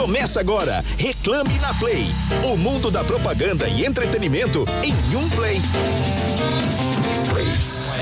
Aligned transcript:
Começa 0.00 0.40
agora, 0.40 0.82
Reclame 0.96 1.58
na 1.58 1.74
Play. 1.74 2.06
O 2.50 2.56
mundo 2.56 2.90
da 2.90 3.04
propaganda 3.04 3.68
e 3.68 3.84
entretenimento 3.84 4.64
em 4.82 4.94
um 5.14 5.28
play. 5.28 5.60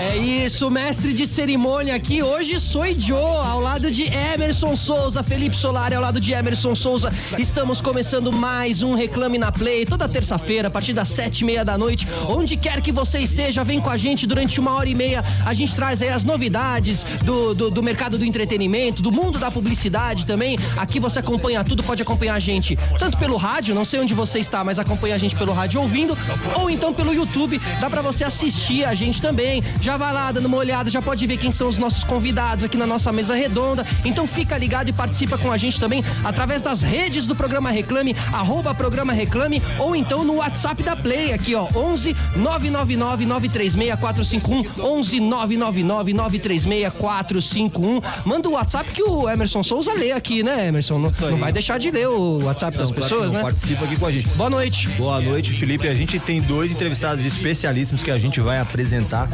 É 0.01 0.17
isso, 0.17 0.71
mestre 0.71 1.13
de 1.13 1.27
cerimônia 1.27 1.97
aqui. 1.97 2.23
Hoje 2.23 2.61
sou 2.61 2.85
Joe, 2.97 3.19
ao 3.19 3.59
lado 3.59 3.91
de 3.91 4.05
Emerson 4.05 4.77
Souza, 4.77 5.25
Felipe 5.25 5.57
Solari, 5.57 5.97
ao 5.97 6.01
lado 6.01 6.21
de 6.21 6.33
Emerson 6.33 6.73
Souza. 6.77 7.13
Estamos 7.37 7.81
começando 7.81 8.33
mais 8.33 8.85
um 8.85 8.95
Reclame 8.95 9.39
na 9.39 9.51
Play, 9.51 9.85
toda 9.85 10.09
terça-feira, 10.09 10.69
a 10.69 10.71
partir 10.71 10.93
das 10.93 11.09
sete 11.09 11.41
e 11.41 11.45
meia 11.45 11.65
da 11.65 11.77
noite. 11.77 12.07
Onde 12.29 12.57
quer 12.57 12.81
que 12.81 12.93
você 12.93 13.19
esteja, 13.19 13.65
vem 13.65 13.81
com 13.81 13.91
a 13.91 13.97
gente 13.97 14.25
durante 14.25 14.61
uma 14.61 14.77
hora 14.77 14.89
e 14.89 14.95
meia. 14.95 15.25
A 15.45 15.53
gente 15.53 15.75
traz 15.75 16.01
aí 16.01 16.11
as 16.11 16.25
novidades 16.25 17.03
do, 17.25 17.53
do, 17.53 17.69
do 17.69 17.83
mercado 17.83 18.17
do 18.17 18.25
entretenimento, 18.25 19.03
do 19.03 19.11
mundo 19.11 19.37
da 19.37 19.51
publicidade 19.51 20.25
também. 20.25 20.57
Aqui 20.77 21.01
você 21.01 21.19
acompanha 21.19 21.65
tudo, 21.65 21.83
pode 21.83 22.03
acompanhar 22.05 22.35
a 22.35 22.39
gente 22.39 22.79
tanto 23.01 23.19
pelo 23.19 23.37
rádio, 23.37 23.75
não 23.75 23.85
sei 23.85 23.99
onde 23.99 24.15
você 24.15 24.39
está, 24.39 24.63
mas 24.63 24.79
acompanha 24.79 25.17
a 25.17 25.19
gente 25.19 25.35
pelo 25.35 25.53
rádio 25.53 25.81
ouvindo, 25.81 26.17
ou 26.55 26.71
então 26.71 26.95
pelo 26.95 27.13
YouTube. 27.13 27.61
Dá 27.81 27.91
para 27.91 28.01
você 28.01 28.23
assistir 28.23 28.85
a 28.85 28.95
gente 28.95 29.21
também. 29.21 29.61
Já 29.88 29.88
vai 29.97 30.13
lá 30.13 30.31
dando 30.33 30.47
uma 30.47 30.57
olhada, 30.57 30.91
já 30.91 31.01
pode 31.01 31.27
ver 31.27 31.37
quem 31.37 31.51
são 31.51 31.69
os 31.69 31.79
nossos 31.79 32.05
convidados 32.05 32.65
aqui 32.65 32.77
na 32.77 32.87
nossa 32.87 33.13
mesa 33.13 33.35
redonda. 33.35 33.87
Então 34.05 34.27
fica 34.27 34.57
ligado 34.57 34.89
e 34.89 34.93
participa 34.93 35.39
com 35.39 35.51
a 35.51 35.57
gente 35.57 35.79
também 35.79 36.05
através 36.25 36.63
das 36.63 36.83
redes 36.83 37.27
do 37.27 37.35
programa 37.35 37.71
Reclame, 37.71 38.15
arroba 38.33 38.75
programa 38.75 39.13
Reclame, 39.13 39.63
ou 39.79 39.95
então 39.95 40.25
no 40.25 40.37
WhatsApp 40.37 40.83
da 40.83 40.97
Play, 40.97 41.33
aqui 41.33 41.55
ó, 41.55 41.69
11 41.75 42.17
999 42.37 43.27
936 43.27 43.95
451 43.99 44.83
11 44.85 45.21
999 45.21 46.13
936 46.13 46.93
451. 46.95 48.01
Manda 48.25 48.49
o 48.49 48.53
WhatsApp 48.53 48.91
que 48.91 49.03
o 49.03 49.29
Emerson 49.29 49.63
Souza 49.63 49.93
lê 49.95 50.13
aqui, 50.13 50.43
né, 50.43 50.69
Emerson? 50.69 50.99
Não, 50.99 51.13
não 51.31 51.37
vai 51.39 51.53
deixar 51.53 51.79
de 51.79 51.91
ler 51.91 52.09
o 52.09 52.45
WhatsApp 52.45 52.77
das 52.77 52.91
pessoas, 52.91 53.33
né? 53.33 53.43
Participa 53.43 53.85
aqui 53.85 53.97
com 53.97 54.07
a 54.07 54.11
gente. 54.11 54.29
Boa 54.31 54.51
noite. 54.51 54.89
Boa 54.91 55.21
noite, 55.21 55.53
Felipe. 55.53 55.89
A 55.89 55.95
gente 55.95 56.19
tem 56.19 56.41
dois 56.41 56.73
entrevistados 56.73 57.25
especialíssimos 57.25 58.03
que 58.03 58.11
a 58.11 58.19
gente 58.19 58.41
vai 58.41 58.59
apresentar 58.59 59.29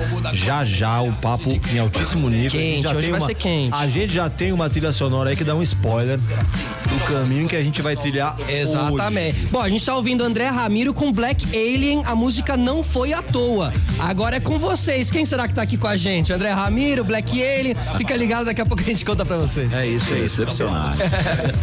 já 0.45 0.63
já 0.63 1.01
o 1.01 1.11
papo 1.13 1.59
em 1.73 1.79
altíssimo 1.79 2.29
nível. 2.29 2.51
Quente, 2.51 2.83
já 2.83 2.91
hoje 2.91 3.01
tem 3.01 3.11
vai 3.11 3.21
uma, 3.21 3.27
ser 3.27 3.35
quente. 3.35 3.75
A 3.75 3.89
gente 3.89 4.13
já 4.13 4.29
tem 4.29 4.53
uma 4.53 4.69
trilha 4.69 4.93
sonora 4.93 5.31
aí 5.31 5.37
que 5.37 5.45
dá 5.45 5.55
um 5.55 5.63
spoiler 5.63 6.19
do 6.19 7.13
caminho 7.13 7.49
que 7.49 7.57
a 7.57 7.63
gente 7.63 7.81
vai 7.81 7.97
trilhar 7.97 8.37
Exatamente. 8.47 9.39
hoje. 9.39 9.49
Bom, 9.51 9.61
a 9.63 9.69
gente 9.71 9.85
tá 9.85 9.97
ouvindo 9.97 10.23
André 10.23 10.47
Ramiro 10.49 10.93
com 10.93 11.11
Black 11.11 11.47
Alien. 11.47 12.03
A 12.05 12.15
música 12.15 12.59
não 12.59 12.83
foi 12.83 13.15
à 13.15 13.23
toa. 13.23 13.73
Agora 13.99 14.37
é 14.37 14.41
com 14.41 14.59
vocês. 14.59 15.11
Quem 15.11 15.25
será 15.25 15.49
que 15.49 15.55
tá 15.55 15.63
aqui 15.63 15.79
com 15.79 15.87
a 15.87 15.97
gente? 15.97 16.31
André 16.31 16.51
Ramiro, 16.51 17.05
Black 17.05 17.43
Alien. 17.43 17.75
Fica 17.97 18.15
ligado, 18.15 18.45
daqui 18.45 18.61
a 18.61 18.67
pouco 18.67 18.83
a 18.83 18.87
gente 18.87 19.03
conta 19.03 19.25
pra 19.25 19.39
vocês. 19.39 19.73
É 19.73 19.87
isso, 19.87 20.13
é 20.13 20.19
excepcional. 20.19 20.91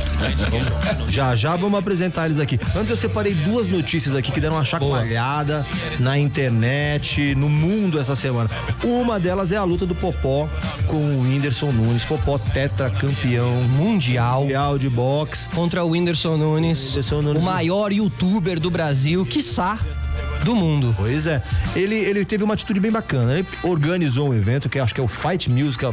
já, 1.08 1.36
já 1.36 1.56
vamos 1.56 1.78
apresentar 1.78 2.26
eles 2.26 2.40
aqui. 2.40 2.60
Antes 2.76 2.90
eu 2.90 2.98
separei 2.98 3.36
duas 3.36 3.68
notícias 3.68 4.16
aqui 4.16 4.32
que 4.32 4.40
deram 4.40 4.56
uma 4.56 4.66
chacoalhada 4.66 5.64
na 6.00 6.18
internet, 6.18 7.36
no 7.36 7.48
mundo 7.48 8.00
essa 8.00 8.16
semana. 8.16 8.50
Uma 8.84 9.20
delas 9.20 9.52
é 9.52 9.58
a 9.58 9.64
luta 9.64 9.86
do 9.86 9.96
Popó 9.96 10.50
com 10.88 10.96
o 10.96 11.22
Whindersson 11.22 11.72
Nunes. 11.72 12.04
Popó 12.04 12.38
tetracampeão 12.38 13.54
Mundial. 13.78 14.42
mundial 14.42 14.78
de 14.78 14.90
boxe. 14.90 15.50
Contra 15.50 15.84
o 15.84 15.90
Whindersson 15.90 16.38
Nunes, 16.38 16.90
Whindersson 16.90 17.22
Nunes. 17.22 17.42
o 17.42 17.46
maior 17.46 17.92
youtuber 17.92 18.60
do 18.60 18.70
Brasil, 18.70 19.26
quiçá 19.26 19.78
do 20.44 20.56
mundo. 20.56 20.94
Pois 20.98 21.28
é. 21.28 21.42
Ele, 21.76 21.96
ele 21.96 22.26
teve 22.26 22.44
uma 22.44 22.54
atitude 22.54 22.80
bem 22.80 22.92
bacana. 22.92 23.40
Ele 23.40 23.48
organizou 23.64 24.30
um 24.30 24.34
evento 24.34 24.70
que 24.70 24.80
acho 24.80 24.94
que 24.94 25.00
é 25.00 25.04
o 25.04 25.08
Fight 25.08 25.50
Music, 25.50 25.86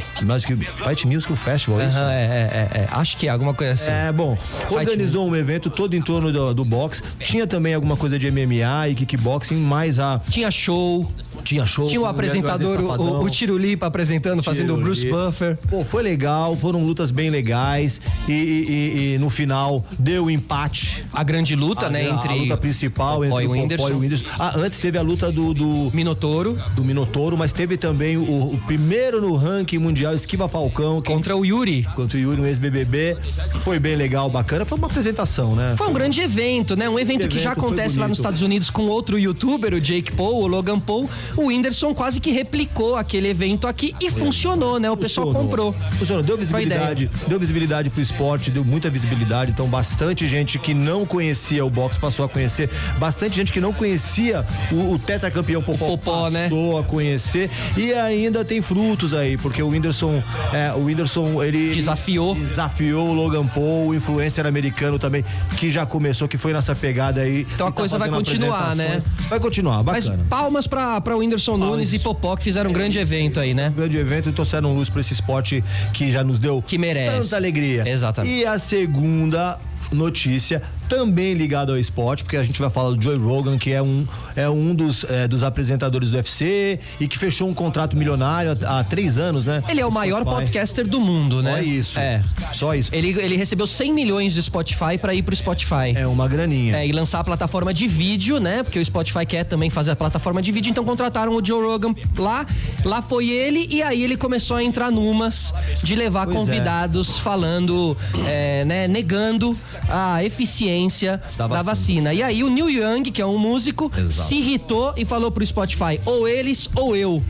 Fight 0.84 1.06
Music 1.06 1.34
Festival, 1.36 1.80
é 1.80 1.86
isso? 1.86 1.98
É, 1.98 2.02
é, 2.02 2.06
é, 2.06 2.78
é. 2.80 2.88
Acho 2.90 3.16
que 3.16 3.26
é 3.26 3.30
alguma 3.30 3.54
coisa 3.54 3.74
assim. 3.74 3.90
É, 3.90 4.10
bom, 4.12 4.36
organizou 4.70 5.28
um 5.28 5.36
evento 5.36 5.70
todo 5.70 5.94
em 5.94 6.02
torno 6.02 6.32
do, 6.32 6.54
do 6.54 6.64
boxe. 6.64 7.02
Tinha 7.20 7.46
também 7.46 7.74
alguma 7.74 7.96
coisa 7.96 8.18
de 8.18 8.30
MMA 8.30 8.88
e 8.90 8.94
kickboxing, 8.94 9.56
mais 9.56 9.98
a. 9.98 10.20
Tinha 10.30 10.50
show, 10.50 11.10
Tinha 11.48 11.64
show. 11.64 11.86
tinha 11.86 11.98
o 11.98 12.04
com 12.04 12.10
apresentador, 12.10 12.78
o, 12.78 12.82
Safadão. 12.88 13.22
o 13.22 13.30
Tiro 13.30 13.56
Lipa 13.56 13.86
apresentando, 13.86 14.42
fazendo 14.42 14.74
o 14.74 14.76
Bruce. 14.76 15.08
Buffer. 15.08 15.56
Pô, 15.70 15.82
foi 15.82 16.02
legal, 16.02 16.54
foram 16.54 16.82
lutas 16.82 17.10
bem 17.10 17.30
legais 17.30 18.02
e, 18.28 18.32
e- 18.32 19.14
e- 19.14 19.18
no 19.18 19.30
final 19.30 19.82
deu 19.98 20.30
empate. 20.30 21.06
A 21.10 21.22
grande 21.24 21.56
luta, 21.56 21.86
a, 21.86 21.88
né, 21.88 22.02
a 22.10 22.14
entre 22.14 22.34
luta 22.34 22.54
principal 22.58 23.24
entre 23.24 23.46
o 23.46 23.52
Whindersson. 23.52 23.88
e 23.88 23.92
Whindersson. 23.94 24.26
Ah, 24.38 24.52
antes 24.58 24.78
teve 24.78 24.98
a 24.98 25.02
luta 25.02 25.32
do, 25.32 25.54
do, 25.54 25.90
Minotouro 25.94 26.58
do 26.74 26.84
Minotouro, 26.84 27.34
mas 27.34 27.50
teve 27.50 27.78
também 27.78 28.18
o, 28.18 28.52
o 28.52 28.58
primeiro 28.66 29.18
no 29.18 29.34
ranking 29.34 29.78
mundial, 29.78 30.14
Esquiva 30.14 30.48
Falcão, 30.48 31.00
contra 31.00 31.34
o 31.34 31.46
Yuri. 31.46 31.84
contra 31.96 32.18
o 32.18 32.20
Yuri, 32.20 32.42
um 32.42 32.46
ex-BBB. 32.46 33.16
Foi 33.60 33.78
bem 33.78 33.96
legal, 33.96 34.28
bacana. 34.28 34.66
Foi 34.66 34.76
uma 34.76 34.86
apresentação, 34.86 35.56
né? 35.56 35.74
Foi 35.78 35.88
um 35.88 35.94
grande 35.94 36.20
evento, 36.20 36.76
né? 36.76 36.90
Um 36.90 36.98
evento, 36.98 37.26
que 37.26 37.38
já 37.38 37.52
evento, 37.52 37.64
acontece 37.64 37.98
lá 37.98 38.06
nos. 38.06 38.18
Estados 38.18 38.42
Unidos 38.42 38.68
com 38.68 38.82
outro 38.88 39.16
youtuber, 39.18 39.72
o 39.72 39.80
Jake 39.80 40.12
Paul, 40.12 40.42
o 40.42 40.46
Logan 40.46 40.78
Paul. 40.80 41.08
O 41.38 41.46
Whindersson 41.46 41.94
quase 41.94 42.18
que 42.20 42.32
replicou 42.32 42.96
aquele 42.96 43.28
evento 43.28 43.68
aqui 43.68 43.94
e 44.00 44.10
funcionou, 44.10 44.80
né? 44.80 44.90
O 44.90 44.96
pessoal 44.96 45.32
comprou. 45.32 45.72
Funcionou, 45.72 46.22
deu 46.22 46.36
visibilidade, 46.36 47.08
deu 47.28 47.38
visibilidade 47.38 47.90
pro 47.90 48.00
esporte, 48.02 48.50
deu 48.50 48.64
muita 48.64 48.90
visibilidade, 48.90 49.52
então 49.52 49.68
bastante 49.68 50.26
gente 50.26 50.58
que 50.58 50.74
não 50.74 51.06
conhecia 51.06 51.64
o 51.64 51.70
boxe 51.70 51.98
passou 52.00 52.24
a 52.24 52.28
conhecer, 52.28 52.68
bastante 52.98 53.36
gente 53.36 53.52
que 53.52 53.60
não 53.60 53.72
conhecia 53.72 54.44
o, 54.72 54.94
o 54.94 54.98
tetracampeão 54.98 55.62
Popó, 55.62 55.86
Popó, 55.86 56.28
né? 56.30 56.44
passou 56.48 56.78
a 56.78 56.82
conhecer 56.82 57.48
e 57.76 57.92
ainda 57.92 58.44
tem 58.44 58.60
frutos 58.60 59.14
aí, 59.14 59.36
porque 59.36 59.62
o 59.62 59.68
Whindersson, 59.68 60.20
é, 60.52 60.72
o 60.72 60.84
Whindersson, 60.86 61.40
ele 61.42 61.72
Desafiou. 61.72 62.34
desafiou 62.34 63.10
o 63.10 63.12
Logan 63.14 63.46
Paul, 63.46 63.88
o 63.88 63.94
influencer 63.94 64.44
americano 64.44 64.98
também, 64.98 65.24
que 65.56 65.70
já 65.70 65.86
começou, 65.86 66.26
que 66.26 66.36
foi 66.36 66.52
nessa 66.52 66.74
pegada 66.74 67.20
aí. 67.20 67.46
Então 67.54 67.68
a 67.68 67.70
tá 67.70 67.76
coisa 67.76 67.96
vai 67.96 68.10
continuar, 68.10 68.74
né? 68.74 69.00
Vai 69.28 69.38
continuar, 69.38 69.84
Mas 69.84 70.06
bacana. 70.08 70.26
palmas 70.28 70.66
pra, 70.66 71.00
pra 71.00 71.16
Whindersson 71.18 71.56
Nunes 71.56 71.92
e 71.92 71.98
Popó 71.98 72.36
que 72.36 72.42
fizeram 72.44 72.70
um 72.70 72.72
grande 72.72 72.98
evento 72.98 73.38
aí, 73.40 73.54
né? 73.54 73.72
grande 73.76 73.98
evento 73.98 74.28
e 74.28 74.32
trouxeram 74.32 74.74
luz 74.74 74.88
para 74.88 75.00
esse 75.00 75.12
esporte 75.12 75.62
que 75.92 76.10
já 76.12 76.22
nos 76.24 76.38
deu 76.38 76.62
Que 76.62 76.78
merece. 76.78 77.16
tanta 77.22 77.36
alegria. 77.36 77.88
Exatamente. 77.88 78.34
E 78.34 78.46
a 78.46 78.58
segunda 78.58 79.58
notícia 79.92 80.62
também 80.88 81.34
ligada 81.34 81.72
ao 81.72 81.78
esporte, 81.78 82.24
porque 82.24 82.36
a 82.36 82.42
gente 82.42 82.60
vai 82.60 82.70
falar 82.70 82.90
do 82.90 83.02
Joey 83.02 83.18
Rogan, 83.18 83.58
que 83.58 83.72
é 83.72 83.82
um, 83.82 84.06
é 84.34 84.48
um 84.48 84.74
dos, 84.74 85.04
é, 85.04 85.28
dos 85.28 85.42
apresentadores 85.42 86.10
do 86.10 86.16
UFC 86.16 86.80
e 86.98 87.06
que 87.06 87.18
fechou 87.18 87.48
um 87.48 87.54
contrato 87.54 87.96
milionário 87.96 88.56
há, 88.64 88.80
há 88.80 88.84
três 88.84 89.18
anos, 89.18 89.44
né? 89.46 89.60
Ele 89.68 89.80
é 89.80 89.86
o 89.86 89.92
maior 89.92 90.22
Spotify. 90.22 90.40
podcaster 90.42 90.88
do 90.88 91.00
mundo, 91.00 91.42
né? 91.42 91.56
Só 91.56 91.62
isso. 91.62 91.98
É. 92.00 92.22
Só 92.52 92.74
isso. 92.74 92.94
Ele, 92.94 93.10
ele 93.20 93.36
recebeu 93.36 93.66
100 93.66 93.92
milhões 93.92 94.32
de 94.32 94.42
Spotify 94.42 94.96
pra 95.00 95.12
ir 95.14 95.22
pro 95.22 95.36
Spotify. 95.36 95.92
É 95.94 96.06
uma 96.06 96.26
graninha. 96.26 96.78
É, 96.78 96.86
e 96.86 96.92
lançar 96.92 97.20
a 97.20 97.24
plataforma 97.24 97.74
de 97.74 97.86
vídeo, 97.86 98.40
né? 98.40 98.62
Porque 98.62 98.78
o 98.78 98.84
Spotify 98.84 99.26
quer 99.26 99.44
também 99.44 99.68
fazer 99.68 99.90
a 99.90 99.96
plataforma 99.96 100.40
de 100.40 100.50
vídeo, 100.50 100.70
então 100.70 100.84
contrataram 100.84 101.34
o 101.34 101.44
Joe 101.44 101.62
Rogan 101.62 101.94
lá. 102.16 102.46
Lá 102.84 103.02
foi 103.02 103.28
ele, 103.28 103.66
e 103.70 103.82
aí 103.82 104.02
ele 104.02 104.16
começou 104.16 104.56
a 104.56 104.64
entrar 104.64 104.90
numas 104.90 105.52
de 105.82 105.94
levar 105.94 106.24
Pois 106.24 106.36
é. 106.36 106.40
convidados 106.40 107.18
falando, 107.18 107.96
é, 108.26 108.64
né, 108.64 108.88
negando 108.88 109.56
a 109.90 110.24
eficiência 110.24 110.77
da 110.86 111.46
Da 111.46 111.62
vacina. 111.62 111.62
vacina. 111.62 112.14
E 112.14 112.22
aí 112.22 112.44
o 112.44 112.48
Neil 112.50 112.70
Young, 112.70 113.02
que 113.10 113.20
é 113.20 113.26
um 113.26 113.38
músico, 113.38 113.90
Exato. 113.96 114.28
se 114.28 114.36
irritou 114.36 114.92
e 114.96 115.04
falou 115.04 115.30
pro 115.30 115.44
Spotify: 115.44 116.00
ou 116.04 116.28
eles 116.28 116.68
ou 116.74 116.94
eu. 116.94 117.22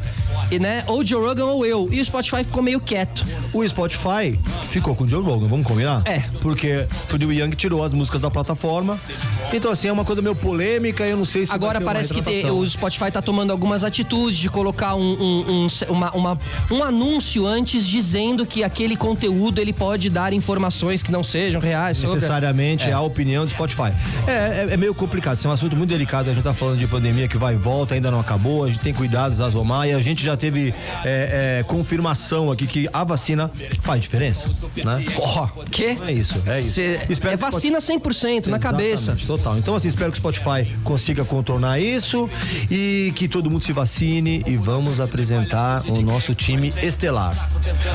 E, 0.50 0.58
né? 0.58 0.84
Ou 0.86 1.04
Joe 1.04 1.20
Rogan 1.26 1.46
ou 1.46 1.64
eu. 1.66 1.88
E 1.90 2.00
o 2.00 2.04
Spotify 2.04 2.44
ficou 2.44 2.62
meio 2.62 2.80
quieto. 2.80 3.24
O 3.52 3.66
Spotify 3.66 4.38
ficou 4.68 4.94
com 4.94 5.04
o 5.04 5.08
Joe 5.08 5.22
Rogan, 5.22 5.46
vamos 5.48 5.66
combinar? 5.66 6.02
É. 6.06 6.20
Porque 6.40 6.86
o 7.12 7.16
Neil 7.16 7.32
Young 7.32 7.50
tirou 7.56 7.82
as 7.82 7.92
músicas 7.92 8.20
da 8.20 8.30
plataforma. 8.30 8.98
Então, 9.52 9.70
assim, 9.70 9.88
é 9.88 9.92
uma 9.92 10.04
coisa 10.04 10.20
meio 10.22 10.34
polêmica, 10.36 11.04
eu 11.06 11.16
não 11.16 11.24
sei 11.24 11.46
se. 11.46 11.52
Agora 11.54 11.80
parece 11.80 12.12
que 12.12 12.20
te- 12.22 12.46
o 12.46 12.66
Spotify 12.68 13.10
tá 13.10 13.20
tomando 13.22 13.50
algumas 13.50 13.82
atitudes 13.84 14.38
de 14.38 14.48
colocar 14.48 14.94
um, 14.94 15.12
um, 15.12 15.44
um, 15.64 15.66
uma- 15.92 16.10
uma- 16.12 16.38
um 16.70 16.82
anúncio 16.82 17.46
antes 17.46 17.86
dizendo 17.86 18.44
que 18.46 18.62
aquele 18.62 18.96
conteúdo 18.96 19.60
ele 19.60 19.72
pode 19.72 20.10
dar 20.10 20.32
informações 20.32 21.02
que 21.02 21.10
não 21.10 21.22
sejam 21.22 21.60
reais 21.60 22.02
necessariamente 22.02 22.84
é. 22.88 22.92
a 22.92 23.00
opinião 23.00 23.37
do 23.44 23.50
Spotify. 23.50 23.92
É, 24.26 24.66
é, 24.70 24.74
é 24.74 24.76
meio 24.76 24.94
complicado, 24.94 25.38
isso 25.38 25.46
é 25.46 25.50
um 25.50 25.52
assunto 25.54 25.76
muito 25.76 25.90
delicado. 25.90 26.30
A 26.30 26.34
gente 26.34 26.42
tá 26.44 26.52
falando 26.54 26.78
de 26.78 26.86
pandemia 26.86 27.28
que 27.28 27.36
vai 27.36 27.54
e 27.54 27.56
volta, 27.56 27.94
ainda 27.94 28.10
não 28.10 28.20
acabou, 28.20 28.64
a 28.64 28.68
gente 28.68 28.80
tem 28.80 28.92
cuidados 28.94 29.40
a 29.40 29.50
tomar 29.50 29.86
e 29.86 29.92
a 29.92 30.00
gente 30.00 30.24
já 30.24 30.36
teve 30.36 30.74
é, 31.04 31.58
é, 31.60 31.62
confirmação 31.64 32.50
aqui 32.50 32.66
que 32.66 32.88
a 32.92 33.04
vacina 33.04 33.50
faz 33.80 34.00
diferença, 34.02 34.48
né? 34.84 35.04
Ó, 35.18 35.46
que? 35.70 35.98
É 36.06 36.12
isso, 36.12 36.42
é 36.46 36.60
isso. 36.60 36.72
Cê- 36.72 37.00
Espero 37.08 37.34
é 37.34 37.36
vacina 37.36 37.78
100% 37.78 38.46
na 38.48 38.58
cabeça. 38.58 39.16
Total. 39.26 39.56
Então, 39.58 39.74
assim, 39.74 39.88
espero 39.88 40.10
que 40.12 40.18
o 40.18 40.20
Spotify 40.20 40.70
consiga 40.84 41.24
contornar 41.24 41.80
isso 41.80 42.28
e 42.70 43.12
que 43.16 43.28
todo 43.28 43.50
mundo 43.50 43.64
se 43.64 43.72
vacine 43.72 44.42
e 44.46 44.56
vamos 44.56 45.00
apresentar 45.00 45.82
o 45.88 46.00
nosso 46.02 46.34
time 46.34 46.72
estelar. 46.82 47.48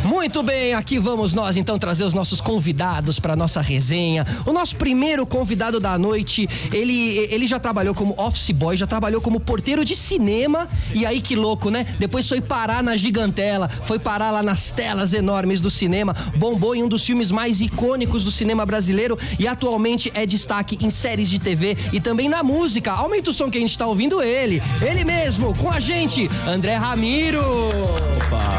Muito 0.03 0.41
bem, 0.43 0.73
aqui 0.73 0.99
vamos 0.99 1.33
nós 1.33 1.57
então 1.57 1.77
trazer 1.79 2.03
os 2.03 2.13
nossos 2.13 2.41
convidados 2.41 3.19
para 3.19 3.35
nossa 3.35 3.61
resenha. 3.61 4.25
O 4.45 4.51
nosso 4.51 4.75
primeiro 4.75 5.25
convidado 5.33 5.79
da 5.79 5.97
noite. 5.97 6.47
Ele, 6.71 7.17
ele 7.31 7.47
já 7.47 7.59
trabalhou 7.59 7.95
como 7.95 8.13
office 8.19 8.51
boy, 8.51 8.77
já 8.77 8.85
trabalhou 8.85 9.19
como 9.19 9.39
porteiro 9.39 9.83
de 9.83 9.95
cinema. 9.95 10.69
E 10.93 11.07
aí 11.07 11.19
que 11.19 11.35
louco, 11.35 11.71
né? 11.71 11.87
Depois 11.97 12.29
foi 12.29 12.39
parar 12.39 12.83
na 12.83 12.95
gigantela, 12.95 13.67
foi 13.67 13.97
parar 13.97 14.29
lá 14.29 14.43
nas 14.43 14.71
telas 14.71 15.11
enormes 15.11 15.59
do 15.59 15.71
cinema. 15.71 16.15
Bombou 16.35 16.75
em 16.75 16.83
um 16.83 16.87
dos 16.87 17.03
filmes 17.03 17.31
mais 17.31 17.61
icônicos 17.61 18.23
do 18.23 18.29
cinema 18.29 18.63
brasileiro 18.63 19.17
e 19.39 19.47
atualmente 19.47 20.11
é 20.13 20.23
destaque 20.23 20.77
em 20.85 20.91
séries 20.91 21.27
de 21.27 21.39
TV 21.39 21.75
e 21.91 21.99
também 21.99 22.29
na 22.29 22.43
música. 22.43 22.91
Aumenta 22.91 23.31
o 23.31 23.33
som 23.33 23.49
que 23.49 23.57
a 23.57 23.61
gente 23.61 23.75
tá 23.75 23.87
ouvindo 23.87 24.21
ele. 24.21 24.61
Ele 24.87 25.03
mesmo, 25.03 25.57
com 25.57 25.71
a 25.71 25.79
gente, 25.79 26.29
André 26.45 26.75
Ramiro. 26.75 27.41
Opa! 27.41 28.52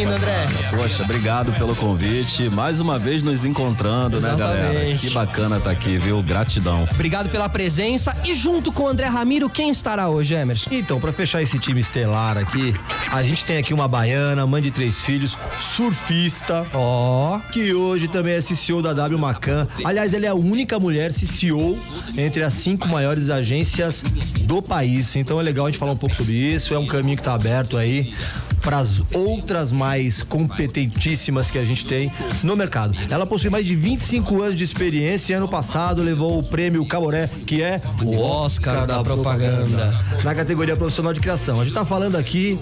Bem-vindo, 0.00 0.16
André. 0.16 0.46
Poxa, 0.70 1.02
obrigado 1.02 1.52
pelo 1.52 1.76
convite. 1.76 2.48
Mais 2.48 2.80
uma 2.80 2.98
vez 2.98 3.22
nos 3.22 3.44
encontrando, 3.44 4.16
Exatamente. 4.16 4.50
né, 4.50 4.72
galera? 4.72 4.96
Que 4.98 5.10
bacana 5.10 5.56
estar 5.58 5.68
tá 5.68 5.76
aqui, 5.76 5.98
viu? 5.98 6.22
Gratidão. 6.22 6.88
Obrigado 6.90 7.28
pela 7.28 7.50
presença. 7.50 8.16
E 8.24 8.32
junto 8.32 8.72
com 8.72 8.84
o 8.84 8.88
André 8.88 9.08
Ramiro, 9.08 9.50
quem 9.50 9.68
estará 9.68 10.08
hoje, 10.08 10.32
Emerson? 10.32 10.70
Então, 10.72 10.98
para 10.98 11.12
fechar 11.12 11.42
esse 11.42 11.58
time 11.58 11.82
estelar 11.82 12.38
aqui, 12.38 12.72
a 13.12 13.22
gente 13.22 13.44
tem 13.44 13.58
aqui 13.58 13.74
uma 13.74 13.86
baiana, 13.86 14.46
mãe 14.46 14.62
de 14.62 14.70
três 14.70 15.04
filhos, 15.04 15.36
surfista. 15.58 16.66
Ó. 16.72 17.36
Oh. 17.36 17.52
Que 17.52 17.74
hoje 17.74 18.08
também 18.08 18.32
é 18.32 18.40
CCO 18.40 18.80
da 18.80 18.94
W 18.94 19.18
Macan. 19.18 19.68
Aliás, 19.84 20.14
ela 20.14 20.24
é 20.24 20.28
a 20.28 20.34
única 20.34 20.80
mulher 20.80 21.12
CCO 21.12 21.78
entre 22.16 22.42
as 22.42 22.54
cinco 22.54 22.88
maiores 22.88 23.28
agências 23.28 24.00
do 24.44 24.62
país. 24.62 25.14
Então 25.14 25.38
é 25.38 25.42
legal 25.42 25.66
a 25.66 25.70
gente 25.70 25.78
falar 25.78 25.92
um 25.92 25.98
pouco 25.98 26.16
sobre 26.16 26.32
isso. 26.36 26.72
É 26.72 26.78
um 26.78 26.86
caminho 26.86 27.18
que 27.18 27.20
está 27.20 27.34
aberto 27.34 27.76
aí 27.76 28.14
para 28.62 28.78
as 28.78 29.12
outras 29.12 29.72
mais 29.72 30.22
competentíssimas 30.22 31.50
que 31.50 31.58
a 31.58 31.64
gente 31.64 31.84
tem 31.86 32.12
no 32.42 32.56
mercado. 32.56 32.96
Ela 33.10 33.26
possui 33.26 33.50
mais 33.50 33.64
de 33.64 33.74
25 33.74 34.42
anos 34.42 34.56
de 34.56 34.64
experiência 34.64 35.32
e 35.32 35.36
ano 35.36 35.48
passado 35.48 36.02
levou 36.02 36.38
o 36.38 36.42
prêmio 36.42 36.84
Caboré, 36.86 37.28
que 37.46 37.62
é 37.62 37.80
o 38.02 38.18
Oscar, 38.18 38.86
da, 38.86 38.96
da 38.96 39.02
propaganda. 39.02 39.66
propaganda, 39.66 40.22
na 40.24 40.34
categoria 40.34 40.76
profissional 40.76 41.12
de 41.12 41.20
criação. 41.20 41.56
A 41.60 41.64
gente 41.64 41.72
está 41.72 41.84
falando 41.84 42.16
aqui 42.16 42.58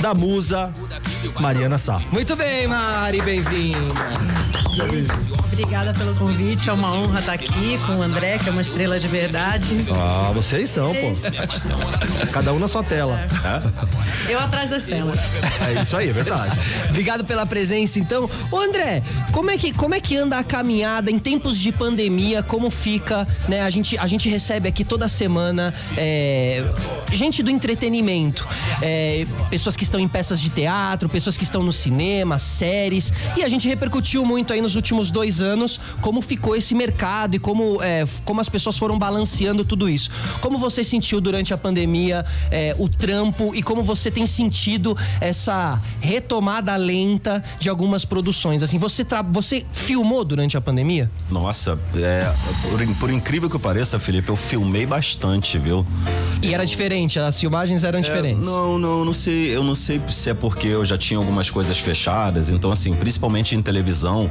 da 0.00 0.14
musa 0.14 0.72
Mariana 1.40 1.78
Sá. 1.78 2.00
Muito 2.12 2.36
bem, 2.36 2.66
Mari, 2.66 3.20
bem-vinda. 3.22 3.78
Obrigada 5.52 5.92
pelo 5.92 6.14
convite, 6.14 6.68
é 6.70 6.72
uma 6.72 6.92
honra 6.94 7.18
estar 7.18 7.32
aqui 7.32 7.78
com 7.86 7.96
o 7.96 8.02
André, 8.02 8.38
que 8.38 8.48
é 8.48 8.52
uma 8.52 8.62
estrela 8.62 8.98
de 8.98 9.08
verdade. 9.08 9.76
Ah, 9.94 10.30
vocês 10.32 10.70
são, 10.70 10.94
pô. 10.94 12.26
Cada 12.32 12.52
um 12.52 12.58
na 12.58 12.68
sua 12.68 12.82
tela. 12.82 13.20
É. 13.20 14.32
Eu 14.32 14.38
atrás 14.38 14.70
das 14.70 14.84
telas. 14.84 14.99
É 15.60 15.82
isso 15.82 15.96
aí, 15.96 16.08
é 16.08 16.12
verdade. 16.12 16.58
Obrigado 16.88 17.24
pela 17.24 17.46
presença, 17.46 17.98
então. 17.98 18.28
Ô, 18.50 18.58
André, 18.58 19.02
como 19.32 19.50
é 19.50 19.58
que, 19.58 19.72
como 19.72 19.94
é 19.94 20.00
que 20.00 20.16
anda 20.16 20.38
a 20.38 20.44
caminhada 20.44 21.10
em 21.10 21.18
tempos 21.18 21.58
de 21.58 21.72
pandemia? 21.72 22.42
Como 22.42 22.70
fica, 22.70 23.26
né? 23.48 23.62
A 23.62 23.70
gente, 23.70 23.98
a 23.98 24.06
gente 24.06 24.28
recebe 24.28 24.68
aqui 24.68 24.84
toda 24.84 25.08
semana 25.08 25.74
é, 25.96 26.64
gente 27.12 27.42
do 27.42 27.50
entretenimento, 27.50 28.46
é, 28.82 29.26
pessoas 29.48 29.76
que 29.76 29.84
estão 29.84 30.00
em 30.00 30.08
peças 30.08 30.40
de 30.40 30.50
teatro, 30.50 31.08
pessoas 31.08 31.36
que 31.36 31.44
estão 31.44 31.62
no 31.62 31.72
cinema, 31.72 32.38
séries, 32.38 33.12
e 33.36 33.42
a 33.42 33.48
gente 33.48 33.68
repercutiu 33.68 34.24
muito 34.24 34.52
aí 34.52 34.60
nos 34.60 34.74
últimos 34.74 35.10
dois 35.10 35.40
anos 35.40 35.80
como 36.00 36.20
ficou 36.20 36.56
esse 36.56 36.74
mercado 36.74 37.34
e 37.36 37.38
como, 37.38 37.82
é, 37.82 38.04
como 38.24 38.40
as 38.40 38.48
pessoas 38.48 38.78
foram 38.78 38.98
balanceando 38.98 39.64
tudo 39.64 39.88
isso. 39.88 40.10
Como 40.40 40.58
você 40.58 40.82
sentiu 40.82 41.20
durante 41.20 41.52
a 41.52 41.58
pandemia 41.58 42.24
é, 42.50 42.74
o 42.78 42.88
trampo 42.88 43.54
e 43.54 43.62
como 43.62 43.82
você 43.82 44.10
tem 44.10 44.26
sentido 44.26 44.89
essa 45.20 45.80
retomada 46.00 46.74
lenta 46.76 47.42
de 47.58 47.68
algumas 47.68 48.04
produções? 48.04 48.62
Assim, 48.62 48.78
você, 48.78 49.06
você 49.30 49.64
filmou 49.72 50.24
durante 50.24 50.56
a 50.56 50.60
pandemia? 50.60 51.10
Nossa, 51.30 51.78
é, 51.96 52.30
por, 52.62 52.96
por, 52.96 53.10
incrível 53.10 53.48
que 53.48 53.58
pareça, 53.58 53.98
Felipe, 53.98 54.28
eu 54.28 54.36
filmei 54.36 54.86
bastante, 54.86 55.58
viu? 55.58 55.86
E 56.42 56.54
era 56.54 56.64
diferente, 56.64 57.18
as 57.18 57.38
filmagens 57.38 57.84
eram 57.84 57.98
é, 57.98 58.02
diferentes? 58.02 58.46
Não, 58.46 58.78
não, 58.78 59.04
não 59.04 59.12
sei. 59.12 59.54
Eu 59.54 59.62
não 59.62 59.74
sei 59.74 60.00
se 60.10 60.30
é 60.30 60.34
porque 60.34 60.68
eu 60.68 60.84
já 60.84 60.96
tinha 60.96 61.18
algumas 61.18 61.50
coisas 61.50 61.78
fechadas, 61.78 62.48
então 62.48 62.70
assim, 62.70 62.94
principalmente 62.94 63.54
em 63.54 63.62
televisão, 63.62 64.30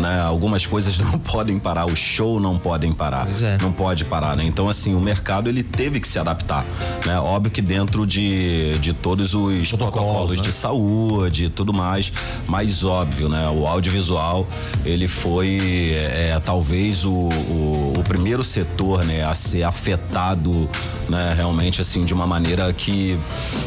né? 0.00 0.20
algumas 0.20 0.66
coisas 0.66 0.98
não 0.98 1.18
podem 1.18 1.58
parar, 1.58 1.86
o 1.86 1.96
show 1.96 2.40
não 2.40 2.58
podem 2.58 2.92
parar, 2.92 3.28
é. 3.42 3.58
não 3.60 3.72
pode 3.72 4.04
parar, 4.04 4.36
né? 4.36 4.44
Então 4.44 4.68
assim, 4.68 4.94
o 4.94 5.00
mercado 5.00 5.48
ele 5.48 5.62
teve 5.62 6.00
que 6.00 6.08
se 6.08 6.18
adaptar, 6.18 6.64
né? 7.06 7.18
Óbvio 7.18 7.50
que 7.50 7.62
dentro 7.62 8.06
de, 8.06 8.78
de 8.78 8.92
todos 8.92 9.34
os 9.34 9.72
protocolos 9.90 10.38
né? 10.38 10.42
de 10.42 10.52
saúde 10.52 11.44
e 11.44 11.48
tudo 11.48 11.72
mais, 11.72 12.12
mas 12.46 12.84
óbvio, 12.84 13.28
né? 13.28 13.48
O 13.50 13.66
audiovisual 13.66 14.46
ele 14.84 15.08
foi 15.08 15.92
é, 15.94 16.40
talvez 16.44 17.04
o, 17.04 17.10
o, 17.10 17.94
o, 17.98 18.04
primeiro 18.04 18.42
setor, 18.42 19.04
né, 19.04 19.24
a 19.24 19.34
ser 19.34 19.62
afetado, 19.62 20.68
né? 21.08 21.34
Realmente 21.36 21.80
assim 21.80 22.04
de 22.04 22.14
uma 22.14 22.26
maneira 22.26 22.72
que 22.72 23.18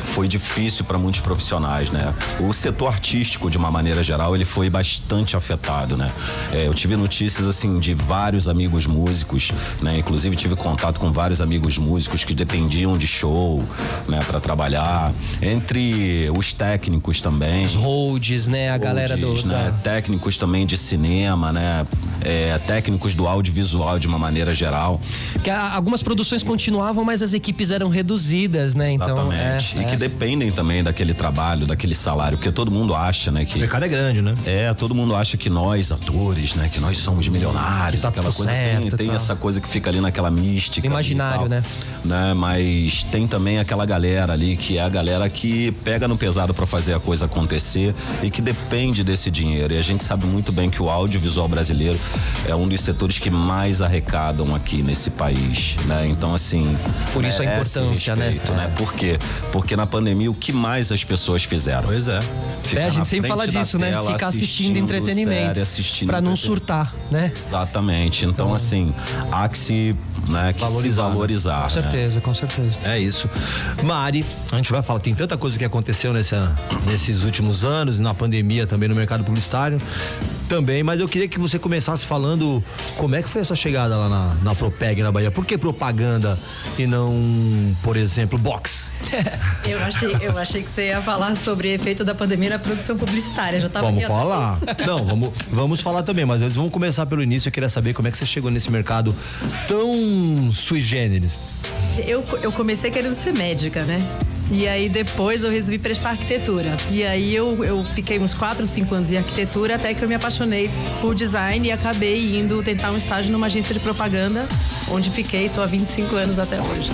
foi 0.04 0.28
difícil 0.28 0.86
para 0.86 0.98
muitos 0.98 1.22
profissionais, 1.22 1.90
né? 1.92 2.14
O 2.40 2.54
setor 2.54 2.88
artístico 2.88 3.50
de 3.50 3.58
uma 3.58 3.72
maneira 3.72 4.04
geral 4.04 4.36
ele 4.36 4.46
foi 4.46 4.70
bastante 4.70 5.36
afetado, 5.36 5.98
né? 5.98 6.12
É, 6.52 6.68
eu 6.68 6.74
tive 6.74 6.96
notícias 6.96 7.48
assim 7.48 7.80
de 7.80 7.94
vários 7.94 8.48
amigos 8.48 8.86
músicos, 8.86 9.52
né? 9.82 9.98
Inclusive 9.98 10.36
tive 10.36 10.56
contato 10.56 11.00
com 11.00 11.12
vários 11.12 11.42
amigos 11.42 11.78
músicos 11.78 12.24
que 12.24 12.34
dependiam 12.34 12.98
de 12.98 13.08
show, 13.08 13.64
né, 14.08 14.20
para 14.28 14.40
trabalhar. 14.40 15.12
Entre 15.42 16.13
os 16.38 16.54
técnicos 16.54 17.22
também. 17.22 17.66
Os 17.66 17.76
holds, 17.76 18.48
né, 18.48 18.70
a 18.70 18.74
holds, 18.74 18.88
galera 18.88 19.18
do 19.18 19.34
né? 19.46 19.66
Da... 19.66 19.72
técnicos 19.72 20.38
também 20.38 20.66
de 20.66 20.78
cinema, 20.78 21.52
né? 21.52 21.86
É, 22.24 22.58
técnicos 22.60 23.16
do 23.16 23.28
audiovisual 23.28 24.00
de 24.00 24.08
uma 24.08 24.18
maneira 24.18 24.56
geral. 24.56 25.02
Que 25.44 25.50
algumas 25.50 26.02
produções 26.02 26.42
continuavam, 26.44 27.04
mas 27.04 27.22
as 27.22 27.34
equipes 27.34 27.72
eram 27.72 27.90
reduzidas, 27.90 28.76
né? 28.76 28.92
Então, 28.94 29.10
Exatamente. 29.10 29.78
É, 29.78 29.82
e 29.82 29.84
é. 29.84 29.88
que 29.90 29.98
dependem 29.98 30.52
também 30.52 30.84
daquele 30.84 31.14
trabalho, 31.14 31.66
daquele 31.66 31.96
salário, 31.96 32.38
porque 32.38 32.52
todo 32.52 32.72
mundo 32.72 32.96
acha, 32.96 33.32
né, 33.32 33.44
que 33.44 33.58
o 33.58 33.60
mercado 33.60 33.84
é 33.84 33.88
grande, 33.88 34.22
né? 34.22 34.34
É, 34.46 34.74
todo 34.74 34.96
mundo 34.96 35.16
acha 35.16 35.36
que 35.36 35.50
nós 35.50 35.92
atores 35.92 36.54
né? 36.56 36.70
Que 36.70 36.80
nós 36.80 36.98
somos 36.98 37.28
milionários, 37.28 38.02
tá 38.02 38.10
aquela 38.10 38.32
coisa. 38.32 38.52
Certo, 38.52 38.98
tem, 38.98 39.08
tem 39.08 39.16
essa 39.16 39.36
coisa 39.36 39.62
que 39.62 39.68
fica 39.68 39.90
ali 39.90 40.02
naquela 40.02 40.30
mística. 40.30 40.86
Imaginário, 40.86 41.48
né? 41.48 41.62
né? 42.04 42.34
Mas 42.34 43.04
tem 43.04 43.28
também 43.28 43.60
aquela 43.60 43.86
galera 43.86 44.34
ali 44.34 44.58
que 44.58 44.78
é 44.78 44.82
a 44.82 44.90
galera 44.90 45.30
que 45.30 45.72
pega 45.84 46.03
no 46.08 46.18
pesado 46.18 46.54
para 46.54 46.66
fazer 46.66 46.94
a 46.94 47.00
coisa 47.00 47.26
acontecer 47.26 47.94
e 48.22 48.30
que 48.30 48.42
depende 48.42 49.04
desse 49.04 49.30
dinheiro. 49.32 49.74
E 49.74 49.78
a 49.78 49.82
gente 49.82 50.04
sabe 50.04 50.26
muito 50.26 50.52
bem 50.52 50.70
que 50.70 50.82
o 50.82 50.90
audiovisual 50.90 51.48
brasileiro 51.48 52.00
é 52.48 52.56
um 52.56 52.68
dos 52.68 52.82
setores 52.82 53.18
que 53.18 53.30
mais 53.30 53.82
arrecadam 53.82 54.56
aqui 54.56 54.82
nesse 54.82 55.12
país, 55.12 55.76
né? 55.86 56.08
Então, 56.08 56.34
assim. 56.34 56.78
Por 57.14 57.24
isso 57.24 57.42
a 57.42 57.46
importância, 57.46 58.16
né? 58.16 58.30
respeito, 58.30 58.52
né? 58.54 58.68
né? 58.68 58.74
Por 58.78 58.94
quê? 58.94 59.18
Porque 59.52 59.76
na 59.76 59.86
pandemia 59.86 60.30
o 60.30 60.36
que 60.36 60.52
mais 60.52 60.92
as 60.92 61.04
pessoas 61.04 61.44
fizeram? 61.44 61.84
Pois 61.84 62.08
é. 62.08 62.20
é 62.76 62.86
a 62.86 62.90
gente 62.90 63.08
sempre 63.08 63.30
fala 63.30 63.48
disso, 63.48 63.78
né? 63.78 63.88
Ficar 63.88 64.28
assistindo, 64.28 64.28
assistindo 64.28 64.78
entretenimento. 64.78 65.48
Série, 65.48 65.62
assistindo 65.62 66.10
pra 66.10 66.22
não 66.22 66.36
surtar, 66.36 66.94
né? 67.12 67.32
Exatamente. 67.36 68.26
Então, 68.26 68.46
então 68.46 68.54
assim, 68.56 68.94
há 69.32 69.48
que 69.48 69.58
se, 69.58 69.96
né, 70.28 70.54
que 70.54 70.62
valorizar, 70.62 71.04
se 71.04 71.10
valorizar. 71.10 71.58
Com 71.58 71.64
né? 71.64 71.70
certeza, 71.70 72.22
com 72.22 72.36
certeza. 72.36 72.78
É 72.84 73.00
isso. 73.00 73.30
Mari, 73.84 74.26
a 74.52 74.58
gente 74.58 74.72
vai 74.72 74.82
falar, 74.82 75.00
tem 75.00 75.16
tanta 75.16 75.38
coisa 75.38 75.58
que 75.58 75.66
aconteceu 75.66 75.93
nessa, 76.14 76.56
nesses 76.86 77.24
últimos 77.24 77.64
anos, 77.64 78.00
na 78.00 78.14
pandemia 78.14 78.66
também 78.66 78.90
no 78.90 78.96
mercado 78.96 79.24
publicitário 79.24 79.80
também, 80.54 80.84
mas 80.84 81.00
eu 81.00 81.08
queria 81.08 81.28
que 81.28 81.40
você 81.40 81.58
começasse 81.58 82.06
falando 82.06 82.64
como 82.98 83.16
é 83.16 83.24
que 83.24 83.30
foi 83.30 83.42
essa 83.42 83.56
chegada 83.56 83.98
lá 83.98 84.08
na, 84.08 84.36
na 84.44 84.56
Propeg 84.56 85.02
na 85.02 85.12
Bahia. 85.12 85.32
Por 85.32 85.46
que 85.46 85.58
propaganda 85.58 86.38
e 86.78 86.86
não, 86.86 87.12
por 87.82 87.98
exemplo, 87.98 88.38
box? 88.38 88.92
eu, 89.68 89.80
achei, 89.84 90.18
eu 90.22 90.38
achei 90.38 90.62
que 90.62 90.70
você 90.70 90.88
ia 90.88 91.02
falar 91.02 91.36
sobre 91.36 91.74
efeito 91.74 92.04
da 92.04 92.14
pandemia 92.14 92.52
na 92.52 92.60
produção 92.60 92.98
publicitária. 92.98 93.60
Já 93.60 93.70
tava 93.70 93.88
Vamos 93.88 94.04
falar. 94.04 94.60
Não, 94.86 95.04
vamos, 95.04 95.34
vamos 95.52 95.82
falar 95.82 96.04
também, 96.04 96.26
mas 96.26 96.42
vamos 96.54 96.72
começar 96.72 97.06
pelo 97.06 97.24
início. 97.24 97.48
Eu 97.48 97.52
queria 97.52 97.70
saber 97.70 97.94
como 97.94 98.08
é 98.08 98.12
que 98.12 98.18
você 98.18 98.26
chegou 98.26 98.52
nesse 98.52 98.72
mercado 98.72 99.16
tão 99.68 100.52
sui 100.52 100.82
generis. 100.82 101.38
Eu, 102.06 102.26
eu 102.42 102.52
comecei 102.52 102.92
querendo 102.92 103.16
ser 103.16 103.34
médica, 103.34 103.86
né? 103.86 104.02
E 104.52 104.68
aí 104.68 104.90
depois 104.90 105.44
eu 105.44 105.52
resolvi 105.52 105.78
prestar 105.84 106.12
arquitetura. 106.12 106.76
E 106.90 107.04
aí 107.04 107.36
eu, 107.36 107.64
eu 107.64 107.84
fiquei 107.84 108.18
uns 108.18 108.34
4, 108.34 108.66
5 108.66 108.96
anos 108.96 109.12
em 109.12 109.18
arquitetura 109.18 109.76
até 109.76 109.94
que 109.94 110.02
eu 110.02 110.08
me 110.08 110.16
apaixonei 110.16 110.70
por 111.02 111.14
design 111.14 111.68
e 111.68 111.72
acabei 111.72 112.40
indo 112.40 112.64
tentar 112.64 112.92
um 112.92 112.98
estágio 112.98 113.32
numa 113.32 113.48
agência 113.48 113.74
de 113.74 113.82
propaganda, 113.82 114.48
onde 114.90 115.12
fiquei, 115.12 115.50
tô 115.50 115.62
há 115.62 115.66
25 115.66 116.16
anos 116.16 116.40
até 116.40 116.60
hoje. 116.60 116.92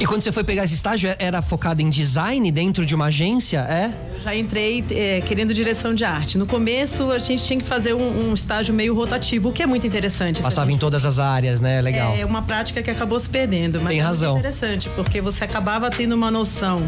E 0.00 0.06
quando 0.06 0.22
você 0.22 0.32
foi 0.32 0.44
pegar 0.44 0.64
esse 0.64 0.74
estágio, 0.74 1.14
era 1.18 1.40
focado 1.40 1.80
em 1.80 1.88
design 1.88 2.50
dentro 2.50 2.84
de 2.84 2.94
uma 2.94 3.06
agência, 3.06 3.60
é? 3.60 3.92
Já 4.28 4.36
entrei 4.36 4.84
é, 4.90 5.22
querendo 5.22 5.54
direção 5.54 5.94
de 5.94 6.04
arte. 6.04 6.36
No 6.36 6.46
começo, 6.46 7.10
a 7.10 7.18
gente 7.18 7.42
tinha 7.42 7.58
que 7.58 7.64
fazer 7.64 7.94
um, 7.94 8.28
um 8.28 8.34
estágio 8.34 8.74
meio 8.74 8.94
rotativo, 8.94 9.48
o 9.48 9.52
que 9.52 9.62
é 9.62 9.66
muito 9.66 9.86
interessante. 9.86 10.42
Passava 10.42 10.70
em 10.70 10.76
todas 10.76 11.06
as 11.06 11.18
áreas, 11.18 11.60
né? 11.60 11.80
Legal. 11.80 12.14
É 12.14 12.26
uma 12.26 12.42
prática 12.42 12.82
que 12.82 12.90
acabou 12.90 13.18
se 13.18 13.28
perdendo, 13.28 13.80
mas 13.80 13.88
Tem 13.88 14.00
é 14.00 14.02
razão. 14.02 14.32
muito 14.32 14.40
interessante, 14.40 14.90
porque 14.94 15.20
você 15.20 15.44
acabava 15.44 15.90
tendo 15.90 16.14
uma 16.14 16.30
noção 16.30 16.78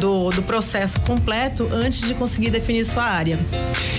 do, 0.00 0.30
do 0.30 0.42
processo 0.42 0.98
completo 1.00 1.68
antes 1.70 2.00
de 2.00 2.14
conseguir 2.14 2.48
definir 2.48 2.84
sua 2.86 3.04
área. 3.04 3.38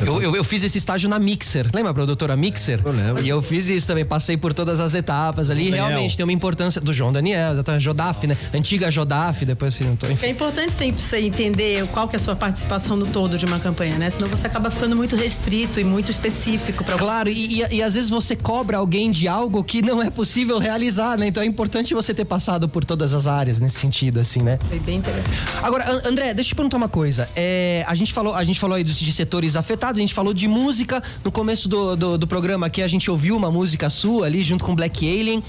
Eu, 0.05 0.21
eu, 0.21 0.35
eu 0.35 0.43
fiz 0.43 0.63
esse 0.63 0.77
estágio 0.77 1.09
na 1.09 1.19
Mixer. 1.19 1.67
Lembra 1.73 1.93
produtora 1.93 2.35
Mixer? 2.35 2.81
Eu 2.83 2.91
lembro. 2.91 3.23
E 3.23 3.29
eu 3.29 3.41
fiz 3.41 3.69
isso 3.69 3.85
também, 3.85 4.05
passei 4.05 4.37
por 4.37 4.53
todas 4.53 4.79
as 4.79 4.95
etapas 4.95 5.49
ali. 5.49 5.69
Realmente 5.69 6.17
tem 6.17 6.23
uma 6.23 6.33
importância 6.33 6.81
do 6.81 6.91
João 6.91 7.11
Daniel, 7.11 7.53
exatamente, 7.53 7.83
Jodaf, 7.83 8.25
né? 8.25 8.37
Antiga 8.53 8.89
Jodaf, 8.89 9.45
depois 9.45 9.75
assim, 9.75 9.83
não 9.83 9.95
tô. 9.95 10.07
É 10.07 10.29
importante 10.29 10.73
sempre 10.73 11.01
você 11.01 11.19
entender 11.19 11.85
qual 11.89 12.07
que 12.07 12.15
é 12.15 12.19
a 12.19 12.19
sua 12.19 12.35
participação 12.35 12.86
no 12.95 13.05
todo 13.05 13.37
de 13.37 13.45
uma 13.45 13.59
campanha, 13.59 13.97
né? 13.97 14.09
Senão 14.09 14.27
você 14.27 14.47
acaba 14.47 14.69
ficando 14.71 14.95
muito 14.95 15.15
restrito 15.15 15.79
e 15.79 15.83
muito 15.83 16.09
específico 16.11 16.83
para 16.83 16.97
Claro, 16.97 17.29
e, 17.29 17.61
e- 17.61 17.75
e 17.77 17.83
às 17.83 17.93
vezes 17.95 18.09
você 18.09 18.35
cobra 18.35 18.77
alguém 18.77 19.11
de 19.11 19.27
algo 19.27 19.63
que 19.63 19.81
não 19.81 20.01
é 20.01 20.09
possível 20.09 20.57
realizar, 20.59 21.17
né? 21.17 21.27
Então 21.27 21.41
é 21.43 21.45
importante 21.45 21.93
você 21.93 22.13
ter 22.13 22.25
passado 22.25 22.67
por 22.69 22.83
todas 22.85 23.13
as 23.13 23.27
áreas 23.27 23.59
nesse 23.59 23.79
sentido, 23.79 24.19
assim, 24.19 24.41
né? 24.41 24.59
Foi 24.69 24.79
bem 24.79 24.97
interessante. 24.97 25.37
Agora, 25.63 25.89
An- 25.91 26.01
André, 26.05 26.33
deixa 26.33 26.49
eu 26.49 26.53
te 26.53 26.55
perguntar 26.55 26.77
uma 26.77 26.89
coisa. 26.89 27.27
É, 27.35 27.83
a, 27.87 27.95
gente 27.95 28.13
falou, 28.13 28.33
a 28.35 28.43
gente 28.43 28.59
falou 28.59 28.75
aí 28.75 28.83
dos, 28.83 28.97
de 28.99 29.11
setores 29.11 29.55
afetados, 29.55 29.99
a 29.99 30.01
gente 30.01 30.13
falou 30.13 30.33
de 30.33 30.47
música. 30.47 31.01
No 31.23 31.31
começo 31.31 31.67
do, 31.67 31.95
do, 31.95 32.17
do 32.17 32.27
programa 32.27 32.67
aqui, 32.67 32.81
a 32.81 32.87
gente 32.87 33.09
ouviu 33.11 33.35
uma 33.35 33.51
música 33.51 33.89
sua 33.89 34.25
ali, 34.27 34.43
junto 34.43 34.63
com 34.63 34.75
Black 34.75 35.05
Alien. 35.07 35.43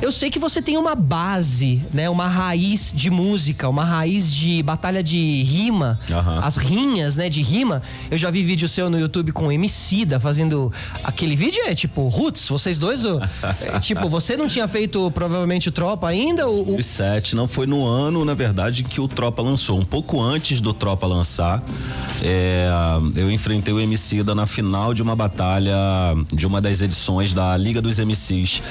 Eu 0.00 0.10
sei 0.12 0.30
que 0.30 0.38
você 0.38 0.60
tem 0.62 0.76
uma 0.76 0.94
base, 0.94 1.82
né? 1.92 2.08
Uma 2.10 2.28
raiz 2.28 2.92
de 2.94 3.10
música, 3.10 3.68
uma 3.68 3.84
raiz 3.84 4.32
de 4.32 4.62
batalha 4.62 5.02
de 5.02 5.42
rima. 5.44 5.98
Aham. 6.10 6.40
As 6.42 6.56
rinhas, 6.74 7.16
né, 7.16 7.28
de 7.28 7.42
rima. 7.42 7.82
Eu 8.10 8.16
já 8.18 8.30
vi 8.30 8.42
vídeo 8.42 8.68
seu 8.68 8.88
no 8.88 8.98
YouTube 8.98 9.32
com 9.32 9.46
o 9.48 9.52
Emicida 9.52 10.18
fazendo 10.18 10.72
aquele 11.04 11.36
vídeo, 11.36 11.60
é 11.66 11.74
tipo, 11.74 12.08
Roots, 12.08 12.48
vocês 12.48 12.78
dois, 12.78 13.04
o- 13.04 13.20
é, 13.60 13.78
tipo, 13.80 14.08
você 14.08 14.36
não 14.36 14.48
tinha 14.48 14.66
feito 14.66 15.10
provavelmente 15.10 15.68
o 15.68 15.72
Tropa 15.72 16.08
ainda? 16.08 16.48
O, 16.48 16.62
o- 16.62 16.64
2007, 16.66 17.36
não 17.36 17.46
foi 17.46 17.66
no 17.66 17.84
ano, 17.86 18.24
na 18.24 18.34
verdade, 18.34 18.82
que 18.82 19.00
o 19.00 19.08
Tropa 19.08 19.42
lançou. 19.42 19.78
Um 19.78 19.84
pouco 19.84 20.20
antes 20.20 20.60
do 20.60 20.72
Tropa 20.72 21.06
lançar, 21.06 21.62
é, 22.22 22.68
eu 23.16 23.30
enfrentei 23.30 23.72
o 23.74 23.80
Emicida 23.80 24.34
na 24.34 24.46
final 24.46 24.94
de 24.94 25.02
uma 25.02 25.14
batalha 25.16 25.74
de 26.32 26.46
uma 26.46 26.60
das 26.60 26.80
edições 26.80 27.32
da 27.32 27.56
Liga 27.56 27.80
dos 27.82 27.98
MCs. 27.98 28.62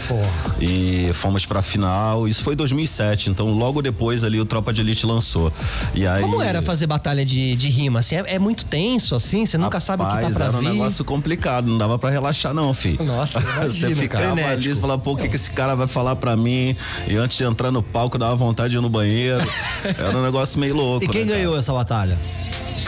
E 0.60 1.12
fomos 1.14 1.46
pra 1.46 1.62
final. 1.62 2.28
Isso 2.28 2.44
foi 2.44 2.54
em 2.54 2.58
2007, 2.58 3.30
então 3.30 3.48
logo 3.50 3.82
depois 3.82 4.24
ali 4.24 4.40
o 4.40 4.46
Tropa 4.46 4.72
de 4.74 4.82
Elite 4.82 5.06
lançou. 5.06 5.52
E 5.94 6.06
aí, 6.08 6.22
Como 6.22 6.42
era 6.42 6.62
fazer 6.62 6.88
batalha 6.88 7.26
de, 7.26 7.56
de 7.56 7.70
rima? 7.70 7.91
Assim, 8.00 8.16
é, 8.16 8.24
é 8.36 8.40
muito 8.40 8.66
tenso, 8.66 9.16
assim? 9.16 9.46
Você 9.46 9.58
nunca 9.58 9.80
sabe 9.80 10.04
o 10.04 10.06
que 10.06 10.12
tá 10.12 10.18
Rapaz, 10.18 10.36
pra 10.36 10.46
era 10.46 10.58
vir? 10.58 10.68
um 10.68 10.74
negócio 10.74 11.04
complicado, 11.06 11.68
não 11.68 11.78
dava 11.78 11.98
pra 12.00 12.10
relaxar 12.10 12.54
não, 12.54 12.74
filho. 12.74 13.04
Nossa, 13.04 13.40
Você 13.62 13.86
imagino, 13.88 13.96
ficava 13.96 14.36
cara. 14.36 14.52
ali, 14.52 14.74
você 14.74 14.80
falava, 14.80 15.02
pô, 15.02 15.12
o 15.14 15.18
que, 15.18 15.28
que 15.30 15.36
esse 15.36 15.52
cara 15.52 15.76
vai 15.76 15.88
falar 15.88 16.16
pra 16.16 16.36
mim? 16.36 16.76
E 17.08 17.16
antes 17.16 17.38
de 17.38 17.44
entrar 17.44 17.72
no 17.72 17.82
palco, 17.84 18.18
dava 18.18 18.36
vontade 18.36 18.72
de 18.72 18.78
ir 18.78 18.82
no 18.82 18.90
banheiro. 18.90 19.46
Era 19.84 20.18
um 20.18 20.24
negócio 20.24 20.60
meio 20.60 20.76
louco. 20.76 21.06
E 21.06 21.08
quem 21.08 21.26
né, 21.26 21.34
ganhou 21.36 21.58
essa 21.58 21.74
batalha? 21.74 22.18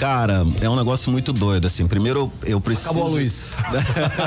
Cara, 0.03 0.45
é 0.59 0.69
um 0.69 0.75
negócio 0.75 1.09
muito 1.09 1.31
doido, 1.31 1.65
assim. 1.65 1.87
Primeiro, 1.87 2.29
eu 2.45 2.59
preciso. 2.59 2.89
Acabou 2.89 3.07
a 3.07 3.11
luz. 3.11 3.45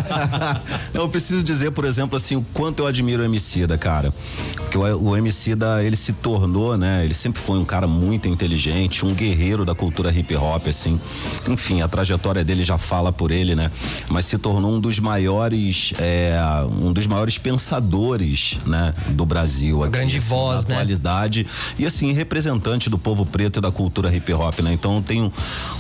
eu 0.95 1.06
preciso 1.06 1.42
dizer, 1.42 1.71
por 1.73 1.85
exemplo, 1.85 2.16
assim, 2.16 2.35
o 2.35 2.40
quanto 2.54 2.78
eu 2.78 2.87
admiro 2.87 3.23
o 3.23 3.26
Emicida, 3.26 3.76
cara. 3.76 4.11
Porque 4.54 4.78
o, 4.78 5.11
o 5.11 5.14
Emicida, 5.14 5.85
ele 5.85 5.95
se 5.95 6.14
tornou, 6.14 6.78
né? 6.78 7.04
Ele 7.04 7.12
sempre 7.12 7.42
foi 7.42 7.59
um 7.59 7.64
cara 7.66 7.87
muito 7.87 8.26
inteligente, 8.26 9.04
um 9.04 9.12
guerreiro 9.12 9.66
da 9.66 9.75
cultura 9.75 10.11
hip 10.11 10.35
hop, 10.35 10.66
assim. 10.66 10.99
Enfim, 11.47 11.83
a 11.83 11.88
trajetória 11.88 12.42
dele 12.42 12.64
já 12.64 12.78
fala 12.78 13.12
por 13.12 13.30
ele, 13.30 13.54
né? 13.54 13.71
Mas 14.09 14.25
se 14.25 14.38
tornou 14.38 14.73
um 14.73 14.80
dos 14.80 14.99
maiores, 14.99 15.92
é, 15.99 16.38
um 16.83 16.90
dos 16.90 17.06
maiores 17.06 17.37
pensadores, 17.37 18.56
né? 18.64 18.95
Do 19.11 19.26
Brasil. 19.26 19.76
Uma 19.76 19.88
grande 19.88 20.21
voz, 20.21 20.64
né? 20.64 20.76
atualidade 20.76 21.47
e 21.78 21.85
assim 21.85 22.12
representante 22.12 22.88
do 22.88 22.97
povo 22.97 23.26
preto 23.26 23.59
e 23.59 23.61
da 23.61 23.71
cultura 23.71 24.11
hip 24.11 24.33
hop, 24.33 24.61
né? 24.61 24.73
Então 24.73 24.97
eu 24.97 25.02
tenho 25.02 25.30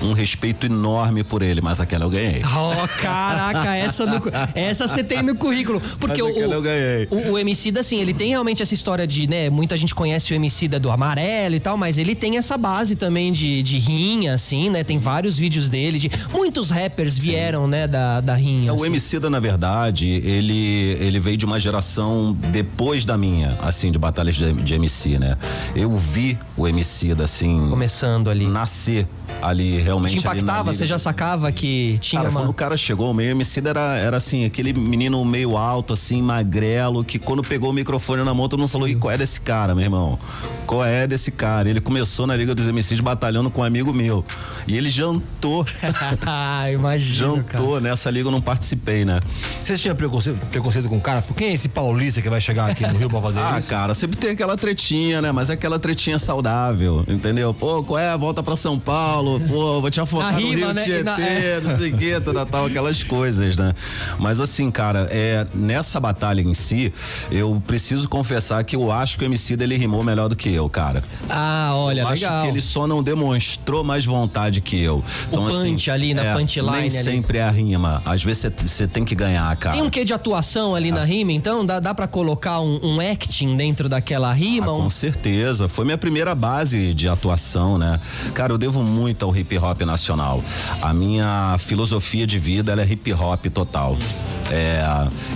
um 0.02 0.12
respeito 0.12 0.66
enorme 0.66 1.24
por 1.24 1.42
ele, 1.42 1.60
mas 1.60 1.80
aquela 1.80 2.04
eu 2.04 2.10
ganhei. 2.10 2.42
Oh, 2.44 2.88
caraca, 3.00 3.74
essa, 3.76 4.06
no, 4.06 4.22
essa 4.54 4.86
você 4.86 5.02
tem 5.02 5.22
no 5.22 5.34
currículo. 5.34 5.80
Porque 5.98 6.22
Mas 6.22 6.36
o, 6.36 6.38
eu 6.38 6.62
ganhei. 6.62 7.08
o, 7.10 7.32
o 7.32 7.38
Emicida, 7.38 7.80
assim, 7.80 8.00
ele 8.00 8.14
tem 8.14 8.30
realmente 8.30 8.62
essa 8.62 8.74
história 8.74 9.06
de, 9.06 9.26
né, 9.26 9.50
muita 9.50 9.76
gente 9.76 9.94
conhece 9.94 10.32
o 10.32 10.34
Emicida 10.34 10.78
do 10.78 10.90
amarelo 10.90 11.54
e 11.54 11.60
tal, 11.60 11.76
mas 11.76 11.98
ele 11.98 12.14
tem 12.14 12.36
essa 12.36 12.56
base 12.56 12.96
também 12.96 13.32
de, 13.32 13.62
de 13.62 13.78
rinha, 13.78 14.34
assim, 14.34 14.70
né? 14.70 14.84
Tem 14.84 14.98
vários 14.98 15.38
vídeos 15.38 15.68
dele, 15.68 15.98
de 15.98 16.10
muitos 16.32 16.70
rappers 16.70 17.16
vieram, 17.18 17.66
né, 17.66 17.86
da, 17.86 18.20
da 18.20 18.34
rinha. 18.34 18.70
É, 18.70 18.72
o 18.72 18.76
assim. 18.76 18.86
Emicida, 18.86 19.30
na 19.30 19.40
verdade, 19.40 20.06
ele, 20.24 20.96
ele 21.00 21.18
veio 21.18 21.36
de 21.36 21.44
uma 21.44 21.58
geração 21.58 22.36
depois 22.50 23.04
da 23.04 23.16
minha, 23.16 23.56
assim, 23.62 23.90
de 23.90 23.98
batalhas 23.98 24.36
de, 24.36 24.52
de 24.52 24.74
MC, 24.74 25.18
né? 25.18 25.36
Eu 25.74 25.96
vi 25.96 26.38
o 26.56 26.66
Emicida, 26.66 27.24
assim, 27.24 27.68
Começando 27.68 28.30
ali. 28.30 28.46
nascer 28.46 29.06
ali 29.42 29.65
realmente. 29.82 30.12
Te 30.12 30.18
impactava? 30.18 30.72
Você 30.72 30.86
já 30.86 30.98
sacava 30.98 31.48
MC. 31.48 31.52
que 31.60 31.98
tinha 32.00 32.20
Cara, 32.22 32.30
uma... 32.30 32.40
quando 32.40 32.50
o 32.50 32.54
cara 32.54 32.76
chegou, 32.76 33.10
o 33.10 33.14
meio 33.14 33.30
Emicida 33.30 33.70
era, 33.70 33.96
era 33.98 34.16
assim, 34.16 34.44
aquele 34.44 34.72
menino 34.72 35.24
meio 35.24 35.56
alto, 35.56 35.92
assim, 35.92 36.22
magrelo, 36.22 37.04
que 37.04 37.18
quando 37.18 37.42
pegou 37.42 37.70
o 37.70 37.72
microfone 37.72 38.22
na 38.22 38.32
mão, 38.34 38.48
todo 38.48 38.60
mundo 38.60 38.68
falou, 38.70 38.88
e 38.88 38.94
qual 38.94 39.12
é 39.12 39.18
desse 39.18 39.40
cara, 39.40 39.74
meu 39.74 39.84
irmão? 39.84 40.18
Qual 40.66 40.84
é 40.84 41.06
desse 41.06 41.30
cara? 41.30 41.68
Ele 41.68 41.80
começou 41.80 42.26
na 42.26 42.36
Liga 42.36 42.54
dos 42.54 42.66
MCs 42.68 43.00
batalhando 43.00 43.50
com 43.50 43.60
um 43.60 43.64
amigo 43.64 43.92
meu. 43.92 44.24
E 44.66 44.76
ele 44.76 44.90
jantou, 44.90 45.64
Ah, 46.26 46.70
imagino, 46.70 47.42
cara. 47.44 47.58
jantou. 47.62 47.80
Nessa 47.80 48.10
liga 48.10 48.28
eu 48.28 48.32
não 48.32 48.40
participei, 48.40 49.04
né? 49.04 49.20
Vocês 49.62 49.80
tinham 49.80 49.94
preconceito, 49.96 50.38
preconceito 50.46 50.88
com 50.88 50.96
o 50.96 51.00
cara? 51.00 51.22
Por 51.22 51.34
quem 51.36 51.48
é 51.48 51.52
esse 51.52 51.68
paulista 51.68 52.20
que 52.22 52.28
vai 52.30 52.40
chegar 52.40 52.70
aqui 52.70 52.86
no 52.86 52.98
Rio 52.98 53.08
pra 53.08 53.20
fazer 53.20 53.40
Ah, 53.40 53.58
isso? 53.58 53.68
cara, 53.68 53.94
sempre 53.94 54.16
tem 54.16 54.30
aquela 54.30 54.56
tretinha, 54.56 55.20
né? 55.22 55.32
Mas 55.32 55.50
é 55.50 55.54
aquela 55.54 55.78
tretinha 55.78 56.18
saudável, 56.18 57.04
entendeu? 57.08 57.52
Pô, 57.54 57.82
qual 57.82 57.98
é? 57.98 58.16
Volta 58.16 58.42
pra 58.42 58.56
São 58.56 58.78
Paulo, 58.78 59.40
pô, 59.40 59.55
vou 59.80 59.90
te 59.90 60.00
afogar 60.00 60.32
Na 60.32 60.40
no 60.40 60.46
rima, 60.46 60.56
Rio 60.66 60.74
né? 60.74 60.84
Tietê, 60.84 61.02
na- 61.02 61.20
é. 61.20 61.60
não 61.64 61.76
sei 61.78 61.92
o 61.92 61.96
que, 61.96 62.20
tal, 62.20 62.46
tal, 62.46 62.66
aquelas 62.66 63.02
coisas, 63.02 63.56
né? 63.56 63.74
Mas 64.18 64.40
assim, 64.40 64.70
cara, 64.70 65.06
é, 65.10 65.46
nessa 65.54 65.98
batalha 66.00 66.40
em 66.40 66.54
si, 66.54 66.92
eu 67.30 67.62
preciso 67.66 68.08
confessar 68.08 68.62
que 68.64 68.76
eu 68.76 68.90
acho 68.90 69.18
que 69.18 69.24
o 69.24 69.26
MC 69.26 69.56
dele 69.56 69.76
rimou 69.76 70.02
melhor 70.04 70.28
do 70.28 70.36
que 70.36 70.52
eu, 70.52 70.68
cara. 70.68 71.02
Ah, 71.28 71.72
olha, 71.74 72.02
eu 72.02 72.08
legal. 72.08 72.32
acho 72.34 72.42
que 72.42 72.48
ele 72.48 72.60
só 72.60 72.86
não 72.86 73.02
demonstrou 73.02 73.82
mais 73.84 74.04
vontade 74.04 74.60
que 74.60 74.80
eu. 74.82 75.02
Então, 75.28 75.46
assim, 75.46 75.70
punch 75.72 75.90
ali, 75.90 76.14
na 76.14 76.24
é, 76.24 76.34
punchline 76.34 76.70
Nem 76.72 76.80
ali. 76.82 76.90
sempre 76.90 77.38
é 77.38 77.42
a 77.44 77.50
rima. 77.50 78.02
Às 78.04 78.22
vezes 78.22 78.50
você 78.64 78.86
tem 78.86 79.04
que 79.04 79.14
ganhar, 79.14 79.54
cara. 79.56 79.76
Tem 79.76 79.84
um 79.84 79.90
quê 79.90 80.04
de 80.04 80.12
atuação 80.12 80.74
ali 80.74 80.90
na 80.90 81.04
rima, 81.04 81.32
então? 81.32 81.64
Dá, 81.64 81.80
dá 81.80 81.94
pra 81.94 82.06
colocar 82.06 82.60
um, 82.60 82.78
um 82.82 83.00
acting 83.00 83.56
dentro 83.56 83.88
daquela 83.88 84.32
rima? 84.32 84.66
Ah, 84.68 84.72
um- 84.74 84.82
com 84.84 84.90
certeza. 84.90 85.68
Foi 85.68 85.84
minha 85.84 85.98
primeira 85.98 86.34
base 86.34 86.94
de 86.94 87.08
atuação, 87.08 87.76
né? 87.78 87.98
Cara, 88.34 88.52
eu 88.52 88.58
devo 88.58 88.82
muito 88.82 89.24
ao 89.24 89.36
hip 89.36 89.45
hop 89.54 89.80
nacional. 89.82 90.42
A 90.82 90.92
minha 90.92 91.56
filosofia 91.58 92.26
de 92.26 92.38
vida 92.38 92.72
ela 92.72 92.82
é 92.82 92.84
hip 92.84 93.12
hop 93.12 93.46
total. 93.46 93.96
É, 94.50 94.80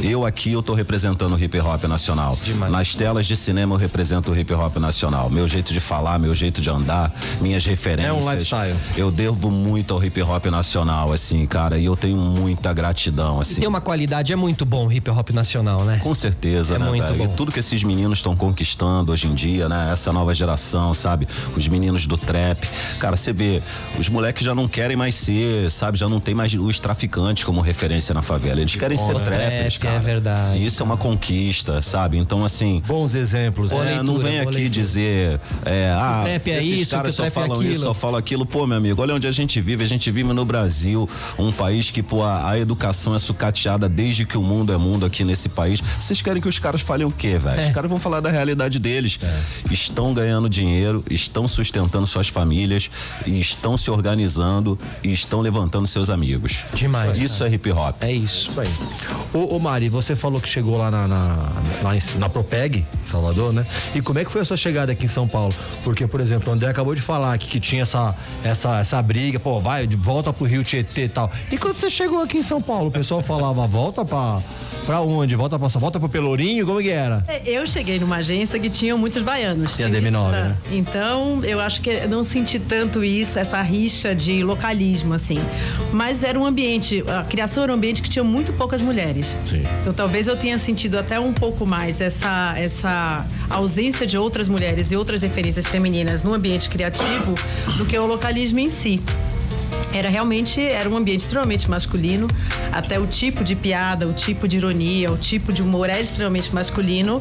eu 0.02 0.24
aqui 0.24 0.52
eu 0.52 0.62
tô 0.62 0.72
representando 0.72 1.34
o 1.34 1.38
hip 1.42 1.58
hop 1.58 1.82
nacional. 1.84 2.38
Nas 2.70 2.94
telas 2.94 3.26
de 3.26 3.36
cinema 3.36 3.74
eu 3.74 3.78
represento 3.78 4.30
o 4.30 4.38
hip 4.38 4.52
hop 4.52 4.76
nacional. 4.76 5.28
Meu 5.28 5.48
jeito 5.48 5.72
de 5.72 5.80
falar, 5.80 6.18
meu 6.18 6.34
jeito 6.34 6.62
de 6.62 6.70
andar, 6.70 7.12
minhas 7.40 7.64
referências. 7.64 8.14
É 8.16 8.18
um 8.26 8.30
lifestyle. 8.30 8.76
Eu 8.96 9.10
devo 9.10 9.50
muito 9.50 9.94
ao 9.94 10.04
hip 10.04 10.22
hop 10.22 10.46
nacional, 10.46 11.12
assim, 11.12 11.44
cara, 11.46 11.76
e 11.76 11.84
eu 11.86 11.96
tenho 11.96 12.16
muita 12.16 12.72
gratidão, 12.72 13.40
assim. 13.40 13.60
Tem 13.60 13.68
uma 13.68 13.80
qualidade, 13.80 14.32
é 14.32 14.36
muito 14.36 14.64
bom 14.64 14.86
o 14.86 14.92
hip 14.92 15.10
hop 15.10 15.30
nacional, 15.30 15.84
né? 15.84 15.98
Com 16.02 16.14
certeza, 16.14 16.76
É 16.76 16.78
né, 16.78 16.86
muito 16.86 17.06
velho? 17.06 17.18
bom. 17.18 17.24
E 17.24 17.36
tudo 17.36 17.50
que 17.50 17.58
esses 17.58 17.82
meninos 17.82 18.18
estão 18.20 18.36
conquistando 18.36 19.10
hoje 19.10 19.26
em 19.26 19.34
dia, 19.34 19.68
né? 19.68 19.90
Essa 19.92 20.12
nova 20.12 20.32
geração, 20.34 20.94
sabe? 20.94 21.26
Os 21.56 21.66
meninos 21.66 22.06
do 22.06 22.16
trap. 22.16 22.68
Cara, 23.00 23.16
você 23.16 23.32
vê, 23.32 23.60
os 24.00 24.08
moleques 24.08 24.44
já 24.44 24.54
não 24.54 24.66
querem 24.66 24.96
mais 24.96 25.14
ser, 25.14 25.70
sabe? 25.70 25.98
Já 25.98 26.08
não 26.08 26.18
tem 26.20 26.34
mais 26.34 26.54
os 26.54 26.80
traficantes 26.80 27.44
como 27.44 27.60
referência 27.60 28.14
na 28.14 28.22
favela. 28.22 28.60
Eles 28.60 28.74
querem 28.74 28.96
ser 28.96 29.14
O 29.14 29.20
trappers, 29.20 29.76
trap, 29.76 29.86
é 29.86 29.92
cara. 29.92 29.98
verdade. 30.00 30.58
E 30.58 30.66
isso 30.66 30.82
é 30.82 30.84
uma 30.84 30.96
conquista, 30.96 31.82
sabe? 31.82 32.16
Então, 32.16 32.44
assim. 32.44 32.82
Bons 32.86 33.14
exemplos, 33.14 33.70
né? 33.72 33.78
É, 33.78 33.82
leitura, 33.82 34.02
não 34.02 34.18
vem 34.18 34.40
aqui 34.40 34.50
leitura. 34.50 34.70
dizer, 34.70 35.40
é, 35.66 35.90
ah, 35.94 36.22
trap 36.24 36.50
é 36.50 36.58
esses 36.58 36.80
isso, 36.80 36.96
caras 36.96 37.14
só 37.14 37.22
trap 37.24 37.32
é 37.32 37.34
falam 37.34 37.56
aquilo. 37.58 37.72
isso, 37.72 37.82
só 37.82 37.94
falam 37.94 38.18
aquilo. 38.18 38.46
Pô, 38.46 38.66
meu 38.66 38.78
amigo, 38.78 39.02
olha 39.02 39.14
onde 39.14 39.26
a 39.26 39.32
gente 39.32 39.60
vive. 39.60 39.84
A 39.84 39.88
gente 39.88 40.10
vive 40.10 40.32
no 40.32 40.44
Brasil, 40.44 41.08
um 41.38 41.52
país 41.52 41.90
que, 41.90 42.02
pô, 42.02 42.22
a, 42.22 42.50
a 42.50 42.58
educação 42.58 43.14
é 43.14 43.18
sucateada 43.18 43.88
desde 43.88 44.24
que 44.24 44.38
o 44.38 44.42
mundo 44.42 44.72
é 44.72 44.78
mundo 44.78 45.04
aqui 45.04 45.24
nesse 45.24 45.48
país. 45.50 45.80
Vocês 46.00 46.22
querem 46.22 46.40
que 46.40 46.48
os 46.48 46.58
caras 46.58 46.80
falem 46.80 47.06
o 47.06 47.10
quê, 47.10 47.38
velho? 47.38 47.60
É. 47.60 47.66
Os 47.68 47.74
caras 47.74 47.90
vão 47.90 48.00
falar 48.00 48.20
da 48.20 48.30
realidade 48.30 48.78
deles. 48.78 49.18
Estão 49.70 50.14
ganhando 50.14 50.48
dinheiro, 50.48 51.04
estão 51.10 51.46
sustentando 51.46 52.06
suas 52.06 52.28
famílias, 52.28 52.88
e 53.26 53.38
estão 53.38 53.76
se 53.76 53.89
organizando 53.90 54.78
e 55.02 55.12
estão 55.12 55.40
levantando 55.40 55.86
seus 55.86 56.10
amigos. 56.10 56.60
Demais, 56.74 57.20
Isso 57.20 57.44
é 57.44 57.48
hip 57.48 57.70
hop. 57.70 57.96
É 58.00 58.12
isso. 58.12 58.50
Isso 58.50 58.60
aí. 58.60 58.68
Ô, 59.34 59.56
ô, 59.56 59.58
Mari, 59.58 59.88
você 59.88 60.16
falou 60.16 60.40
que 60.40 60.48
chegou 60.48 60.76
lá 60.76 60.90
na, 60.90 61.06
na, 61.06 61.34
na, 61.82 62.18
na 62.18 62.28
Propeg, 62.28 62.84
Salvador, 63.04 63.52
né? 63.52 63.66
E 63.94 64.00
como 64.00 64.18
é 64.18 64.24
que 64.24 64.30
foi 64.30 64.40
a 64.40 64.44
sua 64.44 64.56
chegada 64.56 64.92
aqui 64.92 65.04
em 65.04 65.08
São 65.08 65.28
Paulo? 65.28 65.52
Porque, 65.84 66.06
por 66.06 66.20
exemplo, 66.20 66.50
o 66.50 66.54
André 66.54 66.68
acabou 66.68 66.94
de 66.94 67.02
falar 67.02 67.36
que, 67.38 67.48
que 67.48 67.60
tinha 67.60 67.82
essa, 67.82 68.14
essa, 68.42 68.80
essa 68.80 69.02
briga, 69.02 69.38
pô, 69.38 69.60
vai, 69.60 69.86
volta 69.86 70.32
pro 70.32 70.46
Rio 70.46 70.64
Tietê 70.64 71.04
e 71.04 71.08
tal. 71.08 71.30
E 71.50 71.58
quando 71.58 71.74
você 71.74 71.90
chegou 71.90 72.22
aqui 72.22 72.38
em 72.38 72.42
São 72.42 72.60
Paulo, 72.60 72.88
o 72.88 72.92
pessoal 72.92 73.22
falava, 73.22 73.66
volta 73.66 74.04
pra 74.04 74.40
Pra 74.86 75.00
onde? 75.00 75.36
Volta 75.36 75.58
pra, 75.58 75.68
volta 75.68 76.00
pro 76.00 76.08
Pelourinho? 76.08 76.66
Como 76.66 76.80
que 76.80 76.90
era? 76.90 77.24
É, 77.28 77.42
eu 77.44 77.66
cheguei 77.66 77.98
numa 77.98 78.16
agência 78.16 78.58
que 78.58 78.70
tinha 78.70 78.96
muitos 78.96 79.22
baianos. 79.22 79.76
Tinha 79.76 79.88
DM9, 79.88 80.30
né? 80.30 80.56
Então, 80.72 81.44
eu 81.44 81.60
acho 81.60 81.80
que 81.80 82.06
não 82.06 82.24
senti 82.24 82.58
tanto 82.58 83.04
isso, 83.04 83.38
essa 83.38 83.60
rixa 83.62 83.79
de 84.16 84.42
localismo, 84.42 85.14
assim. 85.14 85.40
Mas 85.92 86.22
era 86.22 86.38
um 86.38 86.44
ambiente, 86.44 87.02
a 87.06 87.22
criação 87.22 87.62
era 87.62 87.72
um 87.72 87.74
ambiente 87.74 88.02
que 88.02 88.08
tinha 88.08 88.24
muito 88.24 88.52
poucas 88.52 88.80
mulheres. 88.80 89.36
Sim. 89.46 89.62
Então, 89.80 89.92
talvez 89.92 90.26
eu 90.26 90.36
tenha 90.36 90.58
sentido 90.58 90.98
até 90.98 91.18
um 91.18 91.32
pouco 91.32 91.66
mais 91.66 92.00
essa, 92.00 92.54
essa 92.56 93.26
ausência 93.48 94.06
de 94.06 94.18
outras 94.18 94.48
mulheres 94.48 94.90
e 94.90 94.96
outras 94.96 95.22
referências 95.22 95.66
femininas 95.66 96.22
no 96.22 96.34
ambiente 96.34 96.68
criativo 96.68 97.34
do 97.76 97.86
que 97.86 97.98
o 97.98 98.06
localismo 98.06 98.58
em 98.58 98.70
si 98.70 99.00
era 99.92 100.08
realmente 100.08 100.60
era 100.60 100.88
um 100.88 100.96
ambiente 100.96 101.20
extremamente 101.20 101.68
masculino, 101.68 102.28
até 102.72 102.98
o 102.98 103.06
tipo 103.06 103.42
de 103.42 103.56
piada, 103.56 104.06
o 104.06 104.12
tipo 104.12 104.46
de 104.46 104.56
ironia, 104.56 105.10
o 105.10 105.16
tipo 105.16 105.52
de 105.52 105.62
humor 105.62 105.88
era 105.88 106.00
extremamente 106.00 106.54
masculino. 106.54 107.20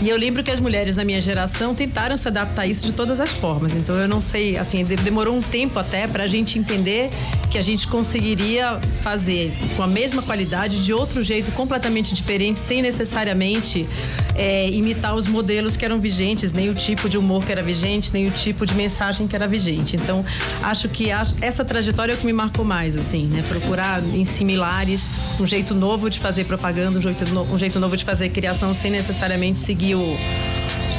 E 0.00 0.08
eu 0.08 0.16
lembro 0.16 0.44
que 0.44 0.50
as 0.50 0.60
mulheres 0.60 0.94
da 0.94 1.04
minha 1.04 1.20
geração 1.20 1.74
tentaram 1.74 2.16
se 2.16 2.28
adaptar 2.28 2.62
a 2.62 2.66
isso 2.66 2.86
de 2.86 2.92
todas 2.92 3.18
as 3.18 3.30
formas. 3.30 3.74
Então 3.74 3.96
eu 3.96 4.06
não 4.06 4.20
sei, 4.20 4.56
assim, 4.56 4.84
demorou 4.84 5.34
um 5.34 5.42
tempo 5.42 5.78
até 5.78 6.06
para 6.06 6.24
a 6.24 6.28
gente 6.28 6.58
entender 6.58 7.10
que 7.50 7.58
a 7.58 7.62
gente 7.62 7.86
conseguiria 7.88 8.78
fazer 9.02 9.52
com 9.76 9.82
a 9.82 9.86
mesma 9.86 10.22
qualidade 10.22 10.84
de 10.84 10.92
outro 10.92 11.22
jeito 11.24 11.50
completamente 11.52 12.14
diferente, 12.14 12.60
sem 12.60 12.80
necessariamente 12.80 13.88
é, 14.36 14.70
imitar 14.70 15.16
os 15.16 15.26
modelos 15.26 15.76
que 15.76 15.84
eram 15.84 15.98
vigentes, 15.98 16.52
nem 16.52 16.68
o 16.68 16.74
tipo 16.74 17.08
de 17.08 17.18
humor 17.18 17.44
que 17.44 17.50
era 17.50 17.62
vigente, 17.62 18.12
nem 18.12 18.28
o 18.28 18.30
tipo 18.30 18.64
de 18.64 18.74
mensagem 18.74 19.26
que 19.26 19.34
era 19.34 19.48
vigente. 19.48 19.96
Então 19.96 20.24
acho 20.62 20.88
que 20.88 21.08
essa 21.40 21.64
trajetória 21.64 21.97
é 22.06 22.14
o 22.14 22.16
que 22.16 22.26
me 22.26 22.32
marcou 22.32 22.64
mais, 22.64 22.94
assim, 22.94 23.26
né? 23.26 23.42
Procurar 23.48 24.02
em 24.02 24.24
similares 24.24 25.10
um 25.40 25.46
jeito 25.46 25.74
novo 25.74 26.08
de 26.08 26.20
fazer 26.20 26.44
propaganda, 26.44 26.98
um 26.98 27.02
jeito, 27.02 27.32
no, 27.32 27.42
um 27.42 27.58
jeito 27.58 27.80
novo 27.80 27.96
de 27.96 28.04
fazer 28.04 28.28
criação 28.28 28.72
sem 28.72 28.90
necessariamente 28.90 29.58
seguir 29.58 29.96
o 29.96 30.16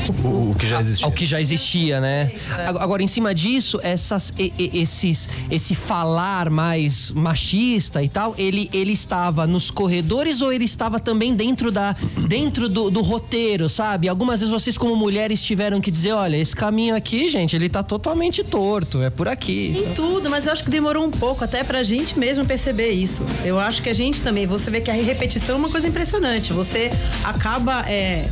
o, 0.10 0.52
o, 0.52 0.56
que 0.56 0.68
já 0.68 0.80
existia. 0.80 1.08
O 1.08 1.12
que 1.12 1.26
já 1.26 1.42
existia, 1.42 2.02
né? 2.02 2.32
Agora, 2.80 3.04
em 3.04 3.08
cima 3.08 3.34
disso, 3.34 3.80
essas, 3.84 4.34
esses, 4.58 5.30
esse 5.50 5.76
falar 5.76 6.50
mais 6.50 7.12
machista 7.12 8.04
e 8.04 8.10
tal, 8.10 8.34
ele, 8.38 8.70
ele 8.74 8.92
estava 8.92 9.46
nos 9.46 9.72
corredores 9.72 10.42
ou 10.42 10.52
ele 10.52 10.66
estava 10.66 11.00
também 11.00 11.36
dentro, 11.36 11.72
da, 11.72 11.96
dentro 12.28 12.68
do, 12.68 12.90
do 12.90 13.02
roteiro, 13.02 13.70
sabe? 13.70 14.08
Algumas 14.10 14.40
vezes 14.40 14.54
vocês, 14.54 14.78
como 14.78 14.96
mulheres, 14.96 15.44
tiveram 15.44 15.80
que 15.80 15.92
dizer: 15.92 16.12
olha, 16.14 16.38
esse 16.38 16.56
caminho 16.56 16.96
aqui, 16.96 17.30
gente, 17.30 17.56
ele 17.56 17.70
tá 17.70 17.84
totalmente 17.84 18.44
torto, 18.44 19.02
é 19.02 19.10
por 19.10 19.28
aqui. 19.28 19.86
Em 19.86 19.94
tudo, 19.94 20.30
mas 20.30 20.46
eu 20.46 20.52
acho 20.52 20.64
que 20.64 20.70
demorou 20.70 21.06
um 21.06 21.12
pouco 21.12 21.44
até 21.44 21.64
pra 21.64 21.84
gente 21.84 22.18
mesmo 22.18 22.46
perceber 22.46 22.92
isso. 22.92 23.24
Eu 23.44 23.60
acho 23.60 23.82
que 23.82 23.90
a 23.90 23.94
gente 23.94 24.22
também, 24.22 24.46
você 24.46 24.70
vê 24.72 24.82
que 24.82 24.92
a 24.92 24.94
repetição 24.94 25.56
é 25.56 25.60
uma 25.60 25.70
coisa 25.70 25.88
impressionante. 25.88 26.54
Você 26.54 26.92
acaba. 27.24 27.86
É, 27.88 28.30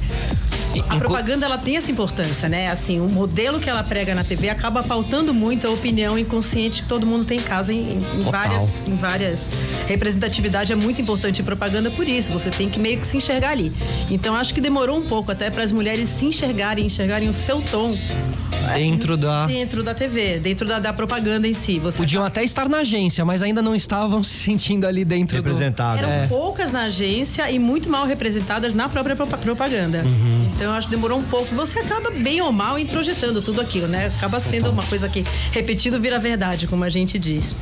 a 0.89 0.95
propaganda 0.97 1.45
ela 1.45 1.57
tem 1.57 1.77
essa 1.77 1.91
importância, 1.91 2.49
né? 2.49 2.69
Assim, 2.69 2.99
o 2.99 3.09
modelo 3.11 3.59
que 3.59 3.69
ela 3.69 3.83
prega 3.83 4.13
na 4.15 4.23
TV 4.23 4.49
acaba 4.49 4.81
faltando 4.81 5.33
muito 5.33 5.67
a 5.67 5.71
opinião 5.71 6.17
inconsciente 6.17 6.81
que 6.81 6.87
todo 6.87 7.05
mundo 7.05 7.25
tem 7.25 7.39
em 7.39 7.43
casa 7.43 7.71
em, 7.71 7.81
em 7.81 8.23
várias, 8.23 8.87
em 8.87 8.95
várias 8.95 9.49
representatividade 9.87 10.71
é 10.71 10.75
muito 10.75 11.01
importante 11.01 11.41
em 11.41 11.45
propaganda 11.45 11.89
por 11.91 12.07
isso. 12.07 12.31
Você 12.31 12.49
tem 12.49 12.69
que 12.69 12.79
meio 12.79 12.99
que 12.99 13.05
se 13.05 13.17
enxergar 13.17 13.51
ali. 13.51 13.71
Então 14.09 14.35
acho 14.35 14.53
que 14.53 14.61
demorou 14.61 14.97
um 14.97 15.03
pouco 15.03 15.31
até 15.31 15.49
para 15.49 15.63
as 15.63 15.71
mulheres 15.71 16.09
se 16.09 16.25
enxergarem, 16.25 16.85
enxergarem 16.85 17.29
o 17.29 17.33
seu 17.33 17.61
tom 17.61 17.97
dentro 18.75 19.15
da 19.15 19.45
dentro 19.45 19.83
da 19.83 19.93
TV, 19.93 20.39
dentro 20.39 20.67
da, 20.67 20.79
da 20.79 20.93
propaganda 20.93 21.47
em 21.47 21.53
si. 21.53 21.79
Você 21.79 21.97
Podiam 21.97 22.23
até 22.23 22.43
estar 22.43 22.67
na 22.67 22.79
agência, 22.79 23.23
mas 23.23 23.41
ainda 23.41 23.61
não 23.61 23.75
estavam 23.75 24.23
se 24.23 24.37
sentindo 24.37 24.85
ali 24.85 25.03
dentro 25.03 25.35
representadas. 25.35 26.01
Do... 26.01 26.07
Eram 26.07 26.23
é. 26.23 26.27
poucas 26.27 26.71
na 26.71 26.83
agência 26.83 27.49
e 27.51 27.59
muito 27.59 27.89
mal 27.89 28.05
representadas 28.05 28.73
na 28.73 28.89
própria 28.89 29.15
propaganda. 29.15 30.03
Uhum. 30.03 30.49
Então 30.55 30.66
eu 30.67 30.73
acho 30.73 30.87
que 30.87 30.95
demorou 30.95 31.19
um 31.19 31.23
pouco. 31.23 31.53
Você 31.55 31.79
acaba 31.79 32.11
bem 32.11 32.41
ou 32.41 32.51
mal 32.51 32.77
introjetando 32.77 33.41
tudo 33.41 33.61
aquilo, 33.61 33.87
né? 33.87 34.07
Acaba 34.17 34.39
sendo 34.39 34.69
uma 34.69 34.83
coisa 34.83 35.07
que 35.09 35.25
repetido 35.51 35.99
vira 35.99 36.19
verdade, 36.19 36.67
como 36.67 36.83
a 36.83 36.89
gente 36.89 37.17
diz. 37.17 37.55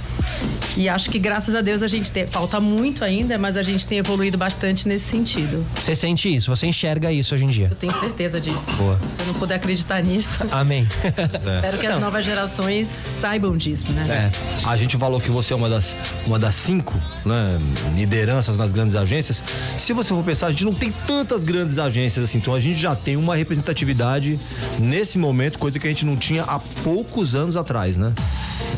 E 0.77 0.89
acho 0.89 1.09
que 1.09 1.17
graças 1.17 1.55
a 1.55 1.61
Deus 1.61 1.81
a 1.81 1.87
gente 1.87 2.11
tem, 2.11 2.25
falta 2.25 2.59
muito 2.59 3.05
ainda, 3.05 3.37
mas 3.37 3.55
a 3.55 3.63
gente 3.63 3.85
tem 3.85 3.99
evoluído 3.99 4.37
bastante 4.37 4.87
nesse 4.87 5.05
sentido. 5.05 5.65
Você 5.75 5.95
sente 5.95 6.33
isso? 6.35 6.53
Você 6.53 6.67
enxerga 6.67 7.11
isso 7.11 7.33
hoje 7.33 7.45
em 7.45 7.47
dia? 7.47 7.67
Eu 7.71 7.75
tenho 7.75 7.97
certeza 7.97 8.41
disso. 8.41 8.73
Boa. 8.73 8.99
Se 9.09 9.21
eu 9.21 9.27
não 9.27 9.33
puder 9.35 9.55
acreditar 9.55 10.03
nisso. 10.03 10.43
Amém. 10.51 10.85
É. 11.03 11.55
Espero 11.55 11.77
que 11.77 11.87
as 11.87 11.97
novas 11.97 12.25
gerações 12.25 12.87
saibam 12.87 13.55
disso, 13.55 13.93
né? 13.93 14.31
É. 14.31 14.67
A 14.67 14.75
gente 14.75 14.97
falou 14.97 15.21
que 15.21 15.31
você 15.31 15.53
é 15.53 15.55
uma 15.55 15.69
das, 15.69 15.95
uma 16.27 16.37
das 16.37 16.55
cinco 16.55 16.93
né, 17.25 17.57
lideranças 17.95 18.57
nas 18.57 18.73
grandes 18.73 18.95
agências. 18.95 19.41
Se 19.77 19.93
você 19.93 20.09
for 20.09 20.23
pensar, 20.23 20.47
a 20.47 20.51
gente 20.51 20.65
não 20.65 20.73
tem 20.73 20.91
tantas 20.91 21.45
grandes 21.45 21.79
agências 21.79 22.25
assim, 22.25 22.37
então 22.39 22.53
a 22.53 22.59
gente 22.59 22.79
já 22.79 22.94
tem 22.95 23.15
uma 23.17 23.35
representatividade 23.35 24.39
nesse 24.79 25.17
momento, 25.17 25.59
coisa 25.59 25.79
que 25.79 25.87
a 25.87 25.89
gente 25.89 26.05
não 26.05 26.15
tinha 26.15 26.43
há 26.43 26.59
poucos 26.83 27.35
anos 27.35 27.57
atrás, 27.57 27.97
né? 27.97 28.13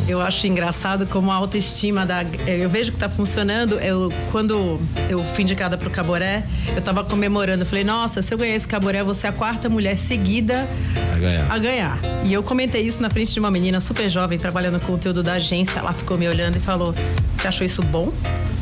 Eu 0.07 0.21
acho 0.21 0.47
engraçado 0.47 1.05
como 1.05 1.31
a 1.31 1.35
autoestima 1.35 2.05
da. 2.05 2.23
Eu 2.45 2.69
vejo 2.69 2.91
que 2.93 2.97
tá 2.97 3.09
funcionando. 3.09 3.79
Eu, 3.79 4.11
quando 4.31 4.79
eu 5.09 5.23
fui 5.33 5.43
indicada 5.43 5.77
pro 5.77 5.89
Caboré, 5.89 6.43
eu 6.75 6.81
tava 6.81 7.03
comemorando. 7.03 7.63
Eu 7.63 7.67
falei, 7.67 7.83
nossa, 7.83 8.21
se 8.21 8.33
eu 8.33 8.37
ganhar 8.37 8.55
esse 8.55 8.67
Caboré, 8.67 9.03
você 9.03 9.27
é 9.27 9.29
a 9.29 9.33
quarta 9.33 9.67
mulher 9.67 9.97
seguida 9.97 10.67
a 11.13 11.19
ganhar. 11.19 11.51
a 11.51 11.57
ganhar. 11.57 11.99
E 12.23 12.31
eu 12.33 12.41
comentei 12.41 12.81
isso 12.83 13.01
na 13.01 13.09
frente 13.09 13.33
de 13.33 13.39
uma 13.39 13.51
menina 13.51 13.81
super 13.81 14.09
jovem, 14.09 14.37
trabalhando 14.37 14.79
com 14.79 14.93
conteúdo 14.93 15.21
da 15.21 15.33
agência. 15.33 15.79
Ela 15.79 15.93
ficou 15.93 16.17
me 16.17 16.27
olhando 16.27 16.57
e 16.57 16.59
falou: 16.59 16.93
Você 17.35 17.47
achou 17.47 17.65
isso 17.65 17.83
bom? 17.83 18.11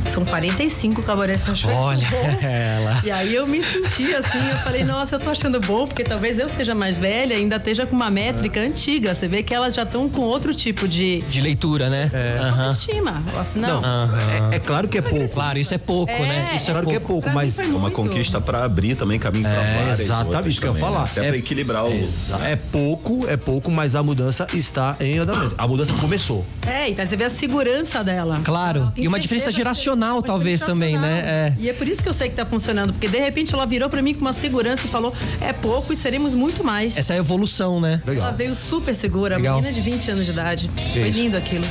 São 0.09 0.23
45 0.23 1.03
cabarés 1.03 1.41
São 1.41 1.55
Olha 1.75 2.05
ela. 2.41 3.01
E 3.03 3.11
aí 3.11 3.33
eu 3.33 3.45
me 3.47 3.61
senti 3.63 4.13
assim, 4.13 4.37
eu 4.49 4.57
falei, 4.57 4.83
nossa, 4.83 5.15
eu 5.15 5.19
tô 5.19 5.29
achando 5.29 5.59
bom, 5.59 5.87
porque 5.87 6.03
talvez 6.03 6.39
eu 6.39 6.47
seja 6.47 6.75
mais 6.75 6.97
velha 6.97 7.33
e 7.33 7.37
ainda 7.37 7.57
esteja 7.57 7.85
com 7.85 7.95
uma 7.95 8.09
métrica 8.09 8.59
é. 8.59 8.65
antiga. 8.65 9.13
Você 9.13 9.27
vê 9.27 9.43
que 9.43 9.53
elas 9.53 9.73
já 9.73 9.83
estão 9.83 10.09
com 10.09 10.21
outro 10.21 10.53
tipo 10.53 10.87
de. 10.87 11.21
De 11.29 11.41
leitura, 11.41 11.89
né? 11.89 12.09
É. 12.13 12.39
Uhum. 12.39 12.47
Autoestima. 12.47 13.23
Assim, 13.37 13.59
não. 13.59 13.81
não. 13.81 14.05
Uhum. 14.05 14.51
É, 14.51 14.55
é, 14.55 14.59
claro 14.59 14.87
que 14.87 14.97
é 14.97 15.01
pouco. 15.01 15.33
Claro, 15.33 15.59
isso 15.59 15.73
é 15.73 15.77
pouco, 15.77 16.11
é, 16.11 16.19
né? 16.19 16.51
Isso 16.55 16.69
é 16.69 16.73
claro 16.73 16.85
pouco. 16.85 16.99
que 16.99 17.05
é 17.05 17.07
pouco, 17.07 17.29
mas. 17.31 17.59
É 17.59 17.65
uma 17.65 17.91
conquista 17.91 18.39
para 18.39 18.63
abrir 18.63 18.95
também 18.95 19.19
caminho 19.19 19.43
para 19.43 19.63
é, 19.63 19.77
várias. 19.79 19.99
Exatamente, 19.99 20.49
isso 20.49 20.61
que 20.61 20.67
eu 20.67 20.73
ia 20.73 20.79
falar. 20.79 21.03
Né? 21.03 21.09
Até 21.11 21.27
para 21.27 21.37
equilibrar 21.37 21.85
o. 21.85 22.09
É 22.43 22.55
pouco, 22.55 23.27
é 23.27 23.37
pouco, 23.37 23.71
mas 23.71 23.95
a 23.95 24.03
mudança 24.03 24.47
está 24.53 24.95
em 24.99 25.17
andamento. 25.17 25.55
A 25.57 25.67
mudança 25.67 25.93
começou. 25.93 26.45
É, 26.65 26.89
e 26.89 26.93
você 26.93 27.15
vê 27.15 27.25
a 27.25 27.29
segurança 27.29 28.03
dela. 28.03 28.39
Claro. 28.43 28.91
E 28.95 29.07
uma 29.07 29.19
diferença 29.19 29.51
geracional, 29.51 29.94
talvez, 30.21 30.61
também 30.61 30.75
também, 30.75 30.97
né? 30.97 31.19
É. 31.25 31.53
E 31.57 31.69
é 31.69 31.73
por 31.73 31.87
isso 31.87 32.03
que 32.03 32.09
eu 32.09 32.13
sei 32.13 32.29
que 32.29 32.35
tá 32.35 32.45
funcionando, 32.45 32.93
porque 32.93 33.07
de 33.07 33.17
repente 33.17 33.53
ela 33.53 33.65
virou 33.65 33.89
para 33.89 34.01
mim 34.01 34.13
com 34.13 34.21
uma 34.21 34.33
segurança 34.33 34.85
e 34.85 34.89
falou: 34.89 35.13
é 35.41 35.53
pouco 35.53 35.93
e 35.93 35.95
seremos 35.95 36.33
muito 36.33 36.63
mais. 36.63 36.97
Essa 36.97 37.13
é 37.13 37.17
a 37.17 37.19
evolução, 37.19 37.79
né? 37.79 38.01
Legal. 38.05 38.27
Ela 38.27 38.35
veio 38.35 38.53
super 38.53 38.93
segura, 38.95 39.37
Legal. 39.37 39.55
menina 39.55 39.73
de 39.73 39.81
20 39.81 40.11
anos 40.11 40.25
de 40.25 40.31
idade. 40.31 40.69
Foi 40.93 41.09
lindo 41.09 41.37
aquilo. 41.37 41.65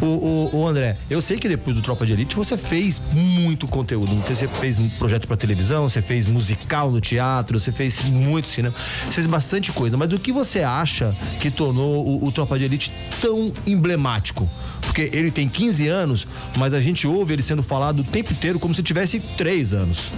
O, 0.00 0.06
o, 0.06 0.56
o, 0.56 0.68
André, 0.68 0.96
eu 1.08 1.20
sei 1.20 1.38
que 1.38 1.48
depois 1.48 1.76
do 1.76 1.82
Tropa 1.82 2.04
de 2.04 2.12
Elite 2.12 2.34
você 2.34 2.56
fez 2.56 3.00
muito 3.12 3.68
conteúdo. 3.68 4.14
Você 4.26 4.48
fez 4.48 4.78
um 4.78 4.88
projeto 4.90 5.26
para 5.26 5.36
televisão, 5.36 5.88
você 5.88 6.02
fez 6.02 6.26
musical 6.26 6.90
no 6.90 7.00
teatro, 7.00 7.58
você 7.58 7.70
fez 7.70 8.02
muito 8.02 8.48
cinema, 8.48 8.74
você 9.04 9.12
fez 9.12 9.26
bastante 9.26 9.72
coisa. 9.72 9.96
Mas 9.96 10.12
o 10.12 10.18
que 10.18 10.32
você 10.32 10.60
acha 10.60 11.14
que 11.38 11.50
tornou 11.50 12.04
o, 12.04 12.26
o 12.26 12.32
Tropa 12.32 12.58
de 12.58 12.64
Elite 12.64 12.92
tão 13.20 13.52
emblemático? 13.66 14.48
Porque 14.92 15.08
ele 15.16 15.30
tem 15.30 15.48
15 15.48 15.88
anos, 15.88 16.26
mas 16.58 16.74
a 16.74 16.80
gente 16.80 17.06
ouve 17.06 17.32
ele 17.32 17.42
sendo 17.42 17.62
falado 17.62 18.00
o 18.00 18.04
tempo 18.04 18.30
inteiro 18.30 18.60
como 18.60 18.74
se 18.74 18.82
tivesse 18.82 19.18
3 19.18 19.72
anos. 19.72 20.12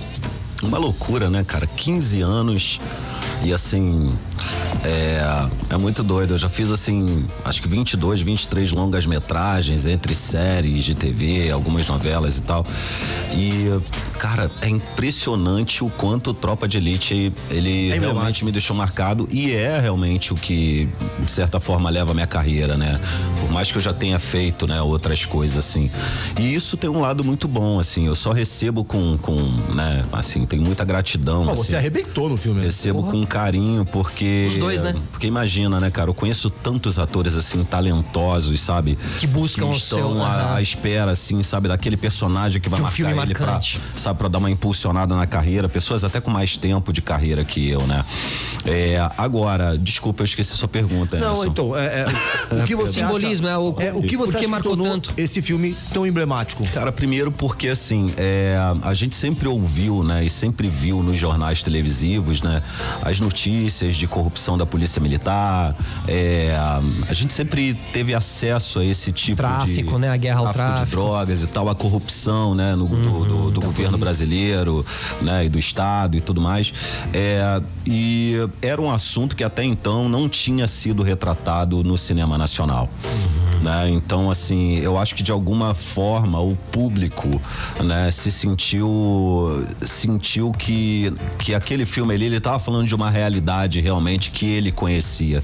Uma 0.66 0.78
loucura, 0.78 1.30
né, 1.30 1.44
cara? 1.44 1.66
15 1.66 2.22
anos 2.22 2.78
e 3.44 3.52
assim, 3.52 4.08
é, 4.82 5.20
é 5.74 5.76
muito 5.76 6.02
doido. 6.02 6.34
Eu 6.34 6.38
já 6.38 6.48
fiz 6.48 6.70
assim, 6.70 7.26
acho 7.44 7.60
que 7.60 7.68
22, 7.68 8.22
23 8.22 8.72
longas 8.72 9.04
metragens 9.04 9.86
entre 9.86 10.14
séries 10.14 10.84
de 10.84 10.94
TV, 10.94 11.50
algumas 11.50 11.86
novelas 11.86 12.38
e 12.38 12.42
tal. 12.42 12.64
E, 13.32 13.68
cara, 14.18 14.50
é 14.62 14.68
impressionante 14.68 15.84
o 15.84 15.90
quanto 15.90 16.32
Tropa 16.32 16.66
de 16.66 16.78
Elite 16.78 17.32
ele 17.50 17.90
é 17.90 17.98
realmente 17.98 18.44
me 18.44 18.52
deixou 18.52 18.74
marcado 18.74 19.28
e 19.30 19.52
é 19.52 19.78
realmente 19.78 20.32
o 20.32 20.36
que, 20.36 20.88
de 21.18 21.30
certa 21.30 21.60
forma, 21.60 21.90
leva 21.90 22.12
a 22.12 22.14
minha 22.14 22.26
carreira, 22.26 22.76
né? 22.76 22.98
Por 23.40 23.50
mais 23.50 23.70
que 23.70 23.76
eu 23.76 23.82
já 23.82 23.92
tenha 23.92 24.18
feito, 24.18 24.66
né, 24.66 24.80
outras 24.80 25.26
coisas 25.26 25.58
assim. 25.58 25.90
E 26.38 26.54
isso 26.54 26.76
tem 26.76 26.88
um 26.88 27.00
lado 27.00 27.22
muito 27.22 27.46
bom, 27.46 27.78
assim. 27.78 28.06
Eu 28.06 28.14
só 28.14 28.32
recebo 28.32 28.84
com, 28.84 29.18
com 29.18 29.36
né, 29.74 30.04
assim, 30.12 30.46
tem 30.54 30.60
muita 30.64 30.84
gratidão. 30.84 31.44
Você 31.46 31.62
assim. 31.62 31.76
arrebentou 31.76 32.28
no 32.28 32.36
filme. 32.36 32.62
Recebo 32.62 33.00
Porra. 33.00 33.12
com 33.12 33.26
carinho, 33.26 33.84
porque. 33.84 34.46
Os 34.48 34.58
dois, 34.58 34.80
né? 34.82 34.94
Porque 35.10 35.26
imagina, 35.26 35.80
né, 35.80 35.90
cara? 35.90 36.10
Eu 36.10 36.14
conheço 36.14 36.48
tantos 36.48 36.98
atores, 36.98 37.36
assim, 37.36 37.64
talentosos, 37.64 38.60
sabe? 38.60 38.96
Que 39.18 39.26
buscam 39.26 39.64
que 39.64 39.68
o 39.68 39.76
estão 39.76 40.12
seu. 40.14 40.22
à, 40.22 40.54
à, 40.56 40.62
espera, 40.62 41.10
assim, 41.10 41.42
sabe? 41.42 41.68
Daquele 41.68 41.96
personagem 41.96 42.60
que 42.60 42.68
vai 42.68 42.78
um 42.78 42.82
marcar 42.84 42.96
filme 42.96 43.12
ele 43.12 43.18
marcante. 43.34 43.80
pra. 43.80 43.98
sabe, 43.98 44.18
para 44.18 44.28
dar 44.28 44.38
uma 44.38 44.50
impulsionada 44.50 45.14
na 45.16 45.26
carreira, 45.26 45.68
pessoas 45.68 46.04
até 46.04 46.20
com 46.20 46.30
mais 46.30 46.56
tempo 46.56 46.92
de 46.92 47.02
carreira 47.02 47.44
que 47.44 47.68
eu, 47.68 47.84
né? 47.86 48.04
É, 48.64 48.98
agora, 49.18 49.76
desculpa, 49.76 50.22
eu 50.22 50.24
esqueci 50.26 50.52
sua 50.52 50.68
pergunta. 50.68 51.18
Não, 51.18 51.44
então, 51.44 51.76
é, 51.76 52.06
é, 52.50 52.54
o 52.62 52.64
que 52.64 52.76
você 52.76 52.94
Simbolismo, 53.00 53.46
acha, 53.48 53.54
é 53.54 53.58
o- 53.58 53.74
é, 53.78 53.92
o 53.92 54.02
que 54.02 54.16
você 54.16 54.36
acha 54.38 54.48
marcou 54.48 54.76
tanto? 54.76 55.12
esse 55.16 55.42
filme 55.42 55.74
tão 55.92 56.06
emblemático? 56.06 56.64
Cara, 56.68 56.92
primeiro 56.92 57.32
porque 57.32 57.68
assim, 57.68 58.12
é, 58.16 58.56
a 58.82 58.94
gente 58.94 59.16
sempre 59.16 59.48
ouviu, 59.48 60.04
né, 60.04 60.24
e 60.24 60.30
sempre 60.30 60.43
viu 60.52 61.02
nos 61.02 61.18
jornais 61.18 61.62
televisivos, 61.62 62.42
né, 62.42 62.62
as 63.02 63.20
notícias 63.20 63.94
de 63.96 64.06
corrupção 64.06 64.56
da 64.58 64.66
polícia 64.66 65.00
militar. 65.00 65.74
é, 66.08 66.54
a 67.08 67.14
gente 67.14 67.32
sempre 67.32 67.74
teve 67.92 68.14
acesso 68.14 68.78
a 68.80 68.84
esse 68.84 69.12
tipo 69.12 69.36
de 69.42 69.48
Tráfico, 69.48 69.98
né, 69.98 70.10
a 70.10 70.16
guerra 70.16 70.40
ao 70.40 70.46
de 70.48 70.52
tráfico. 70.52 70.90
drogas 70.90 71.42
e 71.42 71.46
tal, 71.46 71.68
a 71.68 71.74
corrupção, 71.74 72.54
né, 72.54 72.74
no, 72.74 72.86
do, 72.86 73.24
do- 73.24 73.50
do 73.50 73.60
governo 73.60 73.96
brasileiro, 73.98 74.84
né, 75.22 75.44
e 75.46 75.48
do 75.48 75.58
estado 75.58 76.16
e 76.16 76.20
tudo 76.20 76.40
mais. 76.40 76.72
É, 77.12 77.60
e 77.86 78.36
era 78.62 78.80
um 78.80 78.90
assunto 78.90 79.36
que 79.36 79.44
até 79.44 79.64
então 79.64 80.08
não 80.08 80.28
tinha 80.28 80.66
sido 80.66 81.02
retratado 81.02 81.82
no 81.82 81.96
cinema 81.98 82.36
nacional. 82.38 82.88
Né? 83.62 83.90
Então, 83.90 84.30
assim, 84.30 84.76
eu 84.78 84.98
acho 84.98 85.14
que 85.14 85.22
de 85.22 85.32
alguma 85.32 85.72
forma 85.74 86.38
o 86.40 86.54
público, 86.70 87.40
né, 87.82 88.10
se 88.10 88.30
sentiu 88.30 89.64
sentiu 89.82 90.23
que 90.56 91.12
que 91.38 91.54
aquele 91.54 91.84
filme 91.84 92.14
ali 92.14 92.24
ele 92.26 92.40
tava 92.40 92.58
falando 92.58 92.86
de 92.86 92.94
uma 92.94 93.10
realidade 93.10 93.80
realmente 93.80 94.30
que 94.30 94.46
ele 94.46 94.72
conhecia. 94.72 95.42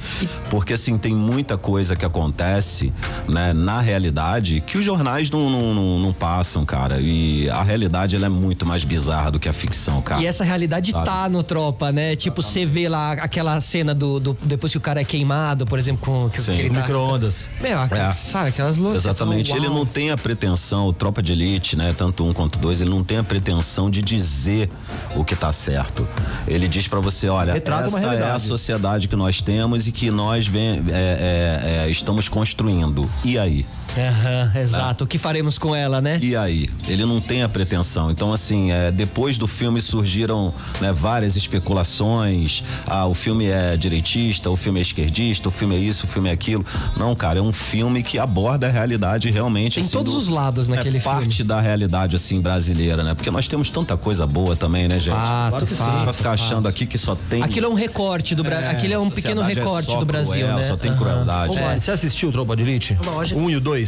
Porque 0.51 0.73
assim, 0.75 0.97
tem 0.97 1.15
muita 1.15 1.57
coisa 1.59 1.95
que 1.97 2.05
acontece, 2.05 2.93
né, 3.29 3.53
na 3.53 3.81
realidade 3.81 4.63
que 4.67 4.79
os 4.79 4.85
jornais 4.85 5.31
não, 5.31 5.51
não, 5.51 5.75
não, 5.75 5.99
não 5.99 6.13
passam, 6.13 6.65
cara. 6.65 6.99
E 7.01 7.49
a 7.51 7.63
realidade 7.63 8.17
ela 8.17 8.27
é 8.27 8.29
muito 8.29 8.65
mais 8.67 8.85
bizarra 8.85 9.31
do 9.31 9.39
que 9.39 9.49
a 9.49 9.53
ficção, 9.53 10.01
cara. 10.01 10.23
E 10.23 10.27
essa 10.27 10.45
realidade 10.45 10.93
Sabe? 10.93 11.05
tá 11.05 11.29
no 11.29 11.43
tropa, 11.43 11.93
né? 11.93 12.17
Tipo, 12.17 12.43
você 12.43 12.65
vê 12.65 12.89
lá 12.89 13.13
aquela 13.13 13.61
cena 13.61 13.95
do, 13.95 14.19
do- 14.21 14.39
depois 14.43 14.73
que 14.73 14.79
o 14.79 14.81
cara 14.81 15.01
é 15.01 15.05
queimado, 15.05 15.67
por 15.67 15.79
exemplo, 15.79 16.01
com 16.05 16.29
que, 16.31 16.41
Sim. 16.41 16.55
que 16.55 16.61
ele 16.61 16.71
tá. 16.71 16.81
micro-ondas. 16.81 17.49
Meu, 17.61 17.79
É. 17.81 18.13
sabe, 18.13 18.49
aquelas 18.51 18.77
loucas. 18.79 19.03
Exatamente. 19.05 19.51
fala, 19.51 19.61
Ele 19.65 19.69
não 19.75 19.85
tem 19.85 20.11
a 20.11 20.17
pretensão, 20.17 20.87
o 20.87 20.93
Tropa 20.93 21.23
de 21.23 21.33
Elite, 21.33 21.77
né? 21.77 21.95
Tanto 21.97 22.25
um 22.25 22.33
quanto 22.33 22.59
dois, 22.59 22.81
ele 22.81 22.91
não 22.91 23.03
tem 23.05 23.19
a 23.19 23.25
pretensão 23.25 23.91
de 23.91 24.01
dizer 24.03 24.70
o 25.15 25.25
que 25.25 25.35
tá 25.35 25.53
certo. 25.53 26.07
Ele 26.47 26.69
diz 26.69 26.87
pra 26.87 27.01
você, 27.01 27.29
olha, 27.29 27.53
Retrata 27.53 27.87
essa 27.87 28.15
é 28.15 28.31
a 28.31 28.39
sociedade 28.39 29.09
que 29.09 29.17
nós 29.17 29.41
temos 29.41 29.87
e 29.87 29.93
que 29.93 30.11
nós 30.11 30.47
vem, 30.47 30.83
é, 30.89 30.93
é, 30.93 31.87
é, 31.87 31.91
estamos 31.91 32.29
construindo. 32.29 33.09
E 33.25 33.39
aí? 33.39 33.67
Aham, 33.97 34.53
exato. 34.61 35.05
O 35.05 35.07
que 35.07 35.19
faremos 35.19 35.59
com 35.59 35.75
ela, 35.75 36.01
né? 36.01 36.19
E 36.23 36.37
aí? 36.37 36.69
Ele 36.87 37.05
não 37.05 37.21
tem 37.21 37.43
a 37.43 37.49
pretensão. 37.49 38.11
Então, 38.11 38.33
assim, 38.33 38.71
é, 38.71 38.91
depois 38.91 39.37
do 39.39 39.47
filme 39.47 39.81
surgiram 39.81 40.53
né, 40.81 40.93
várias 40.93 41.37
especulações. 41.37 42.63
Ah, 42.87 43.07
o 43.07 43.15
filme 43.15 43.47
é 43.47 43.77
direitista, 43.77 44.51
o 44.51 44.57
filme 44.57 44.79
é 44.79 44.83
esquerdista, 44.83 45.49
o 45.49 45.53
filme 45.53 45.77
é 45.77 45.79
isso, 45.79 46.07
o 46.07 46.09
filme 46.09 46.29
é 46.29 46.33
aquilo. 46.33 46.65
Não, 46.97 47.15
cara, 47.15 47.39
é 47.39 47.43
um 47.43 47.53
filme 47.53 48.03
que 48.03 48.19
aborda 48.19 48.67
a 48.67 48.71
realidade 48.71 49.31
realmente. 49.31 49.75
Tem 49.75 49.85
assim, 49.85 49.93
todos 49.93 50.15
os 50.15 50.29
lados 50.29 50.69
naquele 50.69 50.99
é 50.99 51.01
filme. 51.01 51.19
parte 51.19 51.45
da 51.45 51.61
realidade, 51.61 52.17
assim, 52.17 52.41
brasileira, 52.41 53.03
né? 53.03 53.15
Porque 53.15 53.31
nós 53.31 53.49
temos 53.49 53.71
tanta 53.71 53.97
coisa 53.97 54.27
boa 54.27 54.55
também, 54.55 54.89
né, 54.89 54.99
gente? 54.99 55.15
Fato, 55.15 55.67
que 55.67 55.75
sim. 55.75 55.77
fato, 55.77 56.05
Vai 56.05 56.15
ficar 56.15 56.31
fato. 56.39 56.43
achando 56.43 56.69
aqui 56.69 56.87
que 56.87 56.99
só 56.99 57.15
tem. 57.15 57.43
Aquilo 57.43 57.67
é 57.67 57.69
um 57.69 57.75
recorte 57.75 58.35
do 58.35 58.43
Brasil. 58.45 58.71
Aquilo 58.71 58.95
é 58.95 58.99
um 58.99 59.11
pequeno 59.11 59.43
é 59.43 59.47
recorte 59.47 59.91
só 59.91 59.99
do 59.99 60.07
Brasil, 60.07 60.33
cruel, 60.47 60.57
né? 60.57 60.63
Só 60.63 60.77
tem 60.77 60.91
Aham. 60.91 60.99
crueldade. 60.99 61.53
Ô, 61.53 61.61
Mari, 61.61 61.81
Você 61.81 61.91
assistiu 61.91 62.29
o 62.29 62.33
Tropa 62.33 62.57
de 62.57 62.63
Elite? 62.63 62.97
Lógico. 63.05 63.41
Um 63.41 63.51
e 63.51 63.57
o 63.57 63.61
dois? 63.61 63.80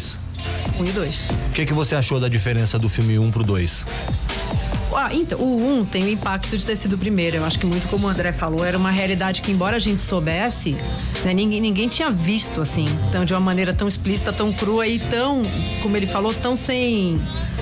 Um 0.78 0.85
e 0.87 0.90
dois. 0.90 1.26
O 1.50 1.52
que, 1.52 1.66
que 1.66 1.74
você 1.74 1.94
achou 1.94 2.18
da 2.18 2.28
diferença 2.28 2.78
do 2.78 2.88
filme 2.88 3.18
1 3.18 3.22
um 3.22 3.31
pro 3.31 3.42
2? 3.42 3.85
Ah, 4.96 5.11
então, 5.12 5.38
o 5.38 5.78
1 5.81 5.85
tem 5.87 6.05
o 6.05 6.09
impacto 6.09 6.57
de 6.57 6.64
ter 6.64 6.76
sido 6.76 6.94
o 6.94 6.98
primeiro. 6.98 7.37
Eu 7.37 7.44
acho 7.44 7.59
que 7.59 7.66
muito 7.66 7.88
como 7.88 8.07
o 8.07 8.11
André 8.11 8.33
falou, 8.33 8.64
era 8.64 8.76
uma 8.78 8.90
realidade 8.90 9.40
que, 9.42 9.50
embora 9.50 9.76
a 9.76 9.81
gente 9.81 10.00
soubesse, 10.00 10.76
né, 11.24 11.33
ninguém, 11.35 11.61
ninguém 11.61 11.88
tinha 11.88 12.11
visto, 12.11 12.61
assim, 12.62 12.85
então, 13.09 13.24
de 13.24 13.33
uma 13.33 13.40
maneira 13.40 13.72
tão 13.74 13.88
explícita, 13.88 14.33
tão 14.33 14.52
crua 14.52 14.87
e 14.87 14.98
tão, 14.98 15.42
como 15.83 15.96
ele 15.96 16.07
falou, 16.07 16.33
tão 16.35 16.57
sem. 16.57 17.18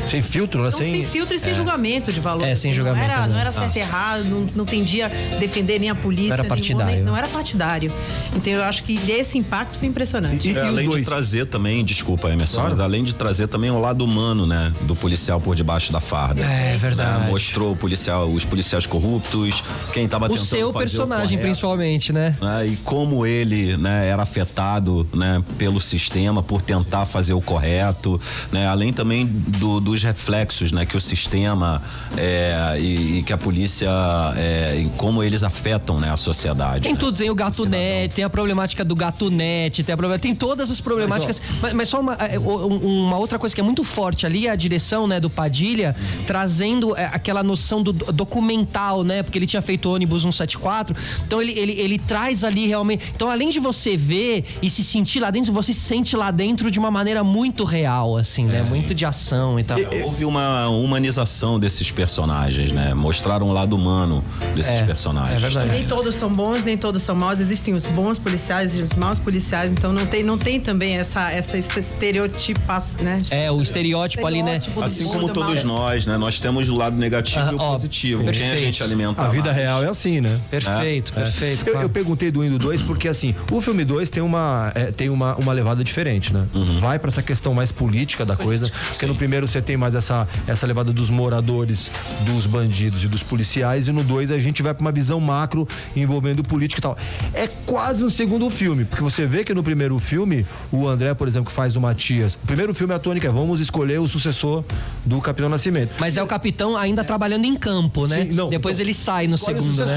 Sem 0.09 0.23
filtro, 0.23 0.63
né? 0.65 0.71
Tão 0.71 0.79
sem, 0.81 1.05
filtro 1.05 1.35
e 1.35 1.39
sem 1.39 1.55
julgamento 1.55 2.13
de 2.13 2.21
valor. 2.21 2.43
É, 2.43 2.55
sem 2.57 2.71
assim, 2.71 2.77
julgamento, 2.77 3.07
Não 3.07 3.13
era, 3.15 3.27
né? 3.27 3.33
não 3.35 3.41
era 3.41 3.53
certo 3.53 3.77
e 3.77 3.79
errado, 3.81 4.25
não, 4.25 4.47
não 4.57 4.65
tendia 4.67 5.09
defender 5.39 5.79
nem 5.79 5.91
a 5.91 5.95
polícia. 5.95 6.29
Não 6.29 6.35
era 6.35 6.45
partidário. 6.45 6.93
homem, 6.93 7.05
não 7.05 7.17
era 7.17 7.29
partidário. 7.29 7.93
Então 8.35 8.53
eu 8.53 8.63
acho 8.65 8.83
que 8.83 8.99
esse 9.11 9.39
impacto 9.39 9.79
foi 9.79 9.89
impressionante. 9.89 10.49
E- 10.51 10.57
É, 10.59 10.63
o 10.65 10.67
além 10.69 10.87
de 10.87 10.93
dois? 10.93 11.07
trazer 11.07 11.47
também, 11.47 11.85
desculpa, 11.85 12.29
Emerson, 12.31 12.55
Claro. 12.57 12.71
mas 12.71 12.81
além 12.81 13.05
de 13.05 13.15
trazer 13.15 13.47
também 13.49 13.71
o 13.71 13.81
lado 13.81 14.05
humano, 14.05 14.47
né? 14.47 14.73
Do 14.83 14.95
policial 14.97 15.41
por 15.41 15.55
debaixo 15.55 15.93
da 15.93 16.01
farda. 16.01 16.43
É 16.43 16.77
verdade. 16.77 17.20
Né, 17.20 17.20
Mostrou 17.29 17.73
o 17.73 17.77
policial, 17.77 18.29
os 18.29 18.45
policiais 18.45 18.87
corruptos, 18.87 19.63
quem 19.93 20.09
tava 20.09 20.27
O 20.27 20.29
tentando 20.31 20.47
seu 20.47 20.73
fazer 20.73 20.85
personagem, 20.87 21.25
o 21.25 21.29
correto, 21.29 21.43
principalmente, 21.43 22.13
né? 22.13 22.37
né, 22.41 22.67
E 22.67 22.77
como 22.77 23.27
ele, 23.27 23.77
né, 23.77 24.09
era 24.09 24.23
afetado, 24.23 25.09
né, 25.15 25.43
pelo 25.59 25.81
sistema 25.81 26.43
por 26.43 26.63
tentar 26.63 27.07
fazer 27.07 27.33
o 27.35 27.41
correto, 27.41 28.21
né? 28.53 28.67
Além 28.69 28.93
também 28.93 29.27
do- 29.27 29.81
dos 29.81 30.03
reflexos, 30.03 30.73
né, 30.73 30.85
que 30.87 30.97
o 30.97 31.01
sistema 31.01 31.83
é, 32.17 32.77
e, 32.79 33.19
e 33.19 33.23
que 33.23 33.33
a 33.33 33.39
polícia, 33.39 33.89
é, 34.37 34.87
como 34.97 35.23
eles 35.23 35.43
afetam, 35.43 35.99
né, 36.01 36.11
a 36.13 36.17
sociedade. 36.17 36.83
Tem 36.83 36.93
né? 36.93 36.99
tudo, 36.99 37.17
tem 37.19 37.31
o 37.31 37.35
gato 37.35 37.57
cidadão. 37.57 37.79
net, 37.79 38.15
tem 38.15 38.25
a 38.25 38.31
problemática 38.31 38.85
do 38.85 38.95
gato 38.95 39.31
net, 39.31 39.83
tem, 39.83 39.93
a 39.93 39.97
problema- 39.97 40.19
tem 40.19 40.35
todas 40.35 40.71
as 40.71 40.81
problemáticas. 40.81 41.41
Mas, 41.61 41.73
mas 41.73 41.89
só 41.89 42.01
uma, 42.01 42.15
é, 42.15 42.39
um- 42.39 43.07
uma 43.09 43.19
outra 43.19 43.39
coisa 43.39 43.55
que 43.55 43.61
é 43.61 43.65
muito 43.65 43.85
forte 43.85 44.27
ali 44.27 44.47
é 44.47 44.51
a 44.51 44.57
direção 44.57 45.07
né, 45.07 45.19
do 45.21 45.29
Padilha, 45.31 45.95
trazendo 46.27 46.97
é, 46.97 47.05
aquela 47.13 47.43
noção 47.43 47.83
do 47.83 47.93
do- 47.93 48.13
documental, 48.13 49.03
né? 49.05 49.23
Porque 49.23 49.39
ele 49.39 49.47
tinha 49.47 49.61
feito 49.63 49.89
o 49.89 49.95
ônibus 49.95 50.23
174. 50.23 50.95
Então 51.27 51.41
ele, 51.43 51.53
ele, 51.59 51.73
ele 51.73 51.99
traz 51.99 52.45
ali 52.45 52.67
realmente. 52.67 53.05
Então, 53.15 53.31
além 53.31 53.49
de 53.51 53.59
você 53.61 53.97
ver 53.97 54.45
e 54.63 54.71
se 54.71 54.83
sentir 54.85 55.21
lá 55.21 55.31
dentro, 55.31 55.53
você 55.53 55.73
se 55.73 55.81
sente 55.81 56.17
lá 56.17 56.31
dentro 56.31 56.71
de 56.71 56.79
uma 56.79 56.91
maneira 56.91 57.23
muito 57.25 57.65
real, 57.65 58.17
assim, 58.17 58.45
né? 58.45 58.63
Muito 58.69 58.95
de 58.95 59.05
ação 59.05 59.59
e 59.59 59.65
tal. 59.65 59.79
Houve 60.05 60.25
uma 60.25 60.69
humanização 60.69 61.59
desses 61.59 61.91
personagens, 61.91 62.73
né? 62.73 62.95
Mostraram 62.95 63.49
o 63.49 63.53
lado 63.53 63.75
humano 63.77 64.25
desses 64.55 64.73
É, 64.81 64.83
personagens. 64.85 65.37
é 65.37 65.41
verdade. 65.41 65.71
Nem 65.71 65.87
todos 65.87 66.15
são 66.15 66.31
bons, 66.33 66.65
nem 66.65 66.77
todos 66.77 67.03
são 67.03 67.15
maus. 67.15 67.41
Existem 67.41 67.75
os 67.75 67.85
bons 67.87 68.19
policiais 68.19 68.77
e 68.77 68.81
os 68.81 68.93
maus 68.95 69.19
policiais. 69.19 69.71
Então 69.73 69.93
não 69.93 70.07
tem, 70.07 70.23
não 70.23 70.39
tem 70.39 70.61
também 70.61 70.97
essa, 70.97 71.31
essa 71.31 71.57
estereotipa, 71.59 72.83
né? 73.03 73.19
É, 73.31 73.51
o 73.51 73.61
estereótipo 73.63 74.27
ali, 74.27 74.43
né? 74.43 74.57
Estereótipo 74.59 74.85
Assim 74.85 75.05
como 75.09 75.29
do 75.29 75.35
todos 75.35 75.65
mal. 75.65 75.77
nós, 75.81 76.07
né? 76.07 76.17
Nós 76.17 76.39
temos 76.41 76.69
o 76.71 76.77
lado 76.77 76.97
negativo 77.01 77.41
Ah, 77.41 77.53
e 77.53 77.55
o 77.55 77.59
ó, 77.59 77.73
positivo. 77.73 78.21
Quem 78.21 78.29
a 78.29 78.33
perfeito. 78.33 78.59
gente 78.61 78.83
alimenta 78.83 79.23
A 79.23 79.29
vida 79.29 79.45
mais? 79.45 79.57
real 79.57 79.83
é 79.83 79.89
assim, 79.89 80.21
né? 80.21 80.39
Perfeito, 80.51 81.13
perfeito. 81.13 81.67
Eu, 81.67 81.73
claro. 81.73 81.87
eu 81.87 81.91
perguntei 81.91 82.31
do 82.31 82.41
1 82.41 82.45
e 82.45 82.51
do 82.51 82.59
2 82.59 82.83
porque, 82.83 83.09
assim, 83.09 83.35
o 83.51 83.61
filme 83.61 83.85
2 83.85 84.11
tem 84.11 84.23
uma, 84.23 84.71
é, 84.75 84.87
tem 84.93 85.09
uma, 85.09 85.35
uma 85.37 85.53
levada 85.53 85.83
diferente, 85.83 86.33
né? 86.33 86.45
Uhum. 86.55 86.79
Vai 86.79 86.99
pra 86.99 87.09
essa 87.09 87.23
questão 87.23 87.55
mais 87.55 87.73
política 87.73 88.25
da 88.25 88.37
coisa. 88.37 88.71
Porque 88.89 89.07
no 89.07 89.15
primeiro 89.15 89.49
você 89.49 89.61
tem 89.61 89.77
mais 89.77 89.95
essa, 89.95 90.29
essa 90.47 90.67
levada 90.67 90.93
dos 90.93 91.11
moradores, 91.11 91.91
dos 92.27 92.47
bandidos 92.47 93.03
e 93.05 93.09
dos 93.09 93.23
policiais. 93.23 93.89
E 93.89 93.93
no 93.93 94.03
2 94.05 94.31
a 94.31 94.39
gente 94.39 94.63
vai 94.63 94.75
pra 94.75 94.83
uma 94.83 94.93
visão 94.93 95.19
macro 95.21 95.67
envolvendo 95.97 96.43
política 96.45 96.81
e 96.81 96.83
tal. 96.83 96.97
É 97.33 97.49
quase 97.67 98.05
um 98.05 98.11
segundo 98.11 98.49
filme, 98.51 98.85
porque 98.85 99.03
você 99.03 99.27
vê 99.27 99.45
que 99.45 99.55
no 99.55 99.63
primeiro 99.63 99.99
filme, 99.99 100.45
o 100.71 100.87
André, 100.89 101.15
por 101.15 101.27
exemplo, 101.29 101.49
que 101.49 101.55
faz 101.55 101.77
o 101.77 101.81
Matias. 101.81 102.35
O 102.35 102.47
primeiro 102.47 102.75
filme, 102.75 102.93
a 102.95 102.99
tônica 102.99 103.27
é 103.27 103.31
vamos 103.31 103.61
escolher 103.61 103.99
o 104.01 104.09
sucessor 104.09 104.63
do 105.05 105.21
Capitão 105.21 105.49
Nascimento. 105.49 105.95
Mas 105.99 106.17
é 106.17 106.23
o 106.23 106.27
capitão 106.27 106.77
ainda 106.81 107.05
trabalhando 107.05 107.45
em 107.45 107.55
campo, 107.55 108.07
né? 108.07 108.25
Sim, 108.25 108.33
não, 108.33 108.49
Depois 108.49 108.79
então, 108.79 108.87
ele 108.87 108.95
sai 108.95 109.27
no 109.27 109.35
Escolhe 109.37 109.59
segundo, 109.59 109.75
o 109.75 109.87
né? 109.87 109.97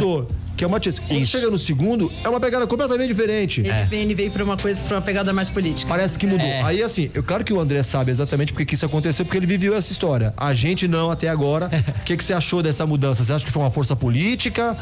Que 0.55 0.63
é 0.63 0.67
o 0.67 0.69
Matias. 0.69 0.99
Quando 0.99 1.19
Isso. 1.21 1.31
chega 1.31 1.49
no 1.49 1.57
segundo, 1.57 2.11
é 2.23 2.29
uma 2.29 2.39
pegada 2.39 2.65
completamente 2.67 3.07
diferente. 3.09 3.61
Ele, 3.61 3.85
vem, 3.85 4.01
ele 4.01 4.13
veio 4.13 4.31
pra 4.31 4.43
uma 4.43 4.57
coisa, 4.57 4.81
pra 4.81 4.97
uma 4.97 5.01
pegada 5.01 5.33
mais 5.33 5.49
política. 5.49 5.87
Parece 5.89 6.17
que 6.17 6.25
mudou. 6.27 6.45
É. 6.45 6.61
Aí, 6.63 6.81
assim, 6.83 7.09
eu, 7.13 7.23
claro 7.23 7.43
que 7.43 7.53
o 7.53 7.59
André 7.59 7.81
sabe 7.83 8.11
exatamente 8.11 8.53
porque 8.53 8.65
que 8.65 8.75
isso 8.75 8.85
aconteceu, 8.85 9.25
porque 9.25 9.37
ele 9.37 9.47
viveu 9.47 9.75
essa 9.75 9.91
história. 9.91 10.33
A 10.37 10.53
gente 10.53 10.87
não 10.87 11.09
até 11.11 11.27
agora. 11.29 11.69
O 12.03 12.05
que, 12.05 12.17
que 12.17 12.23
você 12.23 12.33
achou 12.33 12.61
dessa 12.61 12.85
mudança? 12.85 13.23
Você 13.23 13.31
acha 13.31 13.45
que 13.45 13.51
foi 13.51 13.61
uma 13.63 13.71
força 13.71 13.95
política? 13.95 14.75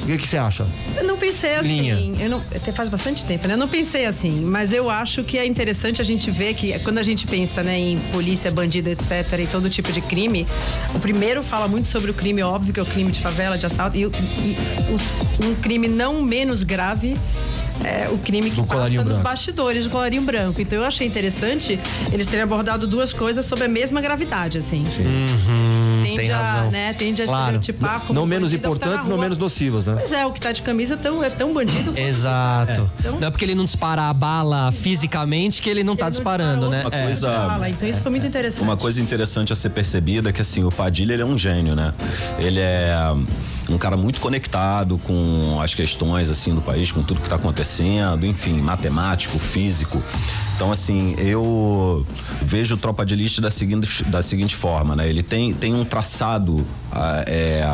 O 0.00 0.06
que, 0.06 0.16
que 0.18 0.26
você 0.28 0.38
acha? 0.38 0.66
Eu 0.96 1.04
não 1.04 1.18
pensei 1.18 1.54
assim. 1.56 1.68
Linha. 1.82 1.98
Eu 2.24 2.30
não, 2.30 2.38
até 2.38 2.72
faz 2.72 2.88
bastante 2.88 3.26
tempo, 3.26 3.46
né? 3.46 3.54
Eu 3.54 3.58
não 3.58 3.68
pensei 3.68 4.06
assim, 4.06 4.40
mas 4.44 4.72
eu 4.72 4.88
acho 4.88 5.22
que 5.22 5.36
é 5.38 5.44
interessante 5.46 6.00
a 6.00 6.04
gente 6.04 6.30
ver 6.30 6.54
que 6.54 6.78
quando 6.80 6.98
a 6.98 7.02
gente 7.02 7.26
pensa 7.26 7.62
né, 7.62 7.78
em 7.78 7.98
polícia, 8.12 8.50
bandido, 8.50 8.88
etc., 8.88 9.38
e 9.38 9.46
todo 9.46 9.68
tipo 9.68 9.92
de 9.92 10.00
crime, 10.00 10.46
o 10.94 10.98
primeiro 10.98 11.42
fala 11.42 11.68
muito 11.68 11.86
sobre 11.88 12.10
o 12.10 12.14
crime 12.14 12.42
óbvio, 12.42 12.72
que 12.72 12.80
é 12.80 12.82
o 12.82 12.86
crime 12.86 13.10
de 13.12 13.20
favela, 13.20 13.58
de 13.58 13.66
assalto, 13.66 13.96
e, 13.96 14.06
o- 14.06 14.12
e 14.42 14.54
o- 14.92 15.11
um 15.44 15.54
crime 15.54 15.88
não 15.88 16.22
menos 16.22 16.62
grave. 16.62 17.16
É 17.84 18.08
o 18.10 18.18
crime 18.18 18.48
que 18.48 18.56
passa 18.58 18.68
colarinho 18.68 19.00
nos 19.00 19.08
branco. 19.14 19.22
bastidores 19.24 19.84
do 19.84 19.90
colarinho 19.90 20.22
branco. 20.22 20.60
Então 20.60 20.78
eu 20.78 20.84
achei 20.84 21.04
interessante 21.04 21.80
eles 22.12 22.28
terem 22.28 22.44
abordado 22.44 22.86
duas 22.86 23.12
coisas 23.12 23.44
sob 23.44 23.64
a 23.64 23.68
mesma 23.68 24.00
gravidade, 24.00 24.58
assim. 24.58 24.84
Uhum, 25.00 26.02
Tende 26.04 26.16
tem 26.16 26.30
a, 26.30 26.36
razão. 26.40 26.70
né? 26.70 26.92
Tende 26.92 27.22
a 27.22 27.26
Claro. 27.26 27.56
estereotipar 27.56 28.00
como 28.02 28.12
Não 28.12 28.24
menos 28.26 28.52
é 28.52 28.56
que 28.56 28.62
tá 28.62 28.68
importantes, 28.68 29.06
não 29.06 29.18
menos 29.18 29.36
nocivos, 29.36 29.86
né? 29.86 29.94
Pois 29.96 30.12
é, 30.12 30.24
o 30.24 30.30
que 30.32 30.40
tá 30.40 30.52
de 30.52 30.62
camisa 30.62 30.94
é 30.94 30.96
tão, 30.96 31.24
é 31.24 31.30
tão 31.30 31.52
bandido. 31.52 31.84
quanto- 31.86 31.98
Exato. 31.98 32.88
Então- 33.00 33.18
Não 33.18 33.26
é 33.26 33.30
porque 33.30 33.44
ele 33.44 33.54
não 33.56 33.64
dispara 33.64 34.02
a 34.08 34.12
bala 34.12 34.70
fisicamente 34.70 35.60
que 35.60 35.68
ele 35.68 35.82
não 35.82 35.96
tá 35.96 36.04
Ele 36.04 36.10
não 36.10 36.10
disparando, 36.10 36.70
né? 36.70 36.82
disparou. 36.82 36.90
Uma 36.90 36.98
É. 36.98 37.04
coisa- 37.06 37.68
então 37.70 37.88
isso 37.88 38.02
foi 38.02 38.10
muito 38.10 38.26
interessante. 38.26 38.62
Uma 38.62 38.76
coisa 38.76 39.00
interessante 39.00 39.52
a 39.52 39.56
ser 39.56 39.70
percebida 39.70 40.28
é 40.30 40.32
que 40.32 40.42
assim, 40.42 40.62
o 40.62 40.70
Padilha 40.70 41.14
ele 41.14 41.22
é 41.22 41.26
um 41.26 41.36
gênio, 41.38 41.74
né? 41.74 41.92
Ele 42.38 42.60
é 42.60 42.94
um 43.68 43.78
cara 43.78 43.96
muito 43.96 44.20
conectado 44.20 44.98
com 44.98 45.60
as 45.62 45.74
questões 45.74 46.30
assim 46.30 46.54
do 46.54 46.60
país, 46.60 46.90
com 46.90 47.02
tudo 47.02 47.20
que 47.20 47.26
está 47.26 47.36
acontecendo, 47.36 48.26
enfim, 48.26 48.60
matemático, 48.60 49.38
físico. 49.38 50.02
Então, 50.54 50.70
assim, 50.70 51.14
eu 51.18 52.06
vejo 52.42 52.74
o 52.74 52.78
Tropa 52.78 53.04
de 53.04 53.14
Elite 53.14 53.40
da 53.40 53.50
seguinte, 53.50 54.04
da 54.04 54.22
seguinte 54.22 54.54
forma, 54.54 54.94
né? 54.94 55.08
Ele 55.08 55.22
tem, 55.22 55.52
tem 55.52 55.74
um 55.74 55.84
traçado, 55.84 56.64
ah, 56.90 57.24
é, 57.26 57.64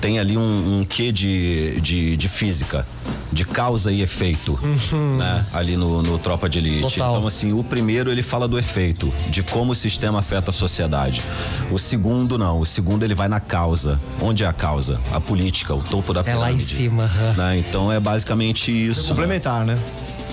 tem 0.00 0.18
ali 0.18 0.36
um, 0.36 0.80
um 0.80 0.84
quê 0.84 1.12
de, 1.12 1.80
de, 1.80 2.16
de 2.16 2.28
física, 2.28 2.86
de 3.32 3.44
causa 3.44 3.92
e 3.92 4.02
efeito, 4.02 4.58
né? 5.18 5.44
Ali 5.52 5.76
no, 5.76 6.02
no 6.02 6.18
Tropa 6.18 6.48
de 6.48 6.58
Elite. 6.58 6.94
Total. 6.94 7.16
Então, 7.16 7.26
assim, 7.26 7.52
o 7.52 7.62
primeiro 7.62 8.10
ele 8.10 8.22
fala 8.22 8.46
do 8.48 8.58
efeito, 8.58 9.12
de 9.28 9.42
como 9.42 9.72
o 9.72 9.74
sistema 9.74 10.20
afeta 10.20 10.50
a 10.50 10.52
sociedade. 10.52 11.20
O 11.70 11.78
segundo 11.78 12.38
não, 12.38 12.60
o 12.60 12.66
segundo 12.66 13.02
ele 13.04 13.14
vai 13.14 13.28
na 13.28 13.40
causa. 13.40 13.98
Onde 14.20 14.44
é 14.44 14.46
a 14.46 14.52
causa? 14.52 15.00
A 15.12 15.20
política, 15.20 15.74
o 15.74 15.82
topo 15.82 16.12
da 16.12 16.20
É 16.20 16.24
pirâmide. 16.24 16.42
lá 16.42 16.52
em 16.52 16.60
cima. 16.60 17.10
Né? 17.36 17.58
Então 17.58 17.90
é 17.92 17.98
basicamente 18.00 18.70
isso. 18.70 19.02
né? 19.02 19.08
Complementar, 19.08 19.64
né? 19.66 19.78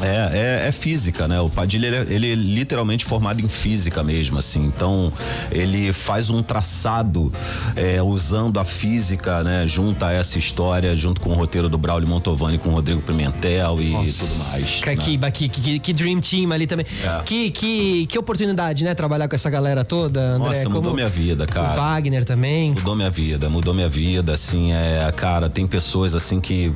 É, 0.01 0.63
é, 0.65 0.67
é 0.67 0.71
física, 0.71 1.27
né? 1.27 1.39
O 1.39 1.49
Padilha, 1.49 1.87
ele, 1.87 1.95
é- 1.95 2.13
ele 2.15 2.31
é 2.31 2.35
literalmente 2.35 3.05
formado 3.05 3.39
em 3.41 3.47
física 3.47 4.03
mesmo, 4.03 4.37
assim. 4.37 4.63
Então, 4.65 5.13
ele 5.51 5.93
faz 5.93 6.29
um 6.29 6.41
traçado 6.41 7.31
é, 7.75 8.01
usando 8.01 8.59
a 8.59 8.65
física, 8.65 9.43
né? 9.43 9.65
Junto 9.67 10.03
a 10.03 10.11
essa 10.11 10.37
história, 10.39 10.95
junto 10.95 11.21
com 11.21 11.29
o 11.29 11.33
roteiro 11.33 11.69
do 11.69 11.77
Braulio 11.77 12.07
Montovani, 12.07 12.57
com 12.57 12.69
o 12.69 12.73
Rodrigo 12.73 13.01
Pimentel 13.01 13.79
e 13.81 13.91
tudo 13.91 14.35
mais. 14.49 14.81
Que, 14.81 15.17
né? 15.17 15.31
que, 15.31 15.49
que, 15.49 15.79
que- 15.79 15.93
Dream 15.93 16.19
Team 16.19 16.51
ali 16.51 16.65
também. 16.65 16.85
É. 17.03 17.21
Que, 17.23 17.51
que, 17.51 18.07
que 18.07 18.17
oportunidade, 18.17 18.83
né? 18.83 18.95
Trabalhar 18.95 19.27
com 19.27 19.35
essa 19.35 19.49
galera 19.49 19.85
toda, 19.85 20.19
André. 20.21 20.47
Nossa, 20.49 20.63
mudou 20.69 20.81
Como 20.81 20.95
minha 20.95 21.09
vida, 21.09 21.43
O 21.43 21.47
cara. 21.47 21.75
Wagner 21.79 22.25
também. 22.25 22.71
Mudou 22.71 22.95
minha 22.95 23.09
vida, 23.11 23.49
mudou 23.49 23.73
minha 23.73 23.87
vida, 23.89 24.33
assim, 24.33 24.73
é, 24.73 25.11
cara, 25.15 25.49
tem 25.49 25.67
pessoas 25.67 26.15
assim 26.15 26.41
que 26.41 26.73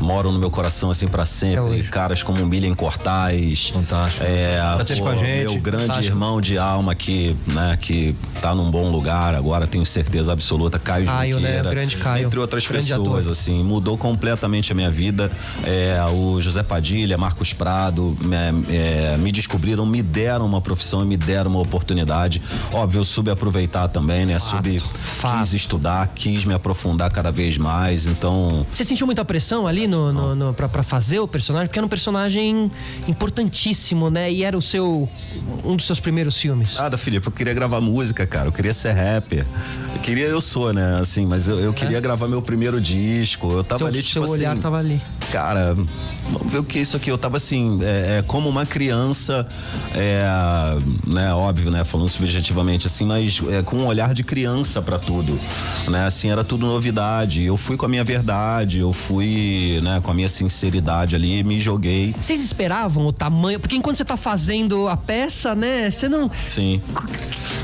moram 0.00 0.30
no 0.32 0.38
meu 0.38 0.50
coração 0.50 0.90
assim 0.90 1.08
para 1.08 1.24
sempre, 1.24 1.60
hoje. 1.60 1.82
caras 1.88 2.22
como 2.22 2.42
o 2.42 2.46
Milian 2.56 2.74
Cortais, 2.74 3.68
Fantástico. 3.68 4.24
é, 4.24 4.58
Pra 4.76 4.84
ter 4.84 4.98
com 4.98 5.08
a 5.08 5.16
gente, 5.16 5.52
meu 5.52 5.60
grande 5.60 5.82
fantástico. 5.86 6.14
irmão 6.14 6.40
de 6.40 6.56
alma 6.56 6.94
que, 6.94 7.36
né, 7.46 7.78
que 7.80 8.14
tá 8.40 8.54
num 8.54 8.70
bom 8.70 8.90
lugar, 8.90 9.34
agora 9.34 9.66
tenho 9.66 9.84
certeza 9.84 10.32
absoluta, 10.32 10.78
Caio, 10.78 11.06
Caio, 11.06 11.38
né, 11.38 11.48
Junqueira, 11.48 11.68
o 11.68 11.70
grande 11.70 11.96
Caio, 11.96 12.26
entre 12.26 12.38
outras 12.40 12.66
grande 12.66 12.86
pessoas, 12.88 13.26
ator. 13.26 13.32
assim, 13.32 13.62
mudou 13.62 13.98
completamente 13.98 14.72
a 14.72 14.74
minha 14.74 14.90
vida, 14.90 15.30
é, 15.64 15.98
o 16.12 16.40
José 16.40 16.62
Padilha, 16.62 17.18
Marcos 17.18 17.52
Prado, 17.52 18.16
é, 18.70 19.12
é, 19.14 19.16
me 19.18 19.30
descobriram, 19.30 19.84
me 19.84 20.02
deram 20.02 20.46
uma 20.46 20.60
profissão 20.60 21.02
e 21.02 21.06
me 21.06 21.16
deram 21.16 21.50
uma 21.50 21.60
oportunidade, 21.60 22.40
óbvio, 22.72 23.00
eu 23.00 23.04
soube 23.04 23.30
aproveitar 23.30 23.88
também, 23.88 24.24
né, 24.24 24.38
soube, 24.38 24.80
fato. 24.80 25.40
quis 25.40 25.52
estudar, 25.52 26.08
quis 26.14 26.44
me 26.44 26.54
aprofundar 26.54 27.10
cada 27.10 27.30
vez 27.30 27.58
mais, 27.58 28.06
então 28.06 28.66
Você 28.72 28.84
sentiu 28.84 29.06
muita 29.06 29.24
pressão 29.24 29.66
ali 29.66 29.86
no, 29.86 30.12
no, 30.12 30.34
no, 30.34 30.54
pra, 30.54 30.68
pra 30.68 30.82
fazer 30.82 31.18
o 31.20 31.28
personagem? 31.28 31.66
Porque 31.68 31.78
era 31.78 31.86
um 31.86 31.88
personagem 31.88 32.45
importantíssimo, 33.08 34.10
né? 34.10 34.30
E 34.30 34.42
era 34.44 34.56
o 34.56 34.62
seu. 34.62 35.08
um 35.64 35.76
dos 35.76 35.86
seus 35.86 36.00
primeiros 36.00 36.36
filmes. 36.38 36.76
Nada, 36.76 36.98
Felipe, 36.98 37.26
eu 37.26 37.32
queria 37.32 37.54
gravar 37.54 37.80
música, 37.80 38.26
cara. 38.26 38.48
Eu 38.48 38.52
queria 38.52 38.72
ser 38.72 38.92
rapper. 38.92 39.46
Eu 39.94 40.00
queria, 40.00 40.26
eu 40.26 40.40
sou, 40.40 40.72
né? 40.72 40.98
Assim, 41.00 41.26
mas 41.26 41.48
eu, 41.48 41.58
eu 41.58 41.72
queria 41.72 42.00
gravar 42.00 42.28
meu 42.28 42.42
primeiro 42.42 42.80
disco. 42.80 43.50
Eu 43.50 43.64
tava 43.64 43.78
seu 43.78 43.86
ali, 43.86 44.02
tipo 44.02 44.12
seu 44.12 44.22
assim. 44.24 44.32
olhar 44.32 44.56
tava 44.58 44.78
ali. 44.78 45.00
Cara, 45.30 45.74
vamos 46.30 46.52
ver 46.52 46.58
o 46.58 46.64
que 46.64 46.78
é 46.78 46.82
isso 46.82 46.96
aqui. 46.96 47.10
Eu 47.10 47.18
tava 47.18 47.36
assim, 47.36 47.78
é, 47.82 48.18
é, 48.18 48.22
como 48.22 48.48
uma 48.48 48.64
criança, 48.64 49.46
é, 49.94 50.24
né? 51.06 51.34
Óbvio, 51.34 51.70
né? 51.70 51.84
Falando 51.84 52.08
subjetivamente, 52.08 52.86
assim, 52.86 53.04
mas 53.04 53.40
é, 53.50 53.62
com 53.62 53.76
um 53.76 53.86
olhar 53.86 54.14
de 54.14 54.22
criança 54.22 54.80
pra 54.80 54.98
tudo, 54.98 55.38
né? 55.88 56.06
Assim, 56.06 56.30
era 56.30 56.44
tudo 56.44 56.66
novidade. 56.66 57.42
Eu 57.42 57.56
fui 57.56 57.76
com 57.76 57.86
a 57.86 57.88
minha 57.88 58.04
verdade, 58.04 58.78
eu 58.78 58.92
fui, 58.92 59.80
né? 59.82 60.00
Com 60.02 60.10
a 60.10 60.14
minha 60.14 60.28
sinceridade 60.28 61.16
ali, 61.16 61.42
me 61.42 61.60
joguei. 61.60 62.14
Vocês 62.20 62.42
esperavam 62.42 63.06
o 63.06 63.12
tamanho? 63.12 63.58
Porque 63.58 63.76
enquanto 63.76 63.96
você 63.96 64.04
tá 64.04 64.16
fazendo 64.16 64.88
a 64.88 64.96
peça, 64.96 65.54
né? 65.54 65.90
Você 65.90 66.08
não. 66.08 66.30
Sim. 66.46 66.80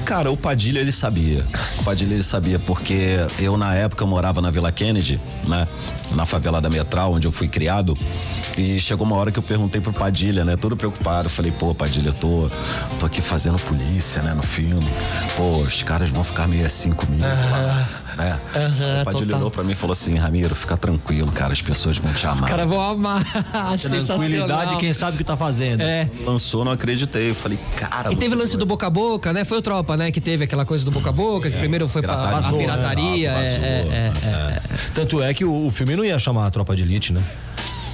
Cara, 0.05 0.31
o 0.31 0.37
Padilha 0.37 0.81
ele 0.81 0.92
sabia. 0.92 1.46
O 1.79 1.85
Padilha 1.85 2.14
ele 2.14 2.22
sabia 2.22 2.59
porque 2.59 3.16
eu 3.38 3.57
na 3.57 3.75
época 3.75 4.05
morava 4.05 4.40
na 4.40 4.51
Vila 4.51 4.72
Kennedy, 4.72 5.20
né? 5.46 5.66
Na 6.14 6.27
favela 6.27 6.61
da 6.61 6.68
Metral, 6.68 7.12
onde 7.12 7.27
eu 7.27 7.33
fui 7.33 7.48
criado. 7.48 7.96
E 8.57 8.81
chegou 8.81 9.07
uma 9.07 9.16
hora 9.16 9.31
que 9.33 9.38
eu 9.38 9.42
perguntei 9.42 9.81
pro 9.81 9.92
Padilha, 9.92 10.44
né? 10.44 10.57
Todo 10.57 10.77
preocupado. 10.77 11.29
Falei, 11.29 11.51
pô, 11.51 11.75
Padilha, 11.75 12.11
eu 12.11 12.14
tô, 12.14 12.51
tô 13.01 13.07
aqui 13.07 13.22
fazendo 13.22 13.59
polícia, 13.59 14.22
né? 14.22 14.35
No 14.35 14.42
filme. 14.42 14.88
Pô, 15.37 15.59
os 15.59 15.83
caras 15.83 16.11
vão 16.11 16.22
ficar 16.22 16.46
meio 16.46 16.66
assim 16.66 16.92
comigo. 16.92 17.22
lá, 17.22 17.88
né? 18.16 18.38
Aham, 18.55 19.03
o 19.03 19.05
Padilha 19.05 19.37
olhou 19.37 19.51
pra 19.51 19.62
mim 19.64 19.72
e 19.72 19.75
falou 19.75 19.92
assim, 19.92 20.16
Ramiro, 20.16 20.55
fica 20.55 20.77
tranquilo, 20.77 21.31
cara. 21.33 21.53
As 21.53 21.62
pessoas 21.62 21.98
vão 21.98 22.12
te 22.12 22.27
Os 22.27 22.37
amar. 22.38 22.51
caras 22.51 22.68
vão 22.68 22.81
amar. 22.81 23.22
Tranquilidade, 24.07 24.77
quem 24.77 24.92
sabe 24.92 25.14
o 25.14 25.18
que 25.18 25.25
tá 25.25 25.37
fazendo. 25.37 25.81
É. 25.83 26.09
Lançou, 26.25 26.64
não 26.64 26.72
acreditei. 26.72 27.31
Eu 27.31 27.35
falei, 27.35 27.59
cara. 27.77 28.12
E 28.12 28.16
teve 28.16 28.35
lance 28.35 28.57
do 28.57 28.66
boca 28.66 28.87
a 28.87 28.90
boca, 28.90 29.33
né? 29.33 29.44
Foi 29.44 29.59
o 29.59 29.62
Tropa, 29.62 29.96
né? 29.96 30.11
Que 30.11 30.20
teve 30.20 30.44
aquela 30.44 30.64
coisa 30.64 30.85
do 30.85 30.90
boca 30.90 31.11
a 31.11 31.12
boca, 31.12 31.51
que 31.51 31.59
primeiro 31.59 31.88
foi 31.88 32.03
pra 32.03 32.16
Pirataria. 32.16 32.48
a 32.48 32.53
né? 32.53 32.59
pirataria. 32.59 33.33
Ah, 33.33 33.42
é, 33.42 33.53
vazou. 33.53 33.64
é, 33.64 33.96
é, 33.96 34.12
é. 34.29 34.62
Tanto 34.94 35.22
é 35.22 35.35
que 35.35 35.44
o, 35.44 35.66
o 35.66 35.70
filme 35.70 35.96
não 35.96 36.05
ia 36.05 36.18
chamar 36.18 36.46
a 36.46 36.51
Tropa 36.51 36.75
de 36.77 36.83
Elite, 36.83 37.12
né? 37.12 37.22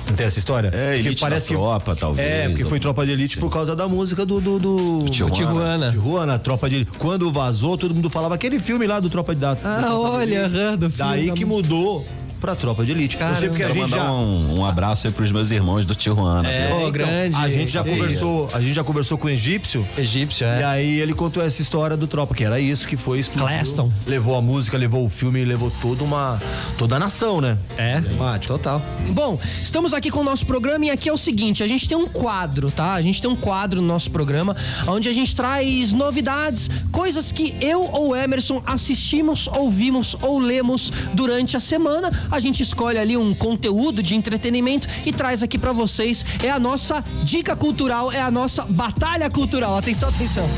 Não 0.09 0.17
tem 0.17 0.27
essa 0.27 0.39
história? 0.39 0.69
É, 0.69 0.95
Porque 0.95 1.09
Elite 1.09 1.29
da 1.29 1.41
Tropa, 1.41 1.95
talvez, 1.97 2.27
É, 2.29 2.49
porque 2.49 2.63
foi 2.65 2.79
ou- 2.79 2.81
Tropa 2.81 3.05
de 3.05 3.13
Elite 3.13 3.39
por 3.39 3.51
causa 3.53 3.77
da 3.77 3.87
música 3.87 4.25
do. 4.25 4.41
do, 4.41 4.59
do, 4.59 5.05
Tijuana. 5.11 5.35
Tijuana. 5.37 5.91
Tijuana, 5.91 6.39
Tropa 6.39 6.69
de 6.71 6.77
Elite. 6.77 6.91
Quando 6.99 7.31
vazou, 7.31 7.77
todo 7.77 7.95
mundo 7.95 8.09
falava 8.09 8.35
aquele 8.35 8.59
filme 8.59 8.87
lá 8.87 9.01
do 9.01 9.11
Tropa 9.11 9.35
de 9.35 9.41
da, 9.41 9.55
da 9.55 9.77
Ah, 9.77 9.81
de 9.81 9.93
olha, 9.95 10.49
do 10.77 10.91
filme 10.91 11.11
Daí 11.13 11.27
da 11.29 11.35
que 11.35 11.45
mu- 11.45 11.57
mudou 11.57 12.07
pra 12.41 12.55
Tropa 12.57 12.85
de 12.85 12.93
Elite. 12.93 13.17
Caramba. 13.17 13.37
Eu 13.37 13.41
sei 13.41 13.49
porque 13.51 13.63
a 13.63 13.67
Quero 13.67 13.79
gente 13.81 13.91
mandar 13.91 14.05
já. 14.05 14.13
um, 14.13 14.59
um 14.61 14.65
abraço 14.65 15.07
aí 15.07 15.13
pros 15.13 15.31
meus 15.33 15.51
irmãos 15.51 15.85
do 15.85 15.95
Tijuana. 15.95 16.49
É, 16.49 16.69
Pô, 16.69 16.79
então, 16.79 16.93
grande. 16.93 17.37
A 17.37 17.49
gente 17.49 17.71
já 17.71 17.83
Que 17.83 17.91
conversou, 17.91 18.49
a 18.53 18.61
gente 18.61 18.75
já 18.75 18.85
conversou 18.85 19.19
com 19.19 19.27
o 19.27 19.31
egípcio. 19.31 19.87
Egípcio, 19.97 20.45
E 20.47 20.51
é. 20.51 20.65
aí 20.65 21.01
ele 21.01 21.15
contou 21.15 21.43
essa 21.43 21.61
história 21.63 21.97
do 21.97 22.07
Tropa, 22.07 22.35
que 22.35 22.45
era 22.45 22.59
isso 22.61 22.87
que 22.87 22.97
foi 22.97 23.19
explodiu. 23.19 23.47
Claston. 23.49 23.91
Levou 24.07 24.37
a 24.37 24.43
música, 24.43 24.77
levou 24.79 25.05
o 25.05 25.09
filme, 25.09 25.45
levou 25.45 25.71
toda 25.83 26.03
uma 26.05 26.41
toda 26.77 26.97
a 26.97 26.99
nação, 26.99 27.41
né? 27.41 27.59
É, 27.77 27.99
Emblemático. 27.99 28.53
total. 28.53 28.83
Bom, 29.11 29.39
estamos 29.63 29.93
aqui 29.93 30.11
com 30.11 30.21
o 30.21 30.25
nosso 30.25 30.47
programa 30.47 30.85
e 30.87 30.91
aqui 30.91 31.09
é 31.09 31.13
o 31.13 31.17
seguinte, 31.17 31.63
a 31.63 31.67
gente 31.67 31.89
tem 31.89 31.97
um 31.97 32.07
quadro, 32.07 32.71
tá? 32.71 32.95
A 32.95 33.03
gente 33.03 33.21
tem 33.21 33.31
um 33.31 33.37
quadro 33.37 33.81
no 33.81 33.87
nosso 33.89 34.11
programa 34.11 34.57
onde 34.87 35.09
a 35.09 35.13
gente 35.13 35.35
traz 35.35 35.93
novidades, 35.93 36.71
coisas 36.93 37.33
que 37.33 37.55
eu 37.61 37.83
ou 37.93 38.15
Emerson 38.17 38.63
assistimos, 38.67 39.49
ouvimos 39.49 40.17
ou 40.21 40.39
lemos 40.39 40.93
durante 41.15 41.57
a 41.57 41.61
semana. 41.61 42.11
A 42.31 42.39
gente 42.41 42.63
escolhe 42.63 42.99
ali 42.99 43.17
um 43.17 43.35
conteúdo 43.35 44.03
de 44.03 44.15
entretenimento 44.15 44.89
e 45.05 45.13
traz 45.13 45.43
aqui 45.43 45.59
pra 45.59 45.73
vocês. 45.73 46.25
É 46.43 46.51
a 46.51 46.59
nossa 46.59 47.03
dica 47.23 47.57
cultural, 47.57 48.13
é 48.13 48.21
a 48.21 48.31
nossa 48.31 48.65
batalha 48.65 49.31
cultural. 49.31 49.77
Atenção, 49.77 50.09
atenção. 50.09 50.49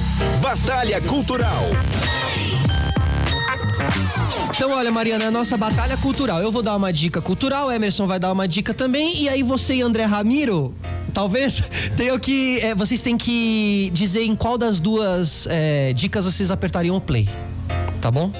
Batalha 0.40 1.00
Cultural. 1.02 1.64
Então, 4.54 4.72
olha, 4.72 4.90
Mariana, 4.90 5.24
é 5.24 5.26
a 5.28 5.30
nossa 5.30 5.56
batalha 5.56 5.96
cultural. 5.96 6.42
Eu 6.42 6.52
vou 6.52 6.62
dar 6.62 6.76
uma 6.76 6.92
dica 6.92 7.20
cultural, 7.20 7.70
Emerson 7.70 8.06
vai 8.06 8.18
dar 8.18 8.32
uma 8.32 8.46
dica 8.46 8.74
também, 8.74 9.22
e 9.22 9.28
aí 9.28 9.42
você 9.42 9.74
e 9.74 9.82
André 9.82 10.04
Ramiro, 10.04 10.74
talvez, 11.14 11.62
tenham 11.96 12.18
que. 12.18 12.58
é, 12.60 12.74
vocês 12.74 13.02
têm 13.02 13.16
que 13.16 13.90
dizer 13.94 14.22
em 14.22 14.36
qual 14.36 14.58
das 14.58 14.80
duas 14.80 15.46
é, 15.48 15.92
dicas 15.94 16.24
vocês 16.26 16.50
apertariam 16.50 16.96
o 16.96 17.00
play. 17.00 17.28
Tá 18.00 18.10
bom? 18.10 18.32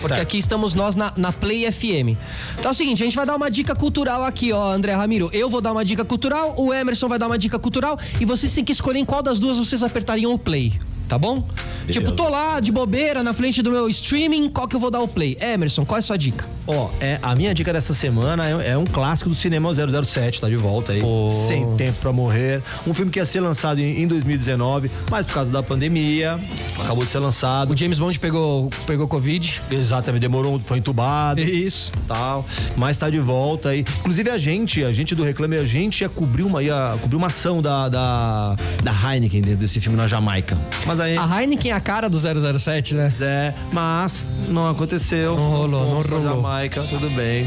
Porque 0.00 0.20
aqui 0.20 0.38
estamos 0.38 0.74
nós 0.74 0.94
na, 0.94 1.12
na 1.16 1.32
Play 1.32 1.70
FM. 1.70 2.16
Então 2.58 2.70
é 2.70 2.70
o 2.70 2.74
seguinte, 2.74 3.02
a 3.02 3.04
gente 3.04 3.16
vai 3.16 3.26
dar 3.26 3.34
uma 3.34 3.50
dica 3.50 3.74
cultural 3.74 4.24
aqui, 4.24 4.52
ó, 4.52 4.72
André 4.72 4.92
Ramiro. 4.92 5.28
Eu 5.32 5.50
vou 5.50 5.60
dar 5.60 5.72
uma 5.72 5.84
dica 5.84 6.04
cultural, 6.04 6.54
o 6.56 6.72
Emerson 6.72 7.08
vai 7.08 7.18
dar 7.18 7.26
uma 7.26 7.38
dica 7.38 7.58
cultural 7.58 7.98
e 8.20 8.24
vocês 8.24 8.54
têm 8.54 8.64
que 8.64 8.72
escolher 8.72 9.00
em 9.00 9.04
qual 9.04 9.22
das 9.22 9.40
duas 9.40 9.58
vocês 9.58 9.82
apertariam 9.82 10.32
o 10.32 10.38
play. 10.38 10.72
Tá 11.12 11.18
bom? 11.18 11.44
Tipo, 11.90 12.12
tô 12.12 12.26
lá 12.26 12.58
de 12.58 12.72
bobeira 12.72 13.22
na 13.22 13.34
frente 13.34 13.60
do 13.60 13.70
meu 13.70 13.86
streaming, 13.86 14.48
qual 14.48 14.66
que 14.66 14.74
eu 14.74 14.80
vou 14.80 14.90
dar 14.90 15.00
o 15.00 15.08
play? 15.08 15.36
Emerson, 15.38 15.84
qual 15.84 15.96
é 15.96 15.98
a 15.98 16.02
sua 16.02 16.16
dica? 16.16 16.46
Ó, 16.66 16.88
é, 17.02 17.18
a 17.20 17.34
minha 17.34 17.52
dica 17.52 17.70
dessa 17.70 17.92
semana 17.92 18.48
é, 18.48 18.70
é 18.70 18.78
um 18.78 18.86
clássico 18.86 19.28
do 19.28 19.34
cinema 19.34 19.70
007, 19.74 20.40
tá 20.40 20.48
de 20.48 20.56
volta 20.56 20.92
aí. 20.92 21.00
Pô. 21.00 21.30
Sem 21.30 21.74
Tempo 21.74 21.98
pra 22.00 22.12
Morrer. 22.12 22.62
Um 22.86 22.94
filme 22.94 23.10
que 23.10 23.18
ia 23.18 23.26
ser 23.26 23.40
lançado 23.40 23.78
em, 23.78 24.00
em 24.02 24.06
2019, 24.06 24.90
mas 25.10 25.26
por 25.26 25.34
causa 25.34 25.50
da 25.50 25.62
pandemia, 25.62 26.40
acabou 26.80 27.04
de 27.04 27.10
ser 27.10 27.18
lançado. 27.18 27.72
O 27.74 27.76
James 27.76 27.98
Bond 27.98 28.18
pegou, 28.18 28.70
pegou 28.86 29.06
Covid. 29.06 29.60
Exatamente, 29.70 30.22
demorou, 30.22 30.58
foi 30.64 30.78
entubado. 30.78 31.42
Isso. 31.42 31.92
Tal, 32.08 32.46
mas 32.74 32.96
tá 32.96 33.10
de 33.10 33.18
volta 33.18 33.70
aí. 33.70 33.80
Inclusive 34.00 34.30
a 34.30 34.38
gente, 34.38 34.82
a 34.82 34.92
gente 34.92 35.14
do 35.14 35.24
Reclame, 35.24 35.58
a 35.58 35.64
gente 35.64 36.00
ia 36.00 36.08
cobrir 36.08 36.44
uma, 36.44 36.62
ia 36.62 36.96
cobrir 37.02 37.16
uma 37.16 37.26
ação 37.26 37.60
da, 37.60 37.88
da, 37.90 38.56
da 38.82 38.92
Heineken 38.92 39.42
dentro 39.42 39.58
desse 39.58 39.78
filme 39.78 39.98
na 39.98 40.06
Jamaica. 40.06 40.56
Mas 40.86 41.01
aí. 41.02 41.16
A 41.16 41.40
Heineken 41.40 41.72
tem 41.72 41.72
a 41.72 41.80
cara 41.80 42.08
do 42.08 42.18
007, 42.18 42.94
né? 42.94 43.12
É, 43.20 43.54
mas 43.72 44.24
não 44.48 44.68
aconteceu. 44.68 45.34
Não 45.36 45.50
rolou, 45.50 45.86
não 45.86 46.02
rolou. 46.02 46.22
Jamaica, 46.22 46.82
tudo 46.82 47.08
bem. 47.10 47.46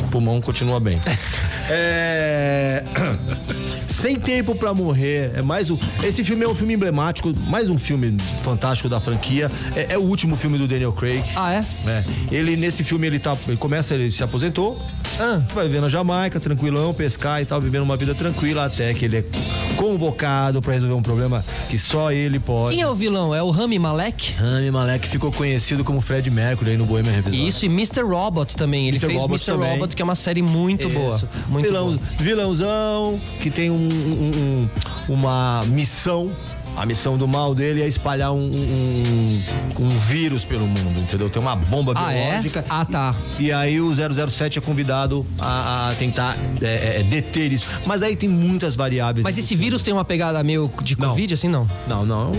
O 0.00 0.10
pulmão 0.10 0.40
continua 0.40 0.80
bem. 0.80 1.00
é... 1.70 2.82
Sem 3.88 4.16
Tempo 4.16 4.54
para 4.54 4.74
Morrer 4.74 5.32
é 5.34 5.42
mais 5.42 5.70
um. 5.70 5.78
Esse 6.02 6.22
filme 6.22 6.44
é 6.44 6.48
um 6.48 6.54
filme 6.54 6.74
emblemático, 6.74 7.32
mais 7.48 7.70
um 7.70 7.78
filme 7.78 8.16
fantástico 8.42 8.88
da 8.88 9.00
franquia. 9.00 9.50
É, 9.74 9.94
é 9.94 9.98
o 9.98 10.02
último 10.02 10.36
filme 10.36 10.58
do 10.58 10.68
Daniel 10.68 10.92
Craig. 10.92 11.24
Ah, 11.34 11.52
é? 11.54 11.64
É. 11.86 12.04
Ele 12.30 12.56
nesse 12.56 12.84
filme 12.84 13.06
ele 13.06 13.18
tá, 13.18 13.36
ele 13.48 13.56
começa, 13.56 13.94
ele 13.94 14.10
se 14.10 14.22
aposentou, 14.22 14.80
Ah. 15.18 15.40
vai 15.54 15.66
viver 15.66 15.80
na 15.80 15.88
Jamaica, 15.88 16.38
tranquilão, 16.38 16.92
pescar 16.92 17.40
e 17.40 17.46
tal, 17.46 17.60
vivendo 17.60 17.82
uma 17.82 17.96
vida 17.96 18.14
tranquila 18.14 18.66
até 18.66 18.92
que 18.94 19.04
ele 19.04 19.18
é 19.18 19.24
convocado 19.76 20.60
para 20.62 20.72
resolver 20.74 20.94
um 20.94 21.02
problema 21.02 21.44
que 21.68 21.78
só 21.78 22.10
ele 22.12 22.38
pode. 22.38 22.74
Quem 22.76 22.82
é 22.82 22.88
o 22.88 22.94
vilão? 22.94 23.34
É 23.34 23.42
o 23.42 23.50
Rami 23.50 23.78
Malek? 23.78 24.34
Rami 24.34 24.70
Malek 24.70 25.08
ficou 25.08 25.30
conhecido 25.30 25.84
como 25.84 26.00
Fred 26.00 26.30
Mercury 26.30 26.70
aí 26.72 26.76
no 26.76 26.86
Bohemian 26.86 27.12
Rhapsody. 27.12 27.46
Isso, 27.46 27.64
e 27.66 27.68
Mr. 27.68 28.02
Robot 28.02 28.56
também. 28.56 28.88
Ele 28.88 28.96
Mr. 28.96 29.06
fez 29.06 29.20
Robot 29.20 29.34
Mr. 29.42 29.52
também. 29.52 29.70
Robot, 29.78 29.96
que 29.96 30.02
é 30.02 30.04
uma 30.04 30.14
série 30.14 30.42
muito 30.42 30.88
boa. 30.88 31.14
Isso. 31.16 31.28
Muito 31.48 31.66
Vilão- 31.66 31.86
boa. 31.96 31.98
Vilãozão 32.18 33.20
que 33.42 33.50
tem 33.50 33.70
um- 33.70 33.74
um- 33.76 34.68
um- 35.10 35.14
uma 35.14 35.62
missão. 35.68 36.30
A 36.76 36.84
missão 36.84 37.16
do 37.16 37.26
mal 37.26 37.54
dele 37.54 37.82
é 37.82 37.88
espalhar 37.88 38.32
um, 38.32 38.38
um- 38.38 39.42
um 39.80 39.88
vírus 40.08 40.44
pelo 40.44 40.66
mundo, 40.66 41.00
entendeu? 41.00 41.28
Tem 41.30 41.40
uma 41.40 41.56
bomba 41.56 41.92
Ah, 41.96 42.12
é? 42.12 42.24
biológica. 42.28 42.64
Ah, 42.68 42.84
tá. 42.84 43.14
E 43.38 43.50
aí 43.50 43.80
o 43.80 43.90
007 43.94 44.58
é 44.58 44.62
convidado 44.62 45.24
a, 45.40 45.88
a 45.90 45.94
tentar 45.94 46.36
é, 46.60 47.00
é, 47.00 47.02
deter 47.02 47.52
isso. 47.52 47.66
Mas 47.86 48.02
aí 48.02 48.14
tem 48.14 48.28
muitas 48.28 48.74
variáveis. 48.76 49.24
Mas 49.24 49.38
esse 49.38 49.56
vírus 49.56 49.82
tem 49.82 49.92
uma 49.94 50.04
pegada 50.04 50.42
meio 50.42 50.70
de 50.82 50.98
Não. 51.00 51.10
Covid, 51.10 51.32
assim, 51.34 51.48
não? 51.48 51.68
Não, 51.88 52.04
não. 52.04 52.32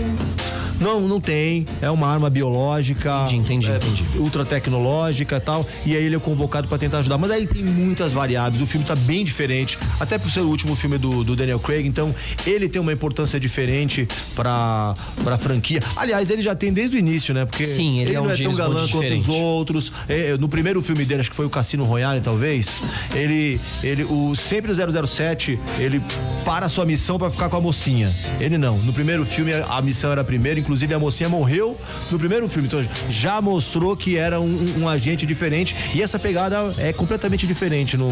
Não, 0.80 1.00
não 1.00 1.20
tem. 1.20 1.66
É 1.82 1.90
uma 1.90 2.06
arma 2.06 2.30
biológica. 2.30 3.24
Entendi, 3.26 3.36
entendi, 3.40 3.70
é, 3.72 3.76
entendi. 3.76 4.04
Ultra 4.16 4.44
tecnológica 4.44 5.36
e 5.36 5.40
tal. 5.40 5.66
E 5.84 5.96
aí 5.96 6.04
ele 6.04 6.14
é 6.14 6.18
convocado 6.20 6.68
pra 6.68 6.78
tentar 6.78 6.98
ajudar. 6.98 7.18
Mas 7.18 7.32
aí 7.32 7.48
tem 7.48 7.64
muitas 7.64 8.12
variáveis. 8.12 8.62
O 8.62 8.66
filme 8.66 8.86
tá 8.86 8.94
bem 8.94 9.24
diferente. 9.24 9.76
Até 9.98 10.18
por 10.18 10.30
ser 10.30 10.40
o 10.40 10.48
último 10.48 10.76
filme 10.76 10.96
do, 10.96 11.24
do 11.24 11.34
Daniel 11.34 11.58
Craig. 11.58 11.84
Então, 11.88 12.14
ele 12.46 12.68
tem 12.68 12.80
uma 12.80 12.92
importância 12.92 13.40
diferente 13.40 14.06
pra, 14.34 14.94
pra 15.24 15.38
franquia. 15.38 15.80
Aliás, 15.96 16.30
ele 16.30 16.42
já 16.42 16.54
tem 16.54 16.72
desde 16.72 16.96
o 16.96 16.98
início, 16.98 17.32
né? 17.34 17.44
Porque 17.44 17.66
Sim, 17.66 17.98
ele 18.00 18.14
é 18.14 18.20
um 18.20 18.24
não 18.24 18.30
é 18.30 18.36
tão 18.36 18.54
galã 18.54 18.86
quanto 18.88 19.18
os 19.20 19.28
outros. 19.28 19.92
É, 20.08 20.36
no 20.38 20.48
primeiro 20.48 20.82
filme 20.82 21.04
dele, 21.04 21.20
acho 21.20 21.30
que 21.30 21.36
foi 21.36 21.46
o 21.46 21.50
Cassino 21.50 21.84
Royale, 21.84 22.20
talvez. 22.20 22.68
Ele, 23.14 23.60
ele 23.82 24.04
o, 24.04 24.34
sempre 24.36 24.70
o 24.72 25.06
007, 25.06 25.58
ele 25.78 26.00
para 26.44 26.66
a 26.66 26.68
sua 26.68 26.84
missão 26.86 27.18
pra 27.18 27.30
ficar 27.30 27.48
com 27.48 27.56
a 27.56 27.60
mocinha. 27.60 28.14
Ele 28.40 28.58
não. 28.58 28.78
No 28.78 28.92
primeiro 28.92 29.24
filme, 29.24 29.52
a 29.54 29.80
missão 29.82 30.10
era 30.12 30.20
a 30.20 30.24
primeira. 30.24 30.58
Inclusive, 30.60 30.92
a 30.94 30.98
mocinha 30.98 31.28
morreu 31.28 31.76
no 32.10 32.18
primeiro 32.18 32.48
filme. 32.48 32.68
Então, 32.68 32.84
já 33.10 33.40
mostrou 33.40 33.96
que 33.96 34.16
era 34.16 34.40
um, 34.40 34.44
um- 34.46 34.82
um 34.82 34.88
agente 34.88 35.26
diferente. 35.26 35.74
E 35.94 36.02
essa 36.02 36.18
pegada 36.18 36.72
é 36.78 36.92
completamente 36.92 37.46
diferente 37.46 37.96
no, 37.96 38.08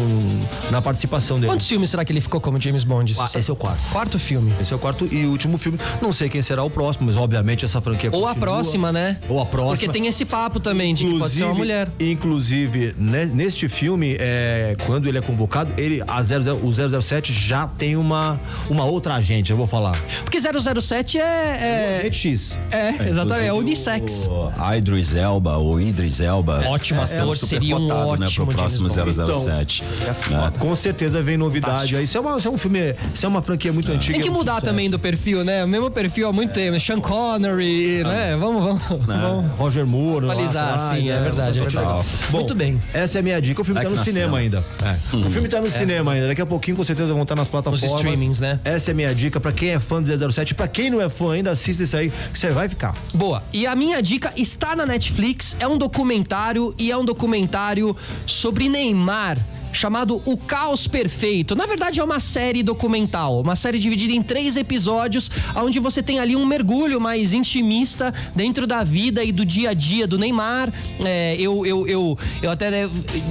na 0.71 0.81
participação 0.81 1.37
dele. 1.37 1.51
Quantos 1.51 1.67
filmes 1.67 1.89
será 1.89 2.03
que 2.03 2.11
ele 2.11 2.21
ficou 2.21 2.39
como 2.41 2.59
James 2.59 2.83
Bond? 2.83 3.15
Ah, 3.19 3.29
esse 3.35 3.49
é 3.49 3.53
o 3.53 3.55
quarto. 3.55 3.79
Quarto 3.91 4.19
filme. 4.19 4.51
Esse 4.61 4.73
é 4.73 4.75
o 4.75 4.79
quarto 4.79 5.07
e 5.11 5.25
último 5.25 5.57
filme. 5.57 5.79
Não 6.07 6.13
sei 6.13 6.29
quem 6.29 6.41
será 6.41 6.63
o 6.63 6.69
próximo, 6.69 7.07
mas 7.07 7.17
obviamente 7.17 7.65
essa 7.65 7.81
franquia 7.81 8.09
Ou 8.13 8.25
a 8.25 8.29
continua. 8.29 8.47
próxima, 8.47 8.91
né? 8.93 9.17
Ou 9.27 9.41
a 9.41 9.45
próxima. 9.45 9.75
Porque 9.75 9.89
tem 9.89 10.07
esse 10.07 10.23
papo 10.23 10.57
também 10.57 10.93
de 10.93 11.05
que 11.05 11.19
pode 11.19 11.33
ser 11.33 11.43
uma 11.43 11.53
mulher. 11.53 11.91
Inclusive, 11.99 12.95
ne- 12.97 13.25
neste 13.25 13.67
filme, 13.67 14.15
é, 14.17 14.77
quando 14.85 15.09
ele 15.09 15.17
é 15.17 15.21
convocado, 15.21 15.73
ele, 15.77 16.01
a 16.07 16.23
00, 16.23 16.65
o 16.65 17.01
007 17.01 17.33
já 17.33 17.67
tem 17.67 17.97
uma, 17.97 18.39
uma 18.69 18.85
outra 18.85 19.15
agente, 19.15 19.51
eu 19.51 19.57
vou 19.57 19.67
falar. 19.67 19.99
Porque 20.23 20.39
007 20.39 21.17
é. 21.17 22.03
é... 22.05 22.09
X. 22.09 22.57
É, 22.71 22.87
exatamente, 23.09 23.43
é 23.43 23.47
Inclusive, 23.47 23.51
unissex. 23.51 24.29
O 24.29 24.75
Idris 24.75 25.13
Elba, 25.13 25.57
ou 25.57 25.81
Idris 25.81 26.21
Elba. 26.21 26.63
Ótimo 26.69 27.01
é, 27.01 27.03
ator, 27.03 27.35
super 27.35 27.47
seria 27.49 27.75
um 27.75 27.81
cotado, 27.89 28.07
ótimo 28.07 28.25
né, 28.25 28.31
pro 28.33 28.45
próximo 28.47 28.87
James 28.87 29.17
Bond. 29.17 29.43
007. 29.43 29.83
Então, 30.27 30.41
né? 30.41 30.53
Com 30.57 30.73
certeza 30.73 31.21
vem 31.21 31.35
novidade. 31.35 31.97
aí. 31.97 32.05
Isso 32.05 32.17
é, 32.17 32.21
uma, 32.21 32.37
isso 32.37 32.47
é 32.47 32.51
um 32.51 32.57
filme, 32.57 32.95
isso 33.13 33.25
é 33.25 33.29
uma 33.29 33.41
franquia 33.41 33.73
muito 33.73 33.91
antiga. 33.91 34.13
Tem 34.13 34.21
que 34.21 34.29
é 34.29 34.31
um 34.31 34.33
mudar 34.33 34.53
sucesso. 34.53 34.65
também 34.67 34.89
do 34.89 34.97
perfil, 34.97 35.43
né? 35.43 35.65
O 35.65 35.67
mesmo 35.67 35.91
perfil 35.97 36.27
há 36.27 36.33
muito 36.33 36.53
tempo. 36.53 36.79
Sean 36.79 37.01
Connery, 37.01 38.03
né? 38.03 38.35
Vamos, 38.37 38.63
vamos. 38.63 39.05
vamos. 39.07 39.51
Roger 39.57 39.83
Moore. 39.83 40.27
lá 40.27 40.33
Atualizar, 40.33 40.73
atrás, 40.75 40.81
sim, 40.83 41.09
é 41.09 41.17
verdade, 41.19 41.59
é 41.59 41.63
total. 41.65 41.83
verdade. 41.85 42.07
Bom, 42.29 42.37
Muito 42.37 42.53
bem. 42.53 42.79
Essa 42.93 43.17
é 43.17 43.19
a 43.19 43.23
minha 43.23 43.41
dica. 43.41 43.61
O 43.61 43.63
filme 43.63 43.81
É 43.81 43.83
tá 43.83 43.89
que 43.89 43.95
no 43.95 44.03
cinema 44.03 44.37
cena. 44.37 44.37
ainda. 44.37 44.63
É. 44.85 45.15
O 45.27 45.31
filme 45.31 45.47
tá 45.49 45.59
no 45.59 45.71
cinema 45.71 46.11
ainda. 46.11 46.27
Daqui 46.27 46.41
a 46.41 46.45
pouquinho, 46.45 46.77
com 46.77 46.83
certeza, 46.83 47.11
vão 47.13 47.23
estar 47.23 47.35
nas 47.35 47.47
plataformas. 47.47 47.95
streamings, 47.95 48.39
né? 48.39 48.59
Essa 48.63 48.91
é 48.91 48.93
a 48.93 48.95
minha 48.95 49.15
dica 49.15 49.39
pra 49.39 49.51
quem 49.51 49.69
é 49.69 49.79
fã 49.79 49.99
do 50.01 50.31
007. 50.31 50.53
Pra 50.53 50.67
quem 50.67 50.91
não 50.91 51.01
é 51.01 51.09
fã 51.09 51.31
ainda, 51.33 51.49
assista 51.49 51.83
isso 51.83 51.97
aí, 51.97 52.11
que 52.11 52.37
você 52.37 52.51
vai 52.51 52.69
ficar. 52.69 52.95
Boa. 53.15 53.41
E 53.51 53.65
a 53.65 53.75
minha 53.75 53.99
dica 53.99 54.31
está 54.37 54.75
na 54.75 54.85
Netflix, 54.85 55.57
é 55.59 55.67
um 55.67 55.79
documentário 55.79 56.75
e 56.77 56.91
é 56.91 56.97
um 56.97 57.03
documentário 57.05 57.97
sobre 58.27 58.69
Neymar. 58.69 59.39
Chamado 59.71 60.21
O 60.25 60.37
Caos 60.37 60.87
Perfeito. 60.87 61.55
Na 61.55 61.65
verdade, 61.65 61.99
é 61.99 62.03
uma 62.03 62.19
série 62.19 62.63
documental, 62.63 63.41
uma 63.41 63.55
série 63.55 63.79
dividida 63.79 64.13
em 64.13 64.21
três 64.21 64.55
episódios, 64.57 65.29
onde 65.55 65.79
você 65.79 66.01
tem 66.01 66.19
ali 66.19 66.35
um 66.35 66.45
mergulho 66.45 66.99
mais 66.99 67.33
intimista 67.33 68.13
dentro 68.35 68.65
da 68.65 68.83
vida 68.83 69.23
e 69.23 69.31
do 69.31 69.45
dia 69.45 69.71
a 69.71 69.73
dia 69.73 70.07
do 70.07 70.17
Neymar. 70.17 70.71
É, 71.05 71.35
eu, 71.39 71.65
eu, 71.65 71.87
eu, 71.87 72.17
eu 72.41 72.51
até 72.51 72.71
né, 72.71 72.89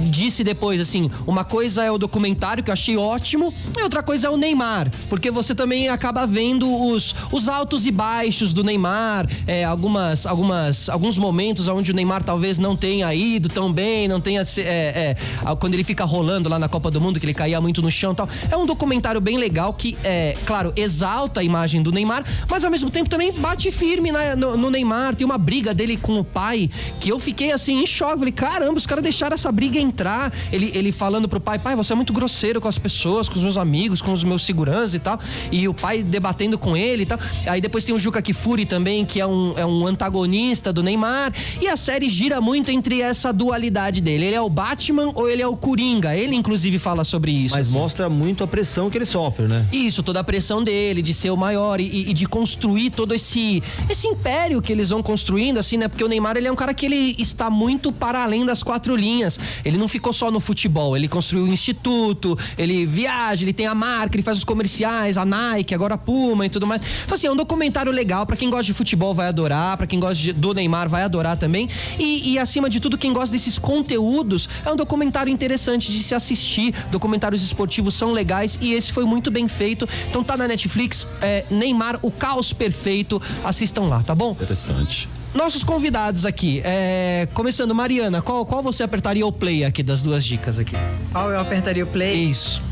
disse 0.09 0.43
depois, 0.43 0.79
assim, 0.79 1.09
uma 1.25 1.43
coisa 1.43 1.83
é 1.83 1.91
o 1.91 1.97
documentário, 1.97 2.63
que 2.63 2.69
eu 2.69 2.73
achei 2.73 2.95
ótimo, 2.97 3.53
e 3.77 3.81
outra 3.81 4.03
coisa 4.03 4.27
é 4.27 4.29
o 4.29 4.37
Neymar, 4.37 4.89
porque 5.09 5.31
você 5.31 5.53
também 5.53 5.89
acaba 5.89 6.25
vendo 6.25 6.67
os, 6.87 7.15
os 7.31 7.49
altos 7.49 7.85
e 7.85 7.91
baixos 7.91 8.53
do 8.53 8.63
Neymar, 8.63 9.27
é, 9.45 9.63
algumas, 9.63 10.25
algumas, 10.25 10.89
alguns 10.89 11.17
momentos 11.17 11.67
onde 11.67 11.91
o 11.91 11.93
Neymar 11.93 12.23
talvez 12.23 12.59
não 12.59 12.75
tenha 12.75 13.13
ido 13.13 13.49
tão 13.49 13.71
bem, 13.71 14.07
não 14.07 14.21
tenha. 14.21 14.43
É, 14.57 14.61
é, 14.63 15.55
quando 15.59 15.73
ele 15.73 15.83
fica 15.83 16.05
rolando 16.05 16.36
lá 16.47 16.59
na 16.59 16.69
Copa 16.69 16.91
do 16.91 17.01
Mundo, 17.01 17.19
que 17.19 17.25
ele 17.25 17.33
caía 17.33 17.59
muito 17.59 17.81
no 17.81 17.89
chão 17.89 18.11
e 18.11 18.15
tal. 18.15 18.29
É 18.51 18.55
um 18.55 18.65
documentário 18.65 19.19
bem 19.19 19.37
legal 19.37 19.73
que, 19.73 19.97
é, 20.03 20.35
claro, 20.45 20.71
exalta 20.75 21.39
a 21.39 21.43
imagem 21.43 21.81
do 21.81 21.91
Neymar, 21.91 22.23
mas 22.49 22.63
ao 22.63 22.69
mesmo 22.71 22.89
tempo 22.89 23.09
também 23.09 23.33
bate 23.33 23.71
firme 23.71 24.11
na- 24.11 24.35
no, 24.35 24.55
no 24.57 24.69
Neymar. 24.69 25.15
Tem 25.15 25.25
uma 25.25 25.37
briga 25.37 25.73
dele 25.73 25.97
com 25.97 26.19
o 26.19 26.23
pai 26.23 26.69
que 26.99 27.09
eu 27.09 27.19
fiquei 27.19 27.51
assim 27.51 27.81
em 27.81 27.85
choque. 27.85 28.19
Falei, 28.19 28.31
caramba, 28.33 28.77
os 28.77 28.85
caras 28.85 29.03
deixaram 29.03 29.33
essa 29.33 29.51
briga 29.51 29.79
entrar. 29.79 30.31
Ele, 30.51 30.71
ele 30.75 30.91
falando 30.91 31.27
pro 31.27 31.39
pai, 31.39 31.57
pai, 31.59 31.75
você 31.75 31.93
é 31.93 31.95
muito 31.95 32.13
grosseiro 32.13 32.59
com 32.61 32.67
as 32.67 32.77
pessoas, 32.77 33.27
com 33.29 33.35
os 33.35 33.43
meus 33.43 33.57
amigos, 33.57 34.01
com 34.01 34.13
os 34.13 34.23
meus 34.23 34.43
seguranças 34.45 34.93
e 34.93 34.99
tal. 34.99 35.19
E 35.51 35.67
o 35.67 35.73
pai 35.73 36.03
debatendo 36.03 36.57
com 36.57 36.75
ele 36.75 37.03
e 37.03 37.05
tal. 37.05 37.19
Aí 37.45 37.61
depois 37.61 37.83
tem 37.83 37.93
o 37.95 37.99
Juca 37.99 38.21
Kifuri 38.21 38.65
também, 38.65 39.05
que 39.05 39.19
é 39.19 39.25
um, 39.27 39.53
é 39.57 39.65
um 39.65 39.85
antagonista 39.87 40.71
do 40.73 40.81
Neymar. 40.83 41.33
E 41.61 41.67
a 41.67 41.77
série 41.77 42.09
gira 42.09 42.41
muito 42.41 42.71
entre 42.71 43.01
essa 43.01 43.31
dualidade 43.31 44.01
dele. 44.01 44.25
Ele 44.25 44.35
é 44.35 44.41
o 44.41 44.49
Batman 44.49 45.11
ou 45.13 45.29
ele 45.29 45.41
é 45.41 45.47
o 45.47 45.55
Coringa? 45.55 46.16
Ele, 46.17 46.35
inclusive, 46.35 46.79
fala 46.79 47.03
sobre 47.03 47.31
isso. 47.31 47.55
Mas 47.55 47.69
assim. 47.69 47.77
mostra 47.77 48.09
muito 48.09 48.43
a 48.43 48.47
pressão 48.47 48.89
que 48.89 48.97
ele 48.97 49.05
sofre, 49.05 49.47
né? 49.47 49.65
Isso, 49.71 50.01
toda 50.03 50.19
a 50.19 50.23
pressão 50.23 50.63
dele, 50.63 51.01
de 51.01 51.13
ser 51.13 51.29
o 51.29 51.37
maior 51.37 51.79
e, 51.79 52.09
e 52.09 52.13
de 52.13 52.25
construir 52.25 52.89
todo 52.91 53.13
esse 53.13 53.61
esse 53.89 54.07
império 54.07 54.61
que 54.61 54.71
eles 54.71 54.89
vão 54.89 55.01
construindo, 55.03 55.57
assim, 55.57 55.77
né? 55.77 55.87
Porque 55.87 56.03
o 56.03 56.07
Neymar, 56.07 56.37
ele 56.37 56.47
é 56.47 56.51
um 56.51 56.55
cara 56.55 56.73
que 56.73 56.85
ele 56.85 57.15
está 57.19 57.49
muito 57.49 57.91
para 57.91 58.23
além 58.23 58.45
das 58.45 58.63
quatro 58.63 58.95
linhas. 58.95 59.39
Ele 59.63 59.77
não 59.77 59.87
ficou 59.87 60.11
só 60.13 60.31
no 60.31 60.39
futebol, 60.39 60.95
ele 60.95 61.07
construiu 61.07 61.45
um 61.45 61.53
instituto, 61.53 62.37
ele 62.57 62.85
viaja, 62.85 63.43
ele 63.43 63.53
tem 63.53 63.67
a 63.67 63.75
marca, 63.75 64.15
ele 64.15 64.23
faz 64.23 64.37
os 64.37 64.43
comerciais, 64.43 65.17
a 65.17 65.25
Nike, 65.25 65.73
agora 65.73 65.95
a 65.95 65.97
Puma 65.97 66.45
e 66.45 66.49
tudo 66.49 66.65
mais. 66.65 66.81
Então, 67.05 67.15
assim, 67.15 67.27
é 67.27 67.31
um 67.31 67.35
documentário 67.35 67.91
legal, 67.91 68.25
para 68.25 68.35
quem 68.35 68.49
gosta 68.49 68.65
de 68.65 68.73
futebol 68.73 69.13
vai 69.13 69.27
adorar, 69.27 69.77
para 69.77 69.87
quem 69.87 69.99
gosta 69.99 70.15
de- 70.15 70.33
do 70.33 70.53
Neymar 70.53 70.89
vai 70.89 71.03
adorar 71.03 71.37
também. 71.37 71.69
E, 71.99 72.33
e, 72.33 72.39
acima 72.39 72.69
de 72.69 72.79
tudo, 72.79 72.97
quem 72.97 73.13
gosta 73.13 73.31
desses 73.31 73.57
conteúdos, 73.59 74.47
é 74.65 74.71
um 74.71 74.75
documentário 74.75 75.31
interessante 75.31 75.91
de 75.91 76.03
se 76.07 76.15
assistir. 76.15 76.73
Documentários 76.89 77.43
esportivos 77.43 77.93
são 77.93 78.11
legais 78.11 78.57
e 78.61 78.73
esse 78.73 78.91
foi 78.91 79.05
muito 79.05 79.29
bem 79.29 79.47
feito. 79.47 79.87
Então 80.09 80.23
tá 80.23 80.35
na 80.35 80.47
Netflix, 80.47 81.07
é, 81.21 81.43
Neymar, 81.49 81.99
o 82.01 82.11
caos 82.11 82.53
perfeito. 82.53 83.21
Assistam 83.43 83.83
lá, 83.83 84.01
tá 84.01 84.15
bom? 84.15 84.31
Interessante. 84.31 85.09
Nossos 85.33 85.63
convidados 85.63 86.25
aqui, 86.25 86.61
é, 86.63 87.27
começando, 87.33 87.75
Mariana, 87.75 88.21
qual, 88.21 88.45
qual 88.45 88.63
você 88.63 88.81
apertaria 88.81 89.25
o 89.25 89.31
play 89.31 89.63
aqui 89.63 89.83
das 89.83 90.01
duas 90.01 90.25
dicas 90.25 90.57
aqui? 90.57 90.75
Qual 91.11 91.29
eu 91.29 91.39
apertaria 91.39 91.83
o 91.83 91.87
play? 91.87 92.15
Isso. 92.15 92.63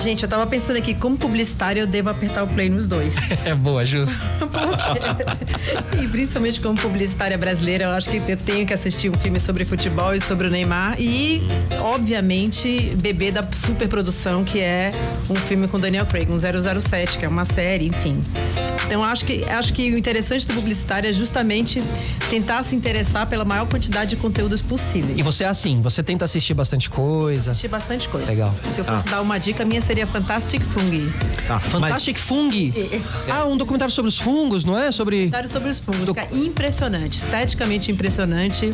Gente, 0.00 0.22
eu 0.22 0.28
tava 0.28 0.46
pensando 0.46 0.76
aqui, 0.76 0.94
como 0.94 1.16
publicitária 1.16 1.80
eu 1.80 1.86
devo 1.86 2.08
apertar 2.08 2.44
o 2.44 2.46
play 2.46 2.68
nos 2.68 2.86
dois. 2.86 3.16
É 3.44 3.54
boa, 3.54 3.84
justo. 3.84 4.24
e 6.02 6.06
principalmente 6.08 6.60
como 6.60 6.78
publicitária 6.78 7.36
brasileira, 7.38 7.84
eu 7.84 7.90
acho 7.90 8.10
que 8.10 8.16
eu 8.30 8.36
tenho 8.36 8.66
que 8.66 8.74
assistir 8.74 9.08
um 9.08 9.14
filme 9.14 9.40
sobre 9.40 9.64
futebol 9.64 10.14
e 10.14 10.20
sobre 10.20 10.46
o 10.48 10.50
Neymar. 10.50 11.00
E, 11.00 11.42
obviamente, 11.80 12.94
beber 12.96 13.32
da 13.32 13.42
superprodução, 13.42 14.44
que 14.44 14.60
é 14.60 14.92
um 15.30 15.34
filme 15.34 15.66
com 15.66 15.80
Daniel 15.80 16.04
Craig, 16.04 16.28
um 16.30 16.38
007, 16.38 17.18
que 17.18 17.24
é 17.24 17.28
uma 17.28 17.44
série, 17.44 17.86
enfim. 17.86 18.22
Então 18.88 19.04
acho 19.04 19.26
que 19.26 19.44
acho 19.44 19.74
que 19.74 19.92
o 19.92 19.98
interessante 19.98 20.46
do 20.46 20.54
publicitário 20.54 21.10
é 21.10 21.12
justamente 21.12 21.82
tentar 22.30 22.62
se 22.62 22.74
interessar 22.74 23.28
pela 23.28 23.44
maior 23.44 23.68
quantidade 23.68 24.08
de 24.08 24.16
conteúdos 24.16 24.62
possíveis. 24.62 25.18
E 25.18 25.22
você 25.22 25.44
é 25.44 25.46
assim, 25.46 25.82
você 25.82 26.02
tenta 26.02 26.24
assistir 26.24 26.54
bastante 26.54 26.88
coisa. 26.88 27.50
Assistir 27.50 27.68
bastante 27.68 28.08
coisa. 28.08 28.26
Legal. 28.26 28.54
Se 28.70 28.80
eu 28.80 28.84
fosse 28.86 29.06
ah. 29.08 29.10
dar 29.10 29.20
uma 29.20 29.37
dica, 29.38 29.62
a 29.62 29.66
minha 29.66 29.80
seria 29.80 30.06
Fantastic 30.06 30.62
Fungi. 30.62 31.08
Ah, 31.48 31.58
Fantastic 31.58 32.16
mas... 32.16 32.26
Fungi. 32.26 32.72
É. 32.76 33.00
Ah, 33.30 33.44
um 33.44 33.56
documentário 33.56 33.92
sobre 33.92 34.08
os 34.08 34.18
fungos, 34.18 34.64
não 34.64 34.78
é? 34.78 34.92
Sobre. 34.92 35.16
Documentário 35.16 35.48
sobre 35.48 35.68
os 35.68 35.80
fungos. 35.80 36.04
Do... 36.04 36.14
impressionante, 36.32 37.18
esteticamente 37.18 37.90
impressionante, 37.90 38.72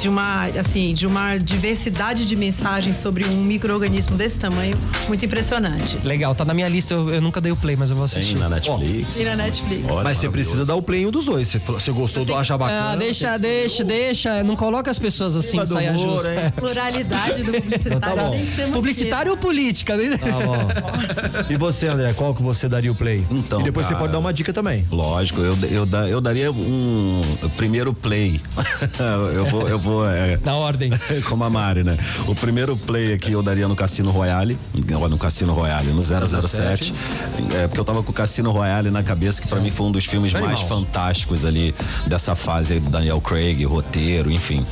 de 0.00 0.08
uma 0.08 0.46
assim, 0.58 0.94
de 0.94 1.06
uma 1.06 1.36
diversidade 1.38 2.24
de 2.24 2.36
mensagens 2.36 2.96
sobre 2.96 3.24
um 3.24 3.42
microorganismo 3.42 4.16
desse 4.16 4.38
tamanho, 4.38 4.76
muito 5.08 5.24
impressionante. 5.24 5.98
Legal, 6.04 6.34
tá 6.34 6.44
na 6.44 6.54
minha 6.54 6.68
lista. 6.68 6.94
Eu, 6.94 7.10
eu 7.10 7.20
nunca 7.20 7.40
dei 7.40 7.52
o 7.52 7.56
play, 7.56 7.76
mas 7.76 7.90
eu 7.90 7.96
vou 7.96 8.04
assistir. 8.04 8.34
Tem 8.34 8.42
na 8.42 8.48
Netflix. 8.48 9.14
Tem 9.14 9.26
na 9.26 9.36
Netflix. 9.36 9.90
Olha, 9.90 10.04
mas 10.04 10.18
você 10.18 10.28
precisa 10.28 10.64
dar 10.64 10.76
o 10.76 10.82
play 10.82 11.02
em 11.02 11.06
um 11.06 11.10
dos 11.10 11.24
dois. 11.24 11.48
Você, 11.48 11.58
você 11.58 11.90
gostou 11.90 12.24
do 12.24 12.34
achar 12.34 12.56
bacana? 12.56 12.92
Ah, 12.92 12.96
deixa, 12.96 13.38
deixa, 13.38 13.84
deixa. 13.84 14.42
Não 14.42 14.56
coloca 14.56 14.90
as 14.90 14.98
pessoas 14.98 15.36
assim, 15.36 15.64
saia 15.66 15.96
justa. 15.96 16.52
Pluralidade 16.56 17.42
do 17.42 17.52
publicitário 17.52 18.00
tá 18.00 18.30
tem 18.30 18.46
que 18.46 18.52
ser 18.52 18.68
Publicitário 18.68 19.30
ou 19.32 19.36
política? 19.72 19.96
Né? 19.96 20.18
Tá. 20.18 21.46
E 21.48 21.56
você, 21.56 21.88
André, 21.88 22.12
qual 22.12 22.34
que 22.34 22.42
você 22.42 22.68
daria 22.68 22.92
o 22.92 22.94
play? 22.94 23.24
Então. 23.30 23.60
E 23.60 23.64
depois 23.64 23.86
cara, 23.86 23.96
você 23.96 24.00
pode 24.00 24.12
dar 24.12 24.18
uma 24.18 24.32
dica 24.32 24.52
também. 24.52 24.84
Lógico, 24.90 25.40
eu, 25.40 25.56
eu, 25.70 25.88
eu 26.08 26.20
daria 26.20 26.52
um 26.52 27.20
primeiro 27.56 27.94
play. 27.94 28.40
eu 29.34 29.46
vou. 29.46 29.68
Eu 29.68 29.78
vou 29.78 30.08
é, 30.08 30.38
Na 30.44 30.54
ordem. 30.54 30.90
Como 31.28 31.44
a 31.44 31.50
Mari, 31.50 31.82
né? 31.82 31.96
O 32.26 32.34
primeiro 32.34 32.76
play 32.76 33.14
aqui 33.14 33.32
eu 33.32 33.42
daria 33.42 33.66
no 33.66 33.74
Cassino 33.74 34.10
Royale. 34.10 34.58
No 34.74 35.18
Cassino 35.18 35.54
Royale, 35.54 35.92
no 35.92 36.02
007. 36.02 36.94
É, 37.54 37.66
porque 37.66 37.80
eu 37.80 37.84
tava 37.84 38.02
com 38.02 38.10
o 38.10 38.14
Cassino 38.14 38.50
Royale 38.50 38.90
na 38.90 39.02
cabeça, 39.02 39.40
que 39.40 39.48
para 39.48 39.60
mim 39.60 39.70
foi 39.70 39.86
um 39.86 39.92
dos 39.92 40.04
filmes 40.04 40.32
mais 40.32 40.60
fantásticos 40.60 41.44
ali 41.44 41.74
dessa 42.06 42.34
fase 42.34 42.74
aí 42.74 42.80
do 42.80 42.90
Daniel 42.90 43.20
Craig, 43.20 43.64
roteiro, 43.64 44.30
enfim. 44.30 44.64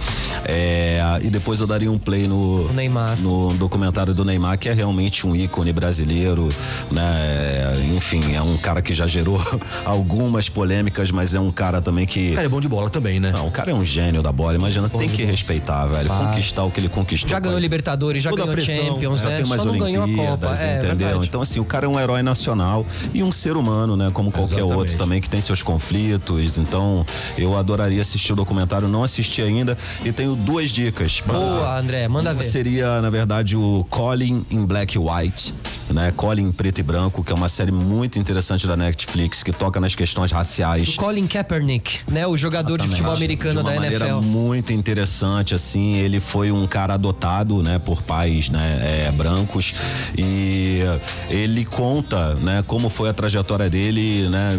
É, 0.44 1.00
e 1.22 1.30
depois 1.30 1.60
eu 1.60 1.66
daria 1.66 1.90
um 1.90 1.98
play 1.98 2.26
no, 2.26 2.70
Neymar. 2.72 3.16
no 3.18 3.54
documentário 3.54 4.14
do 4.14 4.24
Neymar, 4.24 4.58
que 4.58 4.68
é 4.68 4.72
realmente 4.72 4.89
um 5.26 5.36
ícone 5.36 5.72
brasileiro, 5.72 6.48
né? 6.90 7.94
Enfim, 7.96 8.34
é 8.34 8.42
um 8.42 8.56
cara 8.56 8.82
que 8.82 8.94
já 8.94 9.06
gerou 9.06 9.40
algumas 9.84 10.48
polêmicas, 10.48 11.10
mas 11.10 11.34
é 11.34 11.40
um 11.40 11.50
cara 11.50 11.80
também 11.80 12.06
que. 12.06 12.30
O 12.30 12.34
cara 12.34 12.46
é 12.46 12.48
bom 12.48 12.60
de 12.60 12.68
bola 12.68 12.90
também, 12.90 13.20
né? 13.20 13.30
Não, 13.32 13.46
o 13.46 13.50
cara 13.50 13.70
é 13.70 13.74
um 13.74 13.84
gênio 13.84 14.22
da 14.22 14.32
bola. 14.32 14.54
Imagina, 14.54 14.88
bom 14.88 14.98
tem 14.98 15.08
que 15.08 15.24
respeitar, 15.24 15.86
velho. 15.86 16.08
Conquistar 16.08 16.64
o 16.64 16.70
que 16.70 16.80
ele 16.80 16.88
conquistou. 16.88 17.30
Já 17.30 17.38
ganhou 17.38 17.58
Libertadores, 17.58 18.22
já 18.22 18.30
ganhou 18.30 18.52
pressão, 18.52 18.74
Champions, 18.74 19.22
né? 19.22 19.36
Tem 19.36 19.46
mais 19.46 19.62
Só 19.62 19.68
Olimpíadas, 19.68 19.98
não 19.98 20.06
ganhou 20.16 20.24
a 20.24 20.30
Copa. 20.30 20.62
É, 20.62 20.78
entendeu? 20.78 21.22
É, 21.22 21.24
então, 21.24 21.42
assim, 21.42 21.60
o 21.60 21.64
cara 21.64 21.86
é 21.86 21.88
um 21.88 21.98
herói 21.98 22.22
nacional 22.22 22.86
e 23.12 23.22
um 23.22 23.32
ser 23.32 23.56
humano, 23.56 23.96
né? 23.96 24.10
Como 24.12 24.30
qualquer 24.30 24.56
Exatamente. 24.56 24.78
outro 24.78 24.96
também, 24.96 25.20
que 25.20 25.28
tem 25.28 25.40
seus 25.40 25.62
conflitos. 25.62 26.58
Então, 26.58 27.04
eu 27.36 27.56
adoraria 27.56 28.00
assistir 28.00 28.32
o 28.32 28.36
documentário, 28.36 28.88
não 28.88 29.04
assisti 29.04 29.42
ainda 29.42 29.76
e 30.04 30.12
tenho 30.12 30.34
duas 30.34 30.70
dicas. 30.70 31.20
Pra... 31.20 31.34
Boa, 31.34 31.78
André, 31.78 32.08
manda 32.08 32.34
ver. 32.34 32.44
Seria, 32.44 33.00
na 33.00 33.10
verdade, 33.10 33.56
o 33.56 33.86
Colin 33.90 34.44
in 34.50 34.66
Black 34.70 34.96
and 34.96 35.00
White, 35.00 35.52
né? 35.92 36.12
Colin 36.16 36.44
em 36.44 36.52
preto 36.52 36.78
e 36.78 36.82
branco, 36.84 37.24
que 37.24 37.32
é 37.32 37.34
uma 37.34 37.48
série 37.48 37.72
muito 37.72 38.20
interessante 38.20 38.68
da 38.68 38.76
Netflix, 38.76 39.42
que 39.42 39.50
toca 39.50 39.80
nas 39.80 39.96
questões 39.96 40.30
raciais. 40.30 40.90
O 40.90 40.96
Colin 40.96 41.26
Kaepernick, 41.26 41.98
né? 42.08 42.24
O 42.24 42.36
jogador 42.36 42.74
Exatamente. 42.74 42.90
de 42.90 42.96
futebol 42.96 43.16
americano 43.16 43.62
da 43.64 43.74
NFL. 43.74 44.20
muito 44.24 44.72
interessante, 44.72 45.56
assim, 45.56 45.96
ele 45.96 46.20
foi 46.20 46.52
um 46.52 46.68
cara 46.68 46.94
adotado, 46.94 47.64
né? 47.64 47.80
Por 47.80 48.00
pais, 48.02 48.48
né? 48.48 49.08
É, 49.08 49.10
brancos 49.10 49.74
e 50.16 50.82
ele 51.28 51.64
conta, 51.64 52.34
né? 52.34 52.62
Como 52.64 52.88
foi 52.88 53.08
a 53.08 53.12
trajetória 53.12 53.68
dele, 53.68 54.28
né? 54.28 54.52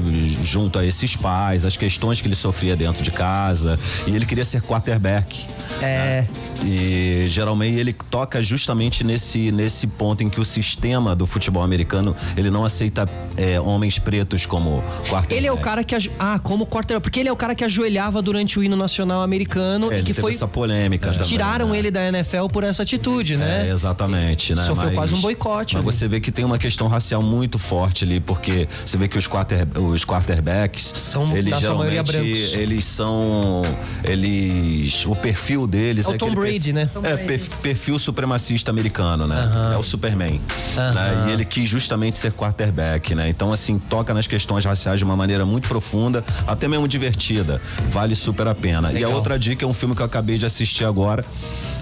Junto 0.43 0.77
a 0.77 0.85
esses 0.85 1.15
pais, 1.15 1.63
as 1.63 1.77
questões 1.77 2.19
que 2.19 2.27
ele 2.27 2.35
sofria 2.35 2.75
dentro 2.75 3.01
de 3.01 3.11
casa 3.11 3.79
e 4.05 4.13
ele 4.13 4.25
queria 4.25 4.43
ser 4.43 4.61
quarterback. 4.61 5.45
É. 5.81 6.21
Né? 6.21 6.27
E 6.63 7.25
geralmente 7.29 7.79
ele 7.79 7.93
toca 7.93 8.43
justamente 8.43 9.03
nesse, 9.03 9.51
nesse 9.51 9.87
ponto 10.01 10.23
em 10.23 10.29
que 10.29 10.41
o 10.41 10.45
sistema 10.45 11.15
do 11.15 11.27
futebol 11.27 11.61
americano 11.61 12.15
ele 12.35 12.49
não 12.49 12.65
aceita 12.65 13.07
é, 13.37 13.61
homens 13.61 13.99
pretos 13.99 14.47
como 14.47 14.83
quarterback. 15.07 15.31
Ele 15.35 15.45
é 15.45 15.51
o 15.51 15.57
cara 15.59 15.83
que 15.83 15.95
ah 16.17 16.39
como 16.39 16.65
quarterback 16.65 17.03
porque 17.03 17.19
ele 17.19 17.29
é 17.29 17.31
o 17.31 17.35
cara 17.35 17.53
que 17.53 17.63
ajoelhava 17.63 18.19
durante 18.19 18.57
o 18.57 18.63
hino 18.63 18.75
nacional 18.75 19.21
americano 19.21 19.91
é, 19.91 19.99
e 19.99 20.03
que 20.03 20.11
foi 20.11 20.31
essa 20.31 20.47
polêmica. 20.47 21.09
É. 21.09 21.11
Também, 21.11 21.27
tiraram 21.27 21.69
né? 21.69 21.77
ele 21.77 21.91
da 21.91 22.07
NFL 22.07 22.47
por 22.51 22.63
essa 22.63 22.81
atitude, 22.81 23.37
né? 23.37 23.67
É, 23.67 23.71
exatamente, 23.71 24.55
né? 24.55 24.63
Sofreu 24.63 24.87
mas, 24.87 24.95
quase 24.95 25.13
um 25.13 25.21
boicote. 25.21 25.75
Mas 25.75 25.85
ali. 25.85 25.93
você 25.93 26.07
vê 26.07 26.19
que 26.19 26.31
tem 26.31 26.43
uma 26.43 26.57
questão 26.57 26.87
racial 26.87 27.21
muito 27.21 27.59
forte 27.59 28.03
ali, 28.03 28.19
porque 28.19 28.67
você 28.83 28.97
vê 28.97 29.07
que 29.07 29.19
os, 29.19 29.27
quarter, 29.27 29.67
os 29.79 30.03
quarterbacks 30.03 30.95
são 30.97 31.37
eles 31.37 31.59
geralmente 31.59 32.55
eles 32.55 32.85
são 32.85 33.61
eles 34.03 35.05
o 35.05 35.15
perfil 35.15 35.67
deles 35.67 36.07
é, 36.07 36.11
é 36.11 36.15
o 36.15 36.17
Tom 36.17 36.33
Brady, 36.33 36.73
né? 36.73 36.89
É 37.03 37.17
perfil 37.61 37.99
supremacista 37.99 38.71
americano, 38.71 39.27
né? 39.27 39.71
É 39.75 39.77
o 39.77 39.90
Superman. 39.91 40.39
Né? 40.75 41.25
E 41.27 41.31
ele 41.31 41.45
quis 41.45 41.67
justamente 41.67 42.17
ser 42.17 42.31
quarterback, 42.31 43.13
né? 43.13 43.29
Então 43.29 43.51
assim 43.51 43.77
toca 43.77 44.13
nas 44.13 44.25
questões 44.25 44.65
raciais 44.65 44.99
de 44.99 45.03
uma 45.03 45.15
maneira 45.15 45.45
muito 45.45 45.67
profunda, 45.67 46.23
até 46.47 46.67
mesmo 46.67 46.87
divertida. 46.87 47.61
Vale 47.89 48.15
super 48.15 48.47
a 48.47 48.55
pena. 48.55 48.89
Legal. 48.89 49.11
E 49.11 49.13
a 49.13 49.15
outra 49.15 49.37
dica 49.37 49.65
é 49.65 49.67
um 49.67 49.73
filme 49.73 49.95
que 49.95 50.01
eu 50.01 50.05
acabei 50.05 50.37
de 50.37 50.45
assistir 50.45 50.85
agora, 50.85 51.25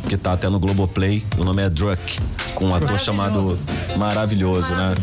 que 0.08 0.18
tá 0.18 0.34
até 0.34 0.50
no 0.50 0.60
Globoplay. 0.60 1.24
O 1.38 1.44
nome 1.44 1.62
é 1.62 1.70
Druck, 1.70 2.20
com 2.56 2.66
um 2.66 2.76
ator 2.76 3.00
chamado. 3.00 3.58
Maravilhoso, 3.96 4.74
né? 4.74 4.96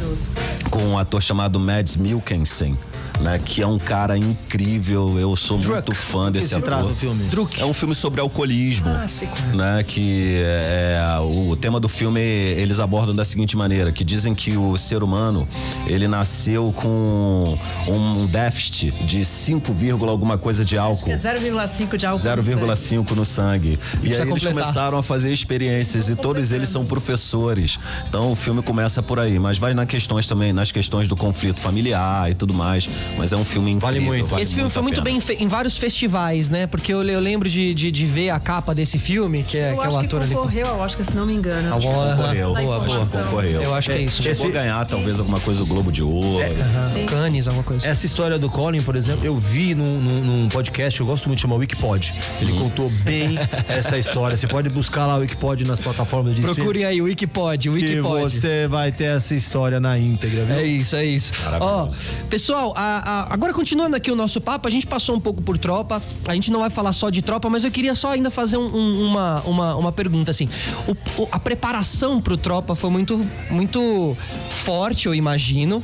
Com 0.70 0.82
um 0.82 0.98
ator 0.98 1.22
chamado 1.22 1.60
Mads 1.60 1.96
Mikkelsen 1.96 2.76
né? 3.20 3.40
Que 3.44 3.62
é 3.62 3.66
um 3.66 3.78
cara 3.78 4.16
incrível. 4.16 5.18
Eu 5.18 5.34
sou 5.36 5.58
Druk. 5.58 5.72
muito 5.72 5.94
fã 5.94 6.30
desse 6.30 6.54
ator. 6.54 6.66
Trata 6.66 6.84
o 6.84 6.94
filme? 6.94 7.24
Druk. 7.24 7.60
É 7.60 7.64
um 7.64 7.74
filme 7.74 7.94
sobre 7.94 8.20
alcoolismo, 8.20 8.88
ah, 8.88 9.06
né? 9.54 9.82
Que 9.82 10.40
é, 10.44 10.98
o 11.20 11.56
tema 11.56 11.80
do 11.80 11.88
filme 11.88 12.20
eles 12.20 12.78
abordam 12.78 13.14
da 13.14 13.24
seguinte 13.24 13.56
maneira, 13.56 13.92
que 13.92 14.04
dizem 14.04 14.34
que 14.34 14.56
o 14.56 14.76
ser 14.76 15.02
humano 15.02 15.46
ele 15.86 16.08
nasceu 16.08 16.72
com 16.74 17.58
um 17.88 18.26
déficit 18.26 18.92
de 19.04 19.24
5, 19.24 19.74
alguma 20.08 20.38
coisa 20.38 20.64
de 20.64 20.76
álcool. 20.76 21.10
É 21.10 21.16
0,5 21.16 21.96
de 21.96 22.06
álcool. 22.06 22.24
0,5 22.24 23.10
no 23.12 23.24
sangue. 23.24 23.78
E, 24.02 24.08
e 24.08 24.14
aí 24.14 24.20
eles 24.28 24.44
começaram 24.44 24.98
a 24.98 25.02
fazer 25.02 25.32
experiências 25.32 26.08
e 26.08 26.16
todos 26.16 26.52
eles 26.52 26.68
são 26.68 26.84
professores. 26.84 27.78
Então 28.08 28.32
o 28.32 28.36
filme 28.36 28.62
começa 28.62 29.02
por 29.02 29.18
aí, 29.18 29.38
mas 29.38 29.58
vai 29.58 29.74
nas 29.74 29.86
questões 29.86 30.26
também, 30.26 30.52
nas 30.52 30.70
questões 30.70 31.08
do 31.08 31.16
conflito 31.16 31.60
familiar 31.60 32.30
e 32.30 32.34
tudo 32.34 32.54
mais. 32.54 32.88
Mas 33.16 33.32
é 33.32 33.36
um 33.36 33.44
filme 33.44 33.70
incrível. 33.70 33.88
Vale 33.88 34.00
muito. 34.00 34.26
Vale 34.26 34.42
esse 34.42 34.54
filme 34.54 34.70
foi 34.70 34.82
muito 34.82 35.02
bem 35.02 35.20
em 35.38 35.48
vários 35.48 35.76
festivais, 35.76 36.50
né? 36.50 36.66
Porque 36.66 36.92
eu, 36.92 37.02
eu 37.02 37.20
lembro 37.20 37.48
de, 37.48 37.74
de, 37.74 37.90
de, 37.90 38.06
ver 38.06 38.30
a 38.30 38.38
capa 38.38 38.74
desse 38.74 38.98
filme, 38.98 39.42
que 39.42 39.56
é, 39.56 39.72
eu 39.72 39.78
que 39.78 39.86
é 39.86 39.88
o 39.88 39.98
ator 39.98 40.22
ali. 40.22 40.34
concorreu 40.34 40.68
ao 40.68 40.80
Oscar, 40.80 41.04
se 41.04 41.14
não 41.14 41.26
me 41.26 41.32
engano. 41.32 41.68
Ah, 41.68 41.80
concorreu. 41.80 42.54
Boa, 42.54 42.80
boa. 42.80 43.06
Concorreu. 43.06 43.62
Eu 43.62 43.74
acho 43.74 43.90
que 43.90 43.96
é 43.96 44.02
isso. 44.02 44.22
Chegou 44.22 44.46
esse... 44.46 44.56
a 44.56 44.60
ganhar 44.60 44.84
talvez 44.86 45.18
alguma 45.18 45.40
coisa 45.40 45.60
do 45.60 45.66
Globo 45.66 45.90
de 45.90 46.02
Ouro. 46.02 46.40
É, 46.40 46.48
uh 46.48 47.06
Cannes, 47.06 47.46
alguma 47.46 47.64
coisa. 47.64 47.86
Essa 47.86 48.06
história 48.06 48.38
do 48.38 48.50
Colin, 48.50 48.82
por 48.82 48.96
exemplo, 48.96 49.24
eu 49.24 49.34
vi 49.34 49.74
num, 49.74 50.00
num, 50.00 50.20
num 50.20 50.48
podcast, 50.48 50.98
eu 51.00 51.06
gosto 51.06 51.26
muito 51.26 51.38
de 51.38 51.42
chamar 51.42 51.56
Wikipod. 51.56 52.14
Ele 52.40 52.52
hum. 52.52 52.58
contou 52.58 52.90
bem 53.02 53.38
essa 53.68 53.98
história. 53.98 54.36
Você 54.36 54.46
pode 54.46 54.68
buscar 54.70 55.06
lá 55.06 55.16
o 55.16 55.20
Wikipod 55.20 55.64
nas 55.64 55.80
plataformas 55.80 56.34
de 56.34 56.42
Procure 56.42 56.84
aí 56.84 57.00
o 57.00 57.04
Wikipod, 57.04 57.68
o 57.68 57.72
Wikipod. 57.72 58.24
Que 58.24 58.40
você 58.40 58.68
vai 58.68 58.92
ter 58.92 59.04
essa 59.04 59.34
história 59.34 59.80
na 59.80 59.98
íntegra, 59.98 60.44
viu? 60.44 60.56
É 60.56 60.64
isso, 60.64 60.96
é 60.96 61.04
isso. 61.04 61.32
Ó, 61.60 61.88
pessoal, 62.28 62.72
a, 62.76 62.95
a, 62.98 63.34
agora 63.34 63.52
continua 63.52 63.76
continuando 63.76 63.96
aqui 63.96 64.10
o 64.10 64.16
nosso 64.16 64.40
papo, 64.40 64.66
a 64.66 64.70
gente 64.70 64.86
passou 64.86 65.14
um 65.14 65.20
pouco 65.20 65.42
por 65.42 65.58
tropa. 65.58 66.02
A 66.26 66.34
gente 66.34 66.50
não 66.50 66.60
vai 66.60 66.70
falar 66.70 66.94
só 66.94 67.10
de 67.10 67.20
tropa, 67.20 67.50
mas 67.50 67.62
eu 67.62 67.70
queria 67.70 67.94
só 67.94 68.12
ainda 68.12 68.30
fazer 68.30 68.56
um, 68.56 68.74
um, 68.74 69.06
uma, 69.06 69.40
uma, 69.42 69.76
uma 69.76 69.92
pergunta 69.92 70.30
assim. 70.30 70.48
O, 70.88 71.22
o, 71.22 71.28
a 71.30 71.38
preparação 71.38 72.20
pro 72.20 72.36
tropa 72.36 72.74
foi 72.74 72.88
muito, 72.88 73.24
muito 73.50 74.16
forte, 74.48 75.06
eu 75.06 75.14
imagino, 75.14 75.82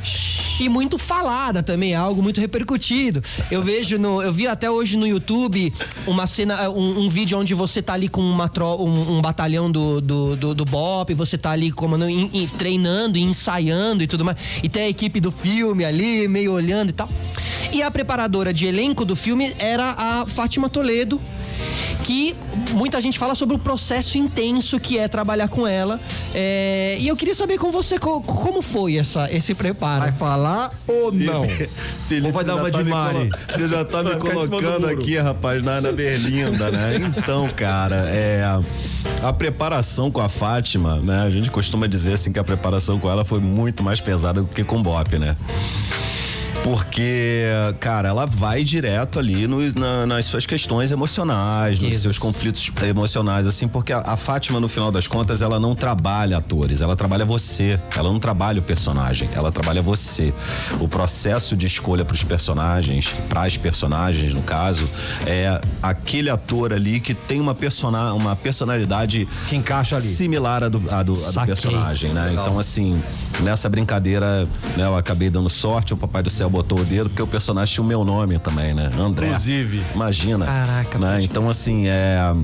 e 0.59 0.69
muito 0.69 0.97
falada 0.97 1.63
também, 1.63 1.95
algo 1.95 2.23
muito 2.23 2.41
repercutido. 2.41 3.23
Eu 3.51 3.63
vejo 3.63 3.99
no, 3.99 4.23
eu 4.23 4.33
vi 4.33 4.47
até 4.47 4.71
hoje 4.71 4.97
no 4.97 5.07
YouTube 5.07 5.73
uma 6.07 6.27
cena, 6.27 6.71
um, 6.71 7.05
um 7.05 7.09
vídeo 7.09 7.39
onde 7.39 7.53
você 7.53 7.83
tá 7.83 7.93
ali 7.93 8.09
com 8.09 8.23
uma 8.23 8.49
tro, 8.49 8.83
um, 8.83 9.21
batalhão 9.21 9.71
do, 9.71 10.01
do, 10.01 10.37
do, 10.37 10.55
do 10.55 10.65
BOP, 10.65 11.15
você 11.15 11.37
tá 11.37 11.51
ali 11.51 11.71
comando, 11.71 12.09
in, 12.09 12.31
in, 12.33 12.47
treinando 12.47 13.19
ensaiando 13.19 14.03
e 14.03 14.07
tudo 14.07 14.25
mais. 14.25 14.39
E 14.63 14.69
tem 14.69 14.85
a 14.85 14.89
equipe 14.89 15.21
do 15.21 15.31
filme 15.31 15.85
ali, 15.85 16.27
meio 16.27 16.53
olhando 16.53 16.91
e 16.91 16.93
tal. 16.93 17.02
E 17.73 17.83
a 17.83 17.91
preparadora 17.91 18.53
de 18.53 18.67
elenco 18.67 19.05
do 19.05 19.17
filme 19.17 19.55
era 19.59 19.95
a 19.97 20.27
Fátima 20.27 20.69
Toledo, 20.69 21.21
que 22.03 22.35
muita 22.73 23.01
gente 23.01 23.19
fala 23.19 23.35
sobre 23.35 23.57
o 23.57 23.59
processo 23.59 24.19
intenso 24.19 24.79
que 24.79 24.99
é 24.99 25.09
trabalhar 25.09 25.49
com 25.49 25.67
ela. 25.67 26.01
É, 26.35 26.97
e 26.99 27.09
eu 27.09 27.17
queria 27.17 27.35
saber 27.35 27.59
com 27.59 27.71
você 27.71 27.99
co, 27.99 28.21
como 28.21 28.61
foi 28.61 28.97
essa, 28.97 29.31
esse 29.33 29.55
preparo. 29.55 30.01
Vai 30.01 30.13
falar 30.13 30.73
ou 30.87 31.13
não? 31.13 31.45
Felipe, 32.09 32.27
ou 32.27 32.33
vai 32.33 32.45
dar 32.45 32.57
uma 32.57 32.71
tá 32.71 32.83
de 32.83 32.85
Mari? 32.89 33.31
Você 33.49 33.69
já 33.69 33.85
tá 33.85 34.03
me 34.03 34.17
colocando 34.17 34.87
aqui, 34.87 35.17
rapaz, 35.17 35.63
na 35.63 35.73
Ana 35.73 35.93
Berlinda, 35.93 36.71
né? 36.71 36.97
Então, 36.97 37.49
cara, 37.49 38.05
é. 38.09 38.43
A 39.23 39.33
preparação 39.33 40.11
com 40.11 40.21
a 40.21 40.29
Fátima, 40.29 40.97
né? 40.97 41.23
A 41.23 41.31
gente 41.31 41.51
costuma 41.51 41.87
dizer 41.87 42.15
assim 42.15 42.33
que 42.33 42.39
a 42.39 42.45
preparação 42.45 42.99
com 42.99 43.09
ela 43.09 43.25
foi 43.25 43.41
muito 43.41 43.83
mais 43.83 44.01
pesada 44.01 44.43
do 44.43 44.49
que 44.49 44.65
com 44.65 44.79
o 44.79 44.83
Bop, 44.83 45.19
né? 45.19 45.37
Porque, 46.63 47.45
cara, 47.81 48.09
ela 48.09 48.25
vai 48.25 48.63
direto 48.63 49.19
ali 49.19 49.49
nos, 49.49 49.75
na, 49.75 50.07
nas 50.07 50.27
suas 50.27 50.47
questões 50.47 50.93
emocionais, 50.93 51.81
nos 51.81 51.91
Isso. 51.91 52.03
seus 52.03 52.19
conflitos 52.19 52.71
emocionais, 52.85 53.49
assim, 53.49 53.67
porque 53.67 53.93
a, 53.93 53.99
a, 53.99 54.17
Fátima, 54.17 54.61
no 54.61 54.69
final 54.69 54.93
das 54.93 55.09
contas, 55.09 55.43
ela 55.43 55.59
não 55.59 55.75
trabalha 55.75 56.39
atores, 56.39 56.81
ela 56.81 56.95
trabalha 56.95 57.25
você. 57.25 57.81
Ela 57.97 58.11
não 58.13 58.21
trabalha 58.21 58.61
o 58.61 58.63
personagem, 58.63 59.29
ela 59.35 59.51
trabalha 59.51 59.83
você. 59.83 60.33
O 60.79 60.87
processo 60.87 61.57
de 61.57 61.67
escolha 61.67 62.05
para 62.05 62.15
os 62.15 62.23
personagens, 62.23 63.09
para 63.29 63.43
as 63.43 63.57
personagens, 63.57 64.33
no 64.33 64.43
caso, 64.43 64.89
é 65.27 65.61
aquele 65.83 66.31
ator 66.31 66.73
ali 66.73 67.01
que 67.01 67.13
tem 67.13 67.41
uma, 67.41 67.57
persona, 67.57 68.15
uma 68.15 68.37
personalidade 68.37 69.27
que 69.49 69.57
encaixa 69.57 69.97
ali 69.97 70.07
similar 70.07 70.63
à 70.63 70.69
do, 70.69 70.79
à 70.91 71.03
do, 71.03 71.13
à 71.13 71.31
do 71.31 71.47
personagem, 71.47 72.11
né? 72.11 72.27
Legal. 72.27 72.45
Então, 72.45 72.59
assim, 72.59 73.03
nessa 73.41 73.69
brincadeira, 73.69 74.47
né, 74.77 74.85
eu 74.85 74.97
acabei 74.97 75.29
dando 75.29 75.51
sorte, 75.51 75.93
o 75.93 75.97
Papai 75.97 76.23
do 76.23 76.31
Céu 76.31 76.52
botou 76.53 76.79
o 76.79 76.85
dedo, 76.85 77.09
porque 77.09 77.23
o 77.23 77.27
personagem 77.27 77.75
tinha 77.75 77.83
o 77.83 77.87
meu 77.87 78.05
nome 78.05 78.39
também, 78.39 78.75
né? 78.75 78.91
André. 78.99 79.27
Inclusive. 79.27 79.83
Imagina. 79.95 80.45
Caraca, 80.45 80.99
né? 80.99 81.23
Então, 81.23 81.49
assim, 81.49 81.87
é. 81.89 82.35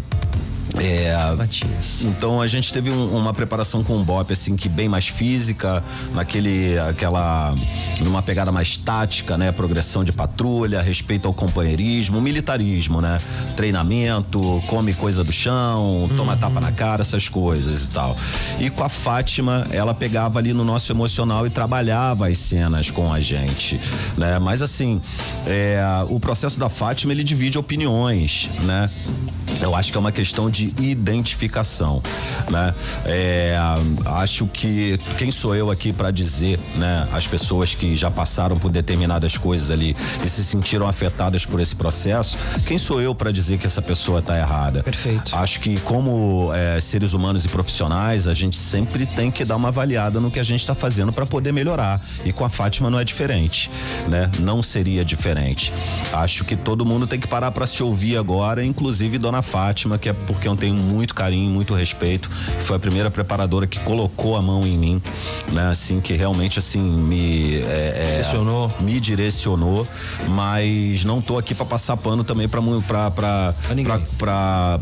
É, 0.77 1.35
Matias. 1.35 2.03
Então 2.03 2.41
a 2.41 2.47
gente 2.47 2.73
teve 2.73 2.91
um, 2.91 3.17
uma 3.17 3.33
preparação 3.33 3.83
com 3.83 3.97
o 3.97 4.05
Bop 4.05 4.31
assim 4.33 4.55
que 4.55 4.69
bem 4.69 4.89
mais 4.89 5.09
física, 5.09 5.83
naquele 6.13 6.79
aquela 6.79 7.55
numa 8.01 8.23
pegada 8.23 8.53
mais 8.53 8.77
tática, 8.77 9.39
né? 9.39 9.51
Progressão 9.51 10.05
de 10.05 10.13
patrulha, 10.13 10.83
respeito 10.83 11.27
ao 11.27 11.35
companheirismo, 11.35 12.21
militarismo, 12.21 13.01
né? 13.01 13.19
Treinamento, 13.57 14.63
come 14.67 14.93
coisa 14.93 15.25
do 15.25 15.33
chão, 15.33 16.09
toma 16.17 16.35
uhum. 16.35 16.39
tapa 16.39 16.61
na 16.61 16.71
cara, 16.71 17.03
essas 17.03 17.29
coisas 17.29 17.85
e 17.85 17.89
tal. 17.89 18.17
E 18.61 18.71
com 18.71 18.85
a 18.85 18.89
Fátima, 18.89 19.67
ela 19.71 19.95
pegava 19.95 20.39
ali 20.39 20.53
no 20.53 20.65
nosso 20.65 20.93
emocional 20.93 21.47
e 21.47 21.51
trabalhava 21.51 22.29
as 22.29 22.39
cenas 22.39 22.91
com 22.91 23.13
a 23.13 23.21
gente, 23.21 23.81
né? 24.17 24.39
Mas 24.39 24.63
assim, 24.63 25.01
é, 25.47 25.81
o 26.09 26.21
processo 26.21 26.61
da 26.61 26.69
Fátima 26.69 27.13
ele 27.13 27.25
divide 27.25 27.59
opiniões, 27.59 28.51
né? 28.63 28.91
Eu 29.61 29.75
acho 29.75 29.91
que 29.91 29.99
é 29.99 30.01
uma 30.01 30.13
questão 30.13 30.51
de 30.59 30.75
identificação, 30.83 32.03
né? 32.51 32.75
É, 33.05 33.57
acho 34.07 34.47
que 34.47 34.99
quem 35.17 35.31
sou 35.31 35.55
eu 35.55 35.71
aqui 35.71 35.93
para 35.93 36.11
dizer, 36.11 36.59
né? 36.77 37.09
As 37.13 37.27
pessoas 37.27 37.75
que 37.75 37.95
já 37.95 38.11
passaram 38.11 38.59
por 38.59 38.73
determinadas 38.73 39.37
coisas 39.37 39.71
ali 39.71 39.95
e 40.25 40.29
se 40.29 40.45
sentiram 40.45 40.89
afetadas 40.89 41.47
por 41.47 41.61
esse 41.61 41.77
processo, 41.77 42.37
quem 42.67 42.79
sou 42.79 43.01
eu 43.01 43.15
para 43.15 43.31
dizer 43.31 43.59
que 43.59 43.67
essa 43.67 43.81
pessoa 43.81 44.21
tá 44.21 44.37
errada? 44.37 44.83
Perfeito. 44.83 45.37
Acho 45.37 45.61
que 45.61 45.79
como 45.81 46.51
é, 46.53 46.81
seres 46.81 47.13
humanos 47.13 47.45
e 47.45 47.49
profissionais, 47.49 48.27
a 48.27 48.35
gente 48.35 48.57
sempre 48.57 49.07
tem 49.07 49.31
que 49.31 49.45
dar 49.45 49.57
uma 49.57 49.69
avaliada 49.69 50.21
no 50.21 50.31
que 50.31 50.41
a 50.41 50.45
gente 50.45 50.61
está 50.61 50.75
fazendo 50.75 51.13
para 51.13 51.25
poder 51.25 51.53
melhorar. 51.53 52.01
E 52.25 52.33
com 52.33 52.45
a 52.45 52.49
Fátima 52.49 52.91
não 52.91 52.99
é 52.99 53.05
diferente, 53.05 53.71
né? 54.09 54.31
Não 54.41 54.63
seria 54.63 55.05
diferente. 55.05 55.73
Acho 56.13 56.45
que 56.45 56.57
todo 56.57 56.85
mundo 56.85 57.07
tem 57.07 57.21
que 57.21 57.29
parar 57.29 57.53
para 57.53 57.67
se 57.67 57.83
ouvir 57.83 58.17
agora, 58.17 58.65
inclusive 58.65 59.19
Dona 59.19 59.43
Fátima, 59.43 59.99
que 59.99 60.09
é 60.09 60.13
porque 60.13 60.48
eu 60.53 60.57
tenho 60.57 60.75
muito 60.75 61.15
carinho, 61.15 61.51
muito 61.51 61.75
respeito. 61.75 62.29
Foi 62.29 62.77
a 62.77 62.79
primeira 62.79 63.11
preparadora 63.11 63.67
que 63.67 63.79
colocou 63.81 64.37
a 64.37 64.43
mão 64.43 64.67
em 64.67 64.77
mim, 64.77 65.03
né? 65.53 65.71
Assim, 65.71 66.01
que 66.01 66.13
realmente 66.15 66.59
assim 66.59 66.81
me 66.81 67.57
é, 67.57 67.61
é 67.63 68.11
direcionou. 68.17 68.73
me 68.81 69.01
direcionou, 69.01 69.87
mas 70.29 71.05
não 71.05 71.21
tô 71.21 71.39
aqui 71.39 71.55
para 71.55 71.67
passar 71.67 71.97
pano 71.97 72.25
também 72.25 72.49
para 72.49 72.61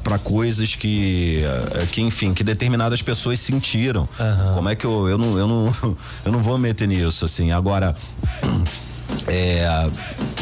para 0.03 0.19
coisas 0.23 0.75
que 0.75 1.43
é, 1.45 1.87
que 1.87 2.01
enfim, 2.01 2.33
que 2.35 2.45
determinadas 2.45 3.03
pessoas 3.03 3.41
sentiram. 3.41 4.09
Uhum. 4.19 4.55
Como 4.55 4.69
é 4.69 4.75
que 4.75 4.85
eu 4.85 5.09
eu 5.09 5.19
não 5.19 5.39
eu 5.39 5.47
não 5.47 5.75
eu 6.25 6.33
não 6.33 6.41
vou 6.41 6.59
meter 6.59 6.89
nisso 6.89 7.25
assim. 7.25 7.51
Agora 7.53 7.95
é, 9.29 9.91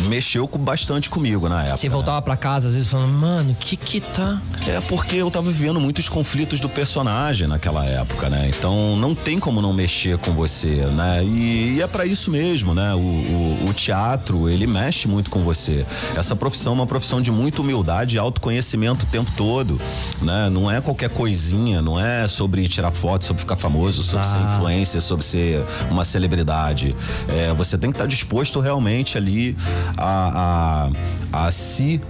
mexeu 0.03 0.47
com, 0.47 0.59
bastante 0.59 1.09
comigo 1.09 1.49
na 1.49 1.63
época. 1.63 1.77
Você 1.77 1.89
voltava 1.89 2.19
né? 2.19 2.23
para 2.23 2.37
casa 2.37 2.69
às 2.69 2.75
vezes 2.75 2.89
falando, 2.89 3.13
mano, 3.13 3.53
o 3.53 3.55
que 3.55 3.77
que 3.77 4.01
tá. 4.01 4.39
É 4.67 4.81
porque 4.83 5.17
eu 5.17 5.31
tava 5.31 5.51
vivendo 5.51 5.81
muitos 5.81 6.09
conflitos 6.09 6.61
do 6.61 6.69
personagem 6.69 7.47
naquela 7.49 7.85
época, 7.85 8.29
né? 8.29 8.51
Então 8.57 8.97
não 8.97 9.15
tem 9.15 9.39
como 9.39 9.61
não 9.61 9.73
mexer 9.73 10.19
com 10.19 10.33
você, 10.33 10.87
né? 10.87 11.25
E, 11.25 11.77
e 11.77 11.83
é 11.83 11.87
para 11.87 12.05
isso 12.07 12.31
mesmo, 12.31 12.75
né? 12.75 12.95
O, 12.95 12.99
o, 12.99 13.65
o, 13.71 13.73
teatro, 13.73 14.49
ele 14.49 14.67
mexe 14.67 15.09
muito 15.09 15.31
com 15.31 15.41
você. 15.43 15.85
Essa 16.15 16.37
profissão 16.37 16.73
é 16.73 16.77
uma 16.77 16.87
profissão 16.87 17.21
de 17.21 17.31
muita 17.31 17.61
humildade 17.63 18.17
e 18.17 18.19
autoconhecimento 18.19 19.05
o 19.05 19.09
tempo 19.09 19.31
todo, 19.37 19.81
né? 20.21 20.49
Não 20.51 20.71
é 20.71 20.81
qualquer 20.81 21.11
coisinha, 21.11 21.81
não 21.81 21.99
é 21.99 22.29
sobre 22.29 22.69
tirar 22.69 22.93
foto, 22.93 23.25
sobre 23.25 23.41
ficar 23.41 23.57
famoso, 23.57 24.03
sobre 24.03 24.27
ah. 24.27 24.31
ser 24.31 24.39
influencer, 24.39 25.01
sobre 25.01 25.25
ser 25.25 25.65
uma 25.91 26.05
celebridade. 26.05 26.95
É, 27.29 27.53
você 27.55 27.79
tem 27.79 27.91
que 27.91 27.95
estar 27.95 28.05
tá 28.05 28.09
disposto 28.09 28.61
realmente 28.61 28.74
ali 29.19 29.57
a, 29.97 30.31
a, 30.35 30.91
a 31.35 31.51
se 31.51 32.01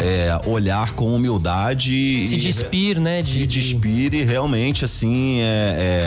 é, 0.00 0.38
olhar 0.46 0.92
com 0.92 1.14
humildade. 1.14 2.26
Se 2.28 2.36
despir, 2.36 3.00
né? 3.00 3.22
De, 3.22 3.32
se 3.32 3.46
despir 3.46 4.14
e 4.14 4.22
realmente, 4.22 4.84
assim, 4.84 5.40
é, 5.40 6.04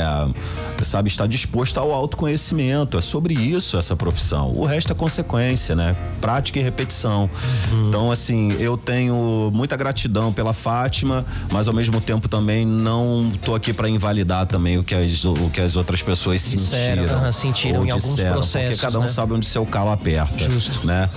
é, 0.80 0.84
sabe, 0.84 1.10
estar 1.10 1.28
disposto 1.28 1.80
ao 1.80 1.92
autoconhecimento. 1.92 2.98
É 2.98 3.02
sobre 3.02 3.34
isso 3.34 3.78
essa 3.78 3.96
profissão. 3.96 4.52
O 4.56 4.66
resto 4.66 4.94
é 4.94 4.96
consequência, 4.96 5.76
né? 5.76 5.96
Prática 6.20 6.60
e 6.60 6.64
repetição. 6.64 7.30
Uhum. 7.72 7.88
Então, 7.90 8.12
assim, 8.12 8.54
eu 8.60 8.78
tenho 8.78 9.52
muita 9.54 9.76
gratidão 9.76 10.32
pela 10.32 10.54
Fátima, 10.54 11.26
mas 11.52 11.68
ao 11.68 11.74
mesmo 11.74 12.00
tempo 12.00 12.28
também 12.28 12.66
não 12.66 13.32
tô 13.44 13.56
aqui 13.56 13.74
para 13.74 13.90
invalidar 13.90 14.48
também 14.48 14.78
o 14.78 14.84
que 14.84 14.96
as, 14.96 15.26
o 15.26 15.50
que 15.52 15.60
as 15.60 15.76
outras 15.76 16.02
pessoas 16.02 16.42
Disseram, 16.42 17.04
sentiram. 17.04 17.30
Uh, 17.30 17.34
sentiram 17.34 17.86
em 17.86 17.92
alguns 17.92 18.20
processos. 18.20 18.70
Porque 18.70 18.82
cada 18.82 19.00
um 19.00 19.04
né? 19.04 19.10
sabe 19.10 19.34
onde 19.34 19.46
seu 19.46 19.66
calo 19.66 19.92
aperta. 19.92 20.38
Justo. 20.38 20.86
Né? 20.86 21.10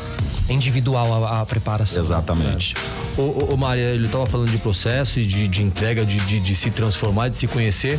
individual 0.49 1.25
a, 1.25 1.34
a 1.41 1.47
preparação. 1.47 2.03
Exatamente. 2.03 2.75
O, 3.17 3.23
o, 3.23 3.55
o 3.55 3.59
Maria, 3.59 3.85
ele 3.85 4.07
estava 4.07 4.27
falando 4.27 4.51
de 4.51 4.59
processo 4.59 5.21
e 5.21 5.27
de, 5.27 5.47
de 5.47 5.63
entrega, 5.63 6.05
de, 6.05 6.17
de, 6.17 6.41
de, 6.41 6.57
se 6.57 6.71
transformar, 6.71 7.29
de 7.29 7.37
se 7.37 7.47
conhecer. 7.47 7.99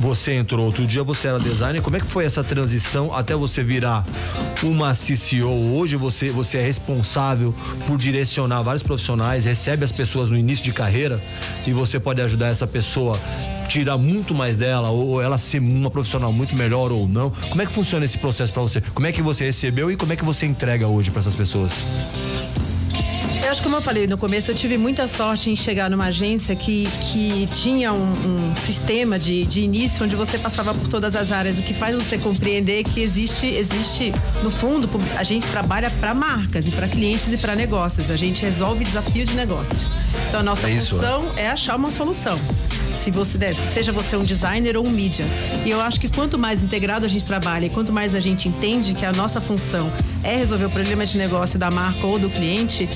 Você 0.00 0.34
entrou 0.34 0.66
outro 0.66 0.86
dia, 0.86 1.02
você 1.02 1.28
era 1.28 1.38
designer. 1.38 1.80
Como 1.80 1.96
é 1.96 2.00
que 2.00 2.06
foi 2.06 2.24
essa 2.24 2.42
transição 2.42 3.14
até 3.14 3.34
você 3.34 3.62
virar 3.62 4.04
uma 4.62 4.92
CCO? 4.92 5.76
Hoje 5.76 5.96
você, 5.96 6.30
você 6.30 6.58
é 6.58 6.62
responsável 6.62 7.54
por 7.86 7.96
direcionar 7.96 8.62
vários 8.62 8.82
profissionais, 8.82 9.44
recebe 9.44 9.84
as 9.84 9.92
pessoas 9.92 10.30
no 10.30 10.36
início 10.36 10.64
de 10.64 10.72
carreira 10.72 11.20
e 11.66 11.72
você 11.72 12.00
pode 12.00 12.20
ajudar 12.20 12.48
essa 12.48 12.66
pessoa 12.66 13.18
tirar 13.66 13.98
muito 13.98 14.34
mais 14.34 14.56
dela 14.56 14.90
ou 14.90 15.20
ela 15.20 15.38
ser 15.38 15.60
uma 15.60 15.90
profissional 15.90 16.32
muito 16.32 16.56
melhor 16.56 16.90
ou 16.92 17.06
não? 17.06 17.30
Como 17.30 17.62
é 17.62 17.66
que 17.66 17.72
funciona 17.72 18.04
esse 18.04 18.18
processo 18.18 18.52
para 18.52 18.62
você? 18.62 18.80
Como 18.80 19.06
é 19.06 19.12
que 19.12 19.22
você 19.22 19.44
recebeu 19.44 19.90
e 19.90 19.96
como 19.96 20.12
é 20.12 20.16
que 20.16 20.24
você 20.24 20.46
entrega 20.46 20.86
hoje 20.86 21.10
para 21.10 21.20
essas 21.20 21.34
pessoas? 21.34 21.84
Eu 23.46 23.52
acho 23.52 23.60
que 23.60 23.64
como 23.64 23.76
eu 23.76 23.82
falei 23.82 24.08
no 24.08 24.18
começo, 24.18 24.50
eu 24.50 24.56
tive 24.56 24.76
muita 24.76 25.06
sorte 25.06 25.50
em 25.50 25.54
chegar 25.54 25.88
numa 25.88 26.06
agência 26.06 26.56
que, 26.56 26.84
que 27.12 27.48
tinha 27.52 27.92
um, 27.92 28.02
um 28.50 28.56
sistema 28.56 29.20
de, 29.20 29.44
de 29.44 29.60
início 29.60 30.04
onde 30.04 30.16
você 30.16 30.36
passava 30.36 30.74
por 30.74 30.88
todas 30.88 31.14
as 31.14 31.30
áreas, 31.30 31.56
o 31.56 31.62
que 31.62 31.72
faz 31.72 31.94
você 31.94 32.18
compreender 32.18 32.82
que 32.82 33.00
existe, 33.00 33.46
existe 33.46 34.10
no 34.42 34.50
fundo, 34.50 34.90
a 35.16 35.22
gente 35.22 35.46
trabalha 35.46 35.88
para 36.00 36.12
marcas 36.12 36.66
e 36.66 36.72
para 36.72 36.88
clientes 36.88 37.32
e 37.32 37.38
para 37.38 37.54
negócios. 37.54 38.10
A 38.10 38.16
gente 38.16 38.42
resolve 38.42 38.82
desafios 38.82 39.28
de 39.28 39.36
negócios. 39.36 39.78
Então 40.26 40.40
a 40.40 40.42
nossa 40.42 40.68
é 40.68 40.80
função 40.80 41.30
é. 41.36 41.42
é 41.42 41.50
achar 41.50 41.76
uma 41.76 41.92
solução 41.92 42.36
se 42.96 43.10
você 43.10 43.38
der, 43.38 43.54
seja 43.54 43.92
você 43.92 44.16
um 44.16 44.24
designer 44.24 44.76
ou 44.76 44.86
um 44.86 44.90
mídia. 44.90 45.26
E 45.64 45.70
eu 45.70 45.80
acho 45.80 46.00
que 46.00 46.08
quanto 46.08 46.38
mais 46.38 46.62
integrado 46.62 47.06
a 47.06 47.08
gente 47.08 47.24
trabalha 47.24 47.66
e 47.66 47.70
quanto 47.70 47.92
mais 47.92 48.14
a 48.14 48.20
gente 48.20 48.48
entende 48.48 48.94
que 48.94 49.04
a 49.04 49.12
nossa 49.12 49.40
função 49.40 49.88
é 50.24 50.36
resolver 50.36 50.64
o 50.64 50.70
problema 50.70 51.04
de 51.06 51.16
negócio 51.16 51.58
da 51.58 51.70
marca 51.70 52.06
ou 52.06 52.18
do 52.18 52.30
cliente, 52.30 52.88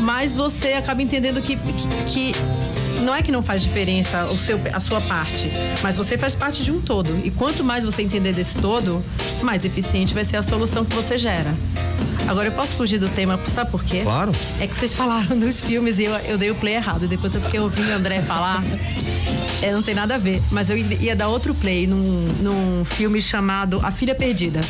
mais 0.00 0.34
você 0.34 0.72
acaba 0.72 1.00
entendendo 1.02 1.40
que, 1.40 1.56
que, 1.56 2.32
que 2.32 3.00
não 3.02 3.14
é 3.14 3.22
que 3.22 3.32
não 3.32 3.42
faz 3.42 3.62
diferença 3.62 4.26
o 4.26 4.38
seu, 4.38 4.58
a 4.72 4.80
sua 4.80 5.00
parte, 5.00 5.50
mas 5.82 5.96
você 5.96 6.18
faz 6.18 6.34
parte 6.34 6.62
de 6.62 6.70
um 6.70 6.80
todo. 6.80 7.08
E 7.24 7.30
quanto 7.30 7.64
mais 7.64 7.84
você 7.84 8.02
entender 8.02 8.32
desse 8.32 8.58
todo, 8.58 9.02
mais 9.42 9.64
eficiente 9.64 10.12
vai 10.12 10.24
ser 10.24 10.36
a 10.36 10.42
solução 10.42 10.84
que 10.84 10.94
você 10.94 11.18
gera. 11.18 11.54
Agora 12.30 12.46
eu 12.46 12.52
posso 12.52 12.76
fugir 12.76 13.00
do 13.00 13.08
tema, 13.08 13.36
sabe 13.48 13.72
por 13.72 13.82
quê? 13.82 14.02
Claro. 14.04 14.30
É 14.60 14.66
que 14.68 14.76
vocês 14.76 14.94
falaram 14.94 15.36
dos 15.36 15.60
filmes 15.60 15.98
e 15.98 16.04
eu, 16.04 16.12
eu 16.12 16.38
dei 16.38 16.48
o 16.48 16.54
play 16.54 16.76
errado. 16.76 17.08
Depois 17.08 17.34
eu 17.34 17.40
fiquei 17.40 17.58
ouvindo 17.58 17.88
o 17.88 17.92
André 17.92 18.20
falar. 18.20 18.62
É, 19.60 19.72
não 19.72 19.82
tem 19.82 19.96
nada 19.96 20.14
a 20.14 20.18
ver. 20.18 20.40
Mas 20.52 20.70
eu 20.70 20.76
ia 20.76 21.16
dar 21.16 21.26
outro 21.26 21.52
play 21.52 21.88
num, 21.88 22.04
num 22.40 22.84
filme 22.84 23.20
chamado 23.20 23.80
A 23.82 23.90
Filha 23.90 24.14
Perdida. 24.14 24.60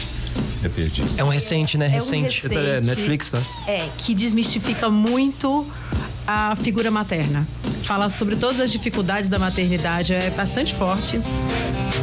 É 0.65 0.71
perdido. 0.71 1.13
É 1.19 1.23
um 1.23 1.29
recente, 1.29 1.77
né? 1.77 1.85
É 1.85 1.89
recente. 1.89 2.47
Um 2.47 2.49
recente, 2.49 2.71
é 2.71 2.81
Netflix, 2.81 3.31
né? 3.33 3.43
É, 3.67 3.89
que 3.99 4.15
desmistifica 4.15 4.89
muito 4.89 5.67
a 6.27 6.57
figura 6.57 6.91
materna. 6.91 7.47
Fala 7.85 8.09
sobre 8.09 8.37
todas 8.37 8.61
as 8.61 8.71
dificuldades 8.71 9.29
da 9.29 9.39
maternidade, 9.39 10.12
é 10.14 10.31
bastante 10.31 10.75
forte. 10.75 11.18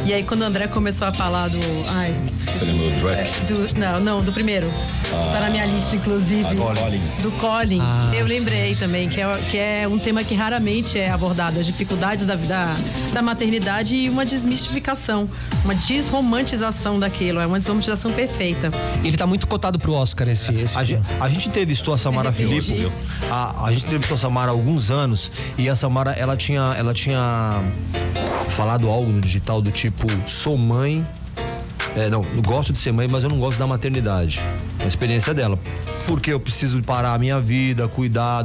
E 0.04 0.12
aí 0.12 0.22
quando 0.24 0.42
o 0.42 0.44
André 0.44 0.68
começou 0.68 1.08
a 1.08 1.12
falar 1.12 1.48
do. 1.48 1.58
Ai, 1.88 2.14
Você 2.14 2.64
lembra 2.64 2.90
do 2.90 3.00
Drake? 3.00 3.30
é, 3.30 3.46
do, 3.46 3.78
não, 3.78 4.00
não, 4.00 4.22
do 4.22 4.32
primeiro. 4.32 4.70
tá 5.10 5.40
na 5.40 5.50
minha 5.50 5.64
lista, 5.66 5.94
inclusive. 5.96 6.44
Ah, 6.44 6.54
Colin. 6.54 7.02
Do 7.22 7.30
Colin. 7.32 7.80
eu 8.18 8.26
lembrei 8.26 8.74
também, 8.74 9.08
que 9.08 9.20
é, 9.20 9.36
que 9.50 9.56
é 9.56 9.88
um 9.88 9.98
tema 9.98 10.22
que 10.24 10.34
raramente 10.34 10.98
é 10.98 11.10
abordado, 11.10 11.58
as 11.58 11.64
dificuldades 11.66 12.26
da, 12.26 12.34
da, 12.36 12.74
da 13.12 13.22
maternidade 13.22 13.94
e 13.94 14.10
uma 14.10 14.24
desmistificação, 14.26 15.28
uma 15.64 15.74
desromantização 15.74 16.98
daquilo. 16.98 17.40
É 17.40 17.46
uma 17.46 17.58
desromantização 17.58 18.12
perfeita. 18.12 18.70
Ele 19.02 19.16
tá 19.16 19.26
muito 19.26 19.46
cotado 19.46 19.78
pro 19.78 19.92
Oscar 19.94 20.28
esse. 20.28 20.54
esse 20.54 20.76
A 20.76 20.84
gente, 20.84 21.02
a 21.20 21.28
gente 21.28 21.48
entrevistou 21.48 21.94
a 21.94 21.98
Samara 21.98 22.28
Arrependi. 22.28 22.60
Filippo. 22.60 22.92
A, 23.30 23.64
a 23.66 23.72
gente 23.72 23.86
entrevistou 23.86 24.17
Samara 24.18 24.50
há 24.50 24.54
alguns 24.54 24.90
anos 24.90 25.30
e 25.56 25.68
a 25.68 25.76
Samara 25.76 26.12
ela 26.12 26.36
tinha, 26.36 26.74
ela 26.76 26.92
tinha 26.92 27.62
falado 28.50 28.88
algo 28.88 29.10
no 29.10 29.20
digital 29.20 29.62
do 29.62 29.70
tipo: 29.70 30.06
sou 30.26 30.56
mãe. 30.56 31.06
É, 31.96 32.10
não, 32.10 32.24
eu 32.34 32.42
gosto 32.42 32.72
de 32.72 32.78
ser 32.78 32.92
mãe, 32.92 33.08
mas 33.08 33.22
eu 33.22 33.30
não 33.30 33.38
gosto 33.38 33.58
da 33.58 33.66
maternidade. 33.66 34.40
A 34.80 34.86
experiência 34.86 35.32
dela. 35.32 35.58
Porque 36.06 36.32
eu 36.32 36.38
preciso 36.38 36.80
parar 36.82 37.14
a 37.14 37.18
minha 37.18 37.40
vida, 37.40 37.88
cuidar. 37.88 38.44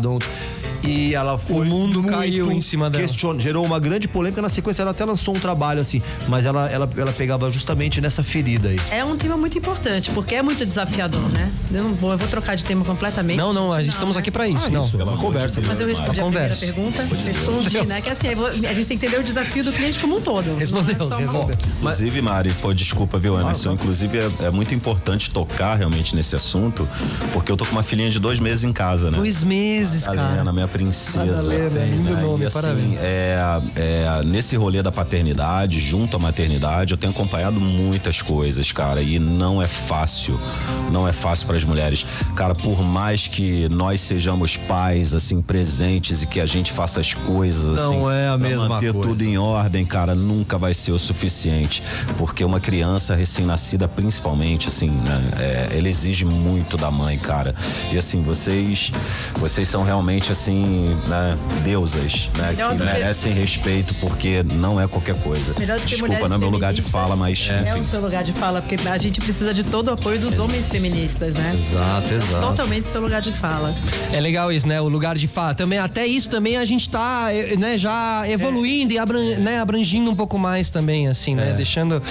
Não... 0.83 0.89
E 0.89 1.15
ela 1.15 1.37
foi. 1.37 1.65
O 1.65 1.69
mundo 1.69 2.01
muito 2.01 2.13
caiu 2.15 2.51
em 2.51 2.61
cima 2.61 2.89
dela. 2.89 3.03
question- 3.03 3.39
Gerou 3.39 3.65
uma 3.65 3.79
grande 3.79 4.07
polêmica. 4.07 4.41
Na 4.41 4.49
sequência, 4.49 4.81
ela 4.81 4.91
até 4.91 5.05
lançou 5.05 5.35
um 5.35 5.39
trabalho 5.39 5.81
assim. 5.81 6.01
Mas 6.27 6.45
ela, 6.45 6.69
ela, 6.69 6.89
ela 6.97 7.11
pegava 7.11 7.49
justamente 7.49 7.99
nessa 8.01 8.23
ferida 8.23 8.69
aí. 8.69 8.79
É 8.91 9.03
um 9.03 9.15
tema 9.17 9.37
muito 9.37 9.57
importante, 9.57 10.09
porque 10.11 10.35
é 10.35 10.41
muito 10.41 10.65
desafiador, 10.65 11.21
né? 11.31 11.51
Eu 11.71 11.83
não 11.83 11.93
vou, 11.95 12.11
eu 12.11 12.17
vou 12.17 12.27
trocar 12.27 12.55
de 12.55 12.63
tema 12.63 12.83
completamente. 12.85 13.37
Não, 13.37 13.53
não, 13.53 13.71
a 13.71 13.81
gente 13.81 13.93
estamos 13.93 14.17
aqui 14.17 14.29
pra 14.31 14.47
isso. 14.47 14.69
não. 14.69 14.89
é 14.99 15.03
uma 15.03 15.17
conversa. 15.17 15.61
Mas 15.65 15.79
eu 15.79 15.87
respondi 15.87 16.19
a 16.19 16.23
primeira 16.23 16.23
Converse. 16.49 16.65
pergunta. 16.65 17.03
Respondi, 17.03 17.85
né? 17.85 18.01
Que 18.01 18.09
assim, 18.09 18.27
a 18.29 18.73
gente 18.73 18.87
tem 18.87 18.97
que 18.97 19.05
entender 19.05 19.19
o 19.19 19.23
desafio 19.23 19.63
do 19.63 19.71
cliente 19.71 19.99
como 19.99 20.17
um 20.17 20.21
todo. 20.21 20.55
Respondeu, 20.57 20.95
Não 20.97 21.05
é 21.05 21.09
uma- 21.09 21.17
respondeu. 21.19 21.57
Inclusive, 21.77 22.21
Mari, 22.21 22.53
pô, 22.61 22.73
desculpa, 22.73 23.17
viu, 23.19 23.35
Anderson? 23.35 23.73
Inclusive, 23.73 24.17
é, 24.19 24.29
é 24.45 24.51
muito 24.51 24.73
importante 24.75 25.31
tocar 25.31 25.75
realmente 25.75 26.15
nesse 26.15 26.35
assunto, 26.35 26.87
porque 27.31 27.51
eu 27.51 27.57
tô 27.57 27.65
com 27.65 27.71
uma 27.71 27.83
filhinha 27.83 28.09
de 28.09 28.19
dois 28.19 28.39
meses 28.39 28.63
em 28.63 28.71
casa, 28.73 29.09
né? 29.11 29.17
Dois 29.17 29.43
meses, 29.43 30.05
cara. 30.05 30.21
Madalena, 30.21 30.53
minha 30.53 30.67
princesa. 30.73 31.43
Madalena, 31.43 31.85
lindo 31.85 32.11
né? 32.11 32.21
nome, 32.21 32.43
e, 32.43 32.47
assim, 32.47 32.61
parabéns. 32.61 32.99
É, 32.99 33.37
é, 33.75 34.23
nesse 34.25 34.55
rolê 34.55 34.81
da 34.81 34.91
paternidade, 34.91 35.79
junto 35.79 36.17
à 36.17 36.19
maternidade, 36.19 36.93
eu 36.93 36.97
tenho 36.97 37.13
acompanhado 37.13 37.61
muitas 37.61 38.21
coisas, 38.21 38.71
cara, 38.71 39.01
e 39.01 39.19
não 39.19 39.61
é 39.61 39.67
fácil. 39.67 40.39
Não 40.91 41.07
é 41.07 41.13
fácil 41.13 41.45
para 41.45 41.57
as 41.57 41.63
mulheres. 41.63 42.05
Cara, 42.35 42.55
por 42.55 42.81
mais 42.83 43.27
que 43.27 43.69
nós 43.69 44.01
sejamos 44.01 44.57
pais, 44.57 45.13
assim, 45.13 45.41
presentes 45.41 46.23
e 46.23 46.27
que 46.27 46.39
a 46.39 46.45
gente 46.45 46.71
faça 46.71 46.99
as 46.99 47.13
coisas, 47.13 47.79
assim, 47.79 47.97
Não 47.99 48.09
é 48.11 48.27
a 48.27 48.37
mesma 48.37 48.67
manter 48.67 48.91
coisa. 48.91 49.07
tudo 49.07 49.23
em 49.23 49.37
ordem, 49.37 49.85
cara, 49.85 50.15
nunca 50.15 50.57
vai 50.57 50.73
ser 50.73 50.91
o 50.91 50.99
suficiente. 50.99 51.83
Porque 52.17 52.43
uma 52.43 52.59
criança 52.59 53.13
recém-nascida, 53.13 53.87
principalmente, 53.87 54.67
assim, 54.67 54.89
né, 54.89 55.69
é, 55.71 55.77
ela 55.77 55.87
exige 55.87 56.25
muito 56.25 56.77
da 56.77 56.89
mãe, 56.89 57.17
cara. 57.19 57.53
E 57.91 57.97
assim, 57.97 58.23
vocês, 58.23 58.91
vocês 59.35 59.69
são 59.69 59.83
realmente, 59.83 60.31
assim, 60.31 60.62
né, 60.65 61.37
deusas, 61.63 62.29
né, 62.37 62.51
Melhor 62.51 62.69
que 62.71 62.75
do 62.75 62.83
que- 62.85 62.91
merecem 62.93 63.33
respeito, 63.33 63.93
porque 63.95 64.43
não 64.53 64.79
é 64.79 64.87
qualquer 64.87 65.15
coisa. 65.21 65.53
Melhor 65.59 65.77
do 65.77 65.81
que 65.83 65.87
Desculpa, 65.89 66.13
mulheres 66.13 66.29
não 66.29 66.35
é 66.35 66.39
meu 66.39 66.49
lugar 66.49 66.73
de 66.73 66.81
feministas. 66.81 67.01
fala, 67.01 67.15
mas, 67.15 67.47
É 67.49 67.69
enfim. 67.69 67.79
o 67.79 67.83
seu 67.83 68.01
lugar 68.01 68.23
de 68.23 68.33
fala, 68.33 68.61
porque 68.61 68.87
a 68.87 68.97
gente 68.97 69.19
precisa 69.19 69.53
de 69.53 69.63
todo 69.63 69.87
o 69.87 69.91
apoio 69.91 70.19
dos 70.19 70.37
homens 70.39 70.67
feministas, 70.69 71.33
né? 71.35 71.53
Exato, 71.57 72.13
exato. 72.13 72.45
Totalmente 72.47 72.87
seu 72.87 73.01
lugar 73.01 73.21
de 73.21 73.31
fala. 73.31 73.71
É 74.11 74.19
legal 74.19 74.51
isso, 74.51 74.67
né? 74.67 74.79
O 74.81 74.87
lugar 74.89 75.17
de 75.17 75.27
fala. 75.27 75.53
Também, 75.55 75.79
até 75.79 76.05
isso 76.05 76.29
também 76.29 76.57
a 76.57 76.65
gente 76.65 76.89
tá 76.89 77.27
eh, 77.31 77.55
né, 77.57 77.77
já 77.77 78.23
evoluindo 78.27 78.93
e 78.93 78.97
abran- 78.97 79.37
né, 79.37 79.59
abrangindo 79.59 80.09
um 80.11 80.15
pouco 80.15 80.37
mais 80.37 80.69
também, 80.69 81.07
assim, 81.07 81.35
né? 81.35 81.53
Deixando. 81.55 82.01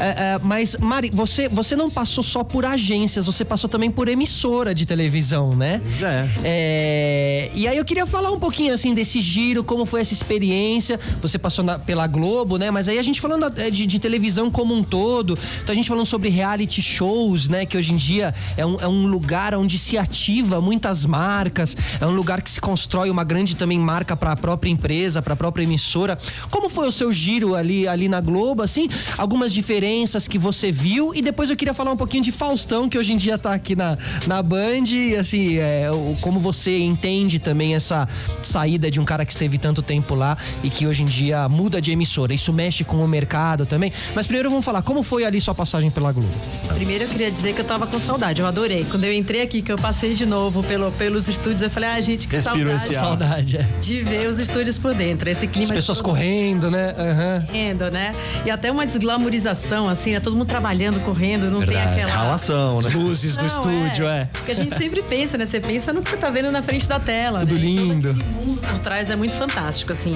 É, 0.00 0.04
é, 0.34 0.38
mas, 0.42 0.76
Mari, 0.76 1.10
você, 1.12 1.48
você 1.48 1.74
não 1.76 1.90
passou 1.90 2.22
só 2.22 2.42
por 2.44 2.64
agências, 2.64 3.26
você 3.26 3.44
passou 3.44 3.68
também 3.68 3.90
por 3.90 4.08
emissora 4.08 4.74
de 4.74 4.84
televisão, 4.86 5.54
né? 5.54 5.80
Pois 5.82 6.02
é. 6.02 6.28
É, 6.44 7.50
E 7.54 7.66
aí 7.68 7.76
eu 7.76 7.84
queria 7.84 7.95
falar 8.04 8.32
um 8.32 8.38
pouquinho 8.40 8.74
assim 8.74 8.92
desse 8.92 9.20
giro, 9.20 9.62
como 9.62 9.86
foi 9.86 10.00
essa 10.00 10.12
experiência. 10.12 10.98
Você 11.22 11.38
passou 11.38 11.64
na- 11.64 11.78
pela 11.78 12.06
Globo, 12.08 12.56
né? 12.56 12.70
Mas 12.70 12.88
aí 12.88 12.98
a 12.98 13.02
gente 13.02 13.20
falando 13.20 13.46
eh, 13.56 13.70
de, 13.70 13.86
de 13.86 13.98
televisão 14.00 14.50
como 14.50 14.74
um 14.74 14.82
todo, 14.82 15.38
então 15.62 15.72
a 15.72 15.76
gente 15.76 15.88
falando 15.88 16.04
sobre 16.06 16.28
reality 16.28 16.82
shows, 16.82 17.48
né? 17.48 17.64
Que 17.64 17.76
hoje 17.76 17.92
em 17.92 17.96
dia 17.96 18.34
é 18.56 18.66
um, 18.66 18.76
é 18.80 18.88
um 18.88 19.06
lugar 19.06 19.54
onde 19.54 19.78
se 19.78 19.96
ativa 19.96 20.60
muitas 20.60 21.06
marcas, 21.06 21.76
é 22.00 22.04
um 22.06 22.10
lugar 22.14 22.42
que 22.42 22.50
se 22.50 22.60
constrói 22.60 23.08
uma 23.08 23.22
grande 23.22 23.54
também 23.54 23.78
marca 23.78 24.16
para 24.16 24.32
a 24.32 24.36
própria 24.36 24.68
empresa, 24.70 25.22
para 25.22 25.34
a 25.34 25.36
própria 25.36 25.62
emissora. 25.62 26.18
Como 26.50 26.68
foi 26.68 26.88
o 26.88 26.92
seu 26.92 27.12
giro 27.12 27.54
ali, 27.54 27.86
ali 27.86 28.08
na 28.08 28.20
Globo, 28.20 28.62
assim? 28.62 28.88
Algumas 29.16 29.52
diferenças 29.54 30.26
que 30.26 30.38
você 30.38 30.72
viu 30.72 31.14
e 31.14 31.22
depois 31.22 31.50
eu 31.50 31.56
queria 31.56 31.72
falar 31.74 31.92
um 31.92 31.96
pouquinho 31.96 32.24
de 32.24 32.32
Faustão, 32.32 32.88
que 32.88 32.98
hoje 32.98 33.12
em 33.12 33.16
dia 33.16 33.38
tá 33.38 33.54
aqui 33.54 33.76
na, 33.76 33.96
na 34.26 34.42
Band, 34.42 34.84
e, 34.90 35.14
assim, 35.14 35.56
é, 35.58 35.90
o- 35.92 36.16
como 36.20 36.40
você 36.40 36.78
entende 36.80 37.38
também 37.38 37.74
essa 37.76 38.08
saída 38.42 38.90
de 38.90 39.00
um 39.00 39.04
cara 39.04 39.24
que 39.24 39.32
esteve 39.32 39.58
tanto 39.58 39.82
tempo 39.82 40.14
lá 40.14 40.36
e 40.62 40.70
que 40.70 40.86
hoje 40.86 41.02
em 41.02 41.06
dia 41.06 41.48
muda 41.48 41.80
de 41.80 41.92
emissora. 41.92 42.34
Isso 42.34 42.52
mexe 42.52 42.84
com 42.84 43.02
o 43.02 43.08
mercado 43.08 43.66
também. 43.66 43.92
Mas 44.14 44.26
primeiro 44.26 44.50
vamos 44.50 44.64
falar, 44.64 44.82
como 44.82 45.02
foi 45.02 45.24
ali 45.24 45.40
sua 45.40 45.54
passagem 45.54 45.90
pela 45.90 46.12
Globo? 46.12 46.28
Primeiro 46.74 47.04
eu 47.04 47.08
queria 47.08 47.30
dizer 47.30 47.54
que 47.54 47.60
eu 47.60 47.64
tava 47.64 47.86
com 47.86 47.98
saudade, 47.98 48.40
eu 48.40 48.46
adorei. 48.46 48.84
Quando 48.90 49.04
eu 49.04 49.12
entrei 49.12 49.42
aqui, 49.42 49.62
que 49.62 49.70
eu 49.70 49.76
passei 49.76 50.14
de 50.14 50.26
novo 50.26 50.62
pelo, 50.62 50.90
pelos 50.92 51.28
estúdios, 51.28 51.62
eu 51.62 51.70
falei, 51.70 51.90
ah, 51.90 52.00
gente, 52.00 52.26
que 52.26 52.36
Respirou 52.36 52.78
saudade 52.78 52.84
esse 52.84 52.96
ar. 52.96 53.00
Saudade, 53.00 53.56
é. 53.58 53.66
de 53.80 54.02
ver 54.02 54.28
os 54.28 54.38
estúdios 54.38 54.78
por 54.78 54.94
dentro. 54.94 55.28
Esse 55.28 55.46
clima 55.46 55.64
As 55.64 55.70
pessoas 55.70 55.98
todo 55.98 56.06
correndo, 56.06 56.70
né? 56.70 56.94
Aham. 56.96 57.46
correndo, 57.46 57.90
né? 57.90 58.14
E 58.44 58.50
até 58.50 58.70
uma 58.70 58.86
desglamorização, 58.86 59.88
assim, 59.88 60.12
né? 60.12 60.20
Todo 60.20 60.36
mundo 60.36 60.46
trabalhando, 60.46 61.00
correndo, 61.00 61.50
não 61.50 61.64
tem 61.64 61.80
aquela. 61.80 62.10
Ralação, 62.10 62.80
né? 62.80 62.90
Luzes 62.90 63.36
do 63.36 63.42
Não, 63.42 63.48
estúdio, 63.48 64.06
é. 64.06 64.24
Porque 64.32 64.52
a 64.52 64.54
gente 64.54 64.74
sempre 64.76 65.02
pensa, 65.02 65.36
né? 65.36 65.46
Você 65.46 65.60
pensa 65.60 65.92
no 65.92 66.02
que 66.02 66.10
você 66.10 66.16
tá 66.16 66.30
vendo 66.30 66.50
na 66.50 66.62
frente 66.62 66.86
da 66.86 66.98
tela. 66.98 67.40
Tudo 67.40 67.54
né? 67.54 67.60
Lindo. 67.74 68.14
mundo 68.14 68.60
por 68.60 68.78
trás 68.78 69.10
é 69.10 69.16
muito 69.16 69.34
fantástico, 69.34 69.92
assim. 69.92 70.14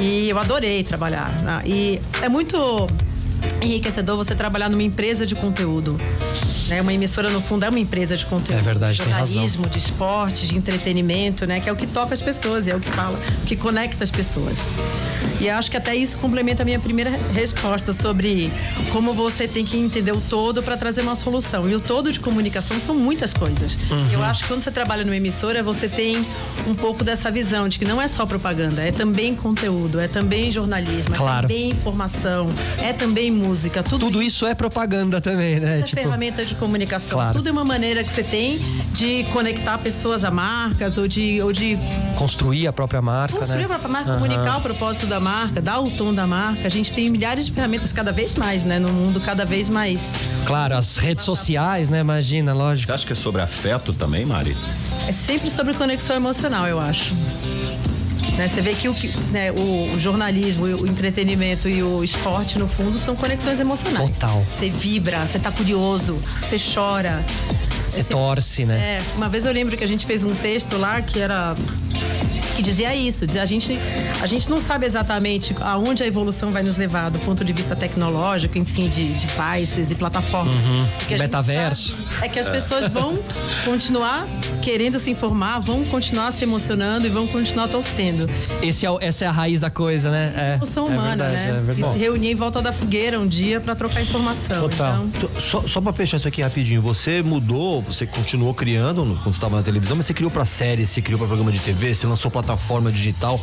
E 0.00 0.28
eu 0.28 0.38
adorei 0.38 0.82
trabalhar. 0.82 1.30
né? 1.42 1.62
E 1.66 2.00
é 2.22 2.28
muito 2.28 2.86
enriquecedor 3.62 4.16
você 4.16 4.34
trabalhar 4.34 4.68
numa 4.68 4.82
empresa 4.82 5.26
de 5.26 5.34
conteúdo. 5.34 5.98
Né? 6.68 6.82
Uma 6.82 6.92
emissora, 6.92 7.30
no 7.30 7.40
fundo, 7.40 7.64
é 7.64 7.68
uma 7.68 7.78
empresa 7.80 8.16
de 8.16 8.26
conteúdo. 8.26 8.58
É 8.58 8.62
verdade, 8.62 8.98
de 8.98 9.04
jornalismo, 9.04 9.66
de 9.68 9.78
esporte, 9.78 10.46
de 10.46 10.56
entretenimento, 10.56 11.46
né? 11.46 11.60
Que 11.60 11.68
é 11.68 11.72
o 11.72 11.76
que 11.76 11.86
toca 11.86 12.12
as 12.14 12.20
pessoas, 12.20 12.68
é 12.68 12.74
o 12.76 12.80
que 12.80 12.90
fala, 12.90 13.18
o 13.42 13.46
que 13.46 13.56
conecta 13.56 14.04
as 14.04 14.10
pessoas. 14.10 14.56
E 15.40 15.48
acho 15.48 15.70
que 15.70 15.76
até 15.76 15.94
isso 15.94 16.18
complementa 16.18 16.62
a 16.62 16.64
minha 16.64 16.80
primeira 16.80 17.12
resposta 17.32 17.92
sobre 17.92 18.50
como 18.92 19.14
você 19.14 19.46
tem 19.46 19.64
que 19.64 19.76
entender 19.78 20.10
o 20.12 20.20
todo 20.20 20.62
para 20.62 20.76
trazer 20.76 21.00
uma 21.02 21.14
solução. 21.14 21.68
E 21.68 21.74
o 21.76 21.80
todo 21.80 22.10
de 22.10 22.18
comunicação 22.18 22.78
são 22.80 22.94
muitas 22.94 23.32
coisas. 23.32 23.76
Uhum. 23.90 24.08
Eu 24.12 24.22
acho 24.24 24.42
que 24.42 24.48
quando 24.48 24.62
você 24.62 24.70
trabalha 24.70 25.04
numa 25.04 25.16
emissora, 25.16 25.62
você 25.62 25.88
tem 25.88 26.16
um 26.66 26.74
pouco 26.74 27.04
dessa 27.04 27.30
visão 27.30 27.68
de 27.68 27.78
que 27.78 27.84
não 27.84 28.02
é 28.02 28.08
só 28.08 28.26
propaganda, 28.26 28.82
é 28.82 28.90
também 28.90 29.34
conteúdo, 29.34 30.00
é 30.00 30.08
também 30.08 30.50
jornalismo, 30.50 31.14
Claro. 31.14 31.46
é 31.46 31.48
também 31.48 31.70
informação, 31.70 32.50
é 32.82 32.92
também 32.92 33.27
música. 33.30 33.82
Tudo, 33.82 34.06
Tudo 34.06 34.22
isso 34.22 34.46
é 34.46 34.54
propaganda 34.54 35.20
também, 35.20 35.60
né? 35.60 35.80
é 35.80 35.86
ferramenta 35.86 36.44
de 36.44 36.54
comunicação. 36.54 37.18
Claro. 37.18 37.34
Tudo 37.38 37.48
é 37.48 37.52
uma 37.52 37.64
maneira 37.64 38.02
que 38.04 38.12
você 38.12 38.22
tem 38.22 38.58
de 38.92 39.24
conectar 39.32 39.78
pessoas 39.78 40.24
a 40.24 40.30
marcas 40.30 40.96
ou 40.96 41.06
de, 41.06 41.40
ou 41.42 41.52
de 41.52 41.78
construir 42.16 42.66
a 42.66 42.72
própria 42.72 43.00
marca, 43.02 43.38
construir 43.38 43.58
né? 43.60 43.64
a 43.64 43.68
própria 43.68 43.88
marca, 43.88 44.14
comunicar 44.14 44.58
o 44.58 44.60
propósito 44.60 45.06
da 45.06 45.20
marca, 45.20 45.60
dar 45.60 45.80
o 45.80 45.90
tom 45.90 46.12
da 46.12 46.26
marca. 46.26 46.66
A 46.66 46.70
gente 46.70 46.92
tem 46.92 47.08
milhares 47.10 47.46
de 47.46 47.52
ferramentas 47.52 47.92
cada 47.92 48.12
vez 48.12 48.34
mais, 48.34 48.64
né? 48.64 48.78
No 48.78 48.92
mundo 48.92 49.20
cada 49.20 49.44
vez 49.44 49.68
mais. 49.68 50.14
Claro, 50.46 50.76
as 50.76 50.96
redes 50.96 51.24
sociais, 51.24 51.88
né? 51.88 52.00
Imagina, 52.00 52.52
lógico. 52.52 52.86
Você 52.86 52.92
acha 52.92 53.06
que 53.06 53.12
é 53.12 53.16
sobre 53.16 53.42
afeto 53.42 53.92
também, 53.92 54.24
Mari? 54.24 54.56
É 55.06 55.12
sempre 55.12 55.50
sobre 55.50 55.74
conexão 55.74 56.16
emocional, 56.16 56.66
eu 56.66 56.78
acho. 56.78 57.14
Né, 58.36 58.48
Você 58.48 58.60
vê 58.60 58.72
que, 58.72 58.88
o, 58.88 58.94
né, 59.30 59.50
o, 59.50 59.94
o 59.94 59.98
jornalismo, 59.98 60.66
o 60.66 60.86
entretenimento 60.86 61.68
e 61.68 61.82
o 61.82 62.04
esporte, 62.04 62.58
no 62.58 62.68
fundo, 62.68 62.98
são 62.98 63.16
conexões 63.16 63.58
emocionais. 63.58 64.10
Total. 64.10 64.44
Você 64.48 64.70
vibra, 64.70 65.26
você 65.26 65.38
tá 65.38 65.50
curioso, 65.50 66.18
você 66.40 66.56
chora. 66.58 67.24
Você 67.88 68.04
torce, 68.04 68.64
né? 68.64 68.98
É, 68.98 69.16
uma 69.16 69.28
vez 69.28 69.44
eu 69.44 69.52
lembro 69.52 69.76
que 69.76 69.82
a 69.82 69.88
gente 69.88 70.06
fez 70.06 70.22
um 70.22 70.34
texto 70.34 70.76
lá 70.76 71.00
que 71.00 71.18
era 71.18 71.54
que 72.58 72.62
dizia 72.62 72.92
isso, 72.92 73.24
dizia, 73.24 73.42
a 73.42 73.46
gente 73.46 73.78
a 74.20 74.26
gente 74.26 74.50
não 74.50 74.60
sabe 74.60 74.84
exatamente 74.84 75.54
aonde 75.60 76.02
a 76.02 76.06
evolução 76.06 76.50
vai 76.50 76.60
nos 76.60 76.76
levar 76.76 77.08
do 77.08 77.20
ponto 77.20 77.44
de 77.44 77.52
vista 77.52 77.76
tecnológico, 77.76 78.58
enfim, 78.58 78.88
de 78.88 79.10
devices 79.14 79.92
e 79.92 79.94
plataformas. 79.94 80.66
Uhum. 80.66 80.84
Metaverso. 81.16 81.96
É 82.20 82.28
que 82.28 82.36
as 82.36 82.48
pessoas 82.48 82.88
vão 82.88 83.16
continuar 83.64 84.26
querendo 84.60 84.98
se 84.98 85.08
informar, 85.08 85.60
vão 85.60 85.84
continuar 85.84 86.32
se 86.32 86.42
emocionando 86.42 87.06
e 87.06 87.10
vão 87.10 87.28
continuar 87.28 87.68
torcendo. 87.68 88.28
Esse 88.60 88.84
é, 88.84 88.90
essa 89.02 89.24
é 89.24 89.28
a 89.28 89.30
raiz 89.30 89.60
da 89.60 89.70
coisa, 89.70 90.10
né? 90.10 90.32
É, 90.36 90.54
emoção 90.56 90.88
é 90.88 90.90
humana, 90.90 91.28
verdade, 91.28 91.52
né? 91.52 91.74
É 91.76 91.80
e 91.80 91.92
se 91.92 91.98
reunir 91.98 92.32
em 92.32 92.34
volta 92.34 92.60
da 92.60 92.72
fogueira 92.72 93.20
um 93.20 93.26
dia 93.28 93.60
para 93.60 93.76
trocar 93.76 94.02
informação. 94.02 94.68
Total. 94.68 95.04
Então... 95.04 95.30
Só, 95.38 95.62
só 95.62 95.80
para 95.80 95.92
fechar 95.92 96.16
isso 96.16 96.26
aqui 96.26 96.42
rapidinho, 96.42 96.82
você 96.82 97.22
mudou, 97.22 97.80
você 97.80 98.04
continuou 98.04 98.52
criando 98.52 99.04
quando 99.22 99.34
estava 99.34 99.56
na 99.56 99.62
televisão, 99.62 99.96
mas 99.96 100.06
você 100.06 100.14
criou 100.14 100.30
para 100.30 100.44
série, 100.44 100.84
você 100.84 101.00
criou 101.00 101.20
para 101.20 101.28
programa 101.28 101.52
de 101.52 101.60
TV, 101.60 101.94
você 101.94 102.06
lançou 102.08 102.32
plataforma 102.48 102.90
digital. 102.90 103.38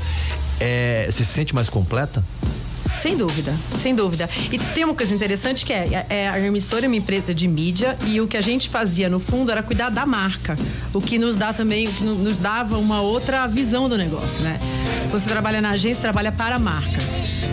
É, 0.59 1.07
se 1.11 1.23
sente 1.23 1.53
mais 1.53 1.69
completa? 1.69 2.23
Sem 2.99 3.17
dúvida, 3.17 3.53
sem 3.81 3.93
dúvida. 3.93 4.29
E 4.51 4.57
tem 4.57 4.83
uma 4.83 4.95
coisa 4.95 5.13
interessante 5.13 5.65
que 5.65 5.73
é, 5.73 6.05
é, 6.09 6.29
a 6.29 6.39
emissora 6.39 6.85
é 6.85 6.87
uma 6.87 6.95
empresa 6.95 7.33
de 7.33 7.47
mídia 7.47 7.97
e 8.07 8.19
o 8.21 8.27
que 8.27 8.37
a 8.37 8.41
gente 8.41 8.69
fazia 8.69 9.09
no 9.09 9.19
fundo 9.19 9.51
era 9.51 9.61
cuidar 9.61 9.89
da 9.89 10.05
marca, 10.05 10.55
o 10.93 11.01
que 11.01 11.19
nos 11.19 11.35
dá 11.35 11.53
também, 11.53 11.87
nos 12.01 12.37
dava 12.37 12.77
uma 12.77 13.01
outra 13.01 13.47
visão 13.47 13.87
do 13.89 13.97
negócio, 13.97 14.43
né? 14.43 14.59
Você 15.09 15.29
trabalha 15.29 15.61
na 15.61 15.71
agência, 15.71 16.01
trabalha 16.01 16.31
para 16.31 16.55
a 16.55 16.59
marca. 16.59 16.97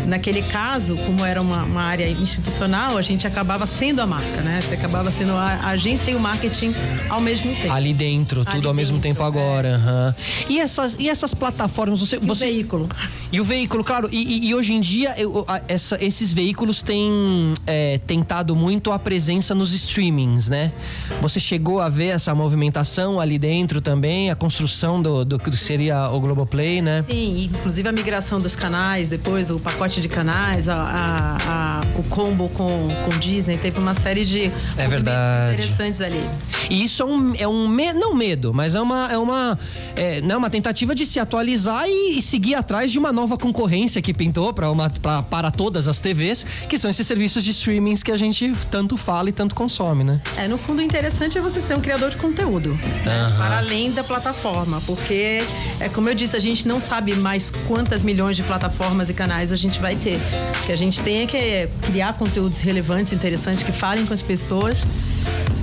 Naquele 0.07 0.43
caso, 0.43 0.97
como 0.97 1.24
era 1.24 1.41
uma, 1.41 1.62
uma 1.64 1.83
área 1.83 2.09
institucional, 2.09 2.99
a 2.99 3.03
gente 3.03 3.26
acabava 3.26 3.66
sendo 3.66 4.01
a 4.01 4.07
marca, 4.07 4.43
né? 4.43 4.61
Você 4.61 4.74
acabava 4.74 5.12
sendo 5.12 5.33
a, 5.33 5.68
agência 5.68 6.11
e 6.11 6.14
o 6.14 6.20
marketing 6.20 6.74
ao 7.09 7.20
mesmo 7.20 7.55
tempo. 7.55 7.72
Ali 7.72 7.95
dentro, 7.95 8.45
tudo 8.45 8.57
Ali 8.57 8.66
ao 8.66 8.74
mesmo 8.74 8.99
dentro, 8.99 9.09
tempo 9.09 9.22
é. 9.22 9.26
agora. 9.26 9.80
uhum. 9.85 10.14
E, 10.49 10.61
essas, 10.61 10.97
e 10.99 11.09
essas 11.09 11.35
plataformas, 11.35 12.01
você. 12.01 12.16
E 12.16 12.26
você... 12.26 12.45
o 12.45 12.49
veículo. 12.49 12.89
E 13.30 13.41
o 13.41 13.45
veículo, 13.45 13.85
claro. 13.85 14.09
E, 14.11 14.16
e, 14.16 14.49
e 14.49 14.55
hoje 14.55 14.74
em 14.74 14.80
dia, 14.80 15.14
eu, 15.22 15.44
a, 15.48 15.60
essa, 15.68 15.96
esses 16.02 16.32
veículos 16.32 16.82
têm 16.82 17.54
é, 17.66 17.98
tentado 18.06 18.54
muito 18.56 18.92
a 18.92 18.98
presença 18.98 19.54
nos 19.54 19.72
streamings, 19.72 20.48
né? 20.48 20.72
Você 21.20 21.38
chegou 21.38 21.80
a 21.80 21.88
ver 21.88 22.08
essa 22.08 22.34
movimentação 22.34 23.20
ali 23.20 23.38
dentro 23.38 23.80
também, 23.80 24.30
a 24.30 24.34
construção 24.34 25.00
do, 25.00 25.24
do 25.24 25.38
que 25.38 25.56
seria 25.56 26.08
o 26.10 26.20
Globoplay, 26.20 26.82
né? 26.82 27.04
Sim, 27.08 27.44
inclusive 27.44 27.88
a 27.88 27.92
migração 27.92 28.38
dos 28.38 28.56
canais, 28.56 29.08
depois 29.08 29.50
o 29.50 29.58
pacote 29.58 30.00
de 30.00 30.08
canais, 30.08 30.68
a, 30.68 31.36
a, 31.46 31.80
o 31.98 32.02
combo 32.08 32.48
com, 32.50 32.88
com 33.04 33.18
Disney, 33.18 33.56
teve 33.56 33.78
uma 33.78 33.94
série 33.94 34.24
de 34.24 34.44
é 34.76 34.88
verdade. 34.88 35.54
interessantes 35.54 36.00
ali. 36.00 36.24
E 36.70 36.84
isso 36.84 37.02
é 37.02 37.06
um, 37.06 37.34
é 37.38 37.48
um 37.48 37.68
me, 37.68 37.92
não 37.92 38.14
medo, 38.14 38.52
mas 38.52 38.74
é 38.74 38.80
uma, 38.80 39.12
é 39.12 39.18
uma, 39.18 39.58
é, 39.94 40.20
não 40.20 40.36
é 40.36 40.38
uma 40.38 40.50
tentativa 40.50 40.94
de 40.94 41.04
se 41.06 41.20
atualizar 41.20 41.84
e, 41.86 42.18
e 42.18 42.22
seguir 42.22 42.54
atrás 42.54 42.90
de 42.90 42.98
uma 42.98 43.12
nova 43.12 43.36
concorrência 43.36 44.00
que 44.00 44.14
pintou 44.14 44.52
para 44.52 44.70
uma 44.70 44.86
pra, 45.03 45.22
para 45.22 45.50
todas 45.50 45.88
as 45.88 46.00
TVs, 46.00 46.46
que 46.68 46.78
são 46.78 46.88
esses 46.90 47.07
serviços 47.07 47.44
de 47.44 47.50
streamings 47.50 48.03
que 48.03 48.12
a 48.12 48.16
gente 48.16 48.53
tanto 48.70 48.96
fala 48.96 49.28
e 49.28 49.32
tanto 49.32 49.55
consome, 49.55 50.05
né? 50.05 50.20
É, 50.36 50.46
no 50.46 50.57
fundo, 50.57 50.78
o 50.78 50.82
interessante 50.82 51.36
é 51.36 51.40
você 51.40 51.61
ser 51.61 51.76
um 51.76 51.80
criador 51.80 52.11
de 52.11 52.16
conteúdo, 52.16 52.70
né? 53.05 53.34
para 53.36 53.59
além 53.59 53.90
da 53.90 54.05
plataforma, 54.05 54.80
porque, 54.86 55.42
é 55.80 55.88
como 55.88 56.09
eu 56.09 56.14
disse, 56.14 56.36
a 56.36 56.40
gente 56.40 56.66
não 56.66 56.80
sabe 56.80 57.14
mais 57.16 57.50
quantas 57.50 58.03
milhões 58.03 58.36
de 58.36 58.42
plataformas 58.42 59.11
e 59.11 59.14
canais 59.14 59.50
a 59.50 59.57
gente 59.57 59.80
vai 59.80 59.96
ter. 59.96 60.18
O 60.62 60.66
que 60.66 60.72
a 60.72 60.76
gente 60.76 61.03
tem 61.03 61.22
é 61.22 61.26
que 61.26 61.68
criar 61.86 62.16
conteúdos 62.16 62.61
relevantes, 62.61 63.12
interessantes, 63.12 63.62
que 63.62 63.72
falem 63.72 64.07
com 64.07 64.14
as 64.14 64.22
pessoas 64.22 64.82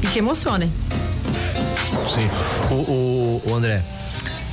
e 0.04 0.08
que 0.08 0.20
emocionem. 0.20 0.70
Sim. 2.14 2.28
O, 2.72 2.74
o, 2.74 3.42
o 3.48 3.56
André, 3.56 3.82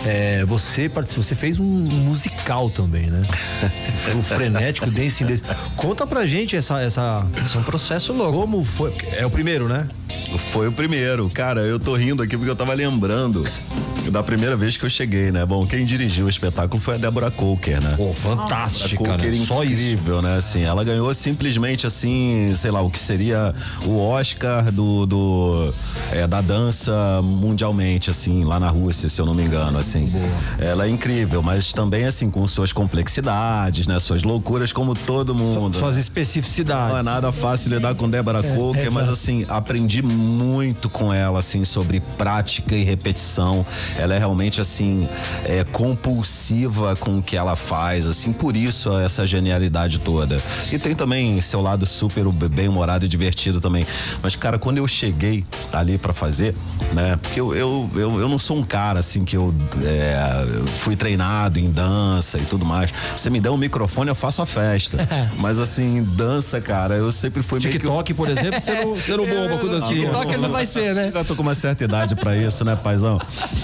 é, 0.07 0.45
você 0.45 0.89
você 0.89 1.35
fez 1.35 1.59
um 1.59 1.65
musical 1.65 2.71
também, 2.71 3.07
né? 3.07 3.23
o 4.17 4.23
frenético 4.23 4.89
Dancing 4.89 5.27
Days. 5.27 5.43
Conta 5.77 6.07
pra 6.07 6.25
gente 6.25 6.55
essa 6.55 6.81
essa 6.81 7.27
Esse 7.45 7.57
é 7.57 7.61
um 7.61 7.65
processo 7.65 8.13
louco. 8.13 8.41
como 8.41 8.65
foi? 8.65 8.95
É 9.13 9.27
o 9.27 9.31
primeiro, 9.31 9.69
né? 9.69 9.89
Foi 10.53 10.69
o 10.69 10.73
primeiro. 10.73 11.29
Cara, 11.31 11.63
eu 11.63 11.79
tô 11.79 11.97
rindo 11.97 12.23
aqui 12.23 12.37
porque 12.37 12.51
eu 12.51 12.57
tava 12.57 12.73
lembrando 12.73 13.45
da 14.11 14.23
primeira 14.23 14.57
vez 14.57 14.77
que 14.77 14.85
eu 14.85 14.91
cheguei, 14.91 15.31
né? 15.31 15.45
Bom, 15.45 15.67
quem 15.67 15.85
dirigiu 15.85 16.27
o 16.27 16.29
espetáculo 16.29 16.81
foi 16.81 16.95
a 16.95 16.99
Débora 16.99 17.31
Coker, 17.31 17.83
né? 17.83 17.95
Pô, 17.97 18.13
fantástica, 18.13 18.97
Coker 18.97 19.33
né? 19.33 19.45
Só 19.45 19.65
isso. 19.65 19.73
incrível, 19.73 20.23
né? 20.23 20.37
Assim, 20.37 20.63
ela 20.63 20.85
ganhou 20.85 21.13
simplesmente 21.13 21.87
assim, 21.87 22.53
sei 22.55 22.71
lá, 22.71 22.81
o 22.81 22.91
que 22.91 22.99
seria 22.99 23.55
o 23.85 23.99
Oscar 23.99 24.71
do, 24.71 25.07
do 25.07 25.75
é, 26.13 26.27
da 26.27 26.41
dança 26.41 27.21
mundialmente, 27.23 28.11
assim, 28.11 28.45
lá 28.45 28.61
na 28.61 28.69
Rússia, 28.69 29.09
se 29.09 29.21
eu 29.21 29.27
não 29.27 29.35
me 29.35 29.43
engano, 29.43 29.79
assim. 29.79 29.96
Ela 30.59 30.87
é 30.87 30.89
incrível, 30.89 31.43
mas 31.43 31.73
também 31.73 32.05
assim 32.05 32.31
com 32.31 32.47
suas 32.47 32.73
complexidades, 32.73 33.87
né? 33.87 33.99
Suas 33.99 34.23
loucuras 34.23 34.73
como 34.73 34.95
todo 34.95 35.35
mundo. 35.35 35.77
Suas 35.77 35.97
especificidades. 35.97 36.93
Não 36.93 36.99
é 36.99 37.03
nada 37.03 37.33
fácil 37.33 37.71
lidar 37.71 37.95
com 37.95 38.09
Débora 38.09 38.43
Coker, 38.43 38.91
mas 38.93 39.05
exato. 39.05 39.13
assim, 39.13 39.47
aprendi 39.49 40.03
muito 40.03 40.89
com 40.89 41.13
ela, 41.13 41.39
assim, 41.39 41.65
sobre 41.65 42.01
prática 42.17 42.75
e 42.75 42.85
repetição. 42.85 43.65
Ela 43.97 44.15
é 44.15 44.19
realmente, 44.19 44.61
assim, 44.61 45.09
é, 45.45 45.65
compulsiva 45.65 46.97
com 46.97 47.19
o 47.19 47.23
que 47.23 47.37
ela 47.37 47.57
faz, 47.57 48.07
assim, 48.07 48.33
por 48.33 48.57
isso 48.57 48.97
essa 48.99 49.27
genialidade 49.27 49.99
toda. 49.99 50.41
E 50.71 50.79
tem 50.79 50.95
também 50.95 51.41
seu 51.41 51.61
lado 51.61 51.87
super 51.87 52.27
bem-humorado 52.33 53.05
e 53.05 53.09
divertido 53.09 53.61
também. 53.61 53.87
Mas, 54.23 54.37
cara, 54.37 54.59
quando 54.59 54.79
eu 54.79 54.89
cheguei 54.89 55.45
ali 55.73 55.99
pra 55.99 56.13
fazer, 56.13 56.55
né, 56.93 57.19
porque 57.23 57.41
eu, 57.41 57.55
eu, 57.55 57.91
eu, 57.95 58.21
eu 58.21 58.29
não 58.29 58.39
sou 58.39 58.57
um 58.57 58.63
cara, 58.65 59.01
assim, 59.01 59.25
que 59.25 59.37
eu, 59.37 59.55
é, 59.85 60.47
eu 60.59 60.67
fui 60.67 60.97
treinado 60.97 61.59
em 61.59 61.71
dança 61.71 62.39
e 62.39 62.43
tudo 62.43 62.65
mais. 62.65 62.91
Você 63.17 63.31
me 63.31 63.41
dá 63.41 63.53
um 63.53 63.57
microfone, 63.57 64.09
eu 64.09 64.15
faço 64.15 64.43
a 64.43 64.47
festa. 64.47 64.99
Mas, 65.39 65.59
assim, 65.59 66.03
dança, 66.03 66.61
cara, 66.61 66.95
eu 66.95 67.11
sempre 67.13 67.43
fui 67.43 67.59
meio 67.59 67.73
que 67.73 67.79
TikTok, 67.79 68.15
por 68.15 68.29
exemplo, 68.29 68.61
você 68.61 68.73
não, 68.73 68.95
você 68.95 69.17
não 69.17 69.25
bomba 69.25 69.59
com 69.61 69.69
dancinha. 69.69 70.03
TikTok 70.03 70.33
ele 70.33 70.43
não 70.43 70.51
vai 70.51 70.67
ser, 70.67 70.95
né? 70.95 71.11
Já 71.13 71.25
tô 71.25 71.35
com 71.35 71.43
uma 71.43 71.55
certa 71.55 71.85
idade 71.85 72.15
pra 72.15 72.37
isso, 72.37 72.65
né, 72.65 72.77
paizão? 72.77 73.21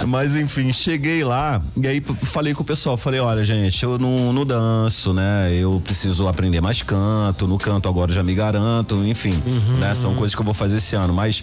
Mas 0.06 0.36
enfim, 0.36 0.72
cheguei 0.72 1.24
lá 1.24 1.60
e 1.76 1.86
aí 1.86 2.00
falei 2.00 2.54
com 2.54 2.62
o 2.62 2.66
pessoal, 2.66 2.96
falei, 2.96 3.20
olha, 3.20 3.44
gente, 3.44 3.82
eu 3.82 3.98
não, 3.98 4.32
não 4.32 4.44
danço, 4.44 5.12
né? 5.12 5.52
Eu 5.54 5.80
preciso 5.84 6.26
aprender 6.28 6.60
mais 6.60 6.82
canto, 6.82 7.46
no 7.46 7.58
canto 7.58 7.88
agora 7.88 8.12
já 8.12 8.22
me 8.22 8.34
garanto, 8.34 8.96
enfim, 9.04 9.34
né? 9.78 9.94
São 9.94 10.14
coisas 10.14 10.34
que 10.34 10.40
eu 10.40 10.44
vou 10.44 10.54
fazer 10.54 10.78
esse 10.78 10.96
ano, 10.96 11.12
mas 11.12 11.42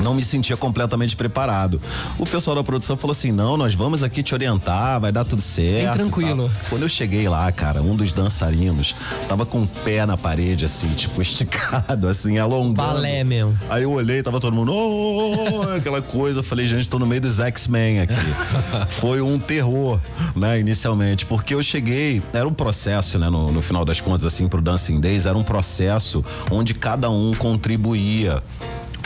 não 0.00 0.14
me 0.14 0.22
sentia 0.22 0.56
completamente 0.56 1.16
preparado. 1.16 1.80
O 2.18 2.26
pessoal 2.26 2.56
da 2.56 2.64
produção 2.64 2.96
falou 2.96 3.12
assim: 3.12 3.32
não, 3.32 3.56
nós 3.56 3.74
vamos 3.74 3.81
aqui 4.02 4.22
te 4.22 4.34
orientar, 4.34 5.00
vai 5.00 5.10
dar 5.12 5.24
tudo 5.24 5.42
certo. 5.42 5.94
tranquilo. 5.94 6.46
e 6.46 6.48
tal. 6.48 6.68
Quando 6.70 6.82
eu 6.82 6.88
cheguei 6.88 7.28
lá, 7.28 7.50
cara, 7.52 7.82
um 7.82 7.96
dos 7.96 8.12
dançarinos 8.12 8.94
tava 9.28 9.44
com 9.44 9.62
o 9.62 9.66
pé 9.66 10.04
na 10.06 10.16
parede, 10.16 10.64
assim, 10.64 10.88
tipo, 10.88 11.20
esticado, 11.22 12.08
assim, 12.08 12.38
alongando. 12.38 12.74
Balé, 12.74 13.24
meu. 13.24 13.54
Aí 13.68 13.82
eu 13.82 13.92
olhei, 13.92 14.22
tava 14.22 14.40
todo 14.40 14.54
mundo, 14.54 14.72
"Oh", 14.72 15.62
aquela 15.76 16.00
coisa, 16.02 16.40
eu 16.40 16.42
falei, 16.42 16.68
gente, 16.68 16.88
tô 16.88 16.98
no 16.98 17.06
meio 17.06 17.20
dos 17.20 17.38
X-Men 17.40 18.00
aqui. 18.00 18.14
Foi 18.90 19.20
um 19.20 19.38
terror, 19.38 19.98
né, 20.36 20.58
inicialmente, 20.60 21.26
porque 21.26 21.54
eu 21.54 21.62
cheguei, 21.62 22.22
era 22.32 22.46
um 22.46 22.54
processo, 22.54 23.18
né, 23.18 23.28
no, 23.28 23.52
no 23.52 23.62
final 23.62 23.84
das 23.84 24.00
contas, 24.00 24.24
assim, 24.24 24.48
pro 24.48 24.60
Dancing 24.60 25.00
Days, 25.00 25.26
era 25.26 25.36
um 25.36 25.42
processo 25.42 26.24
onde 26.50 26.74
cada 26.74 27.10
um 27.10 27.34
contribuía 27.34 28.42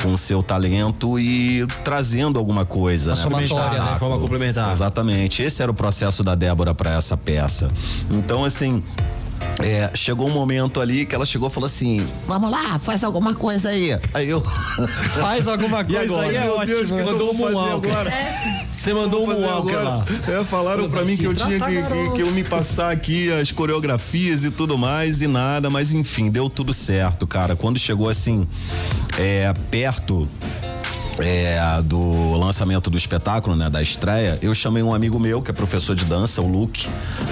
com 0.03 0.13
o 0.13 0.19
seu 0.19 0.43
talento 0.43 1.19
e 1.19 1.67
trazendo 1.85 2.39
alguma 2.39 2.65
coisa. 2.65 3.15
né, 3.15 3.17
pro 3.23 3.49
somatória, 3.49 3.83
né? 3.83 3.99
Forma 3.99 4.19
complementar. 4.19 4.71
Exatamente. 4.71 5.43
Esse 5.43 5.63
era 5.63 5.71
o 5.71 5.75
processo 5.75 6.23
da 6.23 6.35
Débora 6.35 6.75
para 6.75 6.95
essa 6.97 7.17
peça. 7.17 7.71
Então, 8.11 8.45
assim. 8.45 8.83
É, 9.63 9.91
chegou 9.95 10.29
um 10.29 10.33
momento 10.33 10.81
ali 10.81 11.07
que 11.07 11.15
ela 11.15 11.25
chegou 11.25 11.49
e 11.49 11.53
falou 11.53 11.67
assim: 11.67 12.07
Vamos 12.27 12.51
lá, 12.51 12.79
faz 12.79 13.03
alguma 13.03 13.35
coisa 13.35 13.71
aí. 13.71 13.99
Aí 14.13 14.29
eu. 14.29 14.41
Faz 15.21 15.49
alguma 15.49 15.81
E 15.89 15.95
coisa 15.95 16.15
agora? 16.15 16.29
aí, 16.29 16.37
é 16.37 16.41
Meu 16.45 16.57
ótimo. 16.57 16.67
Deus, 16.77 16.91
que 16.91 17.03
Mandou 17.03 17.35
um 17.35 17.59
agora? 17.59 18.13
Você 18.73 18.93
mandou 18.93 19.27
um 19.27 19.31
agora. 19.51 19.83
lá. 19.83 20.05
É, 20.29 20.45
falaram 20.45 20.89
pra 20.91 21.05
mim 21.05 21.17
que 21.17 21.25
eu 21.25 21.35
tinha 21.35 21.59
que, 21.59 21.83
que, 21.83 22.11
que 22.17 22.23
eu 22.23 22.31
me 22.33 22.45
passar 22.45 22.93
aqui 22.93 23.33
as 23.33 23.51
coreografias 23.51 24.45
e 24.45 24.51
tudo 24.51 24.77
mais 24.77 25.23
e 25.23 25.27
nada, 25.27 25.71
mas 25.71 25.93
enfim, 25.93 26.31
deu 26.31 26.51
tudo 26.51 26.75
certo, 26.75 27.27
cara. 27.27 27.57
Quando 27.57 27.79
chegou 27.79 28.09
assim, 28.09 28.47
é, 29.19 29.53
perto 29.71 30.29
é, 31.19 31.59
do 31.83 32.37
lançamento 32.37 32.91
do 32.91 32.97
espetáculo, 32.97 33.57
né, 33.57 33.71
da 33.71 33.83
estreia, 33.83 34.39
eu 34.43 34.55
chamei 34.55 34.83
um 34.83 34.95
amigo 34.95 35.19
meu 35.19 35.41
que 35.41 35.51
é 35.51 35.55
professor 35.55 35.95
de 35.95 36.05
dança, 36.05 36.43
o 36.43 36.47
Luke, 36.47 36.89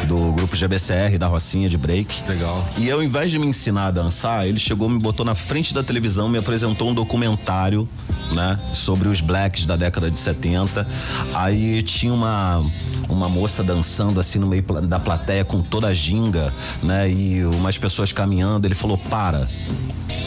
do 0.06 0.32
grupo 0.32 0.56
GBCR, 0.56 1.18
da 1.18 1.26
Rocinha 1.26 1.68
de 1.68 1.76
Break. 1.76 2.22
Legal. 2.28 2.66
E 2.78 2.90
ao 2.90 3.02
invés 3.02 3.30
de 3.30 3.38
me 3.38 3.46
ensinar 3.46 3.88
a 3.88 3.90
dançar, 3.90 4.46
ele 4.46 4.58
chegou, 4.58 4.88
me 4.88 4.98
botou 4.98 5.24
na 5.24 5.34
frente 5.34 5.74
da 5.74 5.82
televisão, 5.82 6.28
me 6.28 6.38
apresentou 6.38 6.90
um 6.90 6.94
documentário, 6.94 7.88
né, 8.32 8.58
sobre 8.72 9.08
os 9.08 9.20
blacks 9.20 9.66
da 9.66 9.76
década 9.76 10.10
de 10.10 10.18
70. 10.18 10.86
Aí 11.34 11.82
tinha 11.82 12.12
uma 12.12 12.64
uma 13.08 13.28
moça 13.28 13.62
dançando 13.62 14.18
assim 14.18 14.38
no 14.38 14.46
meio 14.46 14.62
da 14.62 14.98
plateia 14.98 15.44
com 15.44 15.60
toda 15.62 15.88
a 15.88 15.94
ginga, 15.94 16.52
né, 16.82 17.10
e 17.10 17.44
umas 17.44 17.76
pessoas 17.76 18.12
caminhando. 18.12 18.66
Ele 18.66 18.74
falou: 18.74 18.96
"Para". 18.96 19.48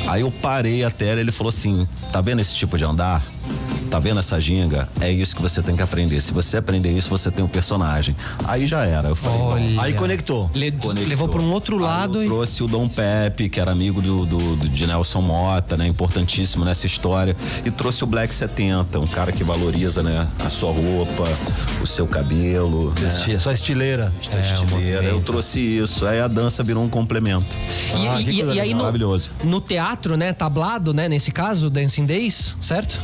Aí 0.07 0.21
eu 0.21 0.31
parei 0.31 0.83
a 0.83 0.91
tela, 0.91 1.19
ele 1.19 1.31
falou 1.31 1.49
assim: 1.49 1.87
"Tá 2.11 2.21
vendo 2.21 2.39
esse 2.39 2.53
tipo 2.55 2.77
de 2.77 2.83
andar?" 2.85 3.23
Tá 3.87 3.99
vendo 3.99 4.19
essa 4.19 4.39
ginga? 4.39 4.87
É 5.01 5.11
isso 5.11 5.35
que 5.35 5.41
você 5.41 5.61
tem 5.61 5.75
que 5.75 5.81
aprender. 5.81 6.21
Se 6.21 6.33
você 6.33 6.57
aprender 6.57 6.91
isso, 6.91 7.09
você 7.09 7.31
tem 7.31 7.43
um 7.43 7.47
personagem. 7.47 8.15
Aí 8.45 8.67
já 8.67 8.85
era. 8.85 9.09
Eu 9.09 9.15
falei, 9.15 9.39
Olha. 9.39 9.81
aí 9.81 9.93
conectou. 9.93 10.49
Le 10.53 10.71
conectou. 10.71 11.07
Levou 11.07 11.27
para 11.27 11.41
um 11.41 11.51
outro 11.51 11.77
lado. 11.77 12.23
e... 12.23 12.27
trouxe 12.27 12.63
o 12.63 12.67
Dom 12.67 12.87
Pepe, 12.87 13.49
que 13.49 13.59
era 13.59 13.71
amigo 13.71 14.01
do, 14.01 14.25
do, 14.25 14.55
do, 14.55 14.69
de 14.69 14.87
Nelson 14.87 15.21
Mota, 15.21 15.77
né? 15.77 15.87
Importantíssimo 15.87 16.65
nessa 16.65 16.85
história. 16.85 17.35
E 17.65 17.71
trouxe 17.71 18.03
o 18.03 18.07
Black 18.07 18.33
70, 18.33 18.99
um 18.99 19.07
cara 19.07 19.31
que 19.31 19.43
valoriza, 19.43 20.03
né? 20.03 20.27
A 20.43 20.49
sua 20.49 20.71
roupa, 20.71 21.23
o 21.81 21.87
seu 21.87 22.07
cabelo. 22.07 22.93
Né? 22.99 23.39
Sua 23.39 23.53
estileira. 23.53 24.13
É, 24.33 24.41
estileira. 24.41 25.03
Eu 25.03 25.21
trouxe 25.21 25.59
isso. 25.59 26.05
Aí 26.05 26.19
a 26.19 26.27
dança 26.27 26.63
virou 26.63 26.83
um 26.83 26.89
complemento. 26.89 27.55
E, 27.95 28.07
ah, 28.07 28.21
e, 28.21 28.55
e 28.55 28.59
aí 28.59 28.73
no, 28.73 28.91
no 29.45 29.61
teatro, 29.61 30.17
né? 30.17 30.33
Tablado, 30.33 30.93
né? 30.93 31.07
Nesse 31.07 31.31
caso, 31.31 31.69
Dancing 31.69 32.05
Days, 32.05 32.55
certo? 32.61 32.99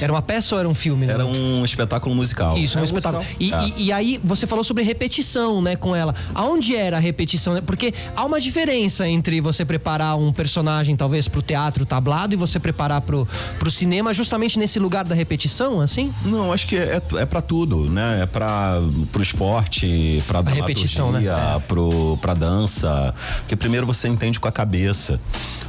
Era 0.00 0.12
uma 0.12 0.22
peça 0.22 0.54
ou 0.54 0.58
era 0.58 0.68
um 0.68 0.74
filme? 0.74 1.06
Né? 1.06 1.12
Era 1.12 1.26
um 1.26 1.64
espetáculo 1.64 2.14
musical. 2.14 2.56
Isso, 2.56 2.78
um, 2.78 2.80
é 2.80 2.84
espetáculo. 2.84 3.24
E, 3.38 3.52
é. 3.52 3.66
e, 3.66 3.84
e, 3.84 3.92
aí 3.92 4.20
você 4.22 4.46
falou 4.46 4.64
sobre 4.64 4.82
repetição, 4.82 5.60
né, 5.62 5.76
com 5.76 5.94
ela. 5.94 6.14
Aonde 6.34 6.74
era 6.76 6.96
a 6.96 7.00
repetição? 7.00 7.60
Porque 7.62 7.94
há 8.14 8.24
uma 8.24 8.40
diferença 8.40 9.08
entre 9.08 9.40
você 9.40 9.64
preparar 9.64 10.16
um 10.18 10.32
personagem, 10.32 10.96
talvez, 10.96 11.28
pro 11.28 11.42
teatro 11.42 11.86
tablado 11.86 12.34
e 12.34 12.36
você 12.36 12.58
preparar 12.58 13.00
pro, 13.00 13.26
pro 13.58 13.70
cinema, 13.70 14.12
justamente 14.12 14.58
nesse 14.58 14.78
lugar 14.78 15.04
da 15.04 15.14
repetição, 15.14 15.80
assim? 15.80 16.12
Não, 16.24 16.52
acho 16.52 16.66
que 16.66 16.76
é, 16.76 17.00
é 17.18 17.26
para 17.26 17.40
tudo, 17.40 17.90
né? 17.90 18.22
É 18.22 18.26
para 18.26 18.80
pro 19.12 19.22
esporte, 19.22 20.18
pra 20.26 20.40
a 20.40 20.50
repetição, 20.50 21.12
né? 21.12 21.24
É. 21.24 21.58
Pro, 21.60 22.18
pra 22.20 22.34
dança. 22.34 23.14
Porque 23.40 23.56
primeiro 23.56 23.86
você 23.86 24.08
entende 24.08 24.38
com 24.40 24.48
a 24.48 24.52
cabeça 24.52 25.20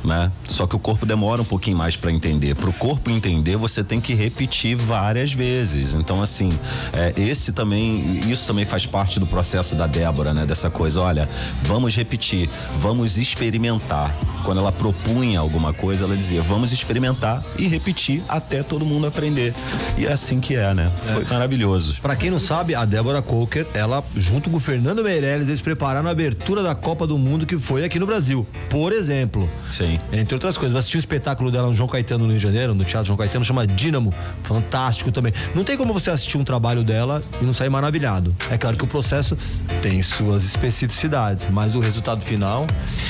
né? 0.06 0.32
Só 0.48 0.68
que 0.68 0.76
o 0.76 0.80
corpo 0.80 1.06
demora 1.06 1.42
um 1.42 1.46
pouquinho 1.46 1.78
mais 1.78 1.96
para 1.96 2.12
entender. 2.12 2.56
Para 2.56 2.70
o 2.70 2.74
corpo 2.74 3.10
entender, 3.10 3.58
você 3.58 3.84
tem 3.84 4.00
que 4.00 4.14
repetir 4.16 4.76
várias 4.76 5.34
vezes. 5.34 5.94
Então, 5.94 6.22
assim, 6.22 6.50
é, 6.94 7.14
esse 7.18 7.52
também, 7.52 8.20
isso 8.30 8.48
também 8.48 8.66
faz 8.66 8.86
parte 8.86 9.20
do 9.20 9.28
processo 9.28 9.76
da 9.76 9.88
Débora, 9.88 10.34
né? 10.34 10.46
Dessa 10.46 10.70
coisa, 10.70 11.02
olha, 11.02 11.30
vamos 11.64 11.96
repetir, 11.96 12.50
vamos 12.80 13.18
experimentar. 13.18 14.16
Quando 14.44 14.60
ela 14.60 14.72
propunha 14.72 15.40
alguma 15.40 15.74
coisa, 15.74 16.06
ela 16.06 16.16
dizia, 16.16 16.42
vamos 16.42 16.72
experimentar 16.72 17.44
e 17.58 17.68
repetir 17.68 18.22
até 18.28 18.64
todo 18.64 18.86
mundo 18.86 19.08
aprender. 19.08 19.54
E 19.98 20.06
é 20.06 20.12
assim 20.12 20.40
que 20.40 20.56
é, 20.56 20.74
né? 20.74 20.92
Foi 21.14 21.24
é. 21.24 21.26
maravilhoso. 21.26 22.02
Para 22.02 22.16
quem 22.16 22.30
não 22.30 22.40
sabe, 22.40 22.76
a 22.76 22.86
Débora 22.86 23.22
Coker, 23.22 23.66
ela, 23.74 24.04
junto 24.16 24.50
com 24.50 24.58
o 24.58 24.60
Fernando 24.60 25.04
Meirelles, 25.04 25.48
eles 25.48 25.62
prepararam 25.62 26.08
a 26.08 26.12
abertura 26.12 26.62
da 26.62 26.76
Copa 26.76 27.06
do 27.08 27.18
Mundo 27.18 27.46
que 27.46 27.58
foi 27.58 27.84
aqui 27.84 28.00
no 28.00 28.06
Brasil. 28.06 28.46
Por 28.70 28.92
exemplo. 28.92 29.50
Sim. 29.72 30.00
Entre 30.12 30.34
outras 30.34 30.58
coisas. 30.58 30.74
Eu 30.74 30.80
assisti 30.80 30.98
o 30.98 31.00
espetáculo 31.00 31.52
dela 31.52 31.68
no 31.68 31.74
João 31.74 31.90
Caetano 31.90 32.26
no 32.26 32.32
Rio 32.32 32.38
de 32.38 32.44
Janeiro, 32.44 32.74
no 32.74 32.84
Teatro 32.84 33.08
João 33.08 33.18
Caetano, 33.18 33.44
chama 33.44 33.66
Dínamo. 33.66 34.05
Fantástico 34.44 35.12
também. 35.12 35.34
Não 35.54 35.64
tem 35.64 35.78
como 35.78 35.94
você 35.94 36.10
assistir 36.10 36.38
um 36.38 36.44
trabalho 36.44 36.84
dela 36.84 37.22
e 37.42 37.46
não 37.46 37.54
sair 37.54 37.70
maravilhado. 37.70 38.36
É 38.50 38.58
claro 38.58 38.78
que 38.78 38.84
o 38.84 38.88
processo 38.88 39.38
tem 39.82 40.02
suas 40.02 40.44
especificidades, 40.44 41.48
mas 41.52 41.76
o 41.76 41.80
resultado 41.80 42.22
final. 42.22 42.66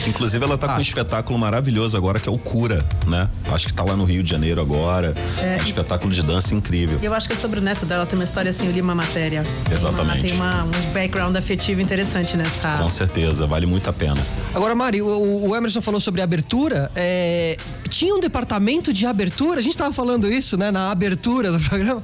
Inclusive, 0.08 0.44
ela 0.44 0.58
tá 0.58 0.68
acho. 0.68 0.76
com 0.76 0.80
um 0.80 0.84
espetáculo 0.84 1.40
maravilhoso 1.40 1.98
agora, 1.98 2.20
que 2.20 2.30
é 2.30 2.32
o 2.32 2.38
Cura, 2.38 2.86
né? 3.08 3.30
Acho 3.52 3.68
que 3.68 3.74
tá 3.74 3.84
lá 3.84 3.96
no 3.96 4.06
Rio 4.06 4.24
de 4.24 4.30
Janeiro 4.30 4.62
agora. 4.62 5.14
É, 5.40 5.58
um 5.62 5.66
espetáculo 5.66 6.14
de 6.14 6.22
dança 6.22 6.54
incrível. 6.54 7.00
Eu 7.02 7.14
acho 7.14 7.28
que 7.28 7.34
é 7.34 7.38
sobre 7.38 7.60
o 7.60 7.62
neto 7.62 7.86
dela, 7.86 8.06
tem 8.06 8.18
uma 8.18 8.26
história 8.26 8.50
assim, 8.50 8.68
eu 8.68 8.72
li 8.72 8.82
uma 8.82 8.96
matéria. 8.96 9.44
Exatamente. 9.72 10.22
Tem, 10.22 10.34
uma, 10.34 10.64
tem 10.64 10.64
uma, 10.64 10.78
um 10.78 10.94
background 10.94 11.36
afetivo 11.36 11.82
interessante 11.82 12.38
nessa. 12.38 12.78
Com 12.78 12.90
certeza, 12.90 13.46
vale 13.46 13.66
muito 13.66 13.90
a 13.90 13.94
pena. 13.94 14.22
Agora, 14.54 14.76
Mari, 14.76 15.02
o, 15.02 15.48
o 15.48 15.56
Emerson 15.56 15.82
falou 15.82 16.00
sobre 16.00 16.22
abertura 16.22 16.86
é, 16.96 17.58
tinha 17.90 18.14
um 18.14 18.20
departamento 18.20 18.92
de 18.92 19.06
abertura, 19.06 19.60
a 19.60 19.62
gente 19.62 19.74
estava 19.74 19.94
falando 19.94 20.32
isso, 20.32 20.58
né, 20.58 20.72
na 20.72 20.85
abertura 20.92 21.52
do 21.52 21.60
programa. 21.68 22.04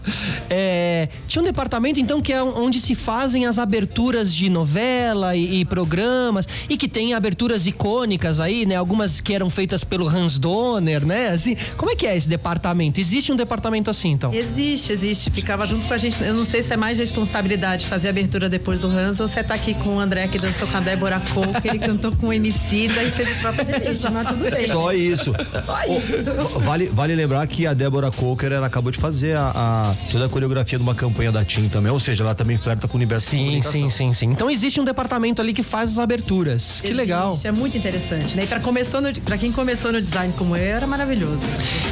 É, 0.49 1.09
tinha 1.27 1.41
um 1.41 1.45
departamento, 1.45 1.99
então, 1.99 2.21
que 2.21 2.33
é 2.33 2.41
onde 2.41 2.79
se 2.79 2.95
fazem 2.95 3.45
as 3.45 3.57
aberturas 3.57 4.33
de 4.33 4.49
novela 4.49 5.35
e, 5.35 5.61
e, 5.61 5.65
programas, 5.65 6.47
e 6.69 6.77
que 6.77 6.87
tem 6.87 7.13
aberturas 7.13 7.65
icônicas 7.65 8.39
aí, 8.39 8.65
né, 8.65 8.75
algumas 8.75 9.21
que 9.21 9.33
eram 9.33 9.49
feitas 9.49 9.83
pelo 9.83 10.07
Hans 10.07 10.37
Donner, 10.37 11.05
né, 11.05 11.29
assim. 11.29 11.55
Como 11.77 11.91
é 11.91 11.95
que 11.95 12.05
é 12.05 12.15
esse 12.15 12.27
departamento? 12.27 12.99
Existe 12.99 13.31
um 13.31 13.35
departamento 13.35 13.89
assim, 13.89 14.11
então? 14.11 14.33
Existe, 14.33 14.91
existe. 14.91 15.29
Ficava 15.29 15.65
junto 15.65 15.87
com 15.87 15.93
a 15.93 15.97
gente. 15.97 16.21
Eu 16.23 16.33
não 16.33 16.45
sei 16.45 16.61
se 16.61 16.73
é 16.73 16.77
mais 16.77 16.97
responsabilidade 16.97 17.85
fazer 17.85 18.07
a 18.07 18.11
abertura 18.11 18.49
depois 18.49 18.79
do 18.79 18.87
Hans 18.87 19.19
ou 19.19 19.27
você 19.27 19.43
tá 19.43 19.53
aqui 19.53 19.73
com 19.73 19.95
o 19.95 19.99
André 19.99 20.27
que 20.27 20.37
dançou 20.37 20.67
com 20.67 20.77
a 20.77 20.79
Débora 20.79 21.21
que 21.61 21.67
ele 21.67 21.79
cantou 21.79 22.11
com 22.11 22.27
o 22.27 22.33
MC 22.33 22.87
e 22.87 23.11
fez 23.11 23.37
o 23.37 23.39
próprio 23.41 23.65
de 23.71 24.11
mas 24.11 24.27
tudo 24.27 24.49
bem. 24.49 24.67
Só 24.67 24.93
isso. 24.93 25.33
Só 25.65 25.83
isso. 25.85 26.59
Vale, 26.59 26.87
vale 26.87 27.15
lembrar 27.15 27.45
que 27.47 27.65
a 27.65 27.73
Débora 27.73 28.11
Coker, 28.11 28.51
ela 28.51 28.69
acabou 28.71 28.91
de 28.91 28.97
fazer 28.97 29.35
a, 29.35 29.51
a, 29.53 29.95
toda 30.09 30.25
a 30.25 30.29
coreografia 30.29 30.79
de 30.79 30.83
uma 30.83 30.95
campanha 30.95 31.31
da 31.31 31.43
TIM 31.43 31.67
também, 31.67 31.91
ou 31.91 31.99
seja, 31.99 32.23
ela 32.23 32.33
também 32.33 32.57
flerta 32.57 32.87
com 32.87 32.93
o 32.93 32.97
universo 32.97 33.29
Sim, 33.29 33.61
sim, 33.61 33.89
sim, 33.89 34.13
sim. 34.13 34.27
Então 34.27 34.49
existe 34.49 34.79
um 34.79 34.85
departamento 34.85 35.41
ali 35.41 35.53
que 35.53 35.61
faz 35.61 35.91
as 35.91 35.99
aberturas. 35.99 36.61
Existe, 36.61 36.87
que 36.87 36.93
legal. 36.93 37.37
É 37.43 37.51
muito 37.51 37.77
interessante, 37.77 38.35
né? 38.35 38.43
E 38.43 38.47
pra, 38.47 38.59
começou 38.59 39.01
no, 39.01 39.13
pra 39.21 39.37
quem 39.37 39.51
começou 39.51 39.91
no 39.91 40.01
design 40.01 40.33
como 40.37 40.55
eu, 40.55 40.63
era 40.63 40.87
maravilhoso. 40.87 41.45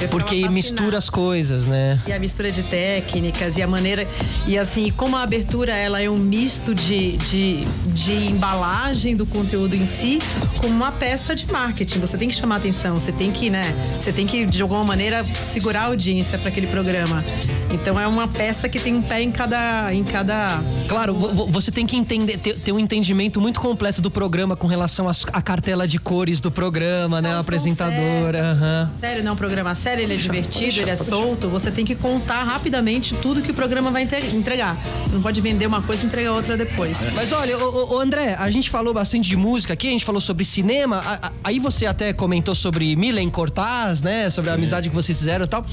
Porque 0.09 0.47
mistura 0.49 0.97
as 0.97 1.09
coisas, 1.09 1.65
né? 1.65 2.01
E 2.07 2.13
a 2.13 2.19
mistura 2.19 2.51
de 2.51 2.63
técnicas 2.63 3.57
e 3.57 3.61
a 3.61 3.67
maneira. 3.67 4.07
E 4.47 4.57
assim, 4.57 4.91
como 4.91 5.17
a 5.17 5.23
abertura 5.23 5.73
ela 5.73 6.01
é 6.01 6.09
um 6.09 6.17
misto 6.17 6.73
de, 6.73 7.17
de, 7.17 7.61
de 7.93 8.13
embalagem 8.29 9.15
do 9.15 9.25
conteúdo 9.25 9.75
em 9.75 9.85
si, 9.85 10.19
com 10.57 10.67
uma 10.67 10.91
peça 10.91 11.35
de 11.35 11.49
marketing. 11.51 11.99
Você 11.99 12.17
tem 12.17 12.29
que 12.29 12.35
chamar 12.35 12.57
atenção, 12.57 12.99
você 12.99 13.11
tem 13.11 13.31
que, 13.31 13.49
né? 13.49 13.63
Você 13.95 14.13
tem 14.13 14.25
que, 14.25 14.45
de 14.45 14.61
alguma 14.61 14.83
maneira, 14.83 15.25
segurar 15.35 15.81
a 15.81 15.85
audiência 15.87 16.37
para 16.37 16.49
aquele 16.49 16.67
programa. 16.69 17.23
Então 17.71 17.99
é 17.99 18.07
uma 18.07 18.27
peça 18.27 18.67
que 18.67 18.79
tem 18.79 18.95
um 18.95 19.01
pé 19.01 19.21
em 19.21 19.31
cada. 19.31 19.93
Em 19.93 20.03
cada... 20.03 20.59
Claro, 20.87 21.13
você 21.13 21.71
tem 21.71 21.85
que 21.85 21.95
entender, 21.95 22.37
ter, 22.37 22.59
ter 22.59 22.71
um 22.71 22.79
entendimento 22.79 23.39
muito 23.39 23.59
completo 23.59 24.01
do 24.01 24.09
programa 24.09 24.55
com 24.55 24.67
relação 24.67 25.07
à 25.07 25.41
cartela 25.41 25.87
de 25.87 25.99
cores 25.99 26.41
do 26.41 26.51
programa, 26.51 27.21
né? 27.21 27.33
A 27.33 27.39
apresentadora. 27.39 27.99
Sério, 28.39 28.61
uhum. 28.61 28.99
sério, 28.99 29.23
não 29.23 29.31
é 29.31 29.33
um 29.33 29.37
programa 29.37 29.75
sério, 29.75 30.03
ele 30.03 30.13
é 30.13 30.17
divertido, 30.17 30.79
ele 30.79 30.89
é 30.89 30.95
solto. 30.95 31.47
Você 31.49 31.71
tem 31.71 31.85
que 31.85 31.95
contar 31.95 32.43
rapidamente 32.43 33.15
tudo 33.15 33.41
que 33.41 33.51
o 33.51 33.53
programa 33.53 33.91
vai 33.91 34.07
entregar. 34.33 34.75
Não 35.11 35.21
pode 35.21 35.39
vender 35.41 35.67
uma 35.67 35.81
coisa 35.81 36.03
e 36.03 36.07
entregar 36.07 36.33
outra 36.33 36.57
depois. 36.57 37.03
É. 37.05 37.11
Mas 37.11 37.31
olha, 37.31 37.57
o, 37.57 37.95
o, 37.95 37.99
André, 37.99 38.35
a 38.37 38.49
gente 38.49 38.69
falou 38.69 38.93
bastante 38.93 39.29
de 39.29 39.35
música 39.35 39.73
aqui, 39.73 39.87
a 39.87 39.91
gente 39.91 40.05
falou 40.05 40.21
sobre 40.21 40.43
cinema. 40.43 41.03
aí 41.43 41.59
você 41.59 41.85
até 41.85 42.13
comentou 42.13 42.55
sobre 42.55 42.95
Milen 42.95 43.29
Cortaz, 43.29 44.01
né? 44.01 44.29
Sobre 44.29 44.49
Sim. 44.49 44.53
a 44.53 44.55
amizade 44.55 44.89
que 44.89 44.95
vocês 44.95 45.17
fizeram 45.17 45.45
e 45.45 45.47
tal. 45.47 45.63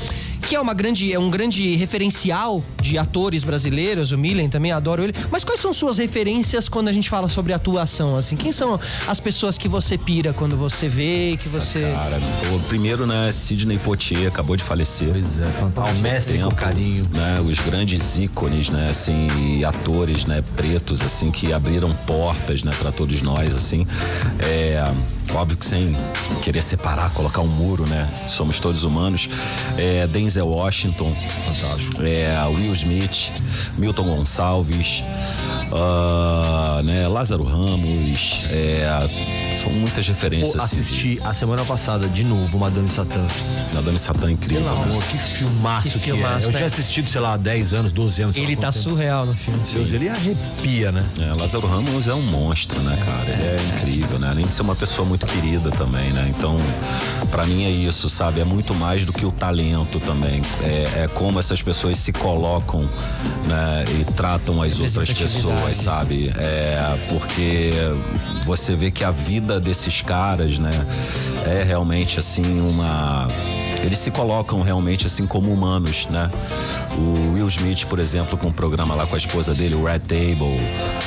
Que 0.42 0.54
é 0.54 0.60
uma 0.60 0.74
grande, 0.74 0.85
é 1.12 1.18
um 1.18 1.28
grande 1.28 1.74
referencial 1.76 2.62
de 2.80 2.98
atores 2.98 3.44
brasileiros, 3.44 4.12
o 4.12 4.18
Milen 4.18 4.48
também, 4.48 4.72
adoro 4.72 5.02
ele. 5.02 5.14
Mas 5.30 5.44
quais 5.44 5.60
são 5.60 5.72
suas 5.72 5.98
referências 5.98 6.68
quando 6.68 6.88
a 6.88 6.92
gente 6.92 7.08
fala 7.08 7.28
sobre 7.28 7.52
atuação, 7.52 8.14
assim? 8.16 8.36
Quem 8.36 8.52
são 8.52 8.78
as 9.06 9.18
pessoas 9.18 9.58
que 9.58 9.68
você 9.68 9.98
pira 9.98 10.32
quando 10.32 10.56
você 10.56 10.88
vê, 10.88 11.34
que 11.36 11.48
Nossa, 11.48 11.60
você... 11.60 11.80
Cara, 11.92 12.20
o 12.54 12.60
primeiro, 12.60 13.06
né, 13.06 13.30
Sidney 13.32 13.78
Poitier, 13.78 14.28
acabou 14.28 14.56
de 14.56 14.62
falecer. 14.62 15.08
Pois 15.10 15.40
é, 15.40 15.44
fantástico. 15.52 15.98
mestre 16.00 16.38
tempo, 16.38 16.50
com 16.50 16.56
carinho. 16.56 17.04
Né, 17.12 17.40
os 17.44 17.58
grandes 17.60 18.18
ícones, 18.18 18.68
né, 18.68 18.88
assim, 18.90 19.28
atores, 19.64 20.24
né, 20.24 20.42
pretos, 20.54 21.02
assim, 21.02 21.30
que 21.30 21.52
abriram 21.52 21.92
portas, 22.06 22.62
né, 22.62 22.70
para 22.78 22.92
todos 22.92 23.22
nós, 23.22 23.54
assim. 23.54 23.86
É, 24.38 24.84
óbvio 25.34 25.56
que 25.56 25.66
sem 25.66 25.96
querer 26.42 26.62
separar, 26.62 27.10
colocar 27.10 27.40
um 27.40 27.46
muro, 27.46 27.86
né? 27.86 28.08
Somos 28.28 28.60
todos 28.60 28.84
humanos. 28.84 29.28
É, 29.76 30.06
Denzel 30.06 30.46
Washington, 30.46 30.75
fantástico. 30.84 32.02
É, 32.02 32.46
Will 32.48 32.74
Smith, 32.74 33.30
Milton 33.78 34.04
Gonçalves, 34.04 35.02
uh, 35.72 36.82
né? 36.82 37.08
Lázaro 37.08 37.44
Ramos, 37.44 38.44
é, 38.50 38.86
são 39.66 39.72
muitas 39.72 40.06
referências. 40.06 40.54
Pô, 40.54 40.62
assisti 40.62 41.18
assim, 41.18 41.28
a 41.28 41.34
semana 41.34 41.64
passada 41.64 42.08
de 42.08 42.22
novo 42.22 42.58
Madame 42.58 42.88
Satã. 42.88 43.26
Madame 43.74 43.98
Satã 43.98 44.28
é 44.28 44.32
incrível. 44.32 44.62
Pelo 44.62 44.82
amor, 44.82 45.02
que 45.02 45.18
filmaço 45.18 45.88
que, 45.88 45.98
que 45.98 46.04
filmaço, 46.12 46.36
é. 46.36 46.42
Eu 46.44 46.52
né? 46.52 46.56
tinha 46.56 46.66
assistido, 46.66 47.10
sei 47.10 47.20
lá, 47.20 47.36
10 47.36 47.72
anos, 47.74 47.92
12 47.92 48.22
anos. 48.22 48.36
Ele 48.36 48.56
tá 48.56 48.70
surreal 48.70 49.26
no 49.26 49.34
filme. 49.34 49.60
Deus, 49.72 49.92
ele 49.92 50.08
arrepia, 50.08 50.92
né? 50.92 51.04
É, 51.20 51.34
Lázaro 51.34 51.66
Ramos 51.66 52.06
é 52.06 52.14
um 52.14 52.22
monstro, 52.22 52.80
né, 52.80 52.96
cara? 53.04 53.28
Ele 53.28 53.42
é 53.42 53.76
incrível, 53.76 54.18
né? 54.18 54.28
Além 54.30 54.46
de 54.46 54.54
ser 54.54 54.62
uma 54.62 54.76
pessoa 54.76 55.06
muito 55.06 55.26
querida 55.26 55.70
também, 55.70 56.12
né? 56.12 56.32
Então, 56.36 56.56
para 57.30 57.44
mim 57.44 57.64
é 57.64 57.70
isso, 57.70 58.08
sabe? 58.08 58.40
É 58.40 58.44
muito 58.44 58.74
mais 58.74 59.04
do 59.04 59.12
que 59.12 59.24
o 59.26 59.32
talento 59.32 59.98
também. 59.98 60.40
É, 60.62 61.04
é 61.04 61.08
como 61.08 61.40
essas 61.40 61.60
pessoas 61.60 61.98
se 61.98 62.12
colocam, 62.12 62.82
né? 63.46 63.84
E 64.00 64.04
tratam 64.12 64.62
as 64.62 64.78
outras 64.78 65.12
pessoas, 65.12 65.78
sabe? 65.78 66.30
É 66.36 66.76
porque 67.08 67.70
você 68.44 68.76
vê 68.76 68.90
que 68.90 69.02
a 69.02 69.10
vida 69.10 69.55
desses 69.60 70.02
caras, 70.02 70.58
né? 70.58 70.70
É 71.46 71.62
realmente 71.62 72.18
assim 72.18 72.60
uma 72.60 73.28
eles 73.86 73.98
se 74.00 74.10
colocam 74.10 74.60
realmente 74.62 75.06
assim 75.06 75.26
como 75.26 75.52
humanos, 75.52 76.06
né? 76.10 76.28
O 76.98 77.34
Will 77.34 77.46
Smith, 77.48 77.86
por 77.86 77.98
exemplo, 77.98 78.36
com 78.36 78.48
um 78.48 78.52
programa 78.52 78.94
lá 78.94 79.06
com 79.06 79.14
a 79.14 79.18
esposa 79.18 79.54
dele, 79.54 79.74
o 79.74 79.84
Red 79.84 80.00
Table, 80.00 80.58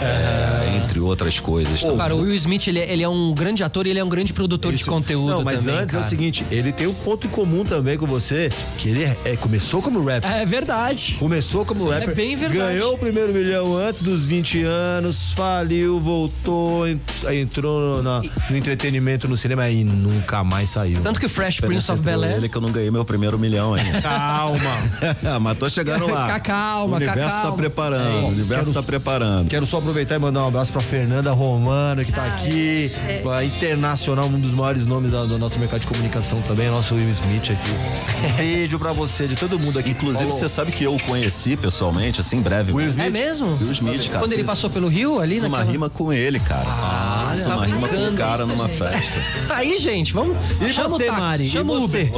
é, 0.02 0.78
entre 0.78 1.00
outras 1.00 1.40
coisas. 1.40 1.82
Pô, 1.82 1.98
cara, 1.98 2.16
o 2.16 2.22
Will 2.22 2.36
Smith, 2.36 2.68
ele, 2.68 2.80
é, 2.80 2.92
ele, 2.92 3.04
é 3.04 3.10
um 3.10 3.34
grande 3.34 3.64
ator 3.64 3.86
e 3.86 3.90
ele 3.90 4.00
é 4.00 4.04
um 4.04 4.10
grande 4.10 4.32
produtor 4.32 4.74
Isso. 4.74 4.84
de 4.84 4.90
conteúdo 4.90 5.30
Não, 5.30 5.44
mas 5.44 5.60
também, 5.60 5.82
antes 5.82 5.92
cara. 5.92 6.04
é 6.04 6.08
o 6.08 6.10
seguinte, 6.10 6.46
ele 6.50 6.72
tem 6.72 6.88
um 6.88 6.94
ponto 6.94 7.28
em 7.28 7.30
comum 7.30 7.64
também 7.64 7.98
com 7.98 8.06
você, 8.06 8.50
que 8.78 8.90
ele 8.90 9.04
é, 9.04 9.36
começou 9.36 9.82
como 9.82 10.04
rapper. 10.04 10.32
É 10.32 10.46
verdade. 10.46 11.18
Começou 11.20 11.66
como 11.66 11.80
Isso 11.80 11.90
rapper. 11.90 12.10
É 12.10 12.14
bem 12.14 12.36
verdade. 12.36 12.60
Ganhou 12.60 12.94
o 12.94 12.98
primeiro 12.98 13.34
milhão 13.34 13.76
antes 13.76 14.02
dos 14.02 14.26
20 14.26 14.64
anos, 14.64 15.34
faliu, 15.34 16.00
voltou, 16.00 16.86
entrou 16.88 18.02
na, 18.02 18.22
no 18.50 18.58
entretenimento 18.58 19.28
no 19.28 19.36
cinema 19.36 19.70
e 19.70 19.84
nunca 19.84 20.44
mais 20.44 20.70
saiu. 20.70 21.02
Tanto 21.02 21.20
que 21.20 21.26
o 21.26 21.30
Fresh 21.30 21.60
Prince 21.60 21.92
of 21.92 22.02
Bel-Air... 22.02 22.40
não 22.70 22.74
ganhei 22.74 22.92
meu 22.92 23.04
primeiro 23.04 23.38
milhão 23.38 23.74
ainda. 23.74 24.02
Calma. 24.02 24.60
mas 25.42 25.58
tô 25.58 25.70
chegando 25.70 26.10
lá. 26.10 26.40
calma, 26.40 26.94
O 26.94 26.96
universo 26.96 27.30
calma. 27.30 27.50
tá 27.50 27.58
preparando, 27.58 28.10
é, 28.10 28.22
o 28.22 28.28
universo 28.28 28.66
quero, 28.66 28.74
tá 28.74 28.84
preparando. 28.84 29.50
Quero 29.50 29.66
só 29.66 29.80
aproveitar 29.80 30.16
e 30.16 30.20
mandar 30.20 30.44
um 30.44 30.48
abraço 30.48 30.72
pra 30.72 30.82
Fernanda 30.82 31.32
Romano, 31.32 32.06
que 32.06 32.12
tá 32.12 32.24
ah, 32.24 32.28
aqui, 32.28 32.92
é. 33.08 33.44
internacional, 33.44 34.26
um 34.26 34.40
dos 34.40 34.54
maiores 34.54 34.86
nomes 34.86 35.12
do, 35.12 35.28
do 35.28 35.38
nosso 35.38 35.60
mercado 35.60 35.82
de 35.82 35.88
comunicação 35.88 36.40
também, 36.44 36.70
nosso 36.70 36.96
Will 36.96 37.10
Smith 37.10 37.52
aqui. 37.52 38.38
Beijo 38.38 38.78
pra 38.78 38.94
você, 38.94 39.28
de 39.28 39.36
todo 39.36 39.60
mundo 39.60 39.80
aqui. 39.80 39.90
Inclusive, 39.90 40.32
você 40.32 40.48
sabe 40.48 40.72
que 40.72 40.84
eu 40.84 40.96
o 40.96 41.04
conheci 41.04 41.58
pessoalmente, 41.58 42.22
assim, 42.22 42.42
breve. 42.42 42.72
Will 42.72 42.90
Smith? 42.90 43.08
É 43.08 43.10
mesmo? 43.10 43.58
Will 43.60 43.72
Smith, 43.72 44.08
cara. 44.08 44.20
Quando 44.20 44.34
ele 44.34 44.44
passou 44.44 44.70
pelo 44.70 44.88
Rio 44.88 45.20
ali, 45.20 45.36
Fiz 45.36 45.44
uma 45.46 45.64
rima 45.64 45.90
com 45.90 46.14
ele, 46.14 46.40
cara. 46.40 46.66
Ah, 46.68 47.32
Fiz 47.36 47.48
uma 47.48 47.66
rima 47.66 47.88
com 47.88 47.96
o 47.96 48.14
cara 48.16 48.46
numa 48.46 48.68
festa. 48.68 49.20
Aí, 49.50 49.78
gente, 49.78 50.14
vamos. 50.14 50.38
E 50.62 50.72
chama 50.72 50.90
você, 50.90 51.04
o 51.04 51.08
táxi, 51.08 51.22
Mari? 51.22 51.50
Chama 51.50 51.74
o 51.74 51.84
Uber. 51.84 52.12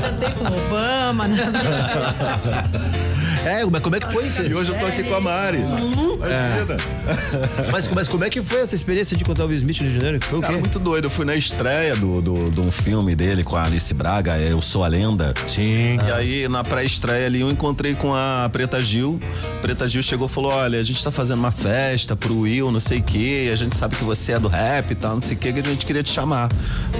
Cantei 0.00 0.30
com 0.32 0.44
Obama, 0.44 1.28
né? 1.28 1.36
É, 3.46 3.64
mas 3.64 3.80
como 3.80 3.94
é 3.94 4.00
que 4.00 4.12
foi 4.12 4.26
isso? 4.26 4.42
E 4.42 4.52
hoje 4.52 4.72
eu 4.72 4.78
tô 4.78 4.86
aqui 4.86 5.04
com 5.04 5.14
a 5.14 5.20
Mari. 5.20 5.58
Uhum. 5.58 6.18
É. 6.24 7.70
Mas, 7.70 7.86
mas 7.88 8.08
como 8.08 8.24
é 8.24 8.30
que 8.30 8.42
foi 8.42 8.60
essa 8.60 8.74
experiência 8.74 9.16
de 9.16 9.24
contar 9.24 9.44
o 9.44 9.46
Will 9.46 9.56
Smith 9.56 9.76
no 9.78 9.82
Rio 9.84 9.90
de 9.90 9.96
Janeiro? 9.96 10.24
Foi 10.24 10.38
o 10.38 10.42
Cara, 10.42 10.58
muito 10.58 10.78
doido. 10.80 11.04
Eu 11.04 11.10
fui 11.10 11.24
na 11.24 11.36
estreia 11.36 11.94
do, 11.94 12.20
do, 12.20 12.50
de 12.50 12.60
um 12.60 12.72
filme 12.72 13.14
dele 13.14 13.44
com 13.44 13.54
a 13.54 13.64
Alice 13.64 13.94
Braga, 13.94 14.36
Eu 14.38 14.60
Sou 14.60 14.82
a 14.82 14.88
Lenda. 14.88 15.32
Sim. 15.46 15.98
E 16.04 16.12
aí, 16.12 16.48
na 16.48 16.64
pré-estreia 16.64 17.26
ali, 17.26 17.40
eu 17.40 17.50
encontrei 17.50 17.94
com 17.94 18.12
a 18.12 18.48
Preta 18.52 18.82
Gil. 18.82 19.20
Preta 19.62 19.88
Gil 19.88 20.02
chegou 20.02 20.26
e 20.26 20.30
falou: 20.30 20.52
Olha, 20.52 20.80
a 20.80 20.82
gente 20.82 21.02
tá 21.02 21.12
fazendo 21.12 21.38
uma 21.38 21.52
festa 21.52 22.16
pro 22.16 22.40
Will, 22.40 22.72
não 22.72 22.80
sei 22.80 22.98
o 22.98 23.02
quê. 23.02 23.50
A 23.52 23.56
gente 23.56 23.76
sabe 23.76 23.94
que 23.94 24.02
você 24.04 24.32
é 24.32 24.40
do 24.40 24.48
rap 24.48 24.90
e 24.90 24.94
tal, 24.96 25.14
não 25.14 25.22
sei 25.22 25.36
o 25.36 25.38
quê, 25.38 25.52
que 25.52 25.60
a 25.60 25.64
gente 25.64 25.86
queria 25.86 26.02
te 26.02 26.10
chamar. 26.10 26.48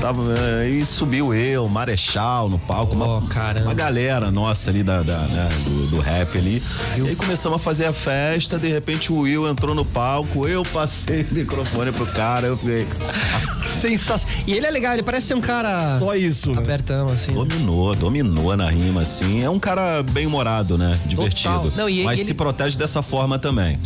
Tava, 0.01 0.23
aí 0.61 0.81
eh, 0.81 0.85
subiu 0.85 1.35
eu, 1.35 1.69
Marechal 1.69 2.49
no 2.49 2.59
palco. 2.59 2.95
Oh, 2.97 3.19
uma, 3.19 3.63
uma 3.63 3.75
galera 3.75 4.31
nossa 4.31 4.71
ali 4.71 4.83
da, 4.83 5.03
da 5.03 5.19
né, 5.23 5.49
do, 5.65 5.87
do 5.89 6.01
rap 6.01 6.36
ali. 6.37 6.63
E 6.97 7.09
aí 7.09 7.17
começamos 7.17 7.57
a 7.57 7.59
fazer 7.59 7.87
a 7.87 7.93
festa, 7.93 8.59
de 8.59 8.69
repente 8.69 9.13
o 9.13 9.21
Will 9.21 9.49
entrou 9.49 9.75
no 9.75 9.85
palco, 9.85 10.47
eu 10.47 10.63
passei 10.65 11.23
o 11.31 11.35
microfone 11.35 11.93
pro 11.93 12.07
cara, 12.07 12.47
eu 12.47 12.57
fiquei. 12.57 12.87
Sensacional. 13.67 14.45
E 14.47 14.55
ele 14.55 14.67
é 14.67 14.71
legal, 14.71 14.95
ele 14.95 15.03
parece 15.03 15.29
ser 15.29 15.35
um 15.35 15.41
cara. 15.41 15.99
Só 15.99 16.15
isso, 16.15 16.53
né? 16.53 16.59
Abertão, 16.59 17.07
assim. 17.09 17.33
Dominou, 17.33 17.95
dominou 17.95 18.57
na 18.57 18.71
rima, 18.71 19.03
assim. 19.03 19.43
É 19.43 19.51
um 19.51 19.59
cara 19.59 20.03
bem 20.03 20.27
humorado, 20.27 20.79
né? 20.79 20.99
Divertido. 21.07 21.73
Não, 21.77 21.89
e, 21.89 22.05
Mas 22.05 22.21
e 22.21 22.25
se 22.25 22.31
ele... 22.31 22.39
protege 22.39 22.77
dessa 22.77 23.03
forma 23.03 23.39
também. 23.39 23.79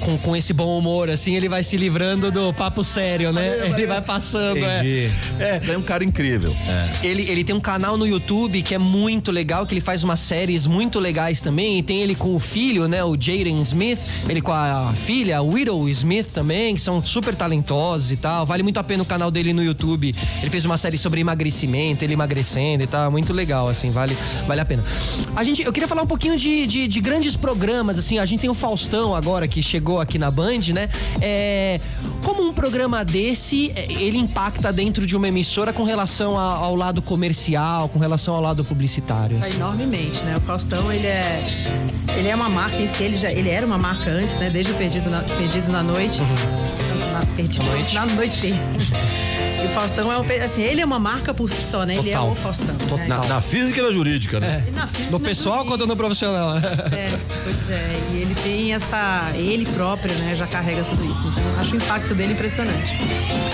Com, 0.00 0.18
com 0.18 0.36
esse 0.36 0.52
bom 0.52 0.78
humor, 0.78 1.08
assim, 1.08 1.34
ele 1.34 1.48
vai 1.48 1.62
se 1.62 1.76
livrando 1.76 2.30
do 2.30 2.52
papo 2.52 2.82
sério, 2.82 3.32
né? 3.32 3.68
Ele 3.68 3.86
vai 3.86 4.00
passando, 4.02 4.58
é. 4.64 4.78
Entendi. 4.78 5.12
é. 5.38 5.48
É, 5.48 5.72
é 5.72 5.78
um 5.78 5.82
cara 5.82 6.04
incrível. 6.04 6.54
É. 6.66 7.06
Ele, 7.06 7.22
ele 7.30 7.44
tem 7.44 7.54
um 7.54 7.60
canal 7.60 7.96
no 7.96 8.06
YouTube 8.06 8.60
que 8.62 8.74
é 8.74 8.78
muito 8.78 9.30
legal, 9.30 9.66
que 9.66 9.74
ele 9.74 9.80
faz 9.80 10.04
umas 10.04 10.20
séries 10.20 10.66
muito 10.66 10.98
legais 10.98 11.40
também. 11.40 11.78
Tem 11.88 12.02
ele 12.02 12.14
com 12.14 12.36
o 12.36 12.38
filho, 12.38 12.86
né? 12.86 13.02
O 13.02 13.14
Jaden 13.18 13.62
Smith, 13.62 14.00
ele 14.28 14.42
com 14.42 14.52
a 14.52 14.92
filha, 14.94 15.38
a 15.38 15.40
Widow 15.40 15.88
Smith 15.88 16.26
também, 16.34 16.74
que 16.74 16.82
são 16.82 17.02
super 17.02 17.34
talentosos 17.34 18.12
e 18.12 18.18
tal. 18.18 18.44
Vale 18.44 18.62
muito 18.62 18.78
a 18.78 18.84
pena 18.84 19.02
o 19.02 19.06
canal 19.06 19.30
dele 19.30 19.54
no 19.54 19.64
YouTube. 19.64 20.14
Ele 20.42 20.50
fez 20.50 20.66
uma 20.66 20.76
série 20.76 20.98
sobre 20.98 21.22
emagrecimento, 21.22 22.04
ele 22.04 22.12
emagrecendo 22.12 22.84
e 22.84 22.86
tal. 22.86 23.10
Muito 23.10 23.32
legal, 23.32 23.70
assim, 23.70 23.90
vale, 23.90 24.14
vale 24.46 24.60
a 24.60 24.66
pena. 24.66 24.82
A 25.34 25.42
gente, 25.42 25.62
eu 25.62 25.72
queria 25.72 25.88
falar 25.88 26.02
um 26.02 26.06
pouquinho 26.06 26.36
de, 26.36 26.66
de, 26.66 26.88
de 26.88 27.00
grandes 27.00 27.38
programas, 27.38 27.98
assim. 27.98 28.18
A 28.18 28.26
gente 28.26 28.40
tem 28.40 28.50
o 28.50 28.54
Faustão 28.54 29.14
agora 29.14 29.48
que 29.48 29.62
chegou 29.62 29.98
aqui 29.98 30.18
na 30.18 30.30
Band, 30.30 30.74
né? 30.74 30.90
É, 31.22 31.80
como 32.22 32.42
um 32.46 32.52
programa 32.52 33.02
desse, 33.02 33.72
é, 33.74 33.90
ele 33.94 34.18
impacta 34.18 34.70
dentro 34.70 35.06
de 35.06 35.16
uma 35.16 35.26
emissora 35.26 35.72
com 35.72 35.84
relação 35.84 36.38
ao, 36.38 36.64
ao 36.64 36.76
lado 36.76 37.00
comercial, 37.00 37.88
com 37.88 37.98
relação 37.98 38.34
ao 38.34 38.42
lado 38.42 38.62
publicitário? 38.62 39.38
Assim? 39.38 39.56
Enormemente, 39.56 40.22
né? 40.24 40.36
O 40.36 40.40
Faustão, 40.40 40.92
ele 40.92 41.06
é 41.06 41.77
ele 42.16 42.28
é 42.28 42.34
uma 42.34 42.48
marca 42.48 42.76
em 42.76 42.86
si, 42.86 43.04
ele, 43.04 43.16
já, 43.16 43.30
ele 43.30 43.50
era 43.50 43.66
uma 43.66 43.78
marca 43.78 44.10
antes, 44.10 44.36
né? 44.36 44.50
Desde 44.50 44.72
o 44.72 44.74
Perdido 44.74 45.10
na, 45.10 45.22
Perdido 45.22 45.70
na 45.70 45.82
Noite. 45.82 46.20
Uhum. 46.20 47.12
Na, 47.12 47.26
Perdido 47.26 47.64
na 47.64 47.72
Noite. 47.72 47.94
Na 47.94 48.06
noite. 48.06 48.52
E 49.62 49.66
o 49.66 49.70
Faustão 49.70 50.12
é 50.12 50.18
um, 50.18 50.44
assim, 50.44 50.62
ele 50.62 50.80
é 50.80 50.84
uma 50.84 50.98
marca 50.98 51.34
por 51.34 51.50
si 51.50 51.60
só, 51.60 51.84
né? 51.84 51.96
Total. 51.96 52.06
Ele 52.06 52.14
é 52.14 52.20
o 52.20 52.34
Faustão. 52.34 52.74
Né? 52.96 53.06
Na, 53.08 53.18
na, 53.18 53.40
física 53.40 53.80
e 53.80 53.82
na 53.82 53.90
jurídica, 53.90 54.38
né? 54.38 54.64
É. 54.66 54.86
Física, 54.86 55.10
no 55.10 55.20
pessoal 55.20 55.64
quanto 55.64 55.86
no 55.86 55.96
profissional. 55.96 56.58
É, 56.58 57.18
pois 57.42 57.70
é. 57.70 58.00
E 58.12 58.16
ele 58.18 58.34
tem 58.42 58.74
essa. 58.74 59.30
Ele 59.34 59.66
próprio, 59.66 60.14
né, 60.16 60.36
já 60.36 60.46
carrega 60.46 60.82
tudo 60.84 61.04
isso. 61.04 61.28
Então, 61.28 61.60
acho 61.60 61.72
o 61.72 61.76
impacto 61.76 62.14
dele 62.14 62.32
impressionante. 62.32 62.94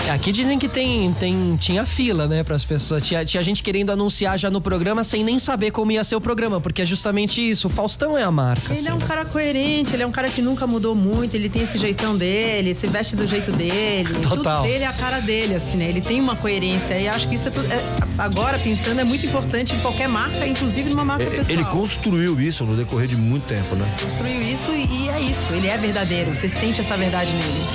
É, 0.07 0.11
aqui 0.11 0.31
dizem 0.31 0.59
que 0.59 0.67
tem, 0.67 1.11
tem, 1.13 1.55
tinha 1.57 1.85
fila, 1.85 2.27
né, 2.27 2.43
para 2.43 2.55
as 2.55 2.63
pessoas. 2.63 3.05
Tinha, 3.05 3.25
tinha 3.25 3.41
gente 3.41 3.63
querendo 3.63 3.91
anunciar 3.91 4.37
já 4.37 4.49
no 4.49 4.61
programa 4.61 5.03
sem 5.03 5.23
nem 5.23 5.39
saber 5.39 5.71
como 5.71 5.91
ia 5.91 6.03
ser 6.03 6.15
o 6.15 6.21
programa, 6.21 6.61
porque 6.61 6.81
é 6.81 6.85
justamente 6.85 7.41
isso. 7.41 7.67
O 7.67 7.69
Faustão 7.69 8.17
é 8.17 8.23
a 8.23 8.31
marca. 8.31 8.71
Ele 8.71 8.79
assim, 8.79 8.89
é 8.89 8.93
um 8.93 8.97
né? 8.97 9.05
cara 9.07 9.25
coerente, 9.25 9.93
ele 9.93 10.03
é 10.03 10.07
um 10.07 10.11
cara 10.11 10.29
que 10.29 10.41
nunca 10.41 10.67
mudou 10.67 10.95
muito, 10.95 11.35
ele 11.35 11.49
tem 11.49 11.63
esse 11.63 11.77
jeitão 11.77 12.15
dele, 12.17 12.73
se 12.75 12.87
veste 12.87 13.15
do 13.15 13.25
jeito 13.25 13.51
dele. 13.51 14.13
Total. 14.21 14.61
Tudo 14.61 14.71
dele 14.71 14.83
é 14.83 14.87
a 14.87 14.93
cara 14.93 15.19
dele, 15.19 15.55
assim, 15.55 15.77
né? 15.77 15.89
Ele 15.89 15.94
tem 16.01 16.19
uma 16.21 16.35
coerência 16.35 16.97
e 16.99 17.07
acho 17.07 17.27
que 17.27 17.35
isso 17.35 17.47
é 17.47 17.51
tudo. 17.51 17.71
É, 17.71 17.79
agora, 18.17 18.59
pensando, 18.59 18.99
é 18.99 19.03
muito 19.03 19.25
importante 19.25 19.73
em 19.75 19.79
qualquer 19.79 20.07
marca, 20.07 20.45
inclusive 20.47 20.89
numa 20.89 21.05
marca 21.05 21.25
pessoal. 21.25 21.49
Ele 21.49 21.65
construiu 21.65 22.39
isso 22.39 22.65
no 22.65 22.75
decorrer 22.75 23.07
de 23.07 23.15
muito 23.15 23.45
tempo, 23.47 23.75
né? 23.75 23.85
Construiu 24.01 24.41
isso 24.41 24.71
e, 24.71 24.85
e 24.85 25.09
é 25.09 25.19
isso. 25.21 25.53
Ele 25.53 25.67
é 25.67 25.77
verdadeiro. 25.77 26.33
Você 26.33 26.47
sente 26.47 26.81
essa 26.81 26.97
verdade 26.97 27.31
nele. 27.31 27.65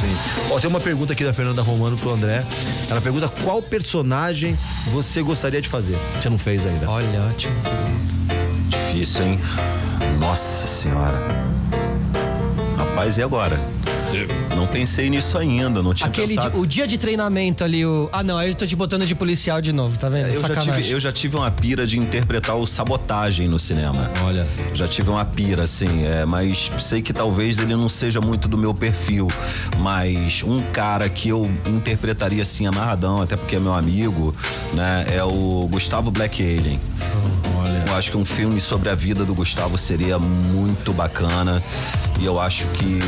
Sim. 0.00 0.50
Ó, 0.50 0.58
tem 0.58 0.68
uma 0.68 0.80
pergunta 0.80 1.12
aqui 1.12 1.24
da 1.24 1.32
Fernanda 1.32 1.62
Romano 1.62 1.96
pro 1.96 2.10
André. 2.12 2.44
Ela 2.90 3.00
pergunta 3.00 3.28
qual 3.42 3.62
personagem 3.62 4.56
você 4.92 5.22
gostaria 5.22 5.62
de 5.62 5.68
fazer? 5.68 5.96
Você 6.20 6.28
não 6.28 6.38
fez 6.38 6.66
ainda. 6.66 6.90
Olha, 6.90 7.22
ótimo. 7.30 7.54
Difícil, 8.68 9.24
hein? 9.24 9.40
Nossa 10.18 10.66
senhora. 10.66 11.20
Rapaz, 12.76 13.16
e 13.16 13.22
agora? 13.22 13.60
Não 14.54 14.66
pensei 14.66 15.08
nisso 15.10 15.36
ainda, 15.38 15.82
não 15.82 15.94
tinha 15.94 16.08
Aquele 16.08 16.34
pensado. 16.34 16.58
o 16.58 16.66
dia 16.66 16.86
de 16.86 16.98
treinamento 16.98 17.64
ali, 17.64 17.84
o. 17.84 18.08
Ah, 18.12 18.22
não, 18.22 18.40
eu 18.42 18.54
tô 18.54 18.66
te 18.66 18.76
botando 18.76 19.06
de 19.06 19.14
policial 19.14 19.60
de 19.60 19.72
novo, 19.72 19.98
tá 19.98 20.08
vendo? 20.08 20.28
É, 20.28 20.36
eu, 20.36 20.40
já 20.40 20.56
tive, 20.56 20.90
eu 20.90 21.00
já 21.00 21.12
tive 21.12 21.36
uma 21.36 21.50
pira 21.50 21.86
de 21.86 21.98
interpretar 21.98 22.56
o 22.56 22.66
sabotagem 22.66 23.48
no 23.48 23.58
cinema. 23.58 24.10
Olha. 24.24 24.46
Já 24.74 24.86
tive 24.86 25.10
uma 25.10 25.24
pira, 25.24 25.62
assim, 25.64 26.04
é, 26.04 26.24
mas 26.24 26.70
sei 26.78 27.02
que 27.02 27.12
talvez 27.12 27.58
ele 27.58 27.74
não 27.74 27.88
seja 27.88 28.20
muito 28.20 28.48
do 28.48 28.58
meu 28.58 28.74
perfil. 28.74 29.28
Mas 29.78 30.42
um 30.42 30.60
cara 30.60 31.08
que 31.08 31.28
eu 31.28 31.50
interpretaria 31.66 32.42
assim 32.42 32.66
amarradão, 32.66 33.22
até 33.22 33.36
porque 33.36 33.56
é 33.56 33.60
meu 33.60 33.74
amigo, 33.74 34.34
né? 34.74 35.06
É 35.14 35.22
o 35.22 35.68
Gustavo 35.70 36.10
Black 36.10 36.42
Alien. 36.42 36.78
Olha. 37.58 37.84
Eu 37.86 37.94
acho 37.94 38.10
que 38.10 38.16
um 38.16 38.24
filme 38.24 38.60
sobre 38.60 38.88
a 38.88 38.94
vida 38.94 39.24
do 39.24 39.34
Gustavo 39.34 39.78
seria 39.78 40.18
muito 40.18 40.92
bacana. 40.92 41.62
E 42.20 42.24
eu 42.24 42.40
acho 42.40 42.66
que 42.68 42.98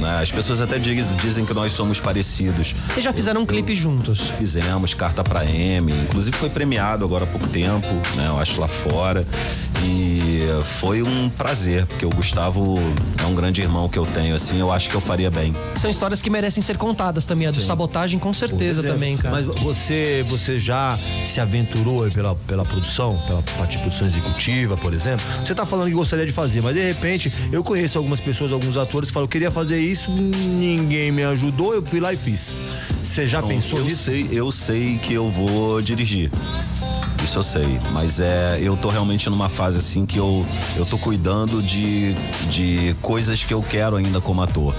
né, 0.00 0.20
as 0.22 0.30
pessoas 0.30 0.47
até 0.60 0.78
dizem, 0.78 1.16
dizem 1.16 1.44
que 1.44 1.52
nós 1.54 1.72
somos 1.72 2.00
parecidos. 2.00 2.74
Vocês 2.90 3.04
já 3.04 3.12
fizeram 3.12 3.42
um 3.42 3.46
clipe 3.46 3.74
juntos? 3.74 4.20
Fizemos, 4.38 4.94
Carta 4.94 5.22
pra 5.22 5.44
M. 5.44 5.92
Inclusive 5.92 6.36
foi 6.36 6.48
premiado 6.48 7.04
agora 7.04 7.24
há 7.24 7.26
pouco 7.26 7.46
tempo, 7.48 7.86
né? 8.16 8.26
Eu 8.28 8.38
acho 8.38 8.58
lá 8.60 8.68
fora. 8.68 9.24
E 9.84 10.18
foi 10.62 11.02
um 11.02 11.28
prazer, 11.28 11.86
porque 11.86 12.04
o 12.04 12.10
Gustavo 12.10 12.74
é 13.22 13.26
um 13.26 13.34
grande 13.34 13.60
irmão 13.60 13.88
que 13.88 13.98
eu 13.98 14.06
tenho, 14.06 14.34
assim, 14.34 14.58
eu 14.58 14.72
acho 14.72 14.88
que 14.88 14.94
eu 14.94 15.00
faria 15.00 15.30
bem. 15.30 15.54
São 15.76 15.90
histórias 15.90 16.20
que 16.20 16.30
merecem 16.30 16.62
ser 16.62 16.76
contadas 16.76 17.24
também. 17.24 17.46
A 17.46 17.50
do 17.50 17.60
Sim. 17.60 17.66
sabotagem, 17.66 18.18
com 18.18 18.32
certeza 18.32 18.82
também, 18.82 19.16
cara. 19.16 19.34
Mas 19.34 19.46
você, 19.60 20.24
você 20.28 20.58
já 20.58 20.98
se 21.24 21.40
aventurou 21.40 22.10
pela, 22.10 22.34
pela 22.34 22.64
produção, 22.64 23.20
pela 23.26 23.42
parte 23.56 23.76
de 23.76 23.78
produção 23.78 24.06
executiva, 24.06 24.76
por 24.76 24.92
exemplo? 24.92 25.24
Você 25.40 25.54
tá 25.54 25.64
falando 25.64 25.88
que 25.88 25.94
gostaria 25.94 26.26
de 26.26 26.32
fazer, 26.32 26.60
mas 26.60 26.74
de 26.74 26.82
repente 26.82 27.32
eu 27.52 27.62
conheço 27.62 27.98
algumas 27.98 28.20
pessoas, 28.20 28.52
alguns 28.52 28.76
atores 28.76 29.10
que 29.10 29.14
falam, 29.14 29.24
eu 29.24 29.30
queria 29.30 29.50
fazer 29.50 29.78
isso, 29.80 30.10
ninguém 30.38 31.10
me 31.10 31.24
ajudou, 31.24 31.74
eu 31.74 31.82
fui 31.82 32.00
lá 32.00 32.12
e 32.12 32.16
fiz. 32.16 32.54
Você 33.02 33.26
já 33.26 33.40
Bom, 33.40 33.48
pensou 33.48 33.78
eu 33.78 33.84
nisso? 33.84 34.04
Sei, 34.04 34.28
eu 34.30 34.52
sei 34.52 34.98
que 34.98 35.14
eu 35.14 35.30
vou 35.30 35.80
dirigir. 35.80 36.30
Isso 37.24 37.38
eu 37.38 37.42
sei. 37.42 37.80
Mas 37.92 38.20
é, 38.20 38.58
eu 38.62 38.76
tô 38.76 38.88
realmente 38.88 39.28
numa 39.28 39.48
fase 39.48 39.78
assim 39.78 40.06
que 40.06 40.16
eu, 40.16 40.46
eu 40.76 40.86
tô 40.86 40.98
cuidando 40.98 41.62
de, 41.62 42.14
de 42.50 42.94
coisas 43.02 43.42
que 43.44 43.52
eu 43.52 43.62
quero 43.62 43.96
ainda 43.96 44.20
como 44.20 44.40
ator. 44.42 44.74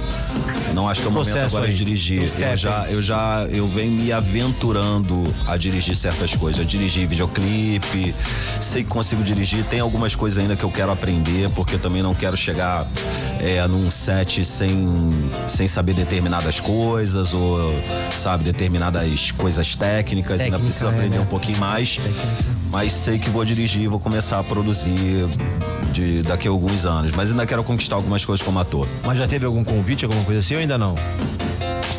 Não 0.74 0.88
acho 0.88 1.02
que 1.02 1.08
é 1.08 1.10
o 1.10 1.14
momento 1.14 1.38
agora 1.38 1.66
aí, 1.66 1.72
de 1.72 1.78
dirigir. 1.78 2.24
Eu 2.24 2.58
já, 2.58 2.88
eu 2.90 3.02
já 3.02 3.48
eu 3.52 3.68
venho 3.68 3.92
me 3.92 4.12
aventurando 4.12 5.24
a 5.48 5.58
dirigir 5.58 5.96
certas 5.96 6.36
coisas. 6.36 6.60
Eu 6.60 6.66
dirigi 6.66 7.06
videoclipe, 7.06 8.16
sei 8.62 8.84
que 8.84 8.90
consigo 8.90 9.24
dirigir. 9.24 9.64
Tem 9.66 9.80
algumas 9.80 10.16
coisas 10.16 10.40
ainda 10.40 10.56
que 10.56 10.64
eu 10.64 10.70
quero 10.70 10.92
aprender, 10.92 11.50
porque 11.52 11.78
também 11.78 12.02
não 12.02 12.14
quero 12.14 12.38
chegar 12.38 12.88
é, 13.40 13.66
num 13.68 13.92
set 13.92 14.46
sem, 14.46 14.90
sem 15.50 15.68
saber 15.68 15.94
determinadas 15.94 16.60
coisas 16.60 17.34
ou, 17.34 17.58
sabe, 18.16 18.44
determinadas 18.44 19.32
coisas 19.32 19.76
técnicas. 19.76 20.38
Técnica, 20.38 20.58
ainda 20.58 20.60
preciso 20.60 20.86
é, 20.86 20.90
aprender 20.90 21.18
né? 21.18 21.24
um 21.24 21.26
pouquinho 21.26 21.58
mais. 21.58 21.98
Técnica. 21.98 22.28
Mas 22.72 22.94
sei 22.94 23.18
que 23.18 23.30
vou 23.30 23.44
dirigir, 23.44 23.90
vou 23.90 24.00
começar 24.00 24.40
a 24.40 24.44
produzir 24.44 25.28
de, 25.92 26.22
daqui 26.22 26.48
a 26.48 26.52
alguns 26.52 26.86
anos. 26.86 27.14
Mas 27.16 27.32
ainda 27.32 27.46
quero 27.46 27.64
conquistar 27.64 27.96
algumas 27.96 28.24
coisas 28.24 28.46
como 28.46 28.60
ator. 28.60 28.88
Mas 29.04 29.18
já 29.18 29.28
teve 29.28 29.46
algum 29.46 29.64
convite, 29.64 30.06
alguma 30.06 30.24
coisa 30.24 30.40
assim 30.40 30.54
ou 30.54 30.62
ainda 30.62 30.78
não? 30.78 30.96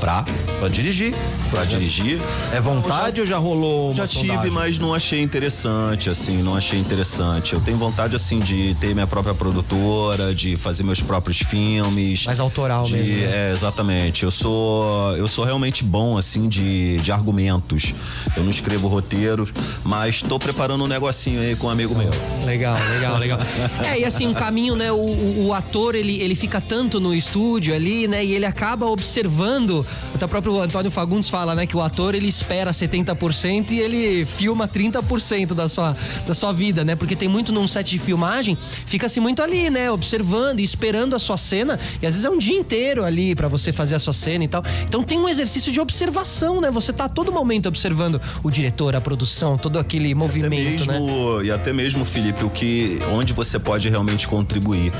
Pra? 0.00 0.24
Pra 0.58 0.68
dirigir. 0.68 1.14
Pra 1.50 1.64
dirigir. 1.64 2.18
É 2.52 2.60
vontade 2.60 3.18
já, 3.18 3.22
ou 3.22 3.26
já 3.26 3.36
rolou 3.36 3.92
Já 3.92 4.08
tive, 4.08 4.28
sondagem? 4.28 4.50
mas 4.50 4.78
não 4.78 4.94
achei 4.94 5.20
interessante, 5.20 6.08
assim, 6.08 6.42
não 6.42 6.56
achei 6.56 6.78
interessante. 6.78 7.52
Eu 7.52 7.60
tenho 7.60 7.76
vontade, 7.76 8.16
assim, 8.16 8.38
de 8.38 8.74
ter 8.80 8.94
minha 8.94 9.06
própria 9.06 9.34
produtora, 9.34 10.34
de 10.34 10.56
fazer 10.56 10.84
meus 10.84 11.02
próprios 11.02 11.38
filmes. 11.38 12.24
Mais 12.24 12.40
autoral 12.40 12.84
de, 12.84 12.94
mesmo. 12.94 13.14
Né? 13.14 13.48
É, 13.50 13.52
exatamente. 13.52 14.22
Eu 14.22 14.30
sou, 14.30 15.14
eu 15.16 15.28
sou 15.28 15.44
realmente 15.44 15.84
bom, 15.84 16.16
assim, 16.16 16.48
de, 16.48 16.96
de 16.96 17.12
argumentos. 17.12 17.92
Eu 18.36 18.42
não 18.42 18.50
escrevo 18.50 18.88
roteiros, 18.88 19.52
mas 19.84 20.22
tô 20.22 20.38
preparando 20.38 20.84
um 20.84 20.88
negocinho 20.88 21.40
aí 21.40 21.54
com 21.56 21.66
um 21.66 21.70
amigo 21.70 21.94
meu. 21.94 22.10
Legal, 22.46 22.76
legal, 22.94 23.18
legal. 23.18 23.38
é, 23.84 24.00
e 24.00 24.04
assim, 24.04 24.26
um 24.26 24.34
caminho, 24.34 24.74
né, 24.76 24.90
o, 24.90 24.96
o, 24.96 25.46
o 25.48 25.54
ator, 25.54 25.94
ele, 25.94 26.20
ele 26.22 26.34
fica 26.34 26.60
tanto 26.60 26.98
no 27.00 27.14
estúdio 27.14 27.74
ali, 27.74 28.08
né, 28.08 28.24
e 28.24 28.32
ele 28.32 28.46
acaba 28.46 28.86
observando 28.86 29.86
até 30.14 30.24
o 30.24 30.28
próprio 30.28 30.60
Antônio 30.60 30.90
Fagundes 30.90 31.28
fala, 31.28 31.54
né, 31.54 31.66
que 31.66 31.76
o 31.76 31.82
ator 31.82 32.14
ele 32.14 32.28
espera 32.28 32.70
70% 32.70 33.70
e 33.72 33.80
ele 33.80 34.24
filma 34.24 34.68
30% 34.68 35.54
da 35.54 35.68
sua, 35.68 35.96
da 36.26 36.34
sua 36.34 36.52
vida, 36.52 36.84
né? 36.84 36.94
Porque 36.94 37.16
tem 37.16 37.28
muito 37.28 37.52
num 37.52 37.66
set 37.68 37.90
de 37.90 37.98
filmagem, 37.98 38.56
fica-se 38.86 39.20
muito 39.20 39.42
ali, 39.42 39.70
né, 39.70 39.90
observando 39.90 40.60
e 40.60 40.62
esperando 40.62 41.14
a 41.14 41.18
sua 41.18 41.36
cena, 41.36 41.78
e 42.02 42.06
às 42.06 42.12
vezes 42.12 42.24
é 42.24 42.30
um 42.30 42.38
dia 42.38 42.58
inteiro 42.58 43.04
ali 43.04 43.34
para 43.34 43.48
você 43.48 43.72
fazer 43.72 43.94
a 43.94 43.98
sua 43.98 44.12
cena 44.12 44.44
e 44.44 44.48
tal. 44.48 44.64
Então 44.88 45.02
tem 45.02 45.18
um 45.18 45.28
exercício 45.28 45.72
de 45.72 45.80
observação, 45.80 46.60
né? 46.60 46.70
Você 46.70 46.92
tá 46.92 47.04
a 47.04 47.08
todo 47.08 47.32
momento 47.32 47.66
observando 47.66 48.20
o 48.42 48.50
diretor, 48.50 48.94
a 48.94 49.00
produção, 49.00 49.56
todo 49.56 49.78
aquele 49.78 50.14
movimento, 50.14 50.82
até 50.84 50.92
mesmo, 50.92 51.38
né? 51.38 51.44
E 51.44 51.50
até 51.50 51.72
mesmo, 51.72 52.04
Felipe, 52.04 52.44
o 52.44 52.50
que 52.50 52.98
onde 53.12 53.32
você 53.32 53.58
pode 53.58 53.88
realmente 53.88 54.26
contribuir, 54.28 54.92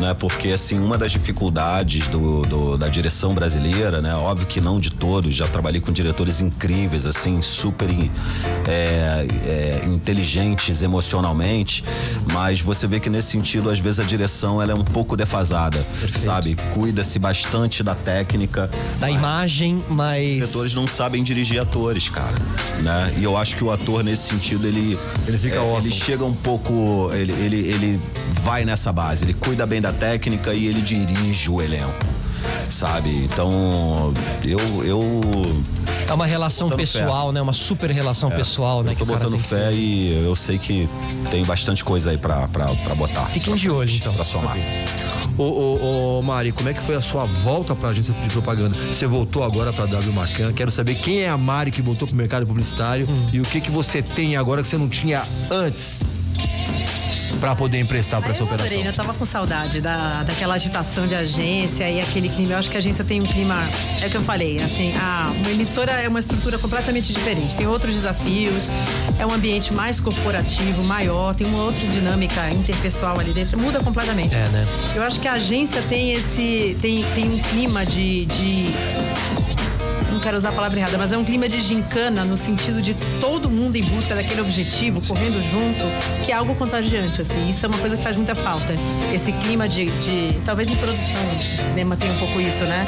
né? 0.00 0.14
Porque 0.14 0.48
assim, 0.48 0.78
uma 0.78 0.96
das 0.96 1.12
dificuldades 1.12 2.06
do, 2.08 2.42
do 2.42 2.76
da 2.76 2.88
direção 2.88 3.34
brasileira, 3.34 4.00
né? 4.00 4.14
Óbvio 4.30 4.46
que 4.46 4.60
não 4.60 4.78
de 4.78 4.90
todos, 4.92 5.34
já 5.34 5.48
trabalhei 5.48 5.80
com 5.80 5.90
diretores 5.90 6.40
incríveis, 6.40 7.04
assim, 7.04 7.42
super 7.42 7.90
é, 7.90 9.26
é, 9.44 9.82
inteligentes 9.86 10.82
emocionalmente, 10.82 11.82
mas 12.32 12.60
você 12.60 12.86
vê 12.86 13.00
que 13.00 13.10
nesse 13.10 13.32
sentido, 13.32 13.68
às 13.68 13.80
vezes, 13.80 13.98
a 13.98 14.04
direção 14.04 14.62
ela 14.62 14.70
é 14.70 14.74
um 14.74 14.84
pouco 14.84 15.16
defasada, 15.16 15.78
Perfeito. 15.78 16.20
sabe? 16.20 16.56
Cuida-se 16.72 17.18
bastante 17.18 17.82
da 17.82 17.96
técnica. 17.96 18.70
Da 19.00 19.08
mas 19.08 19.16
imagem, 19.16 19.82
mas. 19.88 20.24
Os 20.26 20.34
diretores 20.34 20.74
não 20.76 20.86
sabem 20.86 21.24
dirigir 21.24 21.60
atores, 21.60 22.08
cara, 22.08 22.36
né? 22.84 23.12
E 23.18 23.24
eu 23.24 23.36
acho 23.36 23.56
que 23.56 23.64
o 23.64 23.72
ator, 23.72 24.04
nesse 24.04 24.28
sentido, 24.28 24.64
ele. 24.64 24.96
Ele 25.26 25.38
fica 25.38 25.56
é, 25.56 25.76
Ele 25.78 25.90
chega 25.90 26.24
um 26.24 26.34
pouco. 26.34 27.10
Ele, 27.12 27.32
ele, 27.32 27.56
ele 27.68 28.00
vai 28.44 28.64
nessa 28.64 28.92
base, 28.92 29.24
ele 29.24 29.34
cuida 29.34 29.66
bem 29.66 29.80
da 29.80 29.92
técnica 29.92 30.54
e 30.54 30.68
ele 30.68 30.80
dirige 30.80 31.50
o 31.50 31.60
elenco 31.60 32.20
sabe? 32.70 33.24
Então, 33.24 34.12
eu. 34.44 34.84
eu 34.84 35.00
é 36.08 36.12
uma 36.12 36.26
relação 36.26 36.68
pessoal, 36.70 37.28
fé. 37.28 37.34
né? 37.34 37.40
Uma 37.40 37.52
super 37.52 37.90
relação 37.90 38.32
é, 38.32 38.36
pessoal, 38.36 38.82
né? 38.82 38.92
Eu 38.92 38.96
tô 38.96 39.04
botando 39.04 39.38
fé 39.38 39.70
que... 39.70 39.76
e 39.76 40.24
eu 40.24 40.34
sei 40.34 40.58
que 40.58 40.88
tem 41.30 41.44
bastante 41.44 41.84
coisa 41.84 42.10
aí 42.10 42.18
pra, 42.18 42.48
pra, 42.48 42.66
pra 42.74 42.94
botar. 42.96 43.26
Fiquem 43.26 43.54
de 43.54 43.70
olho, 43.70 43.90
então. 43.94 44.12
Pra 44.12 44.24
somar. 44.24 44.56
Ô, 45.38 45.44
ô, 45.44 46.18
ô, 46.18 46.22
Mari, 46.22 46.50
como 46.50 46.68
é 46.68 46.74
que 46.74 46.82
foi 46.82 46.96
a 46.96 47.00
sua 47.00 47.24
volta 47.24 47.74
pra 47.74 47.90
agência 47.90 48.12
de 48.12 48.28
propaganda? 48.28 48.76
Você 48.76 49.06
voltou 49.06 49.44
agora 49.44 49.72
pra 49.72 49.86
W 49.86 50.12
Macan. 50.12 50.52
Quero 50.52 50.70
saber 50.70 50.96
quem 50.96 51.20
é 51.20 51.28
a 51.28 51.38
Mari 51.38 51.70
que 51.70 51.80
voltou 51.80 52.08
pro 52.08 52.16
mercado 52.16 52.44
publicitário 52.46 53.06
hum. 53.08 53.30
e 53.32 53.40
o 53.40 53.44
que 53.44 53.60
que 53.60 53.70
você 53.70 54.02
tem 54.02 54.36
agora 54.36 54.62
que 54.62 54.68
você 54.68 54.76
não 54.76 54.88
tinha 54.88 55.22
antes 55.50 56.00
para 57.36 57.54
poder 57.54 57.78
emprestar 57.78 58.20
para 58.20 58.30
essa 58.30 58.44
operação? 58.44 58.66
Adorei, 58.66 58.84
né? 58.84 58.90
eu 58.90 58.94
tava 58.94 59.14
com 59.14 59.24
saudade 59.24 59.80
da, 59.80 60.22
daquela 60.22 60.54
agitação 60.54 61.06
de 61.06 61.14
agência 61.14 61.88
e 61.90 62.00
aquele 62.00 62.28
clima. 62.28 62.52
Eu 62.52 62.58
acho 62.58 62.70
que 62.70 62.76
a 62.76 62.80
agência 62.80 63.04
tem 63.04 63.20
um 63.20 63.26
clima, 63.26 63.68
é 64.00 64.06
o 64.06 64.10
que 64.10 64.16
eu 64.16 64.22
falei, 64.22 64.56
assim, 64.62 64.92
a, 64.96 65.32
uma 65.36 65.50
emissora 65.50 65.92
é 65.92 66.08
uma 66.08 66.20
estrutura 66.20 66.58
completamente 66.58 67.12
diferente, 67.12 67.56
tem 67.56 67.66
outros 67.66 67.94
desafios, 67.94 68.68
é 69.18 69.26
um 69.26 69.32
ambiente 69.32 69.72
mais 69.74 70.00
corporativo, 70.00 70.82
maior, 70.82 71.34
tem 71.34 71.46
uma 71.46 71.62
outra 71.62 71.84
dinâmica 71.86 72.50
interpessoal 72.50 73.18
ali 73.18 73.32
dentro, 73.32 73.58
muda 73.60 73.80
completamente. 73.80 74.34
É, 74.34 74.48
né? 74.48 74.64
Eu 74.94 75.02
acho 75.02 75.20
que 75.20 75.28
a 75.28 75.34
agência 75.34 75.82
tem 75.82 76.12
esse, 76.12 76.76
tem, 76.80 77.02
tem 77.14 77.30
um 77.30 77.38
clima 77.38 77.84
de, 77.84 78.26
de 78.26 78.70
não 80.12 80.20
quero 80.20 80.36
usar 80.36 80.50
a 80.50 80.52
palavra 80.52 80.78
errada, 80.78 80.98
mas 80.98 81.12
é 81.12 81.18
um 81.18 81.24
clima 81.24 81.48
de 81.48 81.60
gincana 81.60 82.24
no 82.24 82.36
sentido 82.36 82.82
de 82.82 82.94
todo 83.20 83.50
mundo 83.50 83.76
em 83.76 83.82
busca 83.82 84.14
daquele 84.14 84.40
objetivo, 84.40 85.00
correndo 85.06 85.40
junto, 85.50 86.24
que 86.24 86.32
é 86.32 86.34
algo 86.34 86.54
contagiante, 86.54 87.20
assim. 87.20 87.48
Isso 87.48 87.64
é 87.64 87.68
uma 87.68 87.78
coisa 87.78 87.96
que 87.96 88.02
faz 88.02 88.16
muita 88.16 88.34
falta. 88.34 88.74
Esse 89.14 89.32
clima 89.32 89.68
de, 89.68 89.86
de 89.86 90.40
talvez 90.44 90.68
de 90.68 90.76
produção 90.76 91.26
de 91.36 91.60
cinema 91.60 91.96
tem 91.96 92.10
um 92.10 92.18
pouco 92.18 92.40
isso, 92.40 92.64
né? 92.64 92.84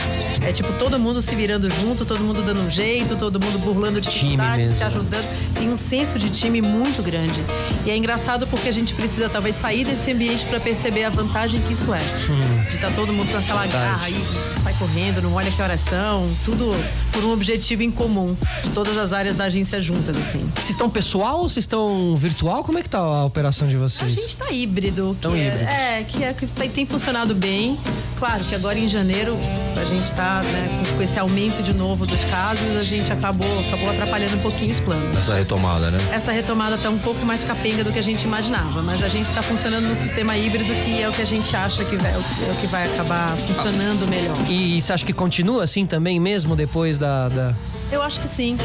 É 0.46 0.52
tipo 0.52 0.72
todo 0.78 0.98
mundo 0.98 1.22
se 1.22 1.34
virando 1.34 1.70
junto, 1.70 2.04
todo 2.04 2.20
mundo 2.20 2.42
dando 2.42 2.60
um 2.62 2.70
jeito, 2.70 3.16
todo 3.16 3.38
mundo 3.38 3.58
burlando 3.58 4.00
dificuldades, 4.00 4.76
se 4.76 4.82
ajudando. 4.82 5.54
Tem 5.54 5.68
um 5.70 5.76
senso 5.76 6.18
de 6.18 6.30
time 6.30 6.60
muito 6.60 7.02
grande. 7.02 7.40
E 7.86 7.90
é 7.90 7.96
engraçado 7.96 8.46
porque 8.46 8.68
a 8.68 8.72
gente 8.72 8.94
precisa 8.94 9.28
talvez 9.28 9.56
sair 9.56 9.84
desse 9.84 10.12
ambiente 10.12 10.44
para 10.46 10.60
perceber 10.60 11.04
a 11.04 11.10
vantagem 11.10 11.60
que 11.62 11.72
isso 11.72 11.92
é. 11.92 11.98
Hum. 11.98 12.51
De 12.68 12.76
estar 12.76 12.88
tá 12.88 12.94
todo 12.94 13.12
mundo 13.12 13.30
com 13.30 13.38
aquela 13.38 13.66
garra 13.66 14.06
aí, 14.06 14.24
sai 14.62 14.74
correndo, 14.74 15.22
não 15.22 15.34
olha 15.34 15.50
que 15.50 15.60
horas 15.60 15.80
são, 15.80 16.26
tudo 16.44 16.74
por 17.12 17.24
um 17.24 17.32
objetivo 17.32 17.82
em 17.82 17.90
comum, 17.90 18.34
de 18.62 18.70
todas 18.70 18.96
as 18.96 19.12
áreas 19.12 19.36
da 19.36 19.44
agência 19.44 19.80
juntas, 19.80 20.16
assim. 20.16 20.44
Vocês 20.54 20.70
estão 20.70 20.88
pessoal 20.88 21.40
ou 21.40 21.48
vocês 21.48 21.64
estão 21.64 22.16
virtual? 22.16 22.64
Como 22.64 22.78
é 22.78 22.82
que 22.82 22.88
tá 22.88 22.98
a 22.98 23.24
operação 23.24 23.68
de 23.68 23.76
vocês? 23.76 24.10
A 24.10 24.14
gente 24.14 24.36
tá 24.36 24.50
híbrido. 24.50 25.16
Tão 25.20 25.34
é, 25.34 25.46
híbrido. 25.46 25.70
É, 25.70 26.02
que, 26.04 26.24
é, 26.24 26.32
que 26.32 26.46
tem, 26.46 26.70
tem 26.70 26.86
funcionado 26.86 27.34
bem. 27.34 27.76
Claro 28.18 28.42
que 28.44 28.54
agora 28.54 28.78
em 28.78 28.88
janeiro 28.88 29.34
a 29.76 29.84
gente 29.84 30.12
tá 30.12 30.42
né, 30.42 30.62
com 30.96 31.02
esse 31.02 31.18
aumento 31.18 31.62
de 31.62 31.74
novo 31.74 32.06
dos 32.06 32.24
casos, 32.24 32.76
a 32.76 32.84
gente 32.84 33.10
acabou, 33.12 33.60
acabou 33.60 33.90
atrapalhando 33.90 34.36
um 34.36 34.40
pouquinho 34.40 34.70
os 34.70 34.80
planos. 34.80 35.18
Essa 35.18 35.34
retomada, 35.34 35.90
né? 35.90 35.98
Essa 36.12 36.32
retomada 36.32 36.78
tá 36.78 36.90
um 36.90 36.98
pouco 36.98 37.24
mais 37.24 37.44
capenga 37.44 37.82
do 37.84 37.92
que 37.92 37.98
a 37.98 38.02
gente 38.02 38.24
imaginava, 38.24 38.82
mas 38.82 39.02
a 39.02 39.08
gente 39.08 39.30
tá 39.32 39.42
funcionando 39.42 39.88
no 39.88 39.96
sistema 39.96 40.36
híbrido 40.36 40.72
que 40.82 41.02
é 41.02 41.08
o 41.08 41.12
que 41.12 41.22
a 41.22 41.26
gente 41.26 41.54
acha 41.54 41.84
que 41.84 41.96
vai, 41.96 42.12
é 42.12 42.51
o 42.52 42.56
que 42.56 42.66
vai 42.66 42.86
acabar 42.86 43.36
funcionando 43.36 44.06
melhor. 44.08 44.36
E 44.48 44.80
você 44.80 44.92
acha 44.92 45.04
que 45.04 45.12
continua 45.12 45.64
assim 45.64 45.86
também, 45.86 46.20
mesmo 46.20 46.54
depois 46.54 46.98
da, 46.98 47.28
da... 47.28 47.54
Eu 47.90 48.02
acho 48.02 48.20
que 48.20 48.28
sim. 48.28 48.56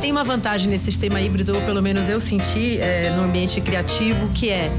Tem 0.00 0.10
uma 0.10 0.24
vantagem 0.24 0.68
nesse 0.68 0.86
sistema 0.86 1.20
híbrido, 1.20 1.54
ou 1.54 1.60
pelo 1.62 1.82
menos 1.82 2.08
eu 2.08 2.20
senti 2.20 2.78
é, 2.78 3.12
no 3.16 3.24
ambiente 3.24 3.60
criativo, 3.60 4.28
que 4.34 4.48
é 4.48 4.70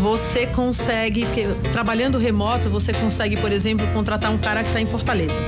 você 0.00 0.46
consegue, 0.46 1.24
porque, 1.24 1.48
trabalhando 1.72 2.18
remoto, 2.18 2.70
você 2.70 2.92
consegue, 2.92 3.36
por 3.36 3.50
exemplo, 3.50 3.86
contratar 3.88 4.30
um 4.30 4.38
cara 4.38 4.62
que 4.62 4.68
está 4.68 4.80
em 4.80 4.86
Fortaleza. 4.86 5.40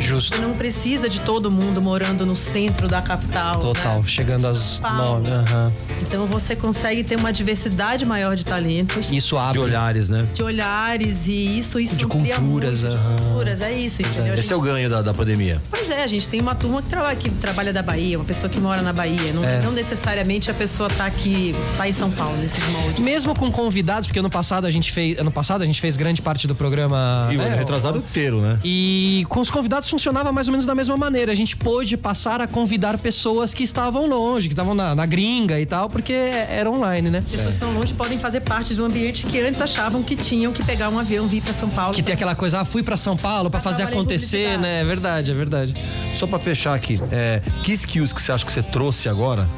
Justo. 0.00 0.36
Você 0.36 0.42
não 0.42 0.52
precisa 0.52 1.08
de 1.08 1.20
todo 1.20 1.50
mundo 1.50 1.80
morando 1.80 2.26
no 2.26 2.36
centro 2.36 2.88
da 2.88 3.00
capital. 3.00 3.60
Total, 3.60 3.98
né? 3.98 4.04
chegando 4.06 4.46
às 4.46 4.80
nove. 4.80 5.30
Uhum. 5.30 5.72
Então 6.02 6.26
você 6.26 6.54
consegue 6.54 7.04
ter 7.04 7.16
uma 7.16 7.32
diversidade 7.32 8.04
maior 8.04 8.36
de 8.36 8.44
talentos. 8.44 9.12
Isso 9.12 9.36
abre. 9.36 9.58
De 9.58 9.64
olhares, 9.64 10.08
né? 10.08 10.26
De 10.32 10.42
olhares 10.42 11.28
e 11.28 11.58
isso, 11.58 11.78
isso 11.78 11.96
de 11.96 12.06
culturas. 12.06 12.82
Muito, 12.82 12.96
uhum. 12.96 13.16
De 13.16 13.22
culturas, 13.22 13.60
é 13.60 13.72
isso, 13.72 14.02
entendeu? 14.02 14.34
Esse 14.34 14.42
gente... 14.42 14.52
é 14.52 14.56
o 14.56 14.60
ganho 14.60 14.90
da, 14.90 15.02
da 15.02 15.14
pandemia. 15.14 15.60
Pois 15.70 15.90
é, 15.90 16.02
a 16.02 16.06
gente 16.06 16.28
tem 16.28 16.40
uma 16.40 16.54
turma 16.54 16.82
que 16.82 16.88
trabalha, 16.88 17.16
que 17.16 17.30
trabalha 17.30 17.72
da 17.72 17.82
Bahia, 17.82 18.18
uma 18.18 18.24
pessoa 18.24 18.48
que 18.48 18.60
mora 18.60 18.82
na 18.82 18.92
Bahia. 18.92 19.32
Não, 19.32 19.44
é. 19.44 19.60
não 19.62 19.72
necessariamente 19.72 20.50
a 20.50 20.54
pessoa 20.54 20.88
tá 20.88 21.06
aqui, 21.06 21.54
tá 21.76 21.88
em 21.88 21.92
São 21.92 22.10
Paulo, 22.10 22.36
nesses 22.38 22.64
moldes. 22.68 22.98
Mesmo 22.98 23.34
com 23.34 23.50
convidados, 23.50 24.06
porque 24.06 24.18
ano 24.18 24.30
passado 24.30 24.66
a 24.66 24.70
gente 24.70 24.92
fez. 24.92 25.18
Ano 25.18 25.30
passado 25.30 25.62
a 25.62 25.66
gente 25.66 25.80
fez 25.80 25.96
grande 25.96 26.20
parte 26.22 26.46
do 26.46 26.54
programa. 26.54 27.28
E 27.32 27.36
o 27.36 27.42
é, 27.42 27.54
retrasado 27.54 27.98
inteiro, 27.98 28.40
né? 28.40 28.58
E 28.64 29.24
com 29.28 29.40
os 29.40 29.50
convidados 29.50 29.71
funcionava 29.80 30.32
mais 30.32 30.48
ou 30.48 30.52
menos 30.52 30.66
da 30.66 30.74
mesma 30.74 30.96
maneira. 30.96 31.32
A 31.32 31.34
gente 31.34 31.56
pôde 31.56 31.96
passar 31.96 32.40
a 32.40 32.46
convidar 32.46 32.98
pessoas 32.98 33.54
que 33.54 33.62
estavam 33.62 34.06
longe, 34.06 34.48
que 34.48 34.52
estavam 34.52 34.74
na, 34.74 34.94
na 34.94 35.06
gringa 35.06 35.60
e 35.60 35.66
tal, 35.66 35.88
porque 35.88 36.12
era 36.12 36.70
online, 36.70 37.10
né? 37.10 37.22
Pessoas 37.22 37.42
que 37.42 37.64
estão 37.64 37.72
longe 37.72 37.94
podem 37.94 38.18
fazer 38.18 38.40
parte 38.40 38.74
do 38.74 38.84
ambiente 38.84 39.24
que 39.24 39.40
antes 39.40 39.60
achavam 39.60 40.02
que 40.02 40.16
tinham 40.16 40.52
que 40.52 40.64
pegar 40.64 40.88
um 40.88 40.98
avião 40.98 41.26
vir 41.26 41.42
para 41.42 41.54
São 41.54 41.70
Paulo. 41.70 41.94
Que 41.94 42.02
tem 42.02 42.14
aquela 42.14 42.34
coisa, 42.34 42.60
ah, 42.60 42.64
fui 42.64 42.82
para 42.82 42.96
São 42.96 43.16
Paulo 43.16 43.50
para 43.50 43.60
fazer 43.60 43.84
acontecer, 43.84 44.58
né? 44.58 44.80
É 44.80 44.84
verdade, 44.84 45.30
é 45.30 45.34
verdade. 45.34 45.74
Só 46.14 46.26
para 46.26 46.38
fechar 46.38 46.74
aqui, 46.74 47.00
é, 47.10 47.40
que 47.62 47.72
skills 47.72 48.12
que 48.12 48.20
você 48.20 48.32
acha 48.32 48.44
que 48.44 48.52
você 48.52 48.62
trouxe 48.62 49.08
agora 49.08 49.48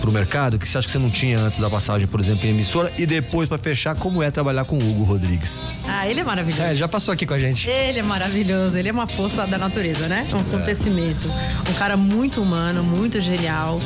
pro 0.00 0.12
mercado 0.12 0.58
que 0.58 0.68
você 0.68 0.78
acha 0.78 0.86
que 0.86 0.92
você 0.92 0.98
não 0.98 1.10
tinha 1.10 1.38
antes 1.38 1.58
da 1.58 1.70
passagem, 1.70 2.06
por 2.06 2.20
exemplo, 2.20 2.46
em 2.46 2.50
emissora? 2.50 2.92
E 2.98 3.06
depois, 3.06 3.48
para 3.48 3.58
fechar, 3.58 3.96
como 3.96 4.22
é 4.22 4.30
trabalhar 4.30 4.64
com 4.64 4.76
o 4.76 4.90
Hugo 4.90 5.04
Rodrigues? 5.04 5.62
Ah, 5.86 6.08
ele 6.08 6.20
é 6.20 6.24
maravilhoso. 6.24 6.62
É, 6.62 6.74
já 6.74 6.88
passou 6.88 7.12
aqui 7.12 7.26
com 7.26 7.34
a 7.34 7.38
gente. 7.38 7.68
Ele 7.68 7.98
é 7.98 8.02
maravilhoso, 8.02 8.76
ele 8.76 8.88
é 8.88 8.92
uma 8.92 9.06
força 9.06 9.46
da 9.46 9.58
natureza, 9.58 10.08
né? 10.08 10.26
Um 10.32 10.40
acontecimento. 10.40 11.28
Um 11.70 11.74
cara 11.74 11.96
muito 11.96 12.42
humano, 12.42 12.82
muito 12.82 13.20
genial, 13.20 13.78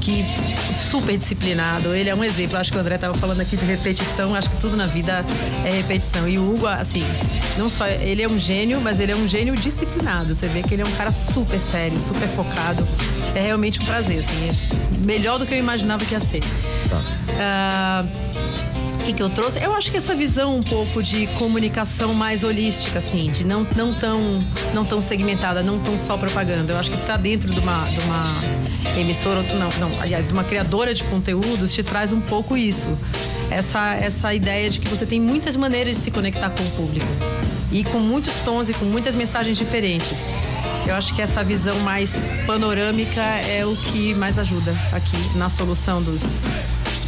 que 0.00 0.24
super 0.90 1.16
disciplinado. 1.16 1.94
Ele 1.94 2.10
é 2.10 2.14
um 2.14 2.24
exemplo. 2.24 2.58
Acho 2.58 2.70
que 2.70 2.76
o 2.76 2.80
André 2.80 2.96
estava 2.96 3.14
falando 3.14 3.40
aqui 3.40 3.56
de 3.56 3.64
repetição. 3.64 4.34
Acho 4.34 4.50
que 4.50 4.56
tudo 4.56 4.76
na 4.76 4.86
vida 4.86 5.24
é 5.64 5.70
repetição. 5.70 6.28
E 6.28 6.38
o 6.38 6.44
Hugo, 6.44 6.66
assim, 6.66 7.04
não 7.56 7.70
só 7.70 7.86
ele 7.86 8.22
é 8.22 8.28
um 8.28 8.38
gênio, 8.38 8.80
mas 8.80 9.00
ele 9.00 9.12
é 9.12 9.16
um 9.16 9.26
gênio 9.26 9.54
disciplinado. 9.54 10.34
Você 10.34 10.48
vê 10.48 10.62
que 10.62 10.74
ele 10.74 10.82
é 10.82 10.86
um 10.86 10.92
cara 10.92 11.12
super 11.12 11.60
sério, 11.60 12.00
super 12.00 12.28
focado. 12.28 12.86
É 13.34 13.40
realmente 13.40 13.80
um 13.80 13.84
prazer, 13.84 14.20
assim. 14.20 14.48
É 14.48 15.06
melhor 15.06 15.38
do 15.38 15.46
que 15.46 15.54
eu 15.54 15.58
imaginava 15.58 16.04
que 16.04 16.12
ia 16.12 16.20
ser. 16.20 16.42
Tá. 16.88 18.04
Uh, 18.04 18.42
o 19.02 19.04
que, 19.04 19.14
que 19.14 19.22
eu 19.22 19.30
trouxe? 19.30 19.60
Eu 19.60 19.74
acho 19.74 19.90
que 19.90 19.96
essa 19.96 20.14
visão 20.14 20.54
um 20.54 20.62
pouco 20.62 21.02
de 21.02 21.26
comunicação 21.38 22.14
mais 22.14 22.44
holística, 22.44 23.00
assim, 23.00 23.26
de 23.28 23.44
não, 23.44 23.66
não, 23.74 23.92
tão, 23.92 24.20
não 24.72 24.84
tão 24.84 25.02
segmentada, 25.02 25.60
não 25.60 25.76
tão 25.76 25.98
só 25.98 26.16
propaganda. 26.16 26.72
Eu 26.72 26.78
acho 26.78 26.88
que 26.88 26.96
estar 26.96 27.14
tá 27.14 27.18
dentro 27.18 27.50
de 27.50 27.58
uma, 27.58 27.78
de 27.86 27.98
uma 28.00 29.00
emissora, 29.00 29.42
não, 29.54 29.70
não, 29.80 30.00
aliás, 30.00 30.28
de 30.28 30.32
uma 30.32 30.44
criadora 30.44 30.94
de 30.94 31.02
conteúdos 31.04 31.72
te 31.72 31.82
traz 31.82 32.12
um 32.12 32.20
pouco 32.20 32.56
isso. 32.56 32.86
Essa, 33.50 33.94
essa 33.94 34.32
ideia 34.32 34.70
de 34.70 34.78
que 34.78 34.88
você 34.88 35.04
tem 35.04 35.20
muitas 35.20 35.56
maneiras 35.56 35.96
de 35.96 36.02
se 36.02 36.10
conectar 36.10 36.50
com 36.50 36.62
o 36.62 36.70
público. 36.70 37.06
E 37.72 37.82
com 37.84 37.98
muitos 37.98 38.34
tons 38.44 38.68
e 38.68 38.74
com 38.74 38.84
muitas 38.84 39.14
mensagens 39.14 39.56
diferentes. 39.58 40.28
Eu 40.86 40.94
acho 40.94 41.14
que 41.14 41.22
essa 41.22 41.42
visão 41.44 41.78
mais 41.80 42.16
panorâmica 42.46 43.20
é 43.20 43.64
o 43.64 43.74
que 43.76 44.14
mais 44.14 44.38
ajuda 44.38 44.72
aqui 44.92 45.16
na 45.36 45.48
solução 45.48 46.02
dos, 46.02 46.22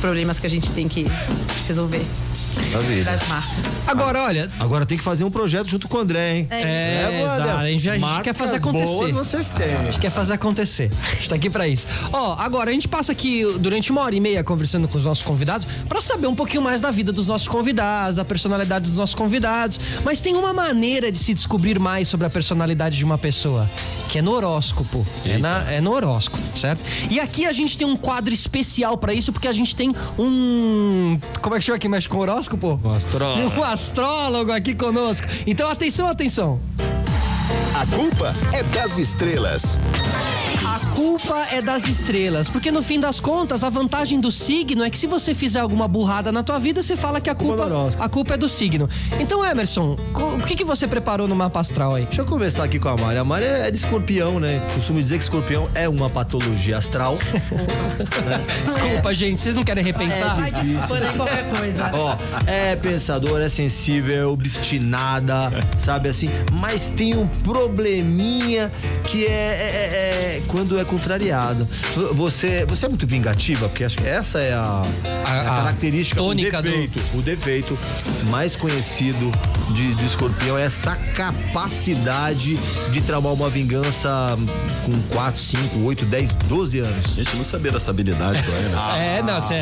problemas 0.04 0.38
que 0.38 0.46
a 0.46 0.50
gente 0.50 0.70
tem 0.72 0.86
que 0.86 1.06
resolver. 1.66 2.04
Das 3.04 3.28
marcas. 3.28 3.88
Agora, 3.88 4.22
olha. 4.22 4.50
Agora 4.58 4.86
tem 4.86 4.96
que 4.96 5.04
fazer 5.04 5.24
um 5.24 5.30
projeto 5.30 5.68
junto 5.68 5.88
com 5.88 5.98
o 5.98 6.00
André, 6.00 6.36
hein? 6.36 6.46
É, 6.50 6.60
é, 6.60 7.08
é 7.12 7.24
exato. 7.24 7.50
A 7.50 7.66
gente, 7.66 7.90
a 7.90 7.98
gente 7.98 8.22
quer 8.22 8.34
fazer 8.34 8.56
acontecer. 8.56 9.12
vocês 9.12 9.50
têm. 9.50 9.74
A 9.74 9.84
gente 9.84 9.98
quer 9.98 10.10
fazer 10.10 10.32
acontecer. 10.34 10.90
A 11.12 11.14
gente 11.14 11.28
tá 11.28 11.34
aqui 11.36 11.50
pra 11.50 11.68
isso. 11.68 11.86
Ó, 12.12 12.36
agora 12.38 12.70
a 12.70 12.72
gente 12.72 12.88
passa 12.88 13.12
aqui 13.12 13.44
durante 13.58 13.90
uma 13.92 14.02
hora 14.02 14.14
e 14.14 14.20
meia 14.20 14.42
conversando 14.42 14.88
com 14.88 14.96
os 14.98 15.04
nossos 15.04 15.24
convidados 15.24 15.66
pra 15.88 16.00
saber 16.00 16.26
um 16.26 16.34
pouquinho 16.34 16.62
mais 16.62 16.80
da 16.80 16.90
vida 16.90 17.12
dos 17.12 17.26
nossos 17.26 17.48
convidados, 17.48 18.16
da 18.16 18.24
personalidade 18.24 18.86
dos 18.86 18.96
nossos 18.96 19.14
convidados. 19.14 19.78
Mas 20.04 20.20
tem 20.20 20.36
uma 20.36 20.52
maneira 20.52 21.10
de 21.10 21.18
se 21.18 21.34
descobrir 21.34 21.78
mais 21.78 22.08
sobre 22.08 22.26
a 22.26 22.30
personalidade 22.30 22.96
de 22.96 23.04
uma 23.04 23.18
pessoa, 23.18 23.68
que 24.08 24.18
é 24.18 24.22
no 24.22 24.32
horóscopo. 24.32 25.06
É, 25.24 25.38
na, 25.38 25.70
é 25.70 25.80
no 25.80 25.92
horóscopo, 25.92 26.42
certo? 26.58 26.82
E 27.10 27.20
aqui 27.20 27.46
a 27.46 27.52
gente 27.52 27.76
tem 27.76 27.86
um 27.86 27.96
quadro 27.96 28.32
especial 28.32 28.96
pra 28.96 29.12
isso, 29.12 29.32
porque 29.32 29.48
a 29.48 29.52
gente 29.52 29.74
tem 29.74 29.94
um. 30.18 31.18
Como 31.40 31.54
é 31.54 31.58
que 31.58 31.64
chama 31.64 31.76
aqui 31.76 31.88
mexe 31.88 32.08
com 32.08 32.18
horóscopo? 32.18 32.43
Um 32.84 32.94
astrólogo. 32.94 33.54
Um 33.60 33.64
astrólogo 33.64 34.52
aqui 34.52 34.74
conosco. 34.74 35.26
Então 35.46 35.70
atenção, 35.70 36.08
atenção. 36.08 36.60
A 37.74 37.86
culpa 37.86 38.34
é 38.52 38.62
das 38.62 38.98
estrelas. 38.98 39.78
A 40.64 40.93
culpa 40.94 41.46
é 41.50 41.60
das 41.60 41.86
estrelas, 41.86 42.48
porque 42.48 42.70
no 42.70 42.82
fim 42.82 43.00
das 43.00 43.18
contas 43.18 43.64
a 43.64 43.68
vantagem 43.68 44.20
do 44.20 44.30
signo 44.30 44.84
é 44.84 44.90
que 44.90 44.98
se 44.98 45.06
você 45.06 45.34
fizer 45.34 45.58
alguma 45.58 45.88
burrada 45.88 46.30
na 46.30 46.42
tua 46.42 46.58
vida, 46.58 46.82
você 46.82 46.96
fala 46.96 47.20
que 47.20 47.28
a 47.28 47.34
culpa, 47.34 47.68
a 47.98 48.08
culpa 48.08 48.34
é 48.34 48.36
do 48.36 48.48
signo. 48.48 48.88
Então, 49.18 49.44
Emerson, 49.44 49.96
o 50.14 50.40
que, 50.40 50.54
que 50.54 50.64
você 50.64 50.86
preparou 50.86 51.26
no 51.26 51.34
mapa 51.34 51.60
astral 51.60 51.96
aí? 51.96 52.04
Deixa 52.04 52.22
eu 52.22 52.26
começar 52.26 52.64
aqui 52.64 52.78
com 52.78 52.88
a 52.88 52.96
Mari. 52.96 53.18
A 53.18 53.24
Mari 53.24 53.44
é 53.44 53.70
de 53.70 53.76
escorpião, 53.76 54.38
né? 54.38 54.62
Costumo 54.74 55.02
dizer 55.02 55.18
que 55.18 55.24
escorpião 55.24 55.64
é 55.74 55.88
uma 55.88 56.08
patologia 56.08 56.78
astral. 56.78 57.18
Desculpa, 58.64 59.10
é. 59.10 59.14
gente, 59.14 59.40
vocês 59.40 59.54
não 59.54 59.64
querem 59.64 59.82
repensar? 59.82 60.46
É 60.46 60.50
desculpa, 60.50 61.12
qualquer 61.16 61.48
coisa. 61.48 61.90
Ó, 61.94 62.16
é 62.46 62.76
pensadora, 62.76 63.46
é 63.46 63.48
sensível, 63.48 64.32
obstinada, 64.32 65.50
sabe 65.76 66.08
assim? 66.08 66.30
Mas 66.52 66.88
tem 66.88 67.16
um 67.16 67.26
probleminha 67.26 68.70
que 69.04 69.26
é, 69.26 69.30
é, 69.30 70.36
é 70.36 70.42
quando 70.46 70.78
é 70.78 70.83
contrariado. 70.84 71.66
Você, 72.14 72.64
você 72.66 72.86
é 72.86 72.88
muito 72.88 73.06
vingativa, 73.06 73.68
porque 73.68 73.84
acho 73.84 73.96
que 73.96 74.06
essa 74.06 74.38
é 74.38 74.52
a, 74.52 74.82
a, 75.26 75.40
a 75.40 75.44
característica, 75.44 76.22
o 76.22 76.34
defeito, 76.34 77.00
do... 77.00 77.18
o 77.18 77.22
defeito 77.22 77.78
mais 78.30 78.56
conhecido 78.56 79.32
de, 79.74 79.94
de 79.94 80.04
escorpião 80.04 80.58
é 80.58 80.64
essa 80.64 80.96
capacidade 81.14 82.56
de 82.92 83.00
tramar 83.00 83.32
uma 83.32 83.48
vingança 83.48 84.08
com 84.84 85.00
4, 85.14 85.40
5, 85.40 85.84
8, 85.84 86.04
10, 86.06 86.34
12 86.34 86.78
anos. 86.80 87.06
Gente, 87.14 87.36
não 87.36 87.44
sabia 87.44 87.72
dessa 87.72 87.90
habilidade 87.90 88.42
do 88.42 88.50
Emerson. 88.50 88.94
é, 88.96 89.22
não, 89.22 89.40
você 89.40 89.54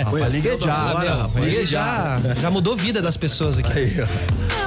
é. 0.48 0.58
já, 0.58 0.74
agora, 0.74 1.30
já, 1.64 2.20
já 2.40 2.50
mudou 2.50 2.76
vida 2.76 3.00
das 3.00 3.16
pessoas 3.16 3.58
aqui. 3.58 3.72
Aí, 3.72 3.96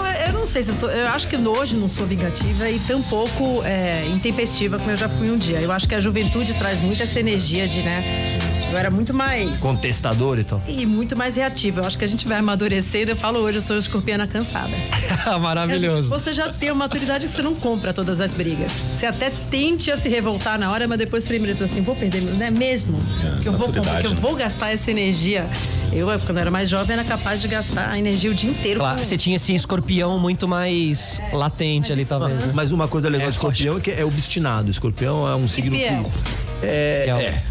ó 0.02 0.05
eu 0.26 0.34
não 0.34 0.46
sei 0.46 0.64
se 0.64 0.72
eu 0.72 0.76
sou. 0.76 0.90
Eu 0.90 1.08
acho 1.08 1.28
que 1.28 1.36
hoje 1.36 1.76
não 1.76 1.90
sou 1.90 2.06
vingativa 2.06 2.70
e 2.70 2.80
tampouco 2.80 3.64
é, 3.64 4.06
intempestiva 4.08 4.78
como 4.78 4.92
eu 4.92 4.98
já 4.98 5.10
fui 5.10 5.30
um 5.30 5.38
dia. 5.38 5.62
Eu 5.62 5.72
acho 5.72 5.88
que 5.88 5.96
a 5.96 6.02
juventude 6.02 6.54
traz 6.56 6.80
muito 6.80 7.02
essa 7.02 7.20
energia 7.20 7.68
de, 7.68 7.82
né? 7.84 8.55
Eu 8.72 8.78
era 8.78 8.90
muito 8.90 9.14
mais. 9.14 9.60
Contestador 9.60 10.40
e 10.40 10.44
tal. 10.44 10.62
E 10.68 10.86
muito 10.86 11.16
mais 11.16 11.36
reativo. 11.36 11.82
Eu 11.82 11.86
acho 11.86 11.98
que 11.98 12.06
a 12.06 12.08
gente 12.08 12.28
vai 12.28 12.38
amadurecendo. 12.38 13.12
Eu 13.12 13.16
falo 13.16 13.40
hoje, 13.40 13.58
eu 13.58 13.62
sou 13.62 13.78
escorpiana 13.78 14.28
cansada. 14.28 14.76
Maravilhoso. 15.40 16.10
Você 16.10 16.34
já 16.34 16.52
tem 16.52 16.72
uma 16.72 16.86
maturidade 16.86 17.26
que 17.26 17.32
você 17.32 17.42
não 17.42 17.56
compra 17.56 17.94
todas 17.94 18.20
as 18.20 18.34
brigas. 18.34 18.72
Você 18.72 19.06
até 19.06 19.30
tente 19.30 19.92
a 19.92 19.98
se 19.98 20.10
revoltar 20.10 20.60
na 20.60 20.72
hora, 20.72 20.88
mas 20.88 20.98
depois 20.98 21.24
você 21.24 21.38
lembra 21.38 21.52
assim: 21.64 21.82
vou 21.82 21.96
perder, 21.96 22.22
não 22.22 22.46
é 22.46 22.52
mesmo? 22.52 22.98
É, 23.24 23.42
que, 23.42 23.48
eu 23.48 23.54
vou, 23.54 23.72
que 23.72 23.80
eu 23.80 23.84
né? 23.84 24.18
vou 24.20 24.36
gastar 24.36 24.72
essa 24.72 24.92
energia. 24.92 25.48
Eu, 25.94 26.08
quando 26.20 26.38
eu 26.38 26.42
era 26.42 26.52
mais 26.52 26.68
jovem, 26.68 26.94
era 26.94 27.04
capaz 27.06 27.42
de 27.42 27.48
gastar 27.48 27.92
a 27.92 27.98
energia 27.98 28.30
o 28.30 28.34
dia 28.34 28.50
inteiro. 28.50 28.80
Claro, 28.80 28.98
com... 28.98 29.06
você 29.06 29.16
tinha 29.16 29.38
esse 29.38 29.54
escorpião 29.54 30.20
muito 30.20 30.48
mais 30.48 31.22
latente 31.32 31.94
ali, 31.94 32.06
talvez. 32.06 32.44
Né? 32.44 32.52
Mas 32.54 32.72
uma 32.72 32.88
coisa 32.88 33.08
legal 33.08 33.28
é, 33.28 33.32
do 33.32 33.34
escorpião 33.34 33.78
é 33.78 33.80
que 33.80 33.92
é 33.92 34.04
obstinado. 34.04 34.70
Escorpião 34.70 35.28
é 35.28 35.36
um 35.36 35.48
signo 35.48 35.76
que. 35.76 35.84
É, 35.84 37.06
é, 37.08 37.44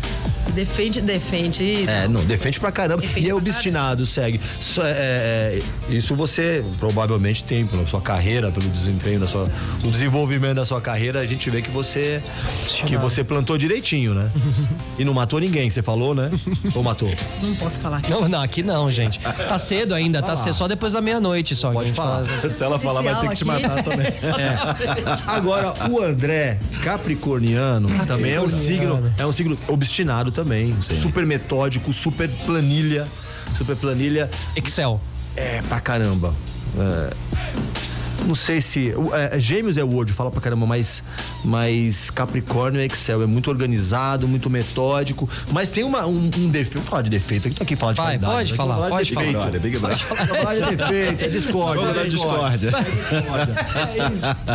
Defende, 0.55 1.01
defende. 1.01 1.89
É, 1.89 2.06
não, 2.06 2.24
defende 2.24 2.60
pra 2.60 2.70
caramba. 2.70 3.02
Defende 3.02 3.26
e 3.26 3.31
é 3.31 3.35
obstinado, 3.35 4.06
segue. 4.06 4.40
Isso, 4.60 4.81
é, 4.81 4.90
é, 4.90 5.62
isso 5.89 6.14
você 6.14 6.64
provavelmente 6.78 7.43
tem 7.43 7.66
pela 7.66 7.85
sua 7.86 8.01
carreira, 8.01 8.52
pelo 8.52 8.68
desempenho 8.68 9.18
da 9.18 9.26
sua. 9.26 9.48
O 9.82 9.90
desenvolvimento 9.90 10.55
da 10.55 10.64
sua 10.64 10.81
carreira, 10.81 11.20
a 11.20 11.26
gente 11.26 11.51
vê 11.51 11.60
que 11.60 11.70
você. 11.70 12.22
Que 12.86 12.97
você 12.97 13.24
plantou 13.24 13.59
direitinho, 13.59 14.14
né? 14.14 14.31
e 14.98 15.05
não 15.05 15.12
matou 15.12 15.40
ninguém, 15.40 15.68
você 15.68 15.82
falou, 15.82 16.14
né? 16.14 16.31
Ou 16.74 16.82
matou? 16.82 17.12
Não 17.43 17.55
posso 17.56 17.81
falar 17.81 17.98
aqui. 17.98 18.10
Não, 18.10 18.28
não, 18.28 18.40
aqui 18.40 18.62
não, 18.62 18.89
gente. 18.89 19.18
Tá 19.18 19.59
cedo 19.59 19.93
ainda, 19.93 20.22
tá 20.22 20.36
cedo, 20.36 20.55
só 20.55 20.68
depois 20.68 20.93
da 20.93 21.01
meia-noite 21.01 21.56
só. 21.56 21.72
Pode 21.72 21.93
falar. 21.93 22.24
Fala. 22.24 22.48
Se 22.48 22.62
ela 22.62 22.78
falar, 22.78 23.02
vai 23.02 23.20
ter 23.20 23.28
que 23.28 23.36
te 23.36 23.44
matar 23.44 23.82
também. 23.82 24.05
É. 24.35 24.56
Agora, 25.26 25.72
o 25.89 26.02
André, 26.02 26.59
capricorniano, 26.82 27.89
também 28.06 28.32
é 28.32 28.40
um 28.40 28.48
signo, 28.48 29.12
é 29.16 29.24
um 29.24 29.32
signo 29.32 29.56
obstinado 29.68 30.31
também 30.31 30.43
também. 30.44 30.76
Sim. 30.82 31.00
Super 31.00 31.26
metódico, 31.26 31.92
super 31.92 32.28
planilha. 32.46 33.08
Super 33.56 33.76
planilha. 33.76 34.30
Excel. 34.54 35.00
É, 35.34 35.62
pra 35.62 35.80
caramba. 35.80 36.32
É, 36.78 37.14
não 38.26 38.34
sei 38.34 38.60
se. 38.60 38.92
É, 39.12 39.38
gêmeos 39.38 39.76
é 39.76 39.84
Word, 39.84 40.12
fala 40.12 40.30
pra 40.30 40.40
caramba, 40.40 40.66
mas, 40.66 41.02
mas 41.44 42.10
Capricórnio 42.10 42.80
é 42.80 42.86
Excel. 42.86 43.22
É 43.22 43.26
muito 43.26 43.51
organizado, 43.51 44.26
muito 44.26 44.48
metódico. 44.51 45.28
Mas 45.52 45.70
tem 45.70 45.84
uma, 45.84 46.06
um, 46.06 46.30
um 46.36 46.48
defeito. 46.48 46.74
Vamos 46.74 46.88
falar 46.88 47.02
de 47.02 47.10
defeito 47.10 47.48
aqui. 47.48 47.56
Tô 47.56 47.62
aqui 47.62 47.76
falar 47.76 47.92
de 47.92 47.98
Vai, 47.98 48.18
qualidade. 48.18 48.34
Pode 48.34 48.55
falar, 48.55 48.88
pode 48.88 49.09
de 49.09 49.14
falar. 49.14 49.46
Olha, 49.46 49.60
Big 49.60 49.78
Brother. 49.78 49.98
Falar 49.98 50.55
de 50.55 50.76
defeito, 50.76 51.24
é 51.24 51.28
discórdia. 51.34 51.84
É 51.84 52.05
discórdia. 52.05 52.70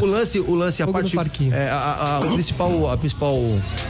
o 0.01 0.05
lance, 0.05 0.39
o 0.39 0.55
lance, 0.55 0.83
a 0.83 0.85
Fogo 0.85 1.09
parte. 1.11 1.49
É, 1.51 1.69
a, 1.69 2.17
a, 2.17 2.19
o 2.21 2.33
principal, 2.33 2.91
a 2.91 2.97
principal, 2.97 3.37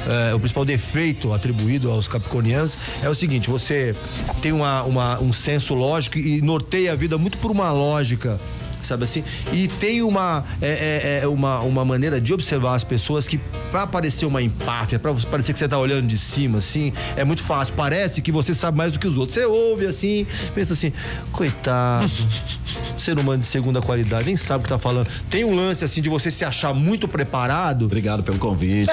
é, 0.07 0.33
o 0.33 0.39
principal 0.39 0.65
defeito 0.65 1.33
atribuído 1.33 1.89
aos 1.89 2.07
capricornianos 2.07 2.77
é 3.01 3.09
o 3.09 3.15
seguinte: 3.15 3.49
você 3.49 3.95
tem 4.41 4.51
uma, 4.51 4.83
uma, 4.83 5.19
um 5.19 5.31
senso 5.31 5.73
lógico 5.73 6.17
e 6.17 6.41
norteia 6.41 6.93
a 6.93 6.95
vida 6.95 7.17
muito 7.17 7.37
por 7.37 7.51
uma 7.51 7.71
lógica 7.71 8.39
sabe 8.83 9.03
assim? 9.03 9.23
E 9.51 9.67
tem 9.67 10.01
uma, 10.01 10.43
é, 10.61 11.19
é, 11.19 11.23
é, 11.23 11.27
uma, 11.27 11.59
uma 11.59 11.85
maneira 11.85 12.19
de 12.19 12.33
observar 12.33 12.75
as 12.75 12.83
pessoas 12.83 13.27
que, 13.27 13.39
para 13.71 13.85
parecer 13.87 14.25
uma 14.25 14.41
empáfia, 14.41 14.99
para 14.99 15.13
parecer 15.13 15.53
que 15.53 15.59
você 15.59 15.67
tá 15.67 15.77
olhando 15.77 16.07
de 16.07 16.17
cima, 16.17 16.57
assim, 16.57 16.93
é 17.15 17.23
muito 17.23 17.43
fácil. 17.43 17.73
Parece 17.75 18.21
que 18.21 18.31
você 18.31 18.53
sabe 18.53 18.77
mais 18.77 18.93
do 18.93 18.99
que 18.99 19.07
os 19.07 19.17
outros. 19.17 19.35
Você 19.35 19.45
ouve 19.45 19.85
assim, 19.85 20.25
pensa 20.53 20.73
assim, 20.73 20.91
coitado, 21.31 22.09
ser 22.97 23.17
humano 23.17 23.39
de 23.39 23.45
segunda 23.45 23.81
qualidade, 23.81 24.25
nem 24.25 24.35
sabe 24.35 24.61
o 24.61 24.63
que 24.63 24.69
tá 24.69 24.79
falando. 24.79 25.07
Tem 25.29 25.43
um 25.43 25.55
lance 25.55 25.83
assim 25.83 26.01
de 26.01 26.09
você 26.09 26.31
se 26.31 26.45
achar 26.45 26.73
muito 26.73 27.07
preparado. 27.07 27.85
Obrigado 27.85 28.23
pelo 28.23 28.37
convite. 28.37 28.91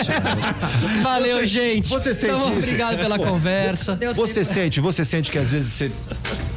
Valeu, 1.03 1.39
você, 1.39 1.47
gente. 1.47 1.89
Você 1.89 2.15
sente 2.15 2.35
então, 2.35 2.49
isso? 2.51 2.59
Obrigado 2.59 2.97
pela 2.99 3.19
conversa. 3.27 3.99
Você 4.15 4.45
sente, 4.45 4.81
você 4.81 5.05
sente 5.05 5.31
que 5.31 5.39
às 5.39 5.51
vezes 5.51 5.73
você, 5.73 5.93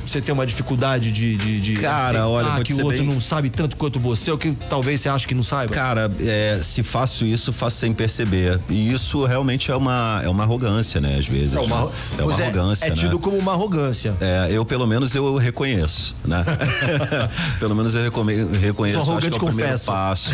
você 0.06 0.22
tem 0.22 0.34
uma 0.34 0.46
dificuldade 0.46 1.12
de, 1.12 1.36
de, 1.36 1.62
de 1.62 1.76
cara, 1.78 2.28
olha, 2.28 2.64
que 2.64 2.74
o 2.74 2.84
outro 2.84 3.04
bem... 3.04 3.08
não 3.08 3.19
não 3.20 3.24
sabe 3.24 3.50
tanto 3.50 3.76
quanto 3.76 4.00
você, 4.00 4.32
ou 4.32 4.38
que 4.38 4.54
talvez 4.70 5.02
você 5.02 5.10
acha 5.10 5.28
que 5.28 5.36
não 5.36 5.44
saiba? 5.44 5.74
Cara, 5.74 6.10
é, 6.22 6.60
se 6.62 6.82
faço 6.82 7.26
isso, 7.26 7.52
faço 7.52 7.78
sem 7.78 7.94
perceber. 7.94 8.60
E 8.70 8.94
isso 8.94 9.26
realmente 9.26 9.70
é 9.70 9.76
uma, 9.76 10.22
é 10.24 10.30
uma 10.30 10.44
arrogância, 10.44 11.02
né? 11.02 11.18
Às 11.20 11.28
vezes. 11.28 11.54
É 11.54 11.60
uma, 11.60 11.86
né? 11.86 11.92
é 12.18 12.24
uma 12.24 12.34
arrogância. 12.34 12.88
É, 12.88 12.92
tido 12.92 13.16
né? 13.16 13.22
como 13.22 13.38
uma 13.38 13.52
arrogância. 13.52 14.16
É, 14.22 14.48
eu 14.52 14.64
pelo 14.64 14.88
menos 14.88 15.14
eu 15.16 15.36
reconheço, 15.36 16.16
né? 16.24 16.46
pelo 17.60 17.76
menos 17.76 17.94
eu 17.94 18.04
reconheço. 18.04 19.02
Sou 19.02 19.18
acho 19.18 19.30
que 19.30 19.38
é 19.38 19.42
o 19.42 19.46
primeiro 19.46 19.80
passo. 19.80 20.32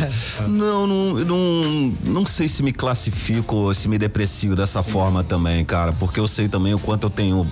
não, 0.47 0.85
não, 0.85 1.13
não, 1.13 1.93
não 2.05 2.25
sei 2.25 2.47
se 2.47 2.61
me 2.61 2.71
classifico 2.71 3.55
ou 3.55 3.73
se 3.73 3.87
me 3.87 3.97
deprecio 3.97 4.55
dessa 4.55 4.83
forma 4.83 5.23
também, 5.23 5.65
cara, 5.65 5.91
porque 5.93 6.19
eu 6.19 6.27
sei 6.27 6.47
também 6.47 6.73
o 6.75 6.79
quanto 6.79 7.07
eu 7.07 7.09
tenho 7.09 7.47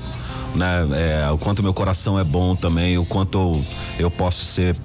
né? 0.55 0.85
É, 1.25 1.31
o 1.31 1.37
quanto 1.37 1.63
meu 1.63 1.73
coração 1.73 2.19
é 2.19 2.23
bom 2.23 2.55
também, 2.55 2.97
o 2.97 3.05
quanto 3.05 3.37
eu, 3.37 3.65
eu 4.05 4.11
posso 4.11 4.45
ser 4.45 4.75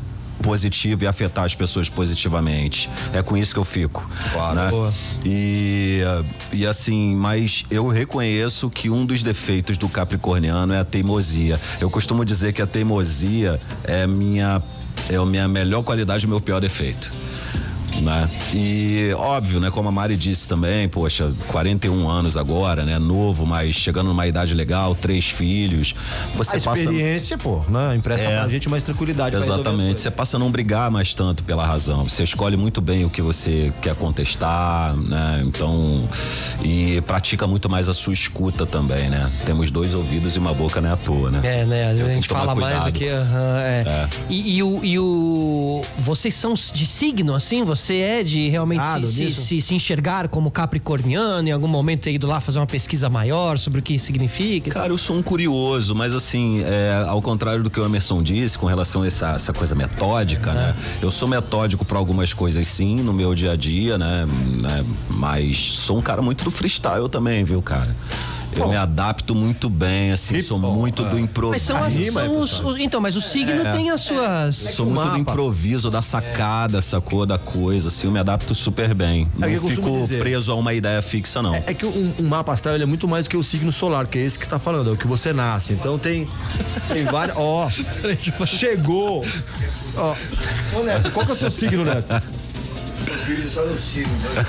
positivo 0.42 1.04
e 1.04 1.06
afetar 1.06 1.44
as 1.44 1.54
pessoas 1.54 1.88
positivamente. 1.88 2.88
É 3.12 3.22
com 3.22 3.36
isso 3.36 3.52
que 3.52 3.60
eu 3.60 3.64
fico. 3.64 4.08
Claro. 4.32 4.86
Né? 4.86 4.92
E, 5.24 6.00
e 6.52 6.66
assim, 6.66 7.14
mas 7.16 7.64
eu 7.70 7.86
reconheço 7.88 8.70
que 8.70 8.90
um 8.90 9.04
dos 9.04 9.22
defeitos 9.22 9.76
do 9.76 9.88
capricorniano 9.88 10.72
é 10.72 10.78
a 10.78 10.84
teimosia. 10.84 11.60
Eu 11.80 11.90
costumo 11.90 12.24
dizer 12.24 12.52
que 12.52 12.62
a 12.62 12.66
teimosia 12.66 13.60
é 13.84 14.06
minha 14.06 14.62
é 15.10 15.16
a 15.16 15.24
minha 15.24 15.48
melhor 15.48 15.82
qualidade 15.82 16.26
e 16.26 16.28
meu 16.28 16.40
pior 16.40 16.60
defeito 16.60 17.10
né? 18.00 18.30
E 18.54 19.12
óbvio, 19.16 19.60
né? 19.60 19.70
Como 19.70 19.88
a 19.88 19.92
Mari 19.92 20.16
disse 20.16 20.48
também, 20.48 20.88
poxa, 20.88 21.32
41 21.48 22.08
anos 22.08 22.36
agora, 22.36 22.84
né? 22.84 22.98
Novo, 22.98 23.46
mas 23.46 23.74
chegando 23.74 24.08
numa 24.08 24.26
idade 24.26 24.54
legal, 24.54 24.94
três 24.94 25.28
filhos. 25.28 25.94
Você 26.34 26.54
a 26.54 26.58
experiência, 26.58 27.36
passa... 27.36 27.48
pô, 27.48 27.64
né? 27.70 27.96
Impressa 27.96 28.24
é, 28.24 28.38
pra 28.40 28.48
gente 28.48 28.68
mais 28.68 28.84
tranquilidade. 28.84 29.36
Exatamente. 29.36 30.00
Você 30.00 30.10
passa 30.10 30.36
a 30.36 30.40
não 30.40 30.50
brigar 30.50 30.90
mais 30.90 31.14
tanto 31.14 31.42
pela 31.42 31.66
razão. 31.66 32.08
Você 32.08 32.22
escolhe 32.22 32.56
muito 32.56 32.80
bem 32.80 33.04
o 33.04 33.10
que 33.10 33.22
você 33.22 33.72
quer 33.80 33.94
contestar, 33.94 34.96
né? 34.96 35.42
Então, 35.44 36.06
e 36.62 37.00
pratica 37.02 37.46
muito 37.46 37.68
mais 37.68 37.88
a 37.88 37.94
sua 37.94 38.12
escuta 38.12 38.66
também, 38.66 39.08
né? 39.08 39.30
Temos 39.44 39.70
dois 39.70 39.94
ouvidos 39.94 40.36
e 40.36 40.38
uma 40.38 40.54
boca, 40.54 40.80
né? 40.80 40.92
À 40.92 40.96
toa, 40.96 41.30
né? 41.30 41.40
É, 41.42 41.64
né? 41.64 41.84
Às 41.84 41.96
vezes 41.98 42.08
a 42.08 42.14
gente 42.14 42.28
fala 42.28 42.52
cuidado. 42.52 42.72
mais 42.72 42.86
aqui. 42.86 43.04
Uh, 43.04 43.56
é. 43.58 43.84
é. 43.86 44.08
E, 44.28 44.56
e, 44.56 44.62
o, 44.62 44.80
e 44.84 44.98
o. 44.98 45.82
Vocês 45.98 46.34
são 46.34 46.54
de 46.54 46.86
signo, 46.86 47.34
assim? 47.34 47.62
Você 47.64 47.87
você 47.88 47.96
é 47.96 48.22
de 48.22 48.48
realmente 48.50 48.82
ah, 48.82 49.00
se, 49.00 49.06
se, 49.06 49.32
se, 49.32 49.60
se, 49.62 49.74
enxergar 49.74 50.28
como 50.28 50.50
capricorniano, 50.50 51.48
em 51.48 51.52
algum 51.52 51.66
momento 51.66 52.02
ter 52.02 52.12
ido 52.12 52.26
lá 52.26 52.38
fazer 52.38 52.58
uma 52.58 52.66
pesquisa 52.66 53.08
maior 53.08 53.56
sobre 53.56 53.80
o 53.80 53.82
que 53.82 53.98
significa? 53.98 54.70
Cara, 54.70 54.92
eu 54.92 54.98
sou 54.98 55.16
um 55.16 55.22
curioso, 55.22 55.94
mas 55.94 56.14
assim, 56.14 56.62
é, 56.64 57.04
ao 57.08 57.22
contrário 57.22 57.62
do 57.62 57.70
que 57.70 57.80
o 57.80 57.84
Emerson 57.84 58.22
disse 58.22 58.58
com 58.58 58.66
relação 58.66 59.02
a 59.02 59.06
essa, 59.06 59.30
essa 59.30 59.52
coisa 59.54 59.74
metódica, 59.74 60.52
né? 60.52 60.76
Eu 61.00 61.10
sou 61.10 61.26
metódico 61.26 61.84
para 61.84 61.98
algumas 61.98 62.32
coisas 62.32 62.66
sim, 62.68 62.96
no 62.96 63.12
meu 63.12 63.34
dia 63.34 63.52
a 63.52 63.56
dia, 63.56 63.96
né? 63.96 64.26
né? 64.60 64.84
Mas 65.10 65.58
sou 65.58 65.96
um 65.96 66.02
cara 66.02 66.20
muito 66.20 66.44
do 66.44 66.50
freestyle 66.50 67.08
também, 67.08 67.42
viu, 67.42 67.62
cara? 67.62 67.94
Eu 68.52 68.64
Bom, 68.64 68.70
me 68.70 68.76
adapto 68.76 69.34
muito 69.34 69.68
bem, 69.68 70.12
assim, 70.12 70.40
sou 70.42 70.58
muito 70.58 71.04
do 71.04 71.18
improviso. 71.18 71.52
Mas 71.52 71.62
são, 71.62 71.82
as, 71.82 72.12
são 72.12 72.40
os, 72.40 72.60
os, 72.60 72.78
Então, 72.78 73.00
mas 73.00 73.16
o 73.16 73.20
signo 73.20 73.66
é, 73.66 73.72
tem 73.72 73.90
as 73.90 74.00
suas. 74.00 74.66
É, 74.66 74.70
sou 74.70 74.86
muito 74.86 74.98
mapa. 74.98 75.12
do 75.12 75.18
improviso, 75.18 75.90
da 75.90 76.02
sacada, 76.02 76.80
sacou 76.80 77.26
da 77.26 77.38
coisa, 77.38 77.88
assim, 77.88 78.06
eu 78.06 78.12
me 78.12 78.18
adapto 78.18 78.54
super 78.54 78.94
bem. 78.94 79.28
É 79.40 79.48
não 79.48 79.68
fico 79.68 79.90
dizer. 80.00 80.18
preso 80.18 80.50
a 80.52 80.54
uma 80.54 80.72
ideia 80.74 81.00
fixa, 81.02 81.42
não. 81.42 81.54
É, 81.54 81.64
é 81.66 81.74
que 81.74 81.86
um, 81.86 82.14
um, 82.18 82.28
mapa 82.28 82.52
astral 82.52 82.74
é 82.76 82.86
muito 82.86 83.06
mais 83.06 83.26
do 83.26 83.30
que 83.30 83.36
o 83.36 83.42
signo 83.42 83.70
solar, 83.70 84.06
que 84.06 84.18
é 84.18 84.22
esse 84.22 84.38
que 84.38 84.44
está 84.44 84.58
falando, 84.58 84.90
é 84.90 84.92
o 84.92 84.96
que 84.96 85.06
você 85.06 85.32
nasce. 85.32 85.72
Então 85.72 85.98
tem. 85.98 86.26
Tem 86.88 87.04
vários. 87.04 87.36
Ó, 87.36 87.68
oh, 88.40 88.46
chegou! 88.46 89.24
Ó, 89.96 90.14
oh. 90.74 90.82
Neto, 90.82 91.10
qual 91.10 91.24
que 91.26 91.32
é 91.32 91.34
o 91.34 91.38
seu 91.38 91.50
signo, 91.50 91.84
Neto? 91.84 92.22
Virgem 93.28 93.48
só 93.48 93.64
no 93.64 93.76
signo. 93.76 94.12
Né? 94.34 94.44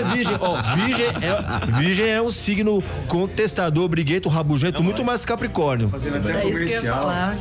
é 0.00 0.14
virgem. 0.14 0.36
Ó, 0.40 0.56
virgem 0.74 1.06
é, 1.06 1.78
virgem 1.78 2.08
é 2.10 2.20
um 2.20 2.30
signo 2.30 2.82
contestador, 3.06 3.88
briguento, 3.88 4.28
rabugento, 4.28 4.78
não, 4.78 4.84
muito 4.84 5.04
mais 5.04 5.24
capricórnio. 5.24 5.88
Fazendo 5.88 6.16
até 6.16 6.38
é 6.38 6.40
comercial. 6.42 7.04
Tá 7.04 7.36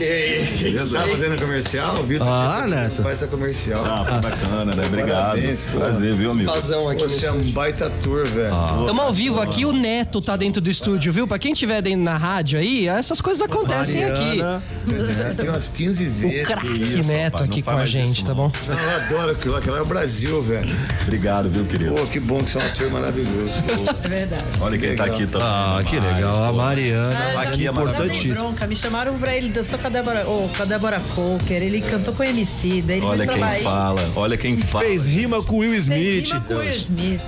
fazendo 1.07 1.39
comercial? 1.39 1.95
Vitor? 2.03 2.27
Ah, 2.27 2.67
Neto. 2.67 3.01
Baita 3.01 3.27
comercial. 3.27 3.83
Ah, 3.85 4.19
bacana, 4.19 4.75
né? 4.75 4.85
Obrigado. 4.85 5.29
Parabéns, 5.29 5.63
Prazer, 5.63 6.15
viu, 6.15 6.31
amigo? 6.31 6.51
Fazão 6.51 6.87
aqui. 6.87 7.03
Você 7.03 7.25
é 7.25 7.31
um 7.31 7.51
baita 7.51 7.89
tour, 7.89 8.25
velho. 8.25 8.53
Estamos 8.81 9.03
ah. 9.03 9.07
ao 9.07 9.13
vivo 9.13 9.41
aqui, 9.41 9.65
o 9.65 9.71
Neto 9.71 10.21
tá 10.21 10.35
dentro 10.35 10.61
do 10.61 10.69
estúdio, 10.69 11.11
viu? 11.11 11.27
Pra 11.27 11.39
quem 11.39 11.53
tiver 11.53 11.81
dentro 11.81 12.03
na 12.03 12.17
rádio 12.17 12.59
aí, 12.59 12.87
essas 12.87 13.19
coisas 13.19 13.41
acontecem 13.41 14.01
Mariana, 14.01 14.57
aqui. 14.57 15.35
Tem 15.37 15.49
umas 15.49 15.67
15 15.67 16.05
vezes. 16.05 16.41
O 16.41 16.45
craque 16.45 17.03
Neto 17.05 17.43
aqui 17.43 17.61
com 17.61 17.71
a 17.71 17.85
gente, 17.85 18.23
tá 18.25 18.33
bom? 18.33 18.51
Não, 18.67 18.79
eu 18.79 18.95
adoro 18.95 19.31
aquilo, 19.39 19.55
aquilo 19.55 19.75
é 19.77 19.81
o 19.81 19.85
Brasil, 19.85 20.43
velho. 20.43 20.75
Obrigado, 21.03 21.49
viu, 21.49 21.65
querido? 21.65 21.95
Pô, 21.95 22.05
que 22.05 22.19
bom 22.19 22.43
que 22.43 22.49
você 22.49 22.57
é 22.57 22.61
um 22.61 22.65
ator 22.65 22.91
maravilhoso. 22.91 23.53
É 24.03 24.07
verdade. 24.07 24.43
Olha 24.61 24.77
quem 24.77 24.95
tá 24.95 25.05
aqui 25.05 25.25
também. 25.25 25.47
Ah, 25.47 25.83
que 25.87 25.99
legal. 25.99 26.43
A 26.43 26.53
Mariana. 26.53 27.17
Ah, 27.37 27.41
aqui 27.41 27.67
é 27.67 27.69
importantíssimo. 27.69 28.35
Bronca. 28.35 28.67
Me 28.67 28.75
chamaram 28.75 29.17
pra 29.17 29.35
ele 29.35 29.49
dançou 29.49 29.79
com 29.79 29.87
a 29.87 29.89
Débora, 29.89 30.25
oh, 30.27 30.49
com 30.55 30.63
a 30.63 30.65
Débora 30.65 31.01
Coker, 31.15 31.61
ele 31.61 31.81
cantou 31.81 32.13
com 32.13 32.23
a 32.23 32.27
MC, 32.27 32.81
daí 32.81 32.97
ele 32.97 33.05
Olha 33.05 33.27
quem 33.27 33.39
Bahia. 33.39 33.63
fala, 33.63 34.09
olha 34.15 34.37
quem 34.37 34.57
fala. 34.57 34.85
Fez 34.85 35.07
rima 35.07 35.41
com 35.43 35.57
Will 35.59 35.75
Smith. 35.75 35.97
Fez 35.97 36.29
rima 36.29 36.41
com 36.41 36.53
Will 36.55 36.71
Smith. 36.71 37.21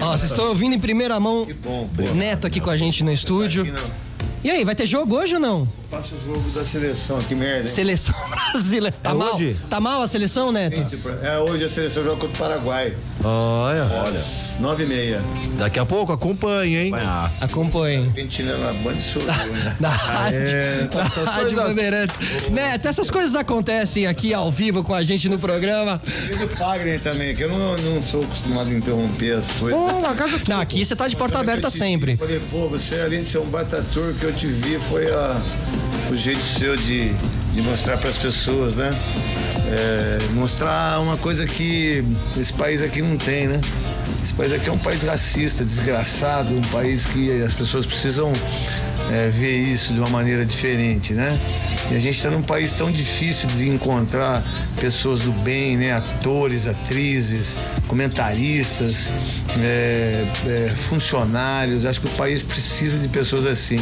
Ó, 0.00 0.16
vocês 0.16 0.30
estão 0.30 0.48
ouvindo 0.48 0.74
em 0.74 0.78
primeira 0.78 1.18
mão 1.20 1.46
bom, 1.62 1.88
Neto 2.14 2.46
aqui 2.46 2.60
com 2.60 2.70
a 2.70 2.76
gente 2.76 3.02
no 3.04 3.12
estúdio. 3.12 3.66
E 4.44 4.50
aí, 4.50 4.64
vai 4.64 4.74
ter 4.74 4.86
jogo 4.86 5.16
hoje 5.16 5.34
ou 5.34 5.40
não? 5.40 5.68
Passa 5.92 6.14
o 6.14 6.18
jogo 6.24 6.50
da 6.54 6.64
seleção, 6.64 7.20
que 7.20 7.34
merda. 7.34 7.60
Hein? 7.60 7.66
Seleção 7.66 8.14
brasileira. 8.50 8.96
Tá 9.02 9.10
é 9.10 9.12
mal? 9.12 9.34
Hoje? 9.34 9.56
Tá 9.68 9.78
mal 9.78 10.00
a 10.00 10.08
seleção, 10.08 10.50
Neto? 10.50 10.86
É, 11.22 11.38
hoje 11.38 11.64
a 11.64 11.68
seleção 11.68 12.02
joga 12.02 12.16
contra 12.16 12.34
o 12.34 12.38
Paraguai. 12.38 12.96
Olha. 13.22 13.84
Olha. 13.84 14.24
Nove 14.58 14.84
e 14.84 14.86
meia. 14.86 15.22
Daqui 15.58 15.78
a 15.78 15.84
pouco 15.84 16.10
acompanhe, 16.10 16.76
hein? 16.76 16.92
Ah. 16.94 17.30
Acompanhe. 17.42 18.06
Argentina 18.06 18.56
na 18.56 18.72
Band 18.72 18.98
Sul. 19.00 19.20
Né? 19.22 19.76
Na 19.80 19.90
rádio. 19.90 20.38
É, 20.38 20.88
na 20.94 21.30
rádio 21.30 21.56
Bandeirantes. 21.56 22.18
Neto, 22.50 22.88
essas 22.88 23.10
coisas 23.10 23.34
acontecem 23.34 24.06
aqui 24.06 24.32
ao 24.32 24.50
vivo 24.50 24.82
com 24.82 24.94
a 24.94 25.02
gente 25.02 25.28
no 25.28 25.38
programa. 25.38 26.00
E 26.06 26.34
do 26.34 26.48
Fagner 26.48 27.00
também, 27.00 27.36
que 27.36 27.44
eu 27.44 27.50
não, 27.50 27.76
não 27.76 28.02
sou 28.02 28.22
acostumado 28.22 28.70
a 28.70 28.72
interromper 28.72 29.32
as 29.32 29.52
coisas. 29.52 29.78
Pô, 29.78 30.00
na 30.00 30.14
casa 30.14 30.40
Não, 30.48 30.58
aqui 30.58 30.82
você 30.82 30.96
tá 30.96 31.06
de 31.06 31.16
porta 31.16 31.38
aberta 31.38 31.68
sempre. 31.68 32.16
Falei, 32.16 32.40
pô, 32.50 32.66
você 32.66 32.98
além 32.98 33.20
de 33.20 33.28
ser 33.28 33.40
um 33.40 33.50
batator 33.50 34.14
que 34.14 34.24
eu 34.24 34.32
te 34.32 34.46
vi 34.46 34.78
foi 34.78 35.12
a, 35.12 35.36
o 36.10 36.16
jeito 36.16 36.40
seu 36.40 36.76
de, 36.76 37.08
de 37.08 37.62
mostrar 37.62 37.98
para 37.98 38.10
as 38.10 38.16
pessoas, 38.16 38.76
né? 38.76 38.90
É, 39.68 40.18
mostrar 40.32 41.00
uma 41.00 41.16
coisa 41.16 41.46
que 41.46 42.04
esse 42.36 42.52
país 42.52 42.82
aqui 42.82 43.00
não 43.00 43.16
tem, 43.16 43.46
né? 43.46 43.60
Esse 44.22 44.34
país 44.34 44.52
aqui 44.52 44.68
é 44.68 44.72
um 44.72 44.78
país 44.78 45.02
racista, 45.02 45.64
desgraçado, 45.64 46.54
um 46.54 46.60
país 46.72 47.04
que 47.06 47.42
as 47.42 47.54
pessoas 47.54 47.86
precisam 47.86 48.32
é, 49.12 49.28
ver 49.28 49.54
isso 49.58 49.92
de 49.92 50.00
uma 50.00 50.08
maneira 50.08 50.44
diferente, 50.44 51.12
né? 51.12 51.38
E 51.90 51.94
a 51.94 52.00
gente 52.00 52.16
está 52.16 52.30
num 52.30 52.42
país 52.42 52.72
tão 52.72 52.90
difícil 52.90 53.46
de 53.50 53.68
encontrar 53.68 54.42
pessoas 54.80 55.20
do 55.20 55.32
bem, 55.44 55.76
né? 55.76 55.92
Atores, 55.92 56.66
atrizes, 56.66 57.54
comentaristas, 57.86 59.12
é, 59.60 60.24
é, 60.46 60.68
funcionários. 60.70 61.84
Acho 61.84 62.00
que 62.00 62.06
o 62.06 62.10
país 62.10 62.42
precisa 62.42 62.98
de 62.98 63.08
pessoas 63.08 63.44
assim. 63.44 63.76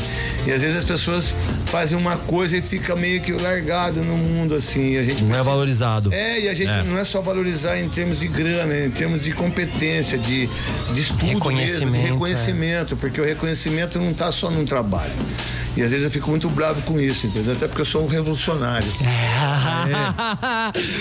E 0.47 0.51
às 0.51 0.63
vezes 0.63 0.79
as 0.79 0.85
pessoas 0.85 1.33
fazem 1.67 1.97
uma 1.97 2.17
coisa 2.17 2.57
e 2.57 2.63
fica 2.63 2.97
meio 2.97 3.21
que 3.21 3.33
largado 3.33 4.03
no 4.03 4.17
mundo 4.17 4.57
assim. 4.57 4.97
a 4.97 5.05
gente 5.05 5.23
não 5.23 5.31
é 5.31 5.35
precisa... 5.35 5.41
é 5.41 5.43
valorizado. 5.43 6.13
É, 6.13 6.41
e 6.41 6.49
a 6.49 6.55
gente 6.55 6.71
é. 6.71 6.83
não 6.83 6.99
é 6.99 7.05
só 7.05 7.21
valorizar 7.21 7.79
em 7.79 7.89
termos 7.89 8.19
de 8.19 8.27
grana, 8.27 8.87
em 8.87 8.91
termos 8.91 9.23
de 9.23 9.33
competência, 9.33 10.19
de, 10.19 10.49
de 10.93 11.01
estudo 11.01 11.27
reconhecimento, 11.27 11.91
mesmo, 11.91 12.07
de 12.07 12.13
reconhecimento, 12.13 12.97
porque 12.97 13.21
o 13.21 13.25
reconhecimento 13.25 14.01
não 14.01 14.09
está 14.09 14.33
só 14.33 14.51
num 14.51 14.65
trabalho. 14.65 15.20
E 15.77 15.83
às 15.83 15.93
vezes 15.93 16.05
eu 16.05 16.11
fico 16.11 16.29
muito 16.31 16.49
bravo 16.49 16.83
com 16.83 17.01
isso, 17.01 17.29
entendeu? 17.29 17.53
Até 17.53 17.69
porque 17.69 17.81
eu 17.81 17.87
sou 17.87 18.03
um 18.03 18.07
revolucionário. 18.07 18.89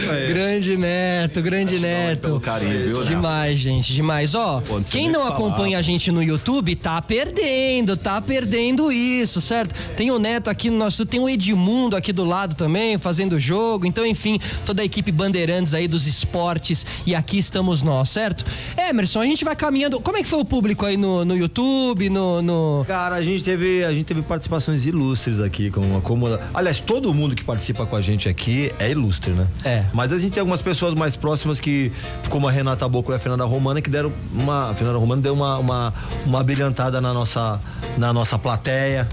É. 0.09 0.27
grande 0.27 0.77
Neto, 0.77 1.41
grande 1.41 1.79
Neto. 1.79 2.39
Carinho, 2.39 2.87
viu, 2.87 3.03
demais, 3.03 3.59
gente, 3.59 3.93
demais. 3.93 4.33
Ó, 4.33 4.61
Pô, 4.61 4.79
quem 4.81 5.09
não 5.09 5.27
acompanha 5.27 5.77
a 5.77 5.81
gente 5.81 6.11
no 6.11 6.23
YouTube 6.23 6.75
tá 6.75 7.01
perdendo, 7.01 7.95
tá 7.97 8.21
perdendo 8.21 8.91
isso, 8.91 9.41
certo? 9.41 9.75
Tem 9.95 10.11
o 10.11 10.17
Neto 10.17 10.49
aqui 10.49 10.69
no 10.69 10.77
nosso, 10.77 11.05
tem 11.05 11.19
o 11.19 11.27
Edmundo 11.27 11.95
aqui 11.95 12.13
do 12.13 12.23
lado 12.23 12.55
também, 12.55 12.97
fazendo 12.97 13.33
o 13.33 13.39
jogo. 13.39 13.85
Então, 13.85 14.05
enfim, 14.05 14.39
toda 14.65 14.81
a 14.81 14.85
equipe 14.85 15.11
Bandeirantes 15.11 15.73
aí 15.73 15.87
dos 15.87 16.07
esportes 16.07 16.85
e 17.05 17.13
aqui 17.13 17.37
estamos 17.37 17.81
nós, 17.81 18.09
certo? 18.09 18.45
Emerson, 18.77 19.21
a 19.21 19.25
gente 19.25 19.43
vai 19.43 19.55
caminhando. 19.55 19.99
Como 19.99 20.17
é 20.17 20.23
que 20.23 20.29
foi 20.29 20.39
o 20.39 20.45
público 20.45 20.85
aí 20.85 20.97
no, 20.97 21.25
no 21.25 21.35
YouTube, 21.35 22.09
no, 22.09 22.41
no... 22.41 22.85
Cara, 22.87 23.15
a 23.15 23.21
gente 23.21 23.43
teve, 23.43 23.83
a 23.83 23.91
gente 23.91 23.98
teve 24.03 24.21
participações 24.21 24.85
ilustres 24.85 25.39
aqui, 25.39 25.69
como, 25.71 26.01
como. 26.01 26.27
Aliás, 26.53 26.79
todo 26.79 27.13
mundo 27.13 27.35
que 27.35 27.43
participa 27.43 27.85
com 27.85 27.95
a 27.95 28.01
gente 28.01 28.27
aqui 28.29 28.71
é 28.79 28.89
ilustre, 28.89 29.33
né? 29.33 29.47
É. 29.63 29.85
Mas 29.93 30.11
a 30.11 30.19
gente 30.19 30.33
tem 30.33 30.41
algumas 30.41 30.61
pessoas 30.61 30.93
mais 30.93 31.15
próximas 31.15 31.59
que, 31.59 31.91
como 32.29 32.47
a 32.47 32.51
Renata 32.51 32.87
Boco 32.87 33.11
e 33.11 33.15
a 33.15 33.19
Fernanda 33.19 33.45
Romana, 33.45 33.81
que 33.81 33.89
deram 33.89 34.11
uma. 34.33 34.71
A 34.71 34.73
Fernanda 34.73 34.99
Romana 34.99 35.21
deu 35.21 35.33
uma, 35.33 35.57
uma, 35.57 35.93
uma 36.25 36.43
brilhantada 36.43 36.99
na 37.01 37.13
nossa, 37.13 37.59
na 37.97 38.13
nossa 38.13 38.37
plateia. 38.37 39.07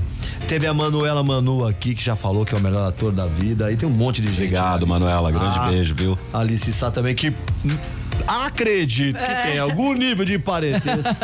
Teve 0.49 0.67
a 0.67 0.73
Manuela 0.73 1.25
Manu 1.25 1.67
aqui, 1.67 1.95
que 1.95 2.03
já 2.03 2.15
falou 2.15 2.45
que 2.45 2.55
é 2.55 2.59
o 2.59 2.61
melhor 2.61 2.87
ator 2.89 3.11
da 3.11 3.27
vida. 3.27 3.67
Aí 3.67 3.77
tem 3.77 3.89
um 3.89 3.93
monte 3.93 4.23
de 4.23 4.29
gente. 4.29 4.37
Obrigado, 4.37 4.87
Manuela. 4.87 5.31
Grande 5.33 5.59
ah, 5.59 5.69
beijo, 5.69 5.95
viu? 5.95 6.17
Alice 6.33 6.73
Sá 6.73 6.91
também, 6.91 7.15
que 7.17 7.35
acredito 8.27 9.19
que 9.19 9.43
tem 9.49 9.59
algum 9.59 9.93
nível 9.93 10.25
de 10.25 10.39
parentesco 10.39 11.15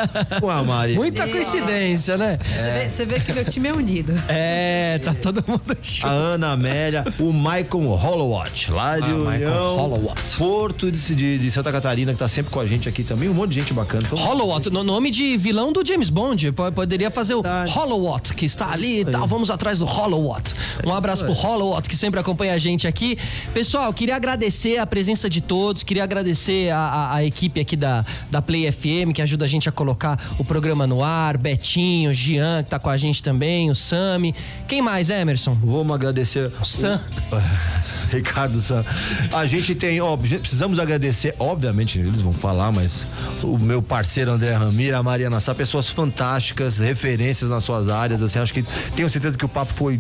com 0.41 0.51
a 0.51 0.63
Mari. 0.63 0.95
Muita 0.95 1.27
coincidência, 1.29 2.17
né? 2.17 2.39
É. 2.57 2.89
Você, 2.89 3.05
vê, 3.07 3.19
vê, 3.19 3.21
que 3.21 3.33
meu 3.33 3.45
time 3.45 3.69
é 3.69 3.73
unido. 3.73 4.13
É, 4.29 5.01
tá 5.03 5.15
todo 5.15 5.45
mundo 5.47 5.77
junto. 5.81 6.07
A 6.07 6.11
Ana 6.11 6.53
Amélia, 6.53 7.05
o 7.19 7.33
Michael 7.33 7.95
Hollowat, 7.95 8.71
lá 8.71 8.99
de 8.99 9.11
ah, 9.11 9.15
União, 9.15 10.15
Porto 10.39 10.91
de, 10.91 11.15
de, 11.15 11.39
de, 11.39 11.51
Santa 11.51 11.73
Catarina, 11.73 12.13
que 12.13 12.19
tá 12.19 12.29
sempre 12.29 12.53
com 12.53 12.61
a 12.61 12.67
gente 12.67 12.89
aqui 12.89 13.03
também. 13.03 13.29
Um 13.29 13.35
monte 13.35 13.51
de 13.51 13.61
gente 13.61 13.73
bacana. 13.73 14.05
Então... 14.07 14.19
Hollowat, 14.19 14.71
no 14.71 14.83
nome 14.83 15.11
de 15.11 15.37
vilão 15.37 15.73
do 15.73 15.87
James 15.87 16.11
Bond. 16.11 16.53
Poderia 16.75 17.11
fazer 17.11 17.35
o 17.35 17.43
Hollowat, 17.69 18.35
que 18.35 18.47
está 18.47 18.71
ali 18.71 19.01
e 19.01 19.05
tal. 19.05 19.27
Vamos 19.27 19.51
atrás 19.51 19.79
do 19.79 19.85
Hollowat. 19.85 20.55
Um 20.85 20.93
abraço 20.93 21.25
pro 21.25 21.33
Hollowat, 21.33 21.89
que 21.89 21.97
sempre 21.97 22.21
acompanha 22.21 22.55
a 22.55 22.59
gente 22.59 22.87
aqui. 22.87 23.19
Pessoal, 23.53 23.93
queria 23.93 24.17
agradecer 24.17 24.79
a 24.79 24.87
presença 24.87 25.29
de 25.29 25.41
todos, 25.41 25.83
queria 25.83 26.05
agradecer 26.05 26.71
a 26.71 26.82
a, 26.83 27.15
a, 27.17 27.25
equipe 27.25 27.61
aqui 27.61 27.77
da, 27.77 28.05
da 28.31 28.43
Play 28.43 28.71
FM, 28.71 29.13
que 29.15 29.23
ajuda 29.23 29.45
a 29.45 29.49
gente 29.49 29.69
a 29.69 29.73
colocar 29.73 30.19
o 30.39 30.45
programa 30.45 30.87
no 30.87 31.03
ar, 31.03 31.37
Betinho, 31.37 32.13
Jean, 32.13 32.63
que 32.63 32.71
tá 32.71 32.79
com 32.79 32.91
a 32.91 32.97
gente 32.97 33.23
também, 33.23 33.71
o 33.71 33.75
Sami. 33.75 34.35
Quem 34.67 34.83
mais, 34.83 35.11
Emerson? 35.11 35.55
Vamos 35.55 35.95
agradecer. 35.95 36.53
O 36.61 36.65
Sam. 36.65 37.01
Ricardo 38.11 38.61
Sam. 38.61 38.85
A 39.33 39.47
gente 39.47 39.75
tem, 39.75 40.01
ó, 40.01 40.17
precisamos 40.17 40.79
agradecer, 40.79 41.35
obviamente, 41.39 41.99
eles 41.99 42.21
vão 42.21 42.33
falar, 42.33 42.71
mas 42.71 43.07
o 43.43 43.59
meu 43.59 43.83
parceiro 43.83 44.31
André 44.31 44.53
Ramiro, 44.53 44.97
a 44.97 45.03
Mariana 45.03 45.41
Sá, 45.41 45.55
pessoas 45.55 45.89
fantásticas, 45.89 46.79
referências 46.79 47.51
nas 47.51 47.65
suas 47.65 47.89
áreas, 47.89 48.23
assim, 48.23 48.39
acho 48.39 48.53
que 48.53 48.65
tenho 48.95 49.09
certeza 49.09 49.39
que 49.39 49.45
o 49.45 49.49
papo 49.49 49.73
foi 49.73 49.99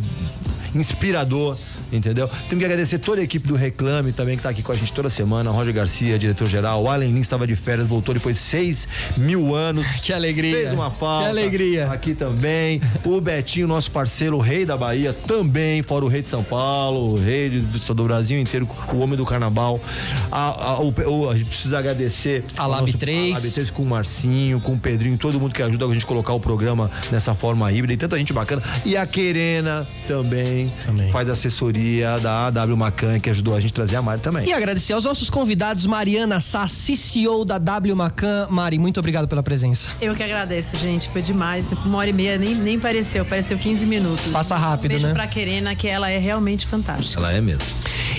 inspirador 0.74 1.56
entendeu? 1.93 2.28
Temos 2.48 2.59
que 2.59 2.64
agradecer 2.64 2.98
toda 2.98 3.20
a 3.20 3.24
equipe 3.24 3.47
do 3.47 3.55
Reclame 3.55 4.12
também, 4.12 4.36
que 4.36 4.43
tá 4.43 4.48
aqui 4.48 4.62
com 4.62 4.73
a 4.73 4.74
gente 4.74 4.93
toda 4.93 5.10
semana. 5.10 5.51
Roger 5.51 5.74
Garcia, 5.74 6.19
diretor-geral. 6.19 6.82
O 6.82 6.89
Allen 6.89 7.10
Lins 7.10 7.23
estava 7.23 7.47
de 7.47 7.55
férias, 7.55 7.86
voltou 7.86 8.14
depois 8.14 8.36
de 8.36 8.43
seis 8.43 8.89
mil 9.16 9.55
anos. 9.55 9.86
Que 10.02 10.12
alegria. 10.12 10.56
Fez 10.56 10.73
uma 10.73 10.90
falta. 10.90 11.24
Que 11.24 11.31
alegria. 11.31 11.86
Aqui 11.90 12.14
também. 12.14 12.81
O 13.05 13.20
Betinho, 13.20 13.69
nosso 13.69 13.90
parceiro, 13.90 14.36
o 14.36 14.40
rei 14.40 14.66
da 14.66 14.77
Bahia, 14.77 15.12
também, 15.12 15.81
fora 15.82 16.05
o 16.05 16.09
rei 16.09 16.23
de 16.23 16.28
São 16.28 16.43
Paulo, 16.43 17.12
o 17.12 17.16
rei 17.16 17.48
do, 17.51 17.94
do 17.94 18.05
Brasil 18.05 18.40
inteiro, 18.40 18.66
o 18.93 18.98
homem 18.98 19.16
do 19.16 19.24
carnaval. 19.24 19.81
A, 20.31 20.73
a, 20.73 20.81
o, 20.81 21.31
a 21.31 21.36
gente 21.36 21.48
precisa 21.48 21.78
agradecer 21.78 22.44
a 22.56 22.66
Lab 22.66 22.93
3. 22.93 23.32
A 23.32 23.35
Lab 23.35 23.51
3 23.51 23.70
com 23.70 23.82
o 23.82 23.86
Marcinho, 23.86 24.60
com 24.60 24.73
o 24.73 24.78
Pedrinho, 24.78 25.16
todo 25.16 25.39
mundo 25.39 25.55
que 25.55 25.62
ajuda 25.62 25.85
a 25.85 25.89
gente 25.93 26.05
a 26.05 26.09
colocar 26.09 26.32
o 26.32 26.40
programa 26.40 26.90
nessa 27.10 27.35
forma 27.35 27.70
híbrida 27.70 27.93
e 27.93 27.97
tanta 27.97 28.19
gente 28.19 28.32
bacana. 28.32 28.62
E 28.85 28.97
a 28.97 29.06
Querena 29.06 29.86
também, 30.09 30.69
também. 30.85 31.10
faz 31.12 31.28
assessoria 31.28 31.81
da 32.22 32.46
AW 32.46 32.76
Macan, 32.76 33.18
que 33.20 33.30
ajudou 33.30 33.54
a 33.54 33.60
gente 33.60 33.72
a 33.72 33.74
trazer 33.74 33.96
a 33.96 34.02
Mari 34.02 34.20
também. 34.20 34.46
E 34.46 34.52
agradecer 34.52 34.92
aos 34.92 35.04
nossos 35.04 35.28
convidados, 35.28 35.86
Mariana 35.86 36.40
Sá, 36.40 36.66
CCO 36.66 37.44
da 37.44 37.59
W 37.59 37.94
Macan. 37.94 38.46
Mari, 38.50 38.78
muito 38.78 38.98
obrigado 39.00 39.28
pela 39.28 39.42
presença. 39.42 39.90
Eu 40.00 40.14
que 40.14 40.22
agradeço, 40.22 40.76
gente. 40.78 41.09
Foi 41.09 41.22
demais. 41.22 41.68
Uma 41.84 41.98
hora 41.98 42.10
e 42.10 42.12
meia 42.12 42.38
nem, 42.38 42.54
nem 42.54 42.78
pareceu, 42.78 43.24
pareceu 43.24 43.59
15 43.59 43.86
minutos. 43.86 44.26
Passa 44.28 44.56
rápido, 44.56 44.86
um 44.86 44.94
beijo 44.94 45.06
né? 45.09 45.12
pra 45.12 45.26
Querena, 45.26 45.74
que 45.74 45.88
ela 45.88 46.10
é 46.10 46.18
realmente 46.18 46.66
fantástica. 46.66 47.20
Ela 47.20 47.32
é 47.32 47.40
mesmo. 47.40 47.64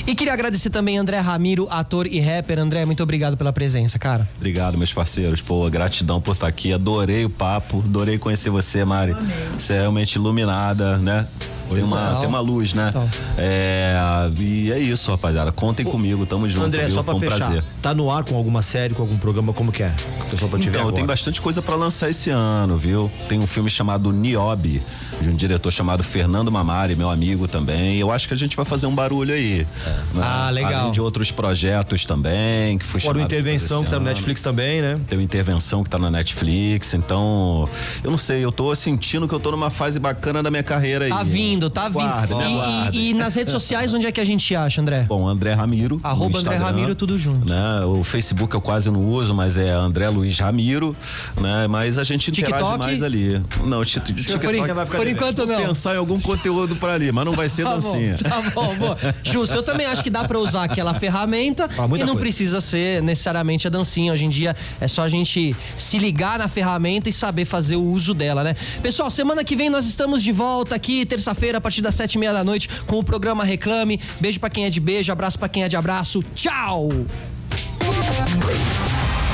E 0.06 0.14
queria 0.14 0.34
agradecer 0.34 0.70
também 0.70 0.98
André 0.98 1.18
Ramiro, 1.20 1.66
ator 1.72 2.06
e 2.08 2.20
rapper. 2.20 2.60
André, 2.60 2.84
muito 2.84 3.02
obrigado 3.02 3.38
pela 3.38 3.54
presença, 3.54 3.98
cara. 3.98 4.28
Obrigado, 4.36 4.78
meus 4.78 4.92
parceiros. 4.92 5.40
Pô, 5.40 5.70
gratidão 5.70 6.20
por 6.20 6.36
estar 6.36 6.48
aqui. 6.48 6.74
Adorei 6.74 7.24
o 7.24 7.30
papo, 7.30 7.80
adorei 7.80 8.18
conhecer 8.18 8.50
você, 8.50 8.84
Mari. 8.84 9.16
Você 9.58 9.74
é 9.74 9.80
realmente 9.80 10.16
iluminada, 10.16 10.98
né? 10.98 11.26
Tem 11.74 11.84
uma, 11.84 12.16
tem 12.16 12.28
uma 12.28 12.42
luz, 12.42 12.74
né? 12.74 12.92
É, 13.38 13.96
e 14.38 14.72
é 14.72 14.78
isso, 14.78 15.10
rapaziada. 15.10 15.52
Contem 15.54 15.86
comigo, 15.86 16.26
tamo 16.26 16.48
junto. 16.50 16.66
André, 16.66 16.86
viu? 16.86 16.96
só 16.96 17.02
pra 17.02 17.14
Foi 17.14 17.16
um 17.16 17.32
fechar, 17.32 17.38
prazer. 17.38 17.64
Tá 17.82 17.94
no 17.94 18.12
ar 18.12 18.26
com 18.26 18.36
alguma 18.36 18.62
série, 18.62 18.94
com 18.94 19.02
algum 19.02 19.18
programa, 19.18 19.54
como 19.54 19.72
que 19.72 19.84
é? 19.84 19.94
Pessoal 20.30 20.50
pra 20.50 20.60
te 20.60 20.68
então, 20.68 20.92
tem 20.92 21.06
bastante 21.06 21.40
coisa 21.40 21.62
para 21.62 21.76
lançar 21.76 22.10
esse 22.10 22.30
ano, 22.30 22.78
viu? 22.78 23.10
Tem 23.30 23.40
um 23.40 23.48
filme 23.48 23.70
chamado 23.70 24.12
Niobe, 24.12 24.82
de 25.24 25.30
um 25.30 25.36
diretor 25.36 25.72
chamado 25.72 26.04
Fernando 26.04 26.52
Mamari, 26.52 26.96
meu 26.96 27.10
amigo 27.10 27.48
também. 27.48 27.98
Eu 27.98 28.12
acho 28.12 28.28
que 28.28 28.34
a 28.34 28.38
gente 28.38 28.56
vai 28.56 28.66
fazer 28.66 28.86
um 28.86 28.94
barulho 28.94 29.34
aí. 29.34 29.66
É. 29.86 29.90
Né? 30.18 30.22
Ah, 30.22 30.50
legal. 30.50 30.74
Além 30.74 30.92
de 30.92 31.02
outros 31.02 31.32
projetos 31.32 32.06
também, 32.06 32.78
que 32.78 32.86
foi 32.86 33.00
Fora 33.02 33.16
chamado. 33.16 33.32
Intervenção, 33.32 33.84
que 33.84 33.90
tá 33.90 34.00
no 34.00 34.06
Netflix 34.06 34.42
também, 34.42 34.82
né? 34.82 35.00
Tem 35.08 35.18
uma 35.18 35.24
Intervenção 35.24 35.84
que 35.84 35.90
tá 35.90 35.98
na 35.98 36.12
Netflix, 36.12 36.94
então, 36.94 37.68
eu 38.04 38.12
não 38.12 38.18
sei, 38.18 38.44
eu 38.44 38.52
tô 38.52 38.76
sentindo 38.76 39.28
que 39.28 39.34
eu 39.34 39.40
tô 39.40 39.52
numa 39.52 39.70
fase 39.70 40.00
bacana 40.00 40.44
da 40.44 40.52
minha 40.52 40.64
carreira 40.64 41.06
aí. 41.06 41.12
Tá 41.12 41.24
vindo, 41.24 41.70
tá 41.70 41.88
vindo. 41.88 41.94
Guarda, 41.94 42.36
e, 42.44 42.98
e, 42.98 43.10
e, 43.10 43.14
nas 43.14 43.36
redes 43.36 43.52
sociais, 43.52 43.94
onde 43.94 44.06
é 44.06 44.12
que 44.12 44.20
a 44.20 44.26
gente 44.26 44.56
acha, 44.56 44.82
André? 44.82 45.06
Bom, 45.08 45.28
André 45.28 45.54
Ramiro. 45.54 46.00
Arroba 46.04 46.40
André 46.40 46.56
Ramiro, 46.56 46.94
tudo 46.94 47.18
junto. 47.18 47.48
Né? 47.48 47.86
O 47.86 48.04
Facebook 48.04 48.54
eu 48.54 48.62
quase 48.62 48.92
não 48.92 49.06
uso, 49.06 49.34
mas 49.34 49.58
é 49.58 49.72
André 49.72 50.10
Luiz 50.10 50.38
Ramiro, 50.40 50.96
né? 51.40 51.68
Mas 51.68 51.98
a 51.98 52.04
gente 52.04 52.32
TikTok? 52.32 52.62
interage 52.62 52.78
mais 52.78 53.02
ali. 53.02 53.42
Não, 53.66 53.84
TikTok. 53.84 54.40
Por, 54.40 54.98
por 54.98 55.08
enquanto 55.14 55.46
não. 55.46 55.68
pensar 55.68 55.96
em 55.96 55.98
algum 55.98 56.20
conteúdo 56.20 56.76
para 56.76 56.94
ali, 56.94 57.12
mas 57.12 57.26
não 57.26 57.34
vai 57.34 57.50
ser 57.50 57.64
tá 57.64 57.74
dancinha. 57.76 58.18
Bom, 58.22 58.30
tá 58.30 58.42
bom, 58.54 58.76
bom. 58.76 58.98
Justo, 59.24 59.56
eu 59.56 59.64
também 59.64 59.86
acho 59.86 60.04
que 60.04 60.10
dá 60.10 60.28
para 60.28 60.38
usar 60.40 60.64
aquela 60.64 60.94
ferramenta 60.94 61.70
ah, 61.78 61.86
e 61.86 62.00
não 62.00 62.08
coisa. 62.08 62.16
precisa 62.16 62.62
ser 62.62 63.02
necessariamente 63.02 63.68
a 63.68 63.70
dancinha. 63.70 64.12
Hoje 64.14 64.26
em 64.26 64.30
dia 64.30 64.56
é 64.80 64.88
só 64.88 65.04
a 65.04 65.10
gente 65.10 65.56
se 65.76 65.98
ligar 65.98 66.40
na 66.40 66.48
ferramenta 66.48 67.10
e 67.10 67.14
saber 67.14 67.46
fazer 67.46 67.76
o 67.76 67.84
uso 67.84 68.14
dela, 68.14 68.44
né? 68.44 68.56
Pessoal, 68.82 69.10
semana 69.10 69.44
que 69.44 69.56
vem 69.56 69.70
nós 69.70 69.86
estamos 69.86 70.24
de 70.24 70.32
volta 70.32 70.76
aqui, 70.76 71.06
terça-feira, 71.06 71.58
a 71.58 71.62
partir 71.62 71.82
das 71.82 71.96
sete 71.96 72.16
e 72.16 72.18
meia 72.18 72.34
da 72.34 72.44
noite, 72.44 72.70
com 72.88 72.98
o 72.98 73.04
programa 73.04 73.44
Reclame. 73.44 74.00
Beijo 74.20 74.40
para 74.40 74.50
quem 74.50 74.66
é 74.66 74.70
de 74.70 74.80
beijo, 74.80 75.12
abraço 75.12 75.38
para 75.38 75.50
quem 75.50 75.64
é 75.64 75.70
de 75.70 75.78
abraço. 75.78 76.24
Tchau! 76.36 76.90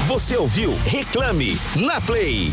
Você 0.07 0.35
ouviu 0.35 0.75
Reclame 0.85 1.57
na 1.75 2.01
Play. 2.01 2.51